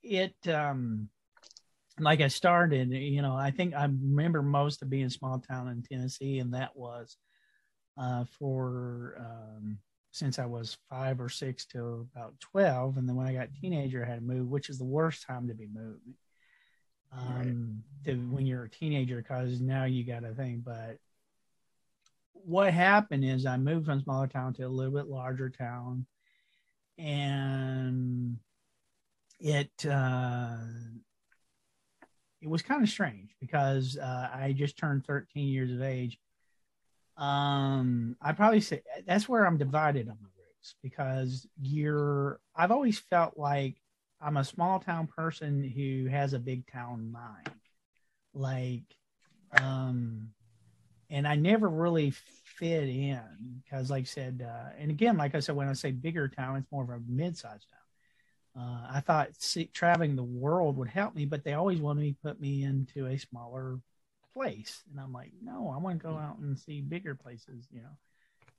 it 0.03 0.35
um 0.47 1.09
like 1.99 2.21
i 2.21 2.27
started 2.27 2.91
you 2.91 3.21
know 3.21 3.35
i 3.35 3.51
think 3.51 3.73
i 3.73 3.83
remember 3.83 4.41
most 4.41 4.81
of 4.81 4.89
being 4.89 5.09
small 5.09 5.39
town 5.39 5.67
in 5.67 5.83
tennessee 5.83 6.39
and 6.39 6.53
that 6.53 6.75
was 6.75 7.17
uh 7.97 8.23
for 8.39 9.15
um 9.19 9.77
since 10.11 10.39
i 10.39 10.45
was 10.45 10.77
five 10.89 11.19
or 11.19 11.29
six 11.29 11.65
to 11.65 12.07
about 12.15 12.33
12 12.39 12.97
and 12.97 13.07
then 13.07 13.15
when 13.15 13.27
i 13.27 13.33
got 13.33 13.49
teenager 13.59 14.03
i 14.03 14.07
had 14.07 14.19
to 14.19 14.25
move 14.25 14.47
which 14.47 14.69
is 14.69 14.77
the 14.77 14.85
worst 14.85 15.25
time 15.25 15.47
to 15.47 15.53
be 15.53 15.67
moving 15.73 16.13
um 17.11 17.83
right. 18.05 18.05
to, 18.05 18.15
when 18.29 18.45
you're 18.45 18.65
a 18.65 18.69
teenager 18.69 19.17
because 19.17 19.59
now 19.59 19.85
you 19.85 20.05
got 20.05 20.23
a 20.23 20.33
thing 20.33 20.61
but 20.63 20.97
what 22.47 22.73
happened 22.73 23.25
is 23.25 23.45
I 23.45 23.57
moved 23.57 23.87
from 23.87 24.01
smaller 24.01 24.27
town 24.27 24.53
to 24.53 24.63
a 24.63 24.69
little 24.69 24.93
bit 24.93 25.07
larger 25.07 25.49
town, 25.49 26.05
and 26.97 28.37
it 29.37 29.85
uh, 29.85 30.55
it 32.41 32.47
was 32.47 32.61
kind 32.61 32.81
of 32.81 32.89
strange 32.89 33.35
because 33.41 33.97
uh, 33.97 34.29
I 34.33 34.53
just 34.55 34.77
turned 34.77 35.05
13 35.05 35.49
years 35.49 35.71
of 35.73 35.81
age. 35.81 36.17
Um, 37.17 38.15
I 38.21 38.31
probably 38.31 38.61
say 38.61 38.81
that's 39.05 39.27
where 39.27 39.45
I'm 39.45 39.57
divided 39.57 40.07
on 40.07 40.17
my 40.21 40.29
roots 40.37 40.75
because 40.81 41.45
you're. 41.61 42.39
I've 42.55 42.71
always 42.71 42.97
felt 42.97 43.37
like 43.37 43.75
I'm 44.21 44.37
a 44.37 44.45
small 44.45 44.79
town 44.79 45.07
person 45.07 45.63
who 45.63 46.09
has 46.09 46.31
a 46.31 46.39
big 46.39 46.65
town 46.71 47.11
mind, 47.11 47.51
like 48.33 48.83
um 49.61 50.29
and 51.09 51.27
I 51.27 51.35
never 51.35 51.69
really 51.69 52.11
fit 52.11 52.89
in 52.89 53.19
because, 53.63 53.89
like 53.89 54.03
I 54.03 54.05
said, 54.05 54.45
uh, 54.47 54.69
and 54.77 54.91
again, 54.91 55.17
like 55.17 55.35
I 55.35 55.39
said, 55.39 55.55
when 55.55 55.67
I 55.67 55.73
say 55.73 55.91
bigger 55.91 56.27
town, 56.27 56.57
it's 56.57 56.71
more 56.71 56.83
of 56.83 56.89
a 56.89 56.99
mid-sized 57.07 57.65
town. 57.69 58.63
Uh, 58.63 58.87
I 58.91 59.01
thought 59.01 59.29
see, 59.37 59.65
traveling 59.65 60.15
the 60.15 60.23
world 60.23 60.77
would 60.77 60.89
help 60.89 61.15
me, 61.15 61.25
but 61.25 61.43
they 61.43 61.53
always 61.53 61.79
wanted 61.79 62.01
me 62.01 62.11
to 62.13 62.17
put 62.23 62.41
me 62.41 62.63
into 62.63 63.05
a 63.05 63.17
smaller 63.17 63.79
place, 64.33 64.83
and 64.91 64.99
I'm 64.99 65.13
like, 65.13 65.31
no, 65.41 65.71
I 65.73 65.77
want 65.77 65.99
to 65.99 66.07
go 66.07 66.17
out 66.17 66.39
and 66.39 66.57
see 66.57 66.81
bigger 66.81 67.15
places. 67.15 67.67
You 67.71 67.81
know, 67.81 67.97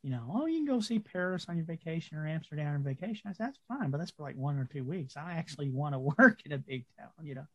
you 0.03 0.11
know, 0.11 0.23
oh, 0.33 0.47
you 0.47 0.59
can 0.59 0.67
go 0.67 0.81
see 0.81 1.01
Paris 1.01 1.47
on 1.49 1.57
your 1.57 1.67
vacation 1.67 2.17
or 2.17 2.27
Amsterdam 2.27 2.75
on 2.75 2.83
vacation. 2.85 3.29
I 3.29 3.33
said 3.33 3.47
that's 3.47 3.59
fine, 3.67 3.91
but 3.91 3.99
that's 3.99 4.13
for 4.13 4.23
like 4.23 4.37
one 4.37 4.59
or 4.59 4.69
two 4.73 4.85
weeks. 4.85 5.17
I 5.17 5.33
actually 5.33 5.71
want 5.71 5.95
to 5.95 5.99
work 6.19 6.41
in 6.45 6.53
a 6.53 6.59
big 6.59 6.85
town. 6.99 7.11
You 7.23 7.35
know, 7.37 7.47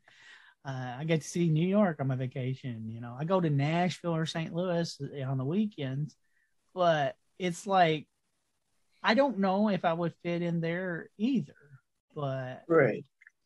uh, 0.66 0.96
I 1.00 1.04
get 1.04 1.22
to 1.22 1.28
see 1.28 1.50
New 1.50 1.68
York 1.68 2.00
on 2.00 2.08
my 2.08 2.16
vacation. 2.16 2.90
You 2.90 3.02
know, 3.02 3.16
I 3.20 3.26
go 3.26 3.42
to 3.42 3.50
Nashville 3.50 4.16
or 4.16 4.26
St. 4.26 4.54
Louis 4.54 4.98
on 5.28 5.38
the 5.38 5.46
weekends, 5.46 6.16
but 6.74 7.18
it's 7.38 7.68
like 7.68 8.08
I 9.02 9.14
don't 9.14 9.40
know 9.40 9.70
if 9.70 9.84
I 9.84 9.94
would 9.94 10.14
fit 10.24 10.42
in 10.42 10.62
there 10.62 11.10
either. 11.18 11.54
But 12.16 12.64
right, 12.68 13.04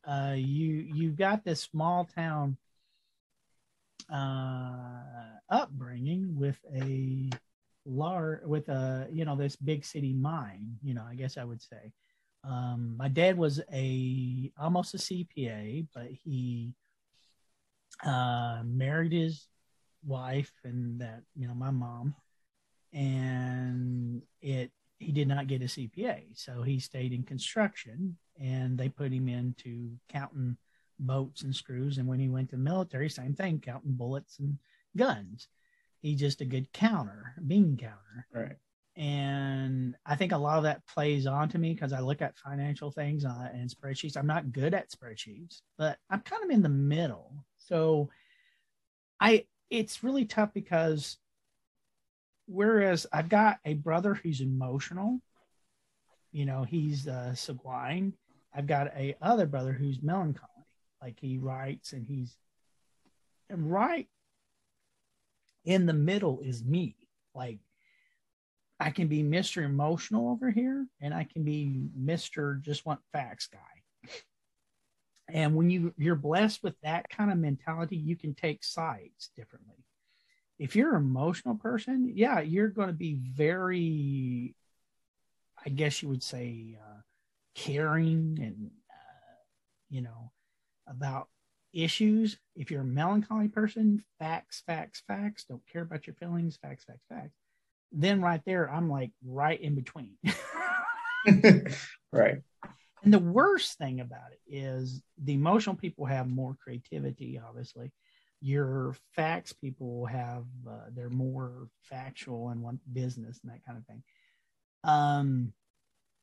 uh, 0.08 0.34
you 0.36 0.88
you 0.94 1.12
got 1.12 1.44
this 1.44 1.62
small 1.62 2.06
town 2.06 2.58
uh, 4.14 5.02
upbringing 5.50 6.38
with 6.38 6.60
a 6.76 7.30
large 7.86 8.44
with 8.44 8.70
a 8.70 9.08
you 9.12 9.26
know 9.26 9.36
this 9.36 9.56
big 9.56 9.86
city 9.86 10.14
mind. 10.14 10.78
You 10.84 10.94
know, 10.94 11.06
I 11.10 11.16
guess 11.16 11.38
I 11.38 11.44
would 11.44 11.62
say. 11.62 11.94
Um, 12.44 12.96
my 12.98 13.08
dad 13.08 13.38
was 13.38 13.60
a 13.74 14.52
almost 14.60 14.94
a 14.94 14.98
CPA, 14.98 15.88
but 15.94 16.08
he 16.24 16.74
uh, 18.04 18.62
married 18.66 19.12
his 19.12 19.48
wife 20.06 20.52
and 20.64 21.02
that 21.02 21.24
you 21.36 21.48
know 21.48 21.54
my 21.54 21.72
mom, 21.72 22.16
and 22.94 24.22
it 24.42 24.72
he 25.00 25.12
did 25.12 25.28
not 25.28 25.48
get 25.48 25.62
a 25.62 25.66
CPA, 25.66 26.24
so 26.34 26.64
he 26.64 26.80
stayed 26.80 27.14
in 27.14 27.24
construction, 27.24 28.18
and 28.40 28.78
they 28.78 28.90
put 28.90 29.12
him 29.12 29.28
into 29.28 29.92
counting 30.10 30.58
boats 31.00 31.44
and 31.44 31.56
screws. 31.56 31.98
And 31.98 32.08
when 32.08 32.20
he 32.20 32.30
went 32.30 32.50
to 32.50 32.56
the 32.56 32.64
military, 32.64 33.10
same 33.10 33.34
thing, 33.34 33.60
counting 33.60 33.94
bullets 33.94 34.40
and 34.40 34.58
guns. 34.96 35.48
He's 36.02 36.20
just 36.20 36.42
a 36.42 36.46
good 36.46 36.72
counter, 36.74 37.34
bean 37.46 37.78
counter. 37.78 38.28
Right. 38.34 38.56
And 38.96 39.96
I 40.06 40.16
think 40.16 40.32
a 40.32 40.38
lot 40.38 40.58
of 40.58 40.64
that 40.64 40.86
plays 40.88 41.28
onto 41.28 41.60
me 41.60 41.74
because 41.74 41.94
I 41.94 42.00
look 42.00 42.22
at 42.22 42.38
financial 42.38 42.92
things 42.92 43.24
and 43.26 43.70
spreadsheets. 43.70 44.18
I'm 44.18 44.28
not 44.28 44.52
good 44.52 44.74
at 44.74 44.90
spreadsheets, 44.90 45.62
but 45.78 46.00
I'm 46.10 46.22
kind 46.22 46.44
of 46.44 46.50
in 46.50 46.64
the 46.64 46.70
middle. 46.70 47.46
So 47.68 48.10
I 49.20 49.46
it's 49.70 50.04
really 50.04 50.26
tough 50.26 50.54
because 50.54 51.18
whereas 52.48 53.06
I've 53.12 53.30
got 53.30 53.60
a 53.66 53.74
brother 53.74 54.14
who's 54.14 54.42
emotional, 54.42 55.20
you 56.32 56.46
know, 56.46 56.64
he's 56.64 57.08
uh, 57.08 57.36
sanguine. 57.36 58.14
I've 58.56 58.68
got 58.68 58.88
a 58.96 59.16
other 59.22 59.46
brother 59.46 59.74
who's 59.74 60.02
melancholy, 60.02 60.48
like 61.02 61.20
he 61.20 61.38
writes 61.38 61.94
and 61.94 62.08
he's 62.08 62.36
and 63.50 63.72
right 63.72 64.08
in 65.66 65.86
the 65.86 65.94
middle 65.94 66.40
is 66.42 66.64
me. 66.64 66.96
Like 67.36 67.60
I 68.80 68.92
can 68.92 69.08
be 69.08 69.24
Mr. 69.24 69.64
Emotional 69.64 70.30
over 70.30 70.52
here, 70.52 70.88
and 71.02 71.14
I 71.14 71.26
can 71.26 71.44
be 71.44 71.90
Mr. 72.00 72.62
Just 72.62 72.86
Want 72.86 73.02
Facts 73.12 73.48
guy. 73.48 74.12
And 75.30 75.56
when 75.56 75.70
you 75.70 75.94
you're 75.98 76.16
blessed 76.16 76.64
with 76.64 76.76
that 76.84 77.10
kind 77.10 77.32
of 77.32 77.38
mentality, 77.38 77.98
you 77.98 78.16
can 78.16 78.34
take 78.34 78.64
sides 78.64 79.30
differently. 79.36 79.76
If 80.58 80.76
you're 80.76 80.96
an 80.96 81.04
emotional 81.04 81.56
person, 81.56 82.12
yeah, 82.16 82.40
you're 82.40 82.70
going 82.70 82.88
to 82.88 82.94
be 82.94 83.16
very, 83.16 84.56
I 85.64 85.70
guess 85.70 86.02
you 86.02 86.10
would 86.10 86.24
say, 86.24 86.78
uh, 86.82 87.02
caring 87.56 88.40
and 88.42 88.72
uh, 88.90 89.36
you 89.90 90.02
know 90.02 90.32
about 90.88 91.28
issues. 91.74 92.38
If 92.56 92.72
you're 92.72 92.82
a 92.82 92.86
melancholy 92.86 93.50
person, 93.50 94.04
facts, 94.20 94.64
facts, 94.66 95.04
facts. 95.08 95.44
Don't 95.44 95.62
care 95.72 95.82
about 95.82 96.08
your 96.08 96.16
feelings. 96.16 96.58
Facts, 96.62 96.86
facts, 96.86 97.06
facts. 97.10 97.36
Then 97.92 98.22
right 98.22 98.42
there, 98.46 98.70
I'm 98.70 98.90
like 98.90 99.12
right 99.26 99.60
in 99.60 99.76
between. 99.76 100.18
right. 102.12 102.42
And 103.04 103.14
the 103.14 103.20
worst 103.20 103.78
thing 103.78 104.00
about 104.00 104.32
it 104.32 104.40
is 104.54 105.02
the 105.24 105.34
emotional 105.34 105.76
people 105.76 106.06
have 106.06 106.28
more 106.28 106.56
creativity, 106.62 107.40
obviously. 107.40 107.92
Your 108.42 108.96
facts 109.16 109.54
people 109.54 110.06
have, 110.06 110.46
uh, 110.70 110.86
they're 110.94 111.10
more 111.10 111.70
factual 111.82 112.50
and 112.50 112.62
want 112.62 112.80
business 112.92 113.40
and 113.44 113.52
that 113.52 113.66
kind 113.66 113.78
of 113.78 113.86
thing. 113.86 114.04
Um, 114.84 115.54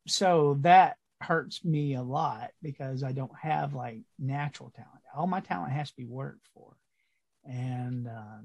so 0.06 0.58
that 0.60 0.96
hurts 1.20 1.64
me 1.64 1.94
a 1.94 2.02
lot 2.02 2.50
because 2.62 3.02
I 3.02 3.12
don't 3.12 3.36
have 3.40 3.74
like 3.74 4.02
natural 4.18 4.70
talent. 4.74 5.00
All 5.16 5.26
my 5.26 5.40
talent 5.40 5.72
has 5.72 5.90
to 5.90 5.96
be 5.96 6.06
worked 6.06 6.46
for. 6.54 6.76
And, 7.44 8.08
um, 8.08 8.44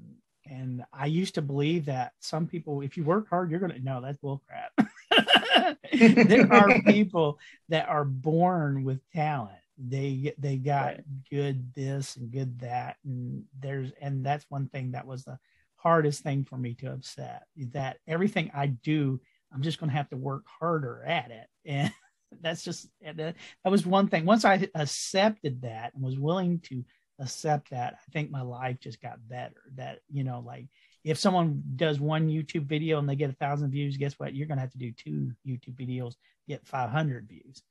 and 0.50 0.84
I 0.92 1.06
used 1.06 1.36
to 1.36 1.42
believe 1.42 1.86
that 1.86 2.12
some 2.18 2.46
people, 2.46 2.82
if 2.82 2.96
you 2.96 3.04
work 3.04 3.28
hard, 3.28 3.50
you're 3.50 3.60
gonna 3.60 3.78
no, 3.80 4.00
that's 4.00 4.18
bullcrap. 4.18 4.70
there 5.92 6.52
are 6.52 6.82
people 6.86 7.38
that 7.68 7.88
are 7.88 8.04
born 8.04 8.84
with 8.84 9.00
talent. 9.12 9.56
They 9.78 10.34
they 10.38 10.56
got 10.56 10.86
right. 10.86 11.04
good 11.30 11.72
this 11.74 12.16
and 12.16 12.30
good 12.30 12.58
that, 12.60 12.96
and 13.04 13.44
there's 13.58 13.92
and 14.00 14.26
that's 14.26 14.44
one 14.48 14.68
thing 14.68 14.92
that 14.92 15.06
was 15.06 15.24
the 15.24 15.38
hardest 15.76 16.22
thing 16.22 16.44
for 16.44 16.58
me 16.58 16.74
to 16.74 16.92
upset 16.92 17.44
that 17.72 17.96
everything 18.06 18.50
I 18.54 18.66
do, 18.66 19.18
I'm 19.54 19.62
just 19.62 19.80
going 19.80 19.88
to 19.88 19.96
have 19.96 20.10
to 20.10 20.16
work 20.16 20.44
harder 20.46 21.02
at 21.06 21.30
it, 21.30 21.46
and 21.64 21.92
that's 22.40 22.64
just 22.64 22.88
that, 23.02 23.16
that 23.16 23.70
was 23.70 23.86
one 23.86 24.08
thing. 24.08 24.24
Once 24.24 24.44
I 24.44 24.68
accepted 24.74 25.62
that 25.62 25.94
and 25.94 26.02
was 26.02 26.18
willing 26.18 26.60
to 26.64 26.84
accept 27.20 27.70
that, 27.70 27.94
I 27.94 28.10
think 28.12 28.30
my 28.30 28.42
life 28.42 28.78
just 28.80 29.00
got 29.00 29.28
better. 29.28 29.62
That 29.76 30.00
you 30.10 30.24
know, 30.24 30.42
like 30.44 30.66
if 31.04 31.18
someone 31.18 31.62
does 31.76 32.00
one 32.00 32.28
YouTube 32.28 32.64
video 32.66 32.98
and 32.98 33.08
they 33.08 33.16
get 33.16 33.30
a 33.30 33.34
thousand 33.34 33.70
views, 33.70 33.96
guess 33.96 34.14
what? 34.18 34.34
You're 34.34 34.46
going 34.46 34.58
to 34.58 34.62
have 34.62 34.72
to 34.72 34.78
do 34.78 34.92
two 34.92 35.32
YouTube 35.46 35.74
videos, 35.74 36.14
get 36.48 36.66
500 36.66 37.28
views. 37.28 37.62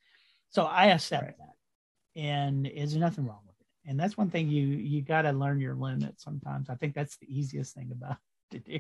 So 0.50 0.64
I 0.64 0.88
accept 0.88 1.24
right. 1.24 1.36
that, 1.38 2.22
and 2.22 2.66
there's 2.66 2.96
nothing 2.96 3.26
wrong 3.26 3.42
with 3.46 3.56
it. 3.60 3.90
And 3.90 4.00
that's 4.00 4.18
one 4.18 4.30
thing 4.30 4.50
you 4.50 4.66
you 4.66 5.02
got 5.02 5.24
to 5.24 5.32
learn 5.32 5.60
your 5.60 5.76
limits. 5.76 6.24
Sometimes 6.24 6.70
I 6.70 6.76
think 6.76 6.94
that's 6.94 7.18
the 7.18 7.28
easiest 7.28 7.76
thing 7.76 7.92
about 7.92 8.18
to 8.52 8.60
do. 8.60 8.80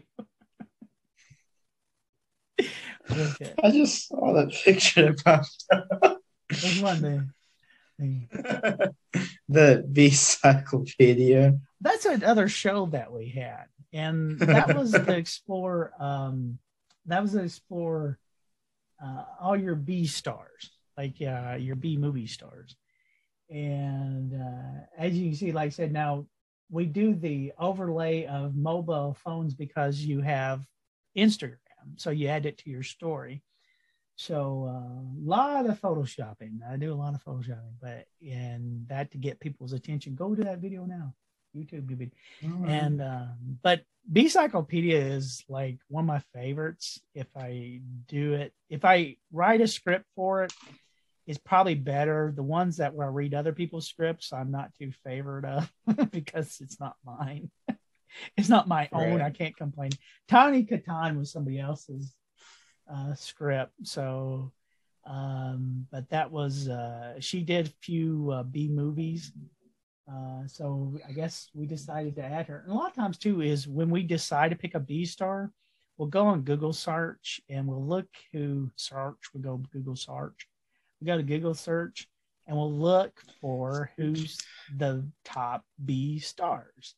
okay. 3.11 3.53
I 3.63 3.71
just 3.71 4.07
saw 4.07 4.33
that 4.33 4.51
picture. 4.51 5.15
Which 6.49 6.81
one, 6.81 7.01
man? 7.01 7.33
the 9.49 9.87
B 9.91 10.09
Cyclopedia. 10.09 11.59
That's 11.81 12.05
another 12.05 12.47
show 12.47 12.87
that 12.87 13.11
we 13.11 13.29
had 13.29 13.65
and 13.93 14.39
that 14.39 14.67
was 14.75 14.91
to 14.91 15.15
explore. 15.15 15.91
Um, 15.99 16.59
that 17.05 17.21
was 17.21 17.31
to 17.31 17.43
explore 17.43 18.19
uh, 19.03 19.23
all 19.39 19.55
your 19.55 19.75
B 19.75 20.05
stars, 20.05 20.71
like 20.97 21.15
uh, 21.21 21.55
your 21.59 21.75
B 21.75 21.97
movie 21.97 22.27
stars. 22.27 22.75
And 23.49 24.33
uh, 24.33 24.81
as 24.97 25.13
you 25.13 25.29
can 25.29 25.37
see, 25.37 25.51
like 25.51 25.67
I 25.67 25.69
said, 25.69 25.91
now 25.91 26.25
we 26.69 26.85
do 26.85 27.15
the 27.15 27.51
overlay 27.57 28.25
of 28.25 28.55
mobile 28.55 29.17
phones 29.23 29.55
because 29.55 29.99
you 29.99 30.21
have 30.21 30.65
Instagram, 31.17 31.57
so 31.95 32.11
you 32.11 32.27
add 32.27 32.45
it 32.45 32.59
to 32.59 32.69
your 32.69 32.83
story. 32.83 33.41
So 34.19 34.65
a 34.65 34.77
uh, 34.79 35.01
lot 35.23 35.65
of 35.65 35.79
photoshopping. 35.79 36.59
I 36.69 36.75
do 36.75 36.91
a 36.91 36.93
lot 36.93 37.15
of 37.15 37.23
photoshopping, 37.23 37.75
but 37.81 38.05
and 38.21 38.85
that 38.89 39.11
to 39.11 39.17
get 39.17 39.39
people's 39.39 39.71
attention. 39.71 40.15
Go 40.15 40.35
to 40.35 40.43
that 40.43 40.59
video 40.59 40.83
now. 40.83 41.13
YouTube 41.55 41.83
video. 41.83 42.09
Mm-hmm. 42.43 42.65
And 42.67 43.01
uh, 43.01 43.27
but 43.63 43.83
B 44.11 44.27
Cyclopedia 44.27 44.99
is 44.99 45.45
like 45.47 45.77
one 45.87 46.03
of 46.03 46.07
my 46.07 46.21
favorites. 46.33 46.99
If 47.15 47.27
I 47.33 47.79
do 48.09 48.33
it, 48.33 48.53
if 48.69 48.83
I 48.83 49.15
write 49.31 49.61
a 49.61 49.67
script 49.69 50.05
for 50.17 50.43
it, 50.43 50.51
it's 51.25 51.39
probably 51.39 51.75
better. 51.75 52.33
The 52.35 52.43
ones 52.43 52.75
that 52.77 52.93
where 52.93 53.07
I 53.07 53.11
read 53.11 53.33
other 53.33 53.53
people's 53.53 53.87
scripts, 53.87 54.33
I'm 54.33 54.51
not 54.51 54.75
too 54.75 54.91
favored 55.05 55.45
of 55.45 55.71
because 56.11 56.59
it's 56.59 56.77
not 56.77 56.97
mine. 57.05 57.51
it's 58.35 58.49
not 58.49 58.67
my 58.67 58.89
right. 58.91 59.13
own. 59.13 59.21
I 59.21 59.29
can't 59.29 59.55
complain. 59.55 59.91
Tawny 60.27 60.65
Kitaen 60.65 61.17
was 61.17 61.31
somebody 61.31 61.57
else's 61.57 62.13
uh, 62.93 63.13
script, 63.15 63.73
so 63.83 64.51
um, 65.05 65.87
but 65.91 66.09
that 66.09 66.31
was 66.31 66.69
uh, 66.69 67.15
she 67.19 67.41
did 67.41 67.67
a 67.67 67.73
few 67.81 68.31
uh, 68.31 68.43
B 68.43 68.67
movies 68.67 69.31
uh, 70.11 70.47
so 70.47 70.97
I 71.07 71.11
guess 71.11 71.49
we 71.53 71.65
decided 71.65 72.15
to 72.15 72.23
add 72.23 72.47
her. 72.47 72.63
And 72.63 72.71
a 72.71 72.75
lot 72.75 72.89
of 72.89 72.95
times 72.95 73.17
too 73.17 73.41
is 73.41 73.67
when 73.67 73.89
we 73.89 74.01
decide 74.03 74.49
to 74.49 74.57
pick 74.57 74.73
a 74.73 74.79
B 74.79 75.05
star, 75.05 75.51
we'll 75.97 76.07
go 76.07 76.25
on 76.25 76.41
Google 76.41 76.73
search 76.73 77.39
and 77.49 77.67
we'll 77.67 77.85
look 77.85 78.07
who 78.31 78.71
search. 78.75 79.17
We 79.33 79.41
go 79.41 79.57
Google 79.71 79.95
search. 79.95 80.47
We 80.99 81.07
go 81.07 81.17
to 81.17 81.23
Google 81.23 81.53
search 81.53 82.07
and 82.47 82.57
we'll 82.57 82.73
look 82.73 83.21
for 83.39 83.91
who's 83.97 84.39
the 84.77 85.05
top 85.23 85.63
B 85.85 86.17
stars. 86.17 86.95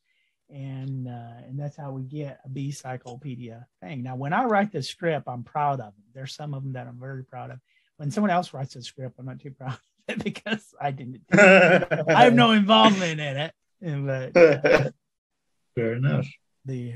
And 0.52 1.08
uh, 1.08 1.48
and 1.48 1.58
that's 1.58 1.78
how 1.78 1.92
we 1.92 2.04
get 2.04 2.40
a 2.44 2.50
B 2.50 2.72
cyclopedia 2.72 3.66
thing. 3.82 4.04
Now, 4.04 4.18
when 4.18 4.34
I 4.34 4.44
write 4.44 4.72
the 4.72 4.84
script, 4.84 5.28
I'm 5.28 5.44
proud 5.44 5.80
of 5.80 5.94
them. 5.94 6.04
There's 6.14 6.36
some 6.36 6.54
of 6.54 6.64
them 6.64 6.74
that 6.74 6.88
I'm 6.88 7.00
very 7.00 7.24
proud 7.24 7.52
of. 7.52 7.60
When 7.98 8.12
someone 8.12 8.32
else 8.32 8.54
writes 8.54 8.76
a 8.76 8.82
script, 8.82 9.16
I'm 9.18 9.26
not 9.26 9.40
too 9.40 9.52
proud 9.52 9.74
of 9.74 9.80
it 10.10 10.24
because 10.24 10.74
I 10.80 10.92
didn't. 10.92 11.22
I 11.32 12.26
have 12.26 12.34
no 12.34 12.52
involvement 12.52 13.20
in 13.22 13.38
it. 13.38 13.54
But 13.82 14.38
uh, 14.66 14.92
fair 15.76 15.94
enough. 15.94 16.28
The 16.66 16.96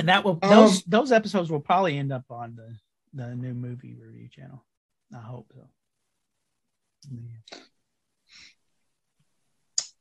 and 0.00 0.08
that 0.08 0.24
will 0.24 0.34
those 0.36 0.78
um, 0.78 0.82
those 0.86 1.12
episodes 1.12 1.50
will 1.50 1.60
probably 1.60 1.98
end 1.98 2.12
up 2.12 2.24
on 2.30 2.56
the 2.56 2.76
the 3.12 3.34
new 3.34 3.54
movie 3.54 3.94
review 3.94 4.28
channel. 4.28 4.64
I 5.14 5.20
hope 5.20 5.52
so. 5.54 5.68
Yeah. 7.10 7.58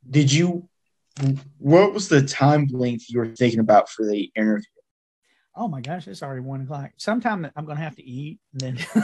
Did 0.10 0.31
you? 0.31 0.69
What 1.58 1.94
was 1.94 2.10
the 2.10 2.22
time 2.22 2.68
length 2.72 3.06
you 3.10 3.20
were 3.20 3.36
thinking 3.36 3.60
about 3.60 3.90
for 3.90 4.06
the 4.06 4.32
interview? 4.36 4.66
Oh 5.56 5.68
my 5.68 5.82
gosh, 5.82 6.08
it's 6.08 6.24
already 6.24 6.41
one 6.41 6.62
o'clock. 6.62 6.91
Sometime 6.98 7.50
I'm 7.56 7.66
gonna 7.66 7.80
have 7.80 7.96
to 7.98 8.04
eat. 8.04 8.40
And 8.54 8.62
then 8.62 8.86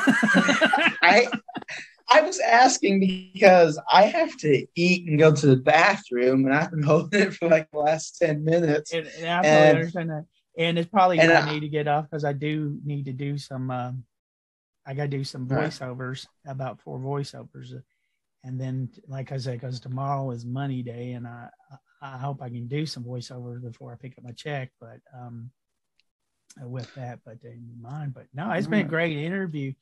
I 1.02 1.28
I 2.10 2.22
was 2.22 2.40
asking 2.40 3.00
because 3.00 3.82
I 3.92 4.04
have 4.04 4.38
to 4.38 4.66
eat 4.76 5.08
and 5.08 5.20
go 5.20 5.34
to 5.34 5.48
the 5.48 5.58
bathroom, 5.58 6.46
and 6.46 6.56
I've 6.56 6.72
been 6.72 6.84
holding 6.84 7.24
it 7.24 7.34
for 7.34 7.50
like 7.50 7.70
the 7.72 7.80
last 7.80 8.18
ten 8.18 8.44
minutes. 8.44 8.94
And, 8.94 9.08
and 9.18 9.28
I 9.28 9.42
totally 9.42 9.70
and, 9.70 9.78
understand 9.78 10.10
that. 10.12 10.26
And 10.58 10.80
it's 10.80 10.90
probably 10.90 11.20
and 11.20 11.32
I, 11.32 11.52
need 11.52 11.60
to 11.62 11.68
get 11.68 11.88
off 11.88 12.06
because 12.10 12.24
I 12.24 12.34
do 12.34 12.80
need 12.86 13.06
to 13.06 13.14
do 13.14 13.38
some. 13.38 13.70
Uh, 13.70 13.92
I 14.88 14.94
got 14.94 15.04
to 15.04 15.10
do 15.10 15.24
some 15.24 15.48
voiceovers, 15.48 16.28
right. 16.46 16.52
about 16.52 16.80
four 16.80 17.00
voiceovers, 17.00 17.74
and 18.44 18.62
then, 18.62 18.90
like 19.08 19.32
I 19.32 19.38
said, 19.38 19.60
because 19.60 19.80
tomorrow 19.80 20.30
is 20.32 20.46
money 20.46 20.84
day, 20.84 21.14
and 21.14 21.28
I 21.28 21.50
I 22.14 22.18
hope 22.18 22.42
I 22.42 22.50
can 22.50 22.68
do 22.68 22.86
some 22.86 23.04
voiceovers 23.04 23.62
before 23.62 23.92
I 23.92 23.96
pick 23.96 24.18
up 24.18 24.24
my 24.24 24.32
check. 24.32 24.72
But 24.80 25.00
um, 25.18 25.52
with 26.62 26.94
that, 26.96 27.20
but 27.26 27.38
in 27.44 27.68
mind. 27.82 28.14
But 28.14 28.28
no, 28.34 28.52
it's 28.52 28.68
been 28.68 28.86
a 28.86 28.90
great 28.90 29.18
interview. 29.18 29.74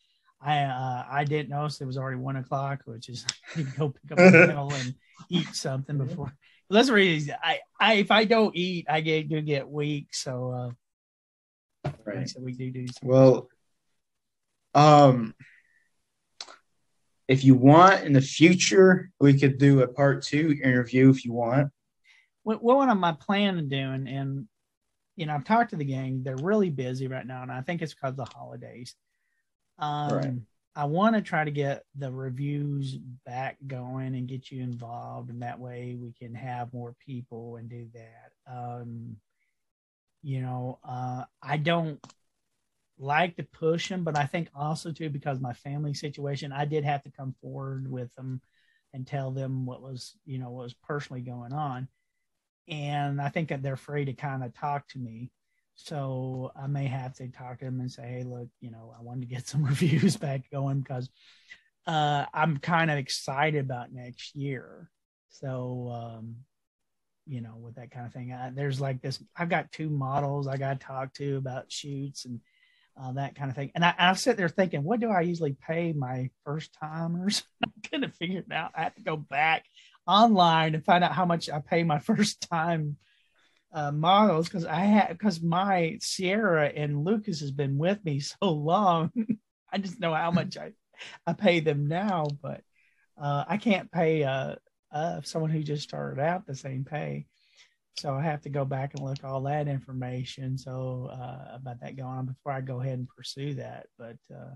I 0.42 0.64
uh, 0.64 1.06
I 1.10 1.24
didn't 1.24 1.50
notice 1.50 1.80
it 1.82 1.86
was 1.86 1.98
already 1.98 2.18
one 2.18 2.36
o'clock, 2.36 2.82
which 2.86 3.10
is 3.10 3.26
go 3.78 3.90
pick 3.90 4.12
up 4.12 4.20
a 4.20 4.48
meal 4.48 4.72
and 4.74 4.96
eat 5.30 5.54
something 5.54 5.98
before. 5.98 6.34
The 6.70 6.92
reason 6.92 7.36
I, 7.44 7.60
I 7.80 7.94
if 7.96 8.12
I 8.12 8.26
don't 8.26 8.56
eat, 8.56 8.88
I 8.90 9.02
get 9.02 9.30
do 9.30 9.42
get 9.42 9.70
weak. 9.70 10.08
So 10.14 10.74
uh, 11.86 11.92
right. 12.06 12.28
So 12.28 12.42
we 12.42 12.54
do 12.54 12.72
do. 12.72 12.86
Well, 13.04 13.50
um, 14.74 15.36
if 17.28 17.44
you 17.44 17.56
want 17.56 18.04
in 18.04 18.14
the 18.14 18.22
future, 18.22 19.12
we 19.20 19.40
could 19.40 19.58
do 19.58 19.82
a 19.82 19.88
part 19.88 20.24
two 20.24 20.58
interview 20.64 21.10
if 21.10 21.24
you 21.24 21.34
want. 21.34 21.72
What 22.44 22.62
what 22.62 22.90
am 22.90 23.04
I 23.04 23.14
planning 23.14 23.70
doing? 23.70 24.08
And 24.08 24.48
you 25.16 25.26
know, 25.26 25.36
I've 25.36 25.44
talked 25.44 25.72
to 25.72 25.76
the 25.76 25.86
gang. 25.86 26.24
They're 26.24 26.36
really 26.38 26.70
busy 26.70 27.08
right 27.08 27.26
now, 27.26 27.44
and 27.44 27.52
I 27.52 27.62
think 27.62 27.82
it's 27.82 27.94
because 27.94 28.12
of 28.12 28.18
the 28.18 28.26
holidays. 28.26 28.96
Um, 29.78 30.12
right. 30.12 30.34
I 30.76 30.86
want 30.86 31.16
to 31.16 31.22
try 31.22 31.44
to 31.44 31.52
get 31.52 31.84
the 31.96 32.12
reviews 32.12 32.98
back 33.26 33.58
going 33.68 34.16
and 34.16 34.28
get 34.28 34.50
you 34.50 34.64
involved, 34.64 35.30
and 35.30 35.42
that 35.44 35.60
way 35.60 35.96
we 36.00 36.14
can 36.14 36.34
have 36.34 36.74
more 36.74 36.96
people 37.06 37.58
and 37.58 37.70
do 37.70 37.88
that. 37.94 38.32
Um, 38.52 39.18
you 40.24 40.42
know, 40.42 40.80
uh, 40.84 41.26
I 41.42 41.58
don't 41.58 42.00
like 42.98 43.36
to 43.36 43.44
push 43.44 43.90
them, 43.90 44.04
but 44.04 44.18
I 44.18 44.26
think 44.26 44.50
also 44.56 44.92
too 44.92 45.10
because 45.10 45.40
my 45.40 45.54
family 45.54 45.94
situation, 45.94 46.52
I 46.52 46.66
did 46.66 46.86
have 46.86 47.04
to 47.04 47.12
come 47.12 47.36
forward 47.42 47.92
with 47.92 48.14
them 48.16 48.42
and 48.94 49.06
tell 49.06 49.32
them 49.32 49.66
what 49.66 49.82
was, 49.82 50.16
you 50.26 50.40
know, 50.40 50.50
what 50.50 50.64
was 50.64 50.74
personally 50.74 51.22
going 51.22 51.54
on, 51.54 51.88
and 52.68 53.22
I 53.22 53.30
think 53.30 53.50
that 53.50 53.62
they're 53.62 53.74
afraid 53.74 54.06
to 54.06 54.14
kind 54.14 54.44
of 54.44 54.54
talk 54.54 54.88
to 54.90 55.00
me. 55.00 55.32
So 55.76 56.52
I 56.56 56.68
may 56.68 56.86
have 56.86 57.16
to 57.16 57.28
talk 57.30 57.60
to 57.60 57.66
them 57.66 57.80
and 57.80 57.92
say, 57.92 58.04
hey, 58.04 58.24
look, 58.24 58.48
you 58.62 58.72
know, 58.72 58.94
I 58.98 59.02
wanted 59.02 59.22
to 59.22 59.36
get 59.36 59.48
some 59.48 59.64
reviews 59.64 60.18
back 60.18 60.50
going 60.52 60.80
because 60.80 61.10
uh, 61.88 62.26
I'm 62.34 62.58
kind 62.58 62.90
of 62.92 62.98
excited 62.98 63.60
about 63.60 63.92
next 63.92 64.36
year. 64.36 64.90
So, 65.30 65.90
um, 65.92 66.36
you 67.26 67.42
know, 67.42 67.56
with 67.58 67.76
that 67.76 67.92
kind 67.92 68.06
of 68.06 68.14
thing, 68.14 68.34
I, 68.34 68.52
there's 68.52 68.80
like 68.80 69.02
this. 69.02 69.22
I've 69.36 69.50
got 69.50 69.72
two 69.72 69.90
models 69.90 70.48
I 70.48 70.58
got 70.58 70.80
to 70.80 70.86
talk 70.86 71.14
to 71.16 71.38
about 71.38 71.72
shoots 71.72 72.26
and 72.26 72.40
uh, 73.02 73.14
that 73.14 73.36
kind 73.36 73.50
of 73.50 73.56
thing. 73.56 73.72
And 73.76 73.84
I, 73.84 73.94
I 73.98 74.14
sit 74.14 74.38
there 74.38 74.50
thinking, 74.50 74.84
what 74.84 75.00
do 75.00 75.10
I 75.10 75.22
usually 75.22 75.56
pay 75.68 75.94
my 75.94 76.30
first 76.46 76.76
timers? 76.80 77.44
I 77.66 77.88
couldn't 77.90 78.16
figure 78.16 78.40
it 78.40 78.52
out. 78.52 78.72
I 78.76 78.84
have 78.84 78.96
to 78.96 79.04
go 79.04 79.18
back 79.18 79.66
online 80.08 80.76
and 80.76 80.86
find 80.86 81.04
out 81.04 81.14
how 81.14 81.26
much 81.26 81.50
I 81.50 81.60
pay 81.60 81.84
my 81.84 82.00
first 82.00 82.48
time 82.50 82.98
uh, 83.74 83.92
models 83.92 84.48
because 84.48 84.66
I 84.66 84.82
had 84.82 85.10
because 85.10 85.42
my 85.42 85.98
Sierra 86.00 86.68
and 86.68 87.04
Lucas 87.04 87.40
has 87.40 87.52
been 87.52 87.78
with 87.78 88.04
me 88.06 88.20
so 88.20 88.52
long. 88.52 89.12
I 89.72 89.78
just 89.80 90.00
know 90.00 90.14
how 90.14 90.32
much 90.32 90.58
I 90.58 90.72
I 91.26 91.34
pay 91.34 91.60
them 91.60 91.88
now, 91.88 92.28
but 92.42 92.62
uh, 93.20 93.44
I 93.48 93.58
can't 93.58 93.92
pay 93.92 94.24
uh, 94.24 94.56
uh, 94.92 95.22
someone 95.24 95.52
who 95.52 95.64
just 95.64 95.84
started 95.84 96.22
out 96.22 96.46
the 96.46 96.56
same 96.56 96.86
pay. 96.86 97.26
so 97.98 98.14
I 98.14 98.22
have 98.22 98.42
to 98.42 98.50
go 98.50 98.66
back 98.66 98.94
and 98.94 99.04
look 99.04 99.24
all 99.24 99.42
that 99.42 99.68
information. 99.68 100.58
So 100.58 101.10
uh, 101.12 101.56
about 101.56 101.80
that 101.82 101.96
going 101.96 102.10
on 102.10 102.26
before 102.28 102.52
I 102.52 102.62
go 102.62 102.80
ahead 102.82 103.00
and 103.00 103.10
pursue 103.10 103.56
that. 103.56 103.88
But 103.98 104.18
uh, 104.34 104.56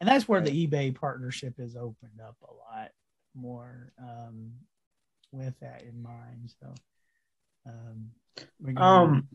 and 0.00 0.08
that's 0.08 0.28
where 0.28 0.40
the 0.40 0.66
eBay 0.66 0.94
partnership 0.94 1.58
has 1.58 1.76
opened 1.76 2.20
up 2.24 2.36
a 2.42 2.52
lot 2.52 2.90
more 3.34 3.92
um, 4.00 4.52
with 5.32 5.58
that 5.60 5.82
in 5.82 6.02
mind. 6.02 6.52
So 6.60 6.74
um, 7.66 8.10
um 8.76 9.28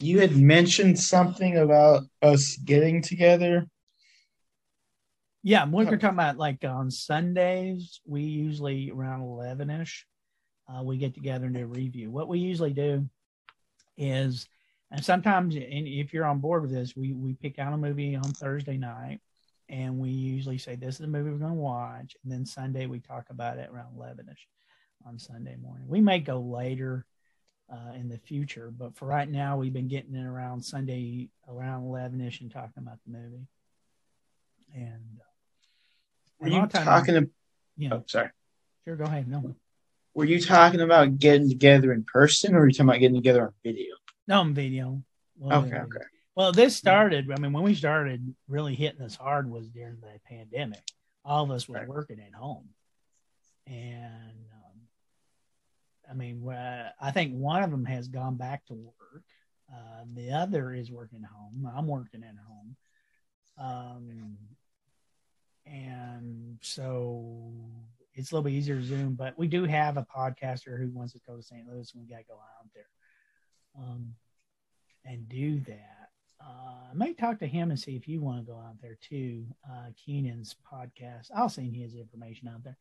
you 0.00 0.20
had 0.20 0.36
mentioned 0.36 0.98
something 0.98 1.56
about 1.58 2.04
us 2.22 2.56
getting 2.56 3.02
together. 3.02 3.66
Yeah, 5.42 5.64
what 5.66 5.88
you're 5.88 5.98
talking 5.98 6.16
about, 6.16 6.36
like 6.36 6.64
on 6.64 6.90
Sundays, 6.90 8.00
we 8.04 8.22
usually 8.22 8.90
around 8.90 9.22
eleven 9.22 9.70
ish, 9.70 10.06
uh, 10.68 10.82
we 10.82 10.98
get 10.98 11.14
together 11.14 11.46
and 11.46 11.54
do 11.54 11.62
a 11.62 11.66
review. 11.66 12.10
What 12.10 12.28
we 12.28 12.38
usually 12.38 12.72
do 12.72 13.08
is, 13.96 14.46
and 14.90 15.04
sometimes, 15.04 15.54
and 15.54 15.64
if 15.64 16.12
you're 16.12 16.26
on 16.26 16.40
board 16.40 16.62
with 16.62 16.70
this, 16.70 16.96
we 16.96 17.12
we 17.12 17.34
pick 17.34 17.58
out 17.58 17.72
a 17.72 17.76
movie 17.76 18.14
on 18.14 18.24
Thursday 18.24 18.76
night, 18.76 19.20
and 19.68 19.98
we 19.98 20.10
usually 20.10 20.58
say 20.58 20.76
this 20.76 20.94
is 20.94 21.00
the 21.00 21.06
movie 21.06 21.30
we're 21.30 21.38
going 21.38 21.52
to 21.52 21.58
watch, 21.58 22.16
and 22.22 22.32
then 22.32 22.46
Sunday 22.46 22.86
we 22.86 23.00
talk 23.00 23.26
about 23.30 23.58
it 23.58 23.70
around 23.72 23.96
eleven 23.96 24.28
ish 24.30 24.46
on 25.06 25.18
Sunday 25.18 25.56
morning. 25.56 25.86
We 25.88 26.00
may 26.00 26.18
go 26.18 26.40
later 26.40 27.06
uh, 27.72 27.92
in 27.94 28.08
the 28.08 28.18
future. 28.18 28.72
But 28.76 28.96
for 28.96 29.06
right 29.06 29.28
now, 29.28 29.56
we've 29.56 29.72
been 29.72 29.88
getting 29.88 30.14
in 30.14 30.26
around 30.26 30.62
Sunday 30.62 31.28
around 31.48 31.84
eleven 31.84 32.20
ish 32.20 32.40
and 32.40 32.50
talking 32.50 32.82
about 32.82 32.98
the 33.06 33.12
movie. 33.12 33.46
And 34.74 35.20
uh, 35.20 35.24
were 36.40 36.48
you 36.48 36.66
talking? 36.66 37.16
About, 37.16 37.30
yeah, 37.76 37.94
oh, 37.94 38.04
sorry. 38.06 38.30
Sure, 38.84 38.96
go 38.96 39.04
ahead. 39.04 39.28
No. 39.28 39.54
Were 40.14 40.24
you 40.24 40.40
talking 40.40 40.80
about 40.80 41.18
getting 41.18 41.48
together 41.48 41.92
in 41.92 42.04
person, 42.04 42.54
or 42.54 42.60
were 42.60 42.66
you 42.66 42.72
talking 42.72 42.88
about 42.88 43.00
getting 43.00 43.16
together 43.16 43.42
on 43.42 43.52
video? 43.62 43.94
No, 44.26 44.40
on 44.40 44.54
video. 44.54 45.02
Well, 45.38 45.64
okay, 45.64 45.76
okay. 45.76 46.04
Well, 46.38 46.52
this 46.52 46.76
started. 46.76 47.28
I 47.32 47.40
mean, 47.40 47.52
when 47.52 47.64
we 47.64 47.74
started 47.74 48.32
really 48.46 48.76
hitting 48.76 49.02
us 49.02 49.16
hard 49.16 49.50
was 49.50 49.66
during 49.70 49.96
the 50.00 50.20
pandemic. 50.24 50.84
All 51.24 51.42
of 51.42 51.50
us 51.50 51.68
were 51.68 51.80
right. 51.80 51.88
working 51.88 52.20
at 52.20 52.32
home, 52.32 52.68
and 53.66 54.46
I 56.08 56.14
mean, 56.14 56.48
uh, 56.48 56.90
I 57.00 57.10
think 57.10 57.34
one 57.34 57.64
of 57.64 57.72
them 57.72 57.84
has 57.86 58.06
gone 58.06 58.36
back 58.36 58.64
to 58.66 58.74
work. 58.74 59.24
Uh, 59.68 60.04
the 60.14 60.30
other 60.30 60.72
is 60.72 60.92
working 60.92 61.24
at 61.24 61.28
home. 61.28 61.68
I'm 61.76 61.88
working 61.88 62.22
at 62.22 62.36
home. 62.46 62.76
Um, 63.60 64.38
and 65.66 66.58
so 66.62 67.50
it's 68.14 68.30
a 68.30 68.36
little 68.36 68.44
bit 68.44 68.52
easier 68.52 68.76
to 68.76 68.86
Zoom, 68.86 69.16
but 69.16 69.36
we 69.36 69.48
do 69.48 69.64
have 69.64 69.96
a 69.96 70.06
podcaster 70.16 70.78
who 70.78 70.88
wants 70.92 71.14
to 71.14 71.20
go 71.26 71.36
to 71.36 71.42
St. 71.42 71.66
Louis 71.66 71.92
and 71.92 72.00
we 72.00 72.08
got 72.08 72.18
to 72.18 72.28
go 72.28 72.34
out 72.34 72.68
there 72.76 72.86
um, 73.76 74.14
and 75.04 75.28
do 75.28 75.58
that. 75.66 75.97
Uh, 76.40 76.90
I 76.90 76.94
may 76.94 77.14
talk 77.14 77.38
to 77.40 77.46
him 77.46 77.70
and 77.70 77.78
see 77.78 77.96
if 77.96 78.08
you 78.08 78.20
want 78.20 78.38
to 78.38 78.50
go 78.50 78.58
out 78.58 78.80
there 78.80 78.98
too. 79.00 79.46
Uh, 79.68 79.90
Keenan's 80.04 80.56
podcast. 80.72 81.28
I'll 81.34 81.48
send 81.48 81.74
his 81.74 81.94
information 81.94 82.48
out 82.48 82.64
there 82.64 82.76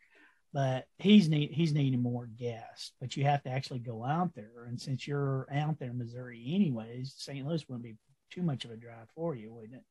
but 0.54 0.88
he's 0.98 1.30
need 1.30 1.52
he's 1.52 1.74
needing 1.74 2.02
more 2.02 2.28
guests. 2.38 2.94
But 3.00 3.16
you 3.16 3.24
have 3.26 3.44
to 3.44 3.50
actually 3.50 3.80
go 3.80 4.04
out 4.04 4.34
there, 4.36 4.66
and 4.68 4.80
since 4.80 5.08
you're 5.08 5.48
out 5.52 5.80
there 5.80 5.90
in 5.90 5.98
Missouri 5.98 6.44
anyways, 6.54 7.14
St. 7.18 7.46
Louis 7.46 7.64
wouldn't 7.68 7.84
be 7.84 7.96
too 8.32 8.42
much 8.42 8.66
of 8.66 8.72
a 8.72 8.76
drive 8.76 9.08
for 9.16 9.36
you, 9.36 9.54
wouldn't 9.54 9.76
it? 9.76 9.84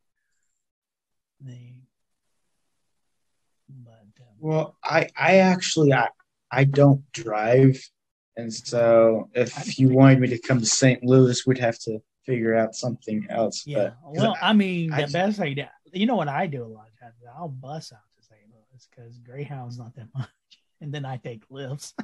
The 1.41 1.73
but 3.69 3.93
um, 4.21 4.27
well, 4.39 4.77
I 4.83 5.09
I 5.17 5.37
actually 5.39 5.93
I 5.93 6.09
I 6.51 6.65
don't 6.65 7.03
drive, 7.13 7.79
and 8.37 8.53
so 8.53 9.29
if 9.35 9.79
you 9.79 9.91
wanted 9.91 10.21
me 10.21 10.29
to 10.29 10.41
come 10.41 10.61
to 10.61 10.67
St. 10.67 11.05
Louis, 11.05 11.47
we'd 11.47 11.59
have 11.59 11.79
to 11.81 12.01
figure 12.27 12.57
out 12.57 12.74
something 12.74 13.27
else. 13.31 13.65
Yeah, 13.66 13.90
but, 14.05 14.12
well, 14.12 14.36
I, 14.43 14.51
I 14.51 14.53
mean, 14.53 14.93
I, 14.93 15.07
the 15.07 15.12
best 15.12 15.39
thing, 15.39 15.59
you 15.93 16.07
know 16.07 16.16
what 16.16 16.28
I 16.28 16.47
do 16.47 16.65
a 16.65 16.66
lot 16.66 16.89
of 16.93 17.01
times, 17.01 17.15
I'll 17.39 17.48
bus 17.48 17.93
out 17.93 18.01
to 18.19 18.24
St. 18.24 18.40
Louis 18.53 18.89
because 18.90 19.19
Greyhound's 19.19 19.78
not 19.78 19.94
that 19.97 20.09
much 20.15 20.28
and 20.81 20.93
then 20.93 21.05
I 21.05 21.16
take 21.16 21.43
lifts. 21.51 21.94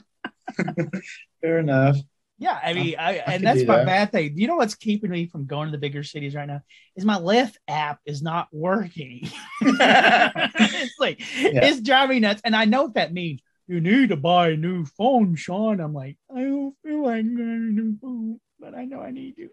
Fair 1.41 1.59
enough. 1.59 1.97
Yeah, 2.39 2.59
I 2.61 2.73
mean, 2.73 2.97
I, 2.99 3.19
I 3.19 3.35
and 3.35 3.45
that's 3.45 3.65
my 3.65 3.77
that. 3.79 3.87
bad 3.87 4.13
thing. 4.13 4.37
You 4.37 4.49
know 4.49 4.57
what's 4.57 4.75
keeping 4.75 5.11
me 5.11 5.27
from 5.27 5.47
going 5.47 5.69
to 5.69 5.73
the 5.73 5.79
bigger 5.79 6.03
cities 6.03 6.35
right 6.35 6.49
now 6.49 6.63
is 6.97 7.05
my 7.05 7.19
Lyft 7.19 7.55
app 7.69 8.01
is 8.05 8.21
not 8.21 8.49
working. 8.51 9.31
it's 9.61 10.99
like 10.99 11.21
yeah. 11.41 11.65
it's 11.65 11.81
driving 11.81 12.23
nuts, 12.23 12.43
and 12.45 12.57
I 12.57 12.65
know 12.65 12.85
what 12.85 12.95
that 12.95 13.13
means. 13.13 13.41
You 13.69 13.81
need 13.81 14.09
to 14.09 14.17
buy 14.17 14.51
a 14.51 14.57
new 14.57 14.85
phone, 14.85 15.37
Sean. 15.37 15.79
I'm 15.79 15.95
like, 15.95 16.17
I 16.35 16.41
don't 16.41 16.75
feel 16.85 17.05
like 17.05 17.23
getting 17.23 17.39
a 17.39 17.81
new 17.81 17.97
phone, 18.01 18.41
but 18.59 18.75
I 18.75 18.87
know 18.87 19.01
I 19.01 19.13
need 19.13 19.37
to. 19.37 19.49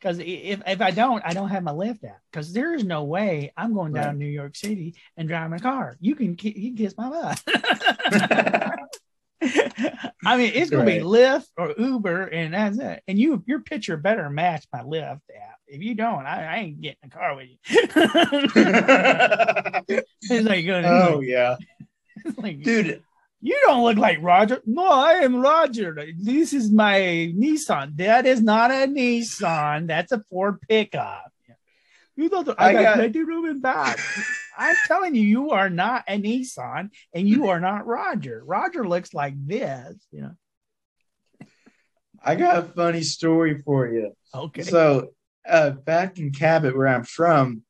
Because 0.00 0.18
if, 0.18 0.62
if 0.66 0.80
I 0.80 0.90
don't, 0.92 1.22
I 1.24 1.34
don't 1.34 1.50
have 1.50 1.62
my 1.62 1.72
Lyft 1.72 2.04
app. 2.04 2.20
Because 2.30 2.52
there 2.52 2.74
is 2.74 2.84
no 2.84 3.04
way 3.04 3.52
I'm 3.56 3.74
going 3.74 3.92
down 3.92 4.06
right. 4.06 4.16
New 4.16 4.26
York 4.26 4.56
City 4.56 4.94
and 5.16 5.28
driving 5.28 5.58
a 5.58 5.60
car. 5.60 5.96
You 6.00 6.14
can 6.14 6.36
you 6.40 6.70
can 6.70 6.76
kiss 6.76 6.96
my 6.96 7.10
butt. 7.10 7.42
I 10.22 10.36
mean, 10.36 10.52
it's 10.54 10.70
going 10.70 10.86
right. 10.86 10.98
to 10.98 11.00
be 11.00 11.06
Lyft 11.06 11.46
or 11.56 11.74
Uber, 11.78 12.26
and 12.26 12.52
that's 12.52 12.78
it. 12.78 13.02
And 13.08 13.18
you, 13.18 13.42
your 13.46 13.60
picture 13.60 13.96
better 13.96 14.28
match 14.28 14.66
my 14.72 14.80
Lyft 14.80 15.20
app. 15.34 15.56
If 15.66 15.82
you 15.82 15.94
don't, 15.94 16.26
I, 16.26 16.44
I 16.44 16.58
ain't 16.58 16.78
getting 16.80 16.98
a 17.04 17.08
car 17.08 17.36
with 17.36 17.48
you. 17.48 17.56
it's 20.22 20.46
like, 20.46 20.66
oh 20.66 21.20
yeah, 21.20 21.56
like, 22.36 22.62
dude. 22.62 23.02
You 23.42 23.58
don't 23.66 23.84
look 23.84 23.96
like 23.96 24.18
Roger. 24.20 24.60
No, 24.66 24.86
I 24.86 25.12
am 25.14 25.36
Roger. 25.36 25.96
This 26.18 26.52
is 26.52 26.70
my 26.70 27.32
Nissan. 27.34 27.96
That 27.96 28.26
is 28.26 28.42
not 28.42 28.70
a 28.70 28.86
Nissan. 28.86 29.86
That's 29.86 30.12
a 30.12 30.22
Ford 30.28 30.60
pickup. 30.68 31.32
You 32.16 32.28
thought 32.28 32.54
I, 32.58 32.68
I 32.68 32.82
got, 32.82 32.94
plenty 32.96 33.22
room 33.22 33.46
in 33.46 33.60
back. 33.60 33.98
I'm 34.58 34.76
telling 34.86 35.14
you, 35.14 35.22
you 35.22 35.50
are 35.52 35.70
not 35.70 36.04
a 36.06 36.20
Nissan, 36.20 36.90
and 37.14 37.26
you 37.26 37.48
are 37.48 37.60
not 37.60 37.86
Roger. 37.86 38.42
Roger 38.44 38.86
looks 38.86 39.14
like 39.14 39.34
this. 39.46 39.96
You 40.12 40.22
know. 40.22 41.46
I 42.22 42.34
got 42.34 42.58
a 42.58 42.62
funny 42.62 43.02
story 43.02 43.62
for 43.62 43.88
you. 43.88 44.14
Okay. 44.34 44.62
So, 44.62 45.14
uh, 45.48 45.70
back 45.70 46.18
in 46.18 46.32
Cabot, 46.32 46.76
where 46.76 46.88
I'm 46.88 47.04
from, 47.04 47.62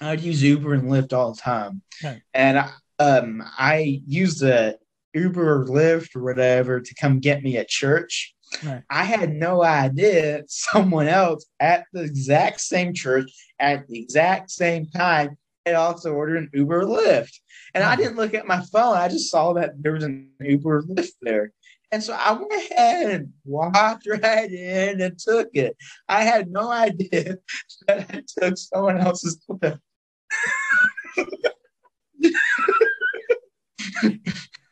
I'd 0.00 0.20
use 0.20 0.42
Uber 0.42 0.74
and 0.74 0.90
Lyft 0.90 1.12
all 1.12 1.32
the 1.32 1.40
time, 1.40 1.82
okay. 2.04 2.22
and 2.34 2.58
I, 2.58 2.70
um, 2.98 3.44
I 3.56 4.02
used 4.04 4.40
the 4.40 4.78
Uber 5.16 5.62
or 5.62 5.66
Lyft 5.66 6.14
or 6.14 6.22
whatever 6.22 6.80
to 6.80 6.94
come 6.94 7.20
get 7.20 7.42
me 7.42 7.56
at 7.56 7.68
church. 7.68 8.34
Right. 8.64 8.82
I 8.90 9.04
had 9.04 9.32
no 9.32 9.62
idea 9.64 10.44
someone 10.48 11.08
else 11.08 11.46
at 11.58 11.86
the 11.92 12.02
exact 12.02 12.60
same 12.60 12.94
church 12.94 13.30
at 13.58 13.88
the 13.88 13.98
exact 13.98 14.50
same 14.50 14.86
time 14.86 15.36
had 15.64 15.74
also 15.74 16.12
ordered 16.12 16.36
an 16.36 16.50
Uber 16.52 16.82
or 16.82 16.84
Lyft. 16.84 17.34
And 17.74 17.82
I 17.82 17.94
hmm. 17.94 18.02
didn't 18.02 18.16
look 18.16 18.34
at 18.34 18.46
my 18.46 18.62
phone. 18.72 18.96
I 18.96 19.08
just 19.08 19.30
saw 19.30 19.52
that 19.54 19.82
there 19.82 19.92
was 19.92 20.04
an 20.04 20.30
Uber 20.40 20.78
or 20.78 20.82
Lyft 20.82 21.14
there. 21.22 21.52
And 21.92 22.02
so 22.02 22.14
I 22.14 22.32
went 22.32 22.52
ahead 22.52 23.10
and 23.10 23.32
walked 23.44 24.06
right 24.22 24.50
in 24.50 25.00
and 25.00 25.18
took 25.18 25.48
it. 25.54 25.76
I 26.08 26.22
had 26.22 26.48
no 26.48 26.70
idea 26.70 27.38
that 27.88 28.06
I 28.10 28.22
took 28.40 28.56
someone 28.56 28.98
else's 28.98 29.40
Lyft. 29.48 29.80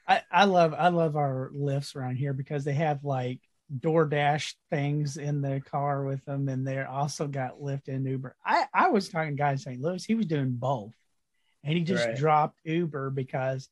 I, 0.06 0.22
I 0.30 0.44
love 0.44 0.74
I 0.74 0.88
love 0.88 1.16
our 1.16 1.50
lifts 1.52 1.96
around 1.96 2.16
here 2.16 2.32
because 2.32 2.64
they 2.64 2.74
have 2.74 3.04
like 3.04 3.40
DoorDash 3.78 4.54
things 4.70 5.16
in 5.16 5.40
the 5.40 5.62
car 5.70 6.04
with 6.04 6.24
them, 6.24 6.48
and 6.48 6.66
they're 6.66 6.88
also 6.88 7.26
got 7.26 7.60
Lyft 7.60 7.88
and 7.88 8.06
Uber. 8.06 8.36
I 8.44 8.66
I 8.74 8.88
was 8.88 9.08
talking 9.08 9.30
to 9.30 9.36
guy 9.36 9.52
in 9.52 9.58
St. 9.58 9.80
Louis, 9.80 10.04
he 10.04 10.14
was 10.14 10.26
doing 10.26 10.52
both, 10.52 10.92
and 11.62 11.76
he 11.76 11.82
just 11.82 12.06
right. 12.06 12.16
dropped 12.16 12.58
Uber 12.64 13.10
because, 13.10 13.68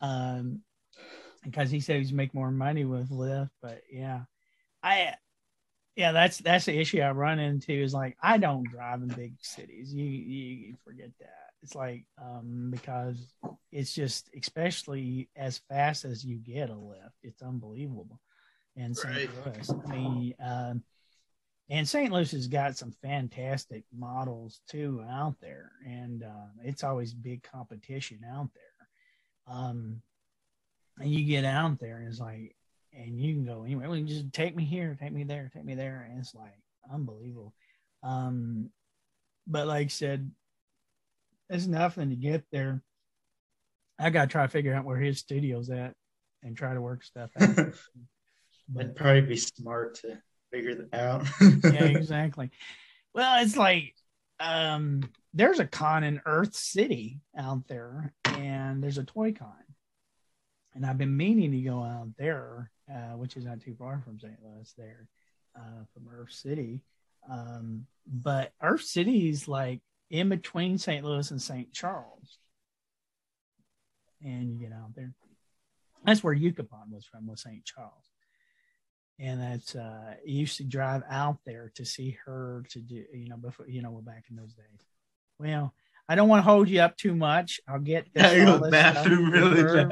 um, 0.00 0.62
because 1.44 1.70
he 1.70 1.80
said 1.80 1.98
he's 1.98 2.12
make 2.12 2.32
more 2.32 2.50
money 2.50 2.84
with 2.84 3.10
Lyft. 3.10 3.50
But 3.60 3.82
yeah, 3.92 4.22
I 4.82 5.14
yeah, 5.96 6.12
that's 6.12 6.38
that's 6.38 6.64
the 6.64 6.78
issue 6.78 7.00
I 7.00 7.10
run 7.10 7.38
into 7.38 7.72
is 7.72 7.92
like 7.92 8.16
I 8.22 8.38
don't 8.38 8.70
drive 8.70 9.02
in 9.02 9.08
big 9.08 9.34
cities. 9.40 9.92
You 9.92 10.04
you 10.04 10.76
forget 10.84 11.10
that. 11.20 11.45
It's 11.66 11.74
like 11.74 12.04
um, 12.22 12.68
because 12.70 13.34
it's 13.72 13.92
just 13.92 14.30
especially 14.40 15.28
as 15.34 15.60
fast 15.68 16.04
as 16.04 16.24
you 16.24 16.36
get 16.36 16.70
a 16.70 16.76
lift, 16.76 17.16
it's 17.24 17.42
unbelievable. 17.42 18.20
And 18.76 18.96
St. 18.96 19.28
Louis, 19.44 19.72
I 19.84 19.90
mean, 19.90 20.34
um, 20.40 20.84
and 21.68 21.88
St. 21.88 22.12
Louis 22.12 22.30
has 22.30 22.46
got 22.46 22.76
some 22.76 22.92
fantastic 23.02 23.82
models 23.92 24.60
too 24.70 25.04
out 25.10 25.34
there, 25.40 25.72
and 25.84 26.22
uh, 26.22 26.52
it's 26.62 26.84
always 26.84 27.12
big 27.12 27.42
competition 27.42 28.20
out 28.32 28.50
there. 28.54 29.52
Um, 29.56 30.02
and 31.00 31.10
you 31.10 31.24
get 31.24 31.44
out 31.44 31.80
there, 31.80 31.96
and 31.96 32.06
it's 32.06 32.20
like, 32.20 32.54
and 32.96 33.20
you 33.20 33.34
can 33.34 33.44
go 33.44 33.64
anywhere. 33.64 33.88
Well, 33.88 33.98
you 33.98 34.06
just 34.06 34.32
take 34.32 34.54
me 34.54 34.64
here, 34.64 34.96
take 35.00 35.12
me 35.12 35.24
there, 35.24 35.50
take 35.52 35.64
me 35.64 35.74
there, 35.74 36.06
and 36.08 36.20
it's 36.20 36.32
like 36.32 36.60
unbelievable. 36.92 37.54
Um, 38.04 38.70
but 39.48 39.66
like 39.66 39.86
I 39.86 39.88
said, 39.88 40.30
it's 41.48 41.66
nothing 41.66 42.10
to 42.10 42.16
get 42.16 42.44
there. 42.50 42.82
I 43.98 44.10
gotta 44.10 44.28
try 44.28 44.42
to 44.42 44.48
figure 44.48 44.74
out 44.74 44.84
where 44.84 44.98
his 44.98 45.18
studio's 45.18 45.70
at 45.70 45.94
and 46.42 46.56
try 46.56 46.74
to 46.74 46.80
work 46.80 47.04
stuff 47.04 47.30
out. 47.38 47.74
But 48.68 48.80
It'd 48.86 48.96
probably 48.96 49.20
be 49.20 49.36
smart 49.36 49.94
to 50.00 50.20
figure 50.52 50.74
that 50.74 50.94
out. 50.94 51.24
yeah, 51.72 51.84
exactly. 51.84 52.50
Well, 53.14 53.42
it's 53.42 53.56
like 53.56 53.94
um, 54.40 55.08
there's 55.34 55.60
a 55.60 55.66
con 55.66 56.02
in 56.02 56.20
Earth 56.26 56.54
City 56.54 57.20
out 57.38 57.68
there, 57.68 58.12
and 58.24 58.82
there's 58.82 58.98
a 58.98 59.04
toy 59.04 59.32
con, 59.32 59.52
and 60.74 60.84
I've 60.84 60.98
been 60.98 61.16
meaning 61.16 61.52
to 61.52 61.60
go 61.60 61.82
out 61.82 62.08
there, 62.18 62.70
uh, 62.92 63.16
which 63.16 63.36
is 63.36 63.44
not 63.44 63.60
too 63.60 63.76
far 63.78 64.02
from 64.04 64.18
St. 64.18 64.34
Louis, 64.42 64.74
there 64.76 65.06
uh, 65.56 65.84
from 65.94 66.08
Earth 66.12 66.32
City. 66.32 66.82
Um, 67.30 67.86
but 68.06 68.52
Earth 68.60 68.82
City 68.82 69.28
is 69.28 69.48
like 69.48 69.80
in 70.10 70.28
between 70.28 70.78
St. 70.78 71.04
Louis 71.04 71.30
and 71.30 71.40
St. 71.42 71.72
Charles, 71.72 72.38
and 74.22 74.50
you 74.50 74.58
get 74.58 74.72
out 74.72 74.94
there. 74.94 75.12
That's 76.04 76.22
where 76.22 76.32
Yukon 76.34 76.68
was 76.90 77.04
from, 77.04 77.26
was 77.26 77.42
St. 77.42 77.64
Charles 77.64 78.10
and 79.18 79.40
that's 79.40 79.74
uh 79.74 80.14
used 80.26 80.58
to 80.58 80.64
drive 80.64 81.02
out 81.08 81.38
there 81.46 81.72
to 81.74 81.86
see 81.86 82.18
her 82.26 82.62
to 82.68 82.80
do 82.80 83.02
you 83.14 83.28
know 83.28 83.36
before 83.38 83.66
you 83.66 83.80
know 83.80 83.90
we're 83.90 84.02
back 84.02 84.24
in 84.28 84.36
those 84.36 84.52
days 84.52 84.84
well 85.38 85.72
i 86.06 86.14
don't 86.14 86.28
want 86.28 86.38
to 86.44 86.50
hold 86.50 86.68
you 86.68 86.80
up 86.82 86.94
too 86.98 87.14
much 87.14 87.58
i'll 87.66 87.78
get 87.78 88.06
this, 88.14 88.46
all 88.46 88.58
this 88.58 88.70
bathroom 88.70 89.30
really 89.30 89.86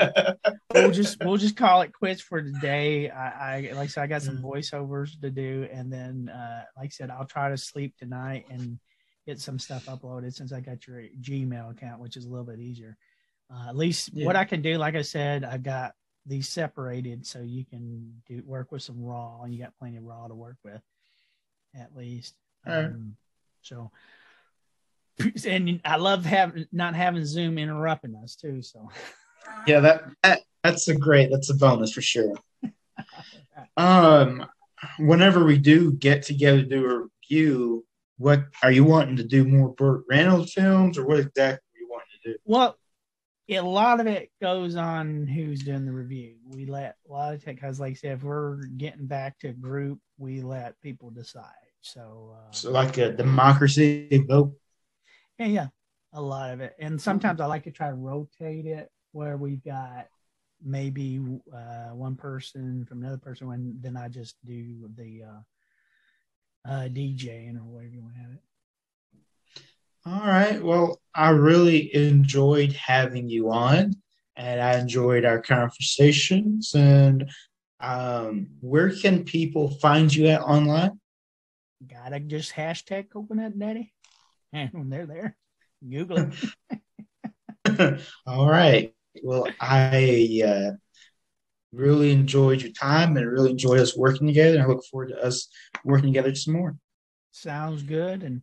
we'll 0.74 0.91
just 0.91 1.24
we'll 1.24 1.39
just 1.39 1.57
call 1.57 1.81
it 1.81 1.91
quits 1.95 2.20
for 2.20 2.43
today 2.43 3.09
i, 3.09 3.57
I 3.57 3.61
like 3.73 3.85
i 3.85 3.86
said 3.86 4.03
i 4.03 4.07
got 4.09 4.20
some 4.23 4.36
Mm. 4.36 4.43
voiceovers 4.43 5.19
to 5.23 5.31
do 5.31 5.66
and 5.73 5.91
then 5.91 6.28
uh 6.28 6.65
like 6.77 6.86
i 6.86 6.89
said 6.91 7.11
i'll 7.11 7.24
try 7.24 7.49
to 7.49 7.57
sleep 7.57 7.97
tonight 7.97 8.45
and 8.51 8.78
get 9.27 9.41
some 9.41 9.59
stuff 9.59 9.87
uploaded 9.87 10.33
since 10.33 10.53
i 10.53 10.61
got 10.61 10.87
your 10.87 11.03
gmail 11.21 11.71
account 11.71 12.01
which 12.01 12.17
is 12.17 12.25
a 12.25 12.29
little 12.29 12.45
bit 12.45 12.61
easier 12.61 12.97
uh, 13.51 13.69
at 13.69 13.77
least 13.77 14.11
Yeah. 14.13 14.27
what 14.27 14.37
i 14.37 14.45
can 14.45 14.63
do 14.63 14.77
like 14.79 14.95
i 14.95 15.03
said 15.03 15.45
I've 15.45 15.63
got 15.63 15.93
these 16.27 16.49
separated 16.49 17.27
so 17.27 17.41
you 17.41 17.65
can 17.65 18.23
do 18.27 18.43
work 18.47 18.73
with 18.73 18.83
some 18.83 19.03
raw 19.03 19.43
and 19.43 19.55
you 19.55 19.63
got 19.63 19.77
plenty 19.79 19.97
of 19.99 20.05
raw 20.05 20.27
to 20.27 20.35
work 20.35 20.57
with 20.65 20.81
at 21.79 21.95
least 21.95 22.35
um, 22.67 23.17
so 23.63 23.91
and 25.47 25.81
i 25.85 25.97
love 25.97 26.25
having 26.25 26.67
not 26.73 26.95
having 26.95 27.25
zoom 27.25 27.59
interrupting 27.59 28.15
us 28.23 28.37
too 28.37 28.63
so 28.63 28.89
Yeah, 29.67 29.81
that, 29.81 30.05
that 30.23 30.41
that's 30.63 30.89
a 30.89 30.95
great 30.95 31.31
that's 31.31 31.51
a 31.51 31.55
bonus 31.55 31.93
for 31.93 32.01
sure. 32.03 32.35
Um, 33.77 34.47
whenever 34.99 35.45
we 35.45 35.59
do 35.59 35.93
get 35.93 36.23
together 36.23 36.63
to 36.63 36.69
do 36.69 36.85
a 36.87 37.09
review, 37.31 37.85
what 38.19 38.45
are 38.62 38.70
you 38.70 38.85
wanting 38.85 39.16
to 39.16 39.24
do 39.24 39.45
more 39.45 39.70
Burt 39.74 40.05
Reynolds 40.09 40.53
films, 40.53 40.99
or 40.99 41.07
what 41.07 41.19
exactly 41.19 41.45
are 41.74 41.81
you 41.81 41.89
wanting 41.91 42.07
to 42.23 42.32
do? 42.32 42.39
Well, 42.45 42.77
a 43.51 43.61
lot 43.61 44.01
of 44.01 44.07
it 44.07 44.31
goes 44.41 44.77
on 44.77 45.27
who's 45.27 45.62
doing 45.62 45.85
the 45.85 45.93
review. 45.93 46.36
We 46.47 46.66
let 46.66 46.97
a 47.09 47.12
lot 47.12 47.35
of 47.35 47.45
tech 47.45 47.57
because, 47.57 47.81
like 47.81 47.93
I 47.93 47.95
said, 47.95 48.12
if 48.12 48.23
we're 48.23 48.62
getting 48.78 49.07
back 49.07 49.39
to 49.41 49.53
group, 49.53 49.99
we 50.16 50.41
let 50.43 50.81
people 50.81 51.11
decide. 51.11 51.51
So, 51.82 52.35
uh, 52.35 52.53
So, 52.53 52.70
like 52.70 52.97
a 52.99 53.12
democracy 53.12 54.24
vote. 54.28 54.55
yeah, 55.39 55.47
yeah, 55.47 55.66
a 56.15 56.23
lot 56.23 56.53
of 56.53 56.61
it. 56.61 56.74
And 56.78 57.01
sometimes 57.01 57.41
I 57.41 57.47
like 57.47 57.65
to 57.65 57.70
try 57.70 57.89
to 57.89 57.95
rotate 57.95 58.66
it 58.66 58.89
where 59.12 59.36
we've 59.36 59.62
got 59.62 60.07
maybe 60.62 61.20
uh, 61.55 61.91
one 61.91 62.16
person 62.16 62.86
from 62.86 63.03
another 63.03 63.19
person, 63.19 63.51
and 63.53 63.82
then 63.82 63.97
I 63.97 64.09
just 64.09 64.36
do 64.47 64.89
the 64.97 65.24
uh, 65.24 65.41
uh, 66.69 66.89
DJing 66.91 67.59
or 67.59 67.65
whatever 67.65 67.93
you 67.93 68.03
want 68.03 68.15
to 68.15 68.20
have 68.20 68.31
it. 68.32 68.41
All 70.07 70.27
right. 70.27 70.62
Well, 70.62 71.01
I 71.15 71.31
really 71.31 71.95
enjoyed 71.95 72.73
having 72.73 73.28
you 73.28 73.51
on, 73.51 73.95
and 74.36 74.61
I 74.61 74.78
enjoyed 74.78 75.24
our 75.24 75.41
conversations. 75.41 76.74
And 76.74 77.31
um, 77.81 78.49
where 78.61 78.91
can 78.91 79.24
people 79.24 79.70
find 79.81 80.15
you 80.15 80.27
at 80.27 80.43
online? 80.43 81.01
Gotta 81.86 82.20
just 82.20 82.53
hashtag 82.53 83.11
coconut 83.11 83.59
daddy, 83.59 83.93
and 84.53 84.70
when 84.73 84.91
they're 84.91 85.07
there, 85.07 85.36
Google 85.89 86.31
it. 87.66 88.01
All 88.27 88.49
right. 88.49 88.95
Well, 89.23 89.49
I 89.61 90.43
uh, 90.47 90.73
really 91.75 92.13
enjoyed 92.13 92.63
your 92.63 92.73
time 92.73 93.17
and 93.17 93.31
really 93.31 93.51
enjoyed 93.51 93.81
us 93.81 93.97
working 93.97 94.27
together. 94.27 94.55
And 94.57 94.63
I 94.63 94.67
look 94.67 94.85
forward 94.85 95.09
to 95.09 95.25
us 95.25 95.49
working 95.85 96.13
together 96.13 96.35
some 96.35 96.55
more. 96.55 96.77
Sounds 97.33 97.83
good. 97.83 98.23
And 98.23 98.43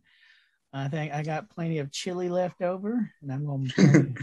I 0.72 0.88
think 0.88 1.12
I 1.12 1.22
got 1.22 1.50
plenty 1.50 1.78
of 1.78 1.92
chili 1.92 2.28
left 2.28 2.62
over, 2.62 3.10
and 3.20 3.32
I'm 3.32 3.46
going 3.46 3.68
to 3.76 4.14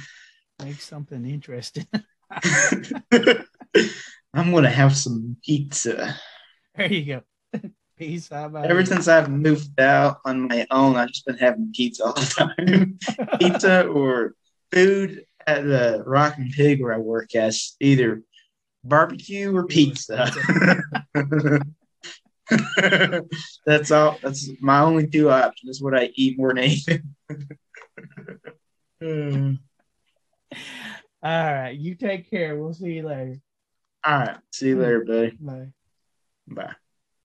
make 0.64 0.82
something 0.82 1.26
interesting. 1.26 1.88
I'm 4.34 4.52
going 4.52 4.64
to 4.64 4.70
have 4.70 4.96
some 4.96 5.38
pizza. 5.44 6.16
there 6.76 6.92
you 6.92 7.06
go. 7.06 7.22
Peace. 7.98 8.32
Ever 8.32 8.86
since 8.86 9.10
I've 9.10 9.30
moved 9.30 9.78
out 9.78 10.20
on 10.24 10.48
my 10.48 10.66
own, 10.72 10.96
I've 10.96 11.10
just 11.10 11.26
been 11.26 11.38
having 11.38 11.74
pizza 11.76 12.06
all 12.06 12.14
the 12.14 12.54
time. 12.56 12.98
pizza 13.40 13.86
or 13.88 14.36
food 14.72 15.26
at 15.46 15.64
the 15.64 16.04
Rock 16.06 16.36
and 16.38 16.52
Pig 16.52 16.82
where 16.82 16.94
I 16.94 16.98
work 16.98 17.36
as 17.36 17.76
either 17.82 18.22
barbecue 18.84 19.56
or 19.56 19.66
pizza. 19.66 20.32
that's 23.66 23.92
all. 23.92 24.18
That's 24.22 24.50
my 24.60 24.80
only 24.82 25.08
two 25.08 25.30
options. 25.30 25.68
That's 25.68 25.82
what 25.82 25.98
I 25.98 26.12
eat 26.16 26.38
more 26.38 26.50
than 26.50 26.60
anything. 26.60 27.16
Hmm. 29.02 29.54
All 31.22 31.54
right. 31.54 31.72
You 31.72 31.96
take 31.96 32.30
care. 32.30 32.58
We'll 32.58 32.74
see 32.74 32.94
you 32.94 33.08
later. 33.08 33.40
all 34.06 34.20
right. 34.20 34.38
See 34.52 34.70
you 34.70 34.80
later, 34.80 35.06
buddy. 35.06 35.38
Bye. 35.40 35.68
Bye. 36.48 36.76